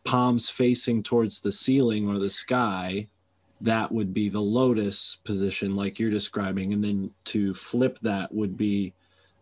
palms 0.05 0.49
facing 0.51 1.03
towards 1.03 1.41
the 1.41 1.53
ceiling 1.53 2.07
or 2.07 2.19
the 2.19 2.31
sky, 2.31 3.09
that 3.61 3.93
would 3.93 4.15
be 4.15 4.29
the 4.29 4.41
lotus 4.41 5.17
position 5.25 5.75
like 5.75 5.99
you're 5.99 6.11
describing 6.11 6.73
and 6.73 6.83
then 6.83 7.11
to 7.25 7.53
flip 7.55 7.99
that 8.01 8.33
would 8.33 8.57
be 8.57 8.95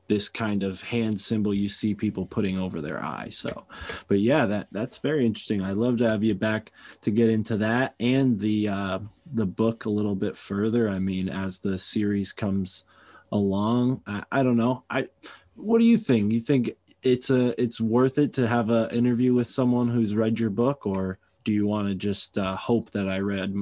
this 0.08 0.28
kind 0.28 0.62
of 0.62 0.80
hand 0.80 1.20
symbol 1.20 1.52
you 1.52 1.68
see 1.68 1.94
people 1.94 2.24
putting 2.24 2.58
over 2.58 2.80
their 2.80 3.02
eye. 3.02 3.28
So 3.30 3.66
but 4.08 4.20
yeah 4.20 4.46
that 4.46 4.68
that's 4.72 4.98
very 4.98 5.26
interesting. 5.26 5.62
I'd 5.62 5.76
love 5.76 5.98
to 5.98 6.08
have 6.08 6.24
you 6.24 6.34
back 6.34 6.72
to 7.02 7.10
get 7.10 7.28
into 7.28 7.58
that 7.58 7.94
and 8.00 8.38
the 8.38 8.68
uh 8.68 8.98
the 9.34 9.46
book 9.46 9.84
a 9.84 9.90
little 9.90 10.14
bit 10.14 10.36
further. 10.36 10.88
I 10.88 10.98
mean 10.98 11.28
as 11.28 11.58
the 11.58 11.78
series 11.78 12.32
comes 12.32 12.84
along 13.30 14.00
i, 14.06 14.24
I 14.32 14.42
don't 14.42 14.56
know. 14.56 14.84
I 14.88 15.08
what 15.54 15.78
do 15.78 15.84
you 15.84 15.98
think? 15.98 16.32
You 16.32 16.40
think 16.40 16.76
it's 17.02 17.30
a 17.30 17.60
it's 17.60 17.80
worth 17.80 18.18
it 18.18 18.32
to 18.34 18.48
have 18.48 18.70
an 18.70 18.90
interview 18.90 19.34
with 19.34 19.48
someone 19.48 19.88
who's 19.88 20.16
read 20.16 20.40
your 20.40 20.50
book 20.50 20.86
or 20.86 21.18
do 21.48 21.54
you 21.54 21.66
want 21.66 21.88
to 21.88 21.94
just 21.94 22.36
uh, 22.36 22.54
hope 22.56 22.90
that 22.90 23.08
I 23.08 23.20
read 23.20 23.54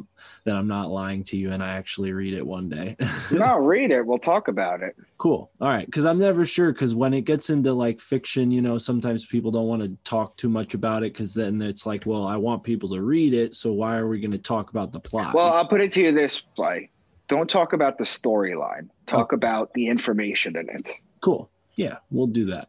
that 0.43 0.57
I'm 0.57 0.67
not 0.67 0.91
lying 0.91 1.23
to 1.23 1.37
you 1.37 1.53
and 1.53 1.63
I 1.63 1.77
actually 1.77 2.13
read 2.13 2.35
it 2.35 2.45
one 2.45 2.69
day? 2.69 2.97
no, 3.31 3.59
read 3.59 3.93
it. 3.93 4.05
We'll 4.05 4.19
talk 4.19 4.49
about 4.49 4.83
it. 4.83 4.97
cool. 5.19 5.53
All 5.61 5.69
right. 5.69 5.89
Cause 5.93 6.05
I'm 6.05 6.19
never 6.19 6.45
sure. 6.45 6.73
Cause 6.73 6.97
when 6.97 7.15
it 7.15 7.21
gets 7.21 7.49
into 7.49 7.73
like 7.73 8.01
fiction, 8.01 8.51
you 8.51 8.61
know, 8.61 8.77
sometimes 8.77 9.25
people 9.25 9.53
don't 9.53 9.69
want 9.69 9.83
to 9.83 9.97
talk 10.03 10.37
too 10.37 10.49
much 10.49 10.75
about 10.75 11.05
it. 11.05 11.11
Cause 11.11 11.33
then 11.33 11.63
it's 11.63 11.87
like, 11.87 12.07
well, 12.07 12.27
I 12.27 12.35
want 12.35 12.65
people 12.65 12.89
to 12.89 13.03
read 13.03 13.33
it. 13.33 13.55
So 13.55 13.73
why 13.73 13.99
are 13.99 14.09
we 14.09 14.19
going 14.19 14.33
to 14.33 14.39
talk 14.39 14.71
about 14.71 14.91
the 14.91 14.99
plot? 14.99 15.33
Well, 15.33 15.53
I'll 15.53 15.69
put 15.69 15.81
it 15.81 15.93
to 15.93 16.03
you 16.03 16.11
this 16.11 16.43
way 16.59 16.91
don't 17.29 17.49
talk 17.49 17.73
about 17.73 17.99
the 17.99 18.05
storyline, 18.05 18.89
talk 19.07 19.33
about 19.33 19.73
the 19.75 19.87
information 19.87 20.57
in 20.57 20.69
it. 20.71 20.93
cool. 21.21 21.51
Yeah. 21.77 21.99
We'll 22.11 22.27
do 22.27 22.47
that. 22.47 22.69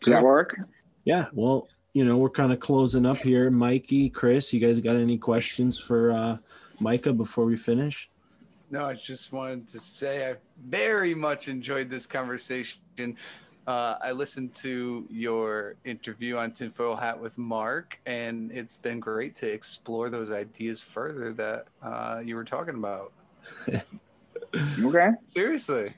Does 0.00 0.10
that 0.10 0.22
work? 0.22 0.56
Yeah. 1.04 1.26
Well, 1.32 1.66
you 1.92 2.04
know, 2.04 2.16
we're 2.16 2.30
kind 2.30 2.52
of 2.52 2.60
closing 2.60 3.04
up 3.04 3.18
here. 3.18 3.50
Mikey, 3.50 4.08
Chris, 4.08 4.52
you 4.52 4.60
guys 4.60 4.80
got 4.80 4.96
any 4.96 5.18
questions 5.18 5.78
for 5.78 6.12
uh, 6.12 6.38
Micah 6.80 7.12
before 7.12 7.44
we 7.44 7.56
finish? 7.56 8.10
No, 8.70 8.86
I 8.86 8.94
just 8.94 9.32
wanted 9.32 9.68
to 9.68 9.78
say 9.78 10.30
I 10.30 10.36
very 10.66 11.14
much 11.14 11.48
enjoyed 11.48 11.90
this 11.90 12.06
conversation. 12.06 12.78
Uh, 13.66 13.96
I 14.02 14.12
listened 14.12 14.54
to 14.56 15.06
your 15.10 15.76
interview 15.84 16.36
on 16.36 16.52
Tinfoil 16.52 16.96
Hat 16.96 17.20
with 17.20 17.36
Mark, 17.36 17.98
and 18.06 18.50
it's 18.50 18.78
been 18.78 18.98
great 18.98 19.34
to 19.36 19.46
explore 19.46 20.08
those 20.08 20.32
ideas 20.32 20.80
further 20.80 21.32
that 21.34 21.66
uh, 21.82 22.22
you 22.24 22.34
were 22.36 22.44
talking 22.44 22.74
about. 22.74 23.12
Okay. 24.54 25.10
Seriously. 25.24 25.94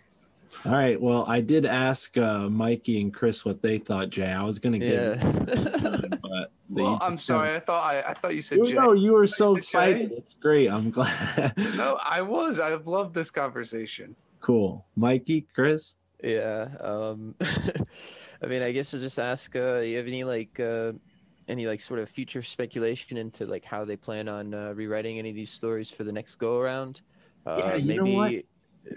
All 0.65 0.73
right. 0.73 1.01
Well, 1.01 1.25
I 1.29 1.41
did 1.41 1.67
ask 1.67 2.17
uh, 2.17 2.49
Mikey 2.49 3.01
and 3.01 3.13
Chris 3.13 3.45
what 3.45 3.61
they 3.63 3.79
thought, 3.79 4.11
Jay. 4.11 4.31
I 4.33 4.43
was 4.43 4.59
going 4.59 4.79
to 4.81 4.87
get, 4.87 4.93
Yeah. 4.93 6.01
but 6.23 6.51
Well, 6.71 6.99
I'm 7.03 7.15
just 7.15 7.27
sorry. 7.27 7.55
I 7.55 7.61
thought 7.61 7.83
I, 7.85 8.01
I 8.03 8.15
thought 8.15 8.35
you 8.35 8.43
said 8.43 8.59
You 8.59 8.67
Jay. 8.69 8.73
know, 8.75 8.93
you 8.93 9.13
were 9.13 9.27
so 9.27 9.55
Jay? 9.55 9.59
excited. 9.59 10.13
It's 10.13 10.35
great. 10.35 10.69
I'm 10.69 10.91
glad. 10.91 11.53
No, 11.77 11.99
I 12.03 12.23
was. 12.23 12.59
I've 12.61 12.87
loved 12.87 13.15
this 13.15 13.31
conversation. 13.31 14.17
cool. 14.41 14.87
Mikey, 14.97 15.47
Chris. 15.55 15.97
Yeah. 16.23 16.69
Um, 16.81 17.35
I 18.43 18.47
mean, 18.47 18.63
I 18.63 18.73
guess 18.73 18.95
I'll 18.95 19.01
just 19.01 19.19
ask. 19.19 19.55
Uh, 19.57 19.79
you 19.79 19.97
have 19.99 20.07
any 20.07 20.25
like 20.25 20.59
uh, 20.61 20.93
any 21.49 21.67
like 21.67 21.81
sort 21.81 22.01
of 22.01 22.09
future 22.09 22.41
speculation 22.43 23.19
into 23.19 23.45
like 23.47 23.65
how 23.65 23.85
they 23.85 23.97
plan 23.97 24.29
on 24.29 24.55
uh, 24.55 24.73
rewriting 24.75 25.19
any 25.19 25.31
of 25.31 25.35
these 25.37 25.51
stories 25.51 25.91
for 25.91 26.05
the 26.05 26.13
next 26.13 26.37
go 26.37 26.59
around? 26.59 27.03
Uh, 27.47 27.57
Yeah, 27.59 27.75
you 27.77 27.95
know 27.97 28.05
maybe, 28.05 28.17
what? 28.17 28.33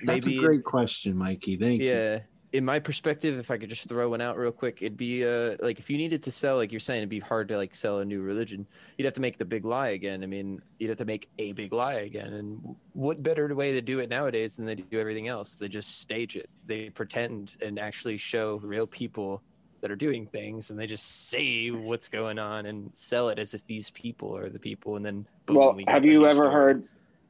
That's 0.04 0.28
maybe 0.28 0.38
a 0.38 0.42
great 0.42 0.64
question, 0.64 1.16
Mikey. 1.18 1.58
Thank 1.58 1.82
you. 1.82 1.90
yeah. 1.90 2.20
In 2.54 2.64
my 2.64 2.80
perspective, 2.80 3.38
if 3.38 3.52
I 3.52 3.58
could 3.58 3.70
just 3.70 3.90
throw 3.90 4.10
one 4.10 4.22
out 4.22 4.38
real 4.38 4.54
quick, 4.54 4.82
it'd 4.82 4.96
be 4.98 5.26
uh 5.26 5.58
like 5.60 5.80
if 5.80 5.90
you 5.90 5.98
needed 5.98 6.24
to 6.24 6.32
sell, 6.32 6.56
like 6.56 6.72
you're 6.72 6.80
saying, 6.80 7.00
it'd 7.00 7.10
be 7.10 7.20
hard 7.20 7.50
to 7.50 7.58
like 7.58 7.76
sell 7.76 8.00
a 8.00 8.06
new 8.06 8.22
religion. 8.22 8.66
You'd 8.98 9.04
have 9.06 9.14
to 9.16 9.22
make 9.22 9.38
the 9.38 9.46
big 9.46 9.66
lie 9.66 9.90
again. 9.90 10.24
I 10.24 10.28
mean, 10.28 10.62
you'd 10.80 10.88
have 10.88 10.98
to 11.00 11.06
make 11.06 11.30
a 11.40 11.52
big 11.52 11.74
lie 11.74 11.96
again. 11.96 12.34
And 12.34 12.76
what 12.94 13.22
better 13.22 13.54
way 13.54 13.74
to 13.74 13.82
do 13.82 14.00
it 14.00 14.10
nowadays 14.10 14.56
than 14.56 14.66
they 14.66 14.76
do 14.76 14.98
everything 15.00 15.28
else? 15.28 15.56
They 15.56 15.68
just 15.68 16.00
stage 16.00 16.38
it. 16.38 16.50
They 16.66 16.90
pretend 16.90 17.58
and 17.62 17.78
actually 17.80 18.16
show 18.18 18.60
real 18.64 18.88
people 18.88 19.42
that 19.82 19.92
are 19.92 19.96
doing 19.98 20.26
things, 20.26 20.72
and 20.72 20.80
they 20.80 20.88
just 20.88 21.28
say 21.30 21.70
what's 21.70 22.08
going 22.08 22.40
on 22.40 22.66
and 22.66 22.90
sell 22.94 23.28
it 23.30 23.38
as 23.40 23.54
if 23.54 23.64
these 23.68 23.90
people 23.92 24.36
are 24.36 24.50
the 24.50 24.58
people. 24.58 24.96
And 24.96 25.06
then, 25.06 25.28
boom, 25.46 25.58
Well, 25.58 25.76
we 25.76 25.84
have 25.88 26.06
you 26.06 26.26
ever 26.26 26.36
story. 26.38 26.52
heard? 26.52 26.84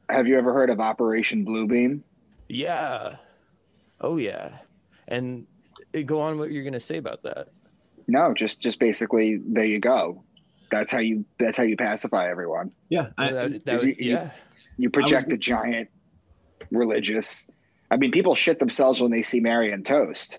Have 0.08 0.26
you 0.28 0.38
ever 0.38 0.54
heard 0.54 0.70
of 0.70 0.80
Operation 0.80 1.44
Bluebeam? 1.44 2.00
Yeah. 2.48 3.16
Oh 4.00 4.16
yeah. 4.16 4.58
And 5.08 5.46
uh, 5.96 6.02
go 6.02 6.20
on 6.20 6.38
what 6.38 6.50
you're 6.50 6.64
gonna 6.64 6.80
say 6.80 6.96
about 6.98 7.22
that. 7.24 7.48
No, 8.06 8.32
just 8.34 8.60
just 8.60 8.78
basically 8.78 9.40
there 9.46 9.64
you 9.64 9.80
go. 9.80 10.22
That's 10.70 10.92
how 10.92 10.98
you 10.98 11.24
that's 11.38 11.56
how 11.56 11.64
you 11.64 11.76
pacify 11.76 12.28
everyone. 12.30 12.70
Yeah. 12.88 13.08
I, 13.18 13.30
That- 13.32 13.64
that 13.64 13.74
is 13.74 13.86
would- 13.86 13.96
you- 13.98 14.04
you- 14.06 14.12
yeah. 14.14 14.30
You 14.80 14.90
project 14.90 15.32
a 15.32 15.36
giant 15.36 15.88
religious. 16.70 17.44
I 17.90 17.96
mean, 17.96 18.12
people 18.12 18.34
shit 18.36 18.58
themselves 18.60 19.00
when 19.00 19.10
they 19.10 19.22
see 19.22 19.40
Mary 19.40 19.72
and 19.72 19.84
Toast. 19.84 20.38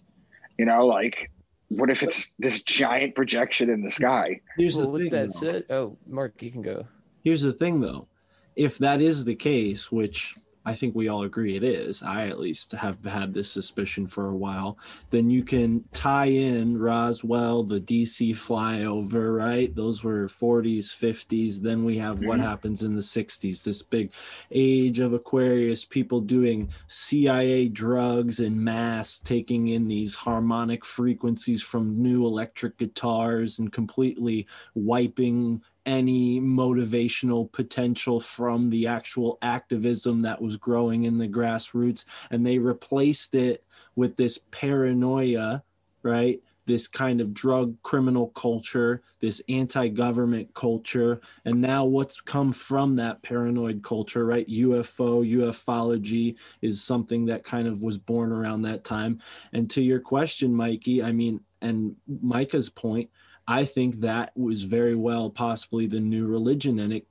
You 0.58 0.64
know, 0.66 0.86
like, 0.86 1.30
what 1.68 1.90
if 1.90 2.04
it's 2.04 2.32
this 2.40 2.62
giant 2.64 3.16
projection 3.16 3.70
in 3.70 3.82
the 3.82 3.92
sky? 3.92 4.40
Here's 4.58 4.78
Well, 4.78 4.94
the 4.94 5.00
thing. 5.00 5.10
that 5.10 5.28
though. 5.34 5.40
said, 5.40 5.66
oh, 5.70 5.98
Mark, 6.08 6.42
you 6.42 6.52
can 6.52 6.62
go. 6.62 6.86
Here's 7.22 7.42
the 7.42 7.52
thing, 7.52 7.82
though. 7.82 8.08
If 8.56 8.78
that 8.78 9.02
is 9.02 9.26
the 9.26 9.36
case, 9.36 9.92
which 9.92 10.36
I 10.66 10.76
think 10.76 10.94
we 10.94 11.08
all 11.08 11.24
agree 11.24 11.56
it 11.56 11.64
is, 11.64 12.04
I 12.04 12.28
at 12.28 12.40
least 12.40 12.74
have 12.74 13.04
had 13.06 13.34
this 13.34 13.50
suspicion 13.50 14.08
for 14.08 14.28
a 14.30 14.36
while, 14.36 14.78
then 15.10 15.30
you 15.30 15.44
can 15.44 15.86
tie 15.94 16.26
in 16.26 16.78
Roswell, 16.78 17.64
the 17.64 17.80
DC 17.80 18.32
flyover, 18.32 19.36
right? 19.38 19.74
Those 19.74 20.04
were 20.04 20.28
40s, 20.28 20.92
50s. 20.92 21.62
Then 21.62 21.86
we 21.86 21.98
have 21.98 22.20
what 22.20 22.40
Mhm. 22.40 22.44
happens 22.44 22.84
in 22.84 22.96
the 22.96 23.02
60s, 23.02 23.64
this 23.64 23.82
big 23.84 24.12
age 24.52 25.00
of 25.00 25.14
Aquarius, 25.14 25.86
people 25.86 26.20
doing 26.20 26.70
CIA 26.88 27.70
drugs 27.70 28.40
in 28.42 28.62
mass, 28.64 29.22
taking 29.22 29.70
in 29.70 29.88
these 29.88 30.14
harmonic 30.16 30.84
frequencies 30.86 31.64
from 31.64 32.02
new 32.02 32.26
electric 32.26 32.78
guitars 32.78 33.60
and 33.60 33.72
completely 33.72 34.46
wiping 34.76 35.62
any 35.90 36.40
motivational 36.40 37.52
potential 37.52 38.20
from 38.20 38.70
the 38.70 38.86
actual 38.86 39.40
activism 39.42 40.22
that 40.22 40.40
was 40.40 40.56
growing 40.56 41.06
in 41.06 41.18
the 41.18 41.28
grassroots 41.28 42.06
and 42.30 42.46
they 42.46 42.60
replaced 42.60 43.34
it 43.34 43.66
with 43.96 44.16
this 44.16 44.40
paranoia 44.52 45.64
right? 46.04 46.42
This 46.68 46.88
kind 46.88 47.20
of 47.20 47.34
drug 47.34 47.76
criminal 47.82 48.28
culture 48.30 49.02
this 49.20 49.42
anti-government 49.50 50.54
culture 50.54 51.20
and 51.44 51.60
now 51.60 51.86
what's 51.86 52.22
come 52.22 52.54
from 52.54 52.96
that 52.98 53.24
paranoid 53.24 53.82
culture 53.82 54.28
right? 54.28 54.48
Ufo 54.48 55.28
ufology 55.28 56.36
is 56.62 56.84
something 56.84 57.26
that 57.26 57.44
kind 57.44 57.68
of 57.68 57.82
was 57.82 57.98
born 57.98 58.32
around 58.32 58.62
that 58.62 58.84
time. 58.84 59.20
And 59.54 59.68
to 59.72 59.82
your 59.82 60.00
question 60.00 60.54
mikey 60.54 61.04
i 61.04 61.12
mean 61.12 61.42
and 61.62 61.96
micah's 62.08 62.70
point 62.70 63.10
I 63.50 63.66
think 63.66 64.02
that 64.02 64.32
was 64.38 64.64
very 64.64 64.94
well 64.94 65.32
possibly 65.32 65.88
the 65.88 66.00
new 66.00 66.28
religion, 66.28 66.78
and 66.78 66.94
it 66.94 67.08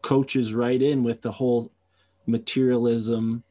coaches 0.00 0.54
right 0.54 0.80
in 0.80 1.02
with 1.02 1.20
the 1.20 1.32
whole 1.32 1.72
materialism 2.26 3.42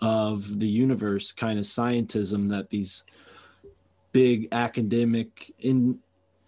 of 0.00 0.60
the 0.60 0.68
universe 0.68 1.32
kind 1.32 1.58
of 1.58 1.64
scientism 1.64 2.48
that 2.50 2.70
these 2.70 3.02
big 4.12 4.46
academic 4.52 5.52
in, 5.58 5.98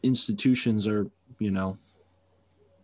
institutions 0.05 0.87
are, 0.87 1.11
you 1.41 1.51
know, 1.51 1.77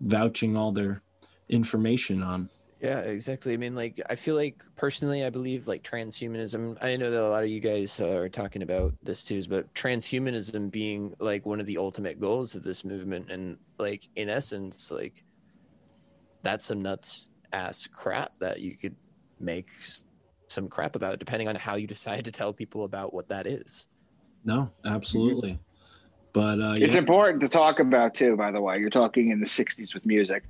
vouching 0.01 0.57
all 0.57 0.73
their 0.73 1.03
information 1.49 2.25
on. 2.25 2.51
Yeah, 2.81 3.01
exactly. 3.01 3.53
I 3.53 3.59
mean, 3.59 3.75
like, 3.75 4.01
I 4.09 4.17
feel 4.17 4.35
like 4.35 4.63
personally, 4.77 5.25
I 5.25 5.31
believe 5.31 5.69
like 5.69 5.83
transhumanism. 5.83 6.83
I 6.83 6.97
know 6.97 7.11
that 7.11 7.23
a 7.23 7.29
lot 7.29 7.43
of 7.43 7.51
you 7.51 7.61
guys 7.61 8.01
are 8.01 8.29
talking 8.29 8.63
about 8.63 8.95
this 9.03 9.25
too, 9.25 9.43
but 9.49 9.73
transhumanism 9.75 10.71
being 10.71 11.15
like 11.21 11.45
one 11.45 11.61
of 11.61 11.67
the 11.67 11.77
ultimate 11.77 12.19
goals 12.19 12.55
of 12.55 12.65
this 12.65 12.83
movement, 12.83 13.31
and 13.31 13.59
like 13.79 14.09
in 14.17 14.31
essence, 14.31 14.91
like 14.91 15.23
that's 16.43 16.65
some 16.65 16.81
nuts 16.81 17.29
ass 17.53 17.87
crap 17.87 18.33
that 18.41 18.61
you 18.61 18.79
could 18.79 18.97
make 19.39 19.69
some 20.49 20.69
crap 20.69 20.97
about, 20.97 21.19
depending 21.19 21.49
on 21.49 21.57
how 21.57 21.77
you 21.77 21.87
decide 21.87 22.25
to 22.25 22.33
tell 22.33 22.53
people 22.55 22.85
about 22.85 23.13
what 23.13 23.29
that 23.29 23.47
is. 23.47 23.89
No, 24.43 24.71
absolutely. 24.87 25.59
But 26.33 26.61
uh, 26.61 26.75
It's 26.77 26.95
yeah, 26.95 26.99
important 26.99 27.43
to 27.43 27.49
talk 27.49 27.79
about 27.79 28.15
too. 28.15 28.37
By 28.37 28.53
the 28.53 28.61
way, 28.61 28.79
you're 28.79 28.89
talking 28.89 29.31
in 29.31 29.41
the 29.41 29.47
'60s 29.47 29.93
with 29.93 30.07
music. 30.07 30.45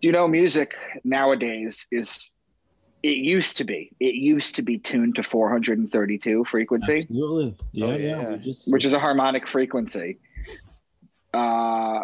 Do 0.00 0.08
you 0.08 0.12
know 0.12 0.28
music 0.28 0.76
nowadays 1.04 1.86
is? 1.90 2.30
It 3.02 3.16
used 3.16 3.56
to 3.56 3.64
be. 3.64 3.92
It 3.98 4.14
used 4.14 4.56
to 4.56 4.62
be 4.62 4.76
tuned 4.76 5.14
to 5.14 5.22
432 5.22 6.44
frequency. 6.44 7.00
absolutely. 7.00 7.56
Yeah, 7.72 7.86
Oh, 7.86 7.96
yeah. 7.96 8.20
yeah. 8.30 8.36
just, 8.36 8.70
which 8.70 8.84
is 8.84 8.92
a 8.92 8.98
harmonic 8.98 9.48
frequency. 9.48 10.18
Uh, 11.32 12.00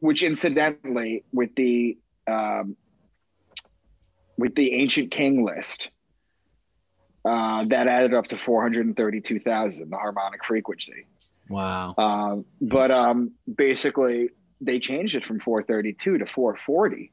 which 0.00 0.22
incidentally, 0.22 1.24
with 1.32 1.54
the 1.56 1.98
um, 2.26 2.76
with 4.38 4.54
the 4.54 4.72
ancient 4.72 5.10
king 5.10 5.44
list, 5.44 5.90
uh, 7.26 7.64
that 7.66 7.86
added 7.86 8.14
up 8.14 8.28
to 8.28 8.38
four 8.38 8.62
hundred 8.62 8.86
and 8.86 8.96
thirty-two 8.96 9.40
thousand, 9.40 9.90
the 9.90 9.98
harmonic 9.98 10.42
frequency. 10.46 11.04
wow. 11.50 11.94
Um, 11.98 12.46
but 12.60 12.90
um, 12.90 13.32
basically, 13.54 14.30
they 14.64 14.78
changed 14.78 15.14
it 15.14 15.24
from 15.24 15.40
four 15.40 15.62
thirty-two 15.62 16.18
to 16.18 16.26
four 16.26 16.56
forty. 16.66 17.12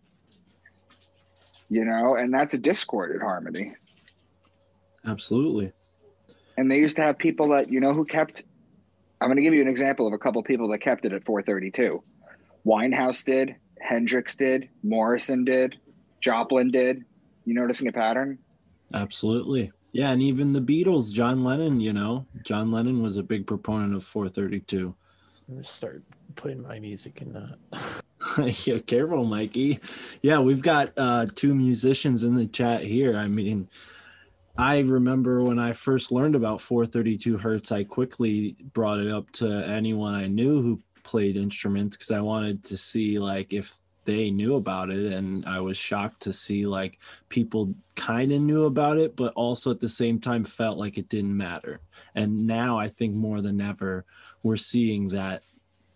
You 1.69 1.85
know, 1.85 2.15
and 2.15 2.33
that's 2.33 2.53
a 2.53 2.57
discord 2.57 3.11
discorded 3.11 3.21
harmony. 3.21 3.75
Absolutely. 5.05 5.71
and 6.57 6.69
they 6.69 6.77
used 6.77 6.97
to 6.97 7.01
have 7.01 7.17
people 7.17 7.49
that 7.49 7.71
you 7.71 7.79
know 7.79 7.91
who 7.91 8.05
kept 8.05 8.43
i'm 9.19 9.27
going 9.29 9.37
to 9.37 9.41
give 9.41 9.53
you 9.55 9.61
an 9.61 9.67
example 9.67 10.05
of 10.05 10.13
a 10.13 10.17
couple 10.19 10.43
people 10.43 10.67
that 10.69 10.77
kept 10.77 11.05
it 11.05 11.11
at 11.11 11.25
432 11.25 12.03
winehouse 12.67 13.25
did 13.25 13.55
hendrix 13.79 14.35
did 14.35 14.69
morrison 14.83 15.43
did 15.43 15.75
joplin 16.19 16.69
did 16.69 17.03
you 17.45 17.55
noticing 17.55 17.87
a 17.87 17.91
pattern 17.91 18.37
Absolutely. 18.93 19.71
Yeah, 19.93 20.11
and 20.11 20.21
even 20.21 20.53
the 20.53 20.61
Beatles, 20.61 21.11
John 21.11 21.43
Lennon, 21.43 21.79
you 21.79 21.93
know, 21.93 22.25
John 22.43 22.71
Lennon 22.71 23.01
was 23.01 23.17
a 23.17 23.23
big 23.23 23.45
proponent 23.45 23.93
of 23.93 24.03
432. 24.03 24.95
I'm 25.49 25.63
start 25.63 26.03
putting 26.35 26.61
my 26.61 26.79
music 26.79 27.21
in 27.21 27.33
that. 27.33 28.01
yeah, 28.65 28.79
careful, 28.79 29.25
Mikey. 29.25 29.79
Yeah, 30.21 30.39
we've 30.39 30.61
got 30.61 30.93
uh, 30.97 31.27
two 31.33 31.55
musicians 31.55 32.23
in 32.23 32.35
the 32.35 32.45
chat 32.45 32.83
here. 32.83 33.17
I 33.17 33.27
mean, 33.27 33.67
I 34.57 34.79
remember 34.79 35.43
when 35.43 35.59
I 35.59 35.73
first 35.73 36.11
learned 36.11 36.35
about 36.35 36.61
432 36.61 37.37
hertz, 37.37 37.71
I 37.71 37.83
quickly 37.83 38.55
brought 38.73 38.99
it 38.99 39.11
up 39.11 39.31
to 39.33 39.47
anyone 39.47 40.13
I 40.13 40.27
knew 40.27 40.61
who 40.61 40.81
played 41.03 41.35
instruments 41.35 41.97
because 41.97 42.11
I 42.11 42.21
wanted 42.21 42.63
to 42.65 42.77
see 42.77 43.17
like 43.17 43.53
if 43.53 43.79
they 44.05 44.29
knew 44.29 44.55
about 44.55 44.89
it 44.89 45.13
and 45.13 45.45
I 45.45 45.59
was 45.59 45.77
shocked 45.77 46.21
to 46.23 46.33
see 46.33 46.65
like 46.65 46.99
people 47.29 47.73
kind 47.95 48.31
of 48.31 48.41
knew 48.41 48.63
about 48.63 48.97
it 48.97 49.15
but 49.15 49.31
also 49.35 49.69
at 49.71 49.79
the 49.79 49.89
same 49.89 50.19
time 50.19 50.43
felt 50.43 50.77
like 50.77 50.97
it 50.97 51.09
didn't 51.09 51.35
matter. 51.35 51.81
And 52.15 52.45
now 52.45 52.77
I 52.77 52.89
think 52.89 53.15
more 53.15 53.41
than 53.41 53.61
ever 53.61 54.05
we're 54.43 54.57
seeing 54.57 55.09
that 55.09 55.43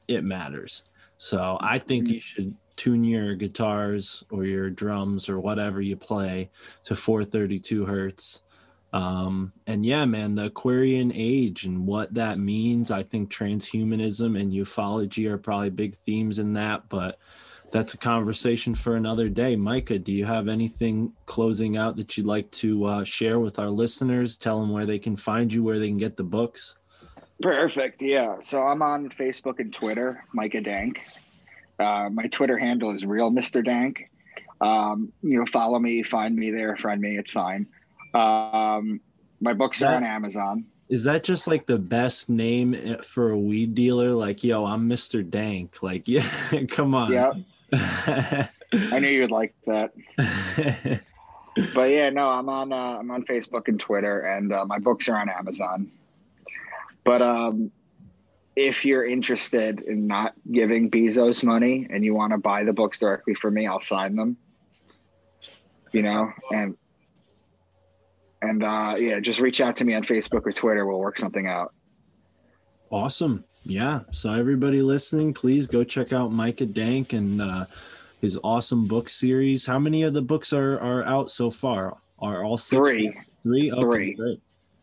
it 0.08 0.24
matters. 0.24 0.84
So 1.18 1.58
I 1.62 1.80
think 1.80 2.10
you 2.10 2.20
should 2.20 2.56
tune 2.76 3.04
your 3.04 3.36
guitars 3.36 4.24
or 4.30 4.44
your 4.44 4.70
drums 4.70 5.30
or 5.30 5.40
whatever 5.40 5.82
you 5.82 5.96
play 5.96 6.50
to 6.84 6.96
432 6.96 7.86
hertz. 7.86 8.42
Um, 8.92 9.52
and 9.68 9.86
yeah, 9.86 10.06
man, 10.06 10.36
the 10.36 10.46
Aquarian 10.46 11.12
age 11.14 11.66
and 11.66 11.86
what 11.86 12.14
that 12.14 12.40
means. 12.40 12.92
I 12.92 13.04
think 13.04 13.32
transhumanism 13.32 14.40
and 14.40 14.54
ufology 14.54 15.30
are 15.30 15.38
probably 15.38 15.70
big 15.70 15.96
themes 15.96 16.40
in 16.40 16.54
that, 16.54 16.88
but 16.90 17.20
that's 17.72 17.94
a 17.94 17.98
conversation 17.98 18.74
for 18.74 18.96
another 18.96 19.28
day. 19.28 19.56
Micah, 19.58 20.00
do 20.00 20.14
you 20.14 20.26
have 20.26 20.48
anything 20.48 21.12
closing 21.26 21.76
out 21.76 21.98
that 21.98 22.16
you'd 22.16 22.26
like 22.26 22.50
to 22.52 22.86
uh, 22.86 23.04
share 23.04 23.40
with 23.40 23.60
our 23.60 23.70
listeners? 23.70 24.38
Tell 24.38 24.62
them 24.62 24.72
where 24.72 24.86
they 24.86 25.00
can 25.00 25.16
find 25.16 25.52
you, 25.52 25.64
where 25.64 25.80
they 25.80 25.88
can 25.88 25.98
get 25.98 26.16
the 26.16 26.24
books. 26.24 26.78
Perfect 27.42 28.02
yeah 28.02 28.36
so 28.42 28.64
i'm 28.64 28.82
on 28.82 29.10
facebook 29.10 29.60
and 29.60 29.74
twitter 29.74 30.24
micah 30.34 30.62
dank 30.62 31.02
uh, 31.80 32.10
my 32.10 32.28
twitter 32.28 32.58
handle 32.58 32.92
is 32.92 33.06
real 33.06 33.32
mr 33.32 33.64
dank 33.64 34.10
um, 34.62 35.12
you 35.22 35.38
know 35.38 35.46
follow 35.46 35.78
me 35.78 36.02
find 36.02 36.36
me 36.36 36.50
there 36.52 36.76
friend 36.78 37.02
me 37.02 37.18
it's 37.18 37.32
fine 37.32 37.68
um, 38.14 39.02
my 39.42 39.54
books 39.54 39.82
are 39.82 39.94
on 39.94 40.04
amazon 40.04 40.66
Is 40.88 41.04
that 41.04 41.24
just 41.24 41.48
like 41.48 41.66
the 41.66 41.78
best 41.78 42.30
name 42.30 42.74
eh, 42.74 42.98
for 43.02 43.32
a 43.32 43.38
weed 43.38 43.74
dealer? 43.74 44.12
Like, 44.12 44.44
yo, 44.44 44.66
I'm 44.66 44.88
Mr. 44.88 45.28
Dank. 45.28 45.82
Like, 45.82 46.08
yeah, 46.08 46.24
come 46.70 46.94
on. 46.94 47.12
yeah 47.12 47.34
i 48.94 49.00
knew 49.00 49.10
you'd 49.10 49.32
like 49.32 49.56
that 49.66 49.92
but 51.74 51.90
yeah, 51.90 52.10
no, 52.10 52.30
I'm 52.30 52.50
on 52.50 52.74
uh, 52.74 52.98
I'm 53.00 53.10
on 53.12 53.24
Facebook 53.24 53.68
and 53.68 53.80
Twitter, 53.80 54.22
and 54.22 54.52
uh, 54.52 54.66
my 54.66 54.80
books 54.80 55.08
are 55.08 55.18
on 55.18 55.30
Amazon. 55.30 55.90
But 57.06 57.22
um, 57.22 57.72
if 58.56 58.84
you're 58.84 59.06
interested 59.06 59.80
in 59.80 60.08
not 60.08 60.34
giving 60.52 60.90
Bezos 60.92 61.44
money 61.44 61.88
and 61.90 62.04
you 62.04 62.14
want 62.14 62.34
to 62.34 62.38
buy 62.38 62.64
the 62.66 62.74
books 62.74 63.00
directly 63.00 63.36
from 63.36 63.54
me, 63.54 63.68
I'll 63.68 63.80
sign 63.80 64.16
them. 64.18 64.36
You 65.94 66.02
know, 66.02 66.34
and 66.52 66.76
and 68.42 68.64
uh, 68.64 68.96
yeah, 68.98 69.20
just 69.22 69.40
reach 69.40 69.62
out 69.62 69.78
to 69.78 69.86
me 69.86 69.94
on 69.94 70.04
Facebook 70.04 70.46
or 70.46 70.52
Twitter. 70.52 70.86
We'll 70.86 71.00
work 71.00 71.18
something 71.18 71.48
out. 71.48 71.74
awesome. 72.92 73.46
Yeah. 73.64 74.02
So 74.12 74.32
everybody 74.32 74.82
listening, 74.82 75.34
please 75.34 75.68
go 75.68 75.84
check 75.84 76.12
out 76.14 76.32
Micah 76.32 76.66
Dank 76.66 77.14
and 77.14 77.42
uh, 77.42 77.66
his 78.22 78.38
awesome 78.44 78.88
book 78.88 79.10
series. 79.10 79.66
How 79.66 79.80
many 79.80 80.04
of 80.04 80.14
the 80.14 80.22
books 80.22 80.54
are 80.54 80.80
are 80.80 81.04
out 81.06 81.32
so 81.32 81.50
far? 81.50 81.98
Are 82.20 82.44
all 82.44 82.58
six? 82.58 82.78
Three, 82.90 83.18
Three. 83.44 83.72
Okay, 83.72 83.82
Three. 83.82 84.14
Great. 84.16 84.42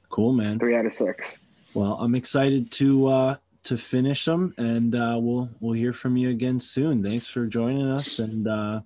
Cool, 0.08 0.32
man. 0.32 0.58
three 0.58 0.76
out 0.76 0.86
of 0.86 0.92
six. 0.92 1.36
Well, 1.74 1.94
I'm 2.00 2.14
excited 2.14 2.70
to 2.72 3.08
uh, 3.08 3.36
to 3.64 3.76
finish 3.76 4.24
them, 4.24 4.54
and 4.58 4.94
uh, 4.94 5.18
we'll 5.20 5.48
we'll 5.60 5.74
hear 5.74 5.92
from 5.92 6.16
you 6.16 6.30
again 6.30 6.60
soon. 6.60 7.02
Thanks 7.02 7.26
for 7.26 7.46
joining 7.46 7.88
us, 7.88 8.18
and 8.18 8.46
uh, 8.46 8.80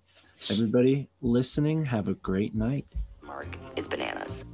Everybody 0.51 1.09
listening, 1.23 1.85
have 1.87 2.09
a 2.09 2.15
great 2.15 2.55
night. 2.55 2.87
Mark 3.23 3.57
is 3.75 3.89
bananas. 3.89 4.45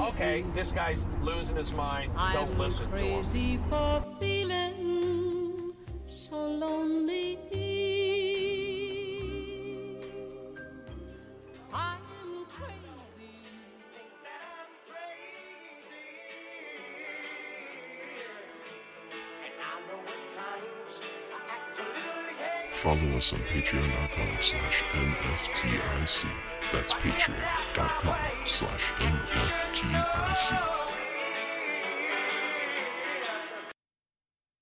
Okay, 0.00 0.44
this 0.54 0.72
guy's 0.72 1.04
losing 1.22 1.56
his 1.56 1.72
mind. 1.72 2.12
Don't 2.32 2.50
I'm 2.52 2.58
listen 2.58 2.90
to 2.90 2.96
him. 2.96 3.24
Follow 22.98 23.16
us 23.16 23.32
on 23.32 23.38
patreon.com 23.40 24.28
slash 24.40 24.82
NFTIC. 24.92 26.26
That's 26.72 26.94
patreon.com 26.94 28.16
slash 28.44 28.92
NFTIC. 28.92 30.77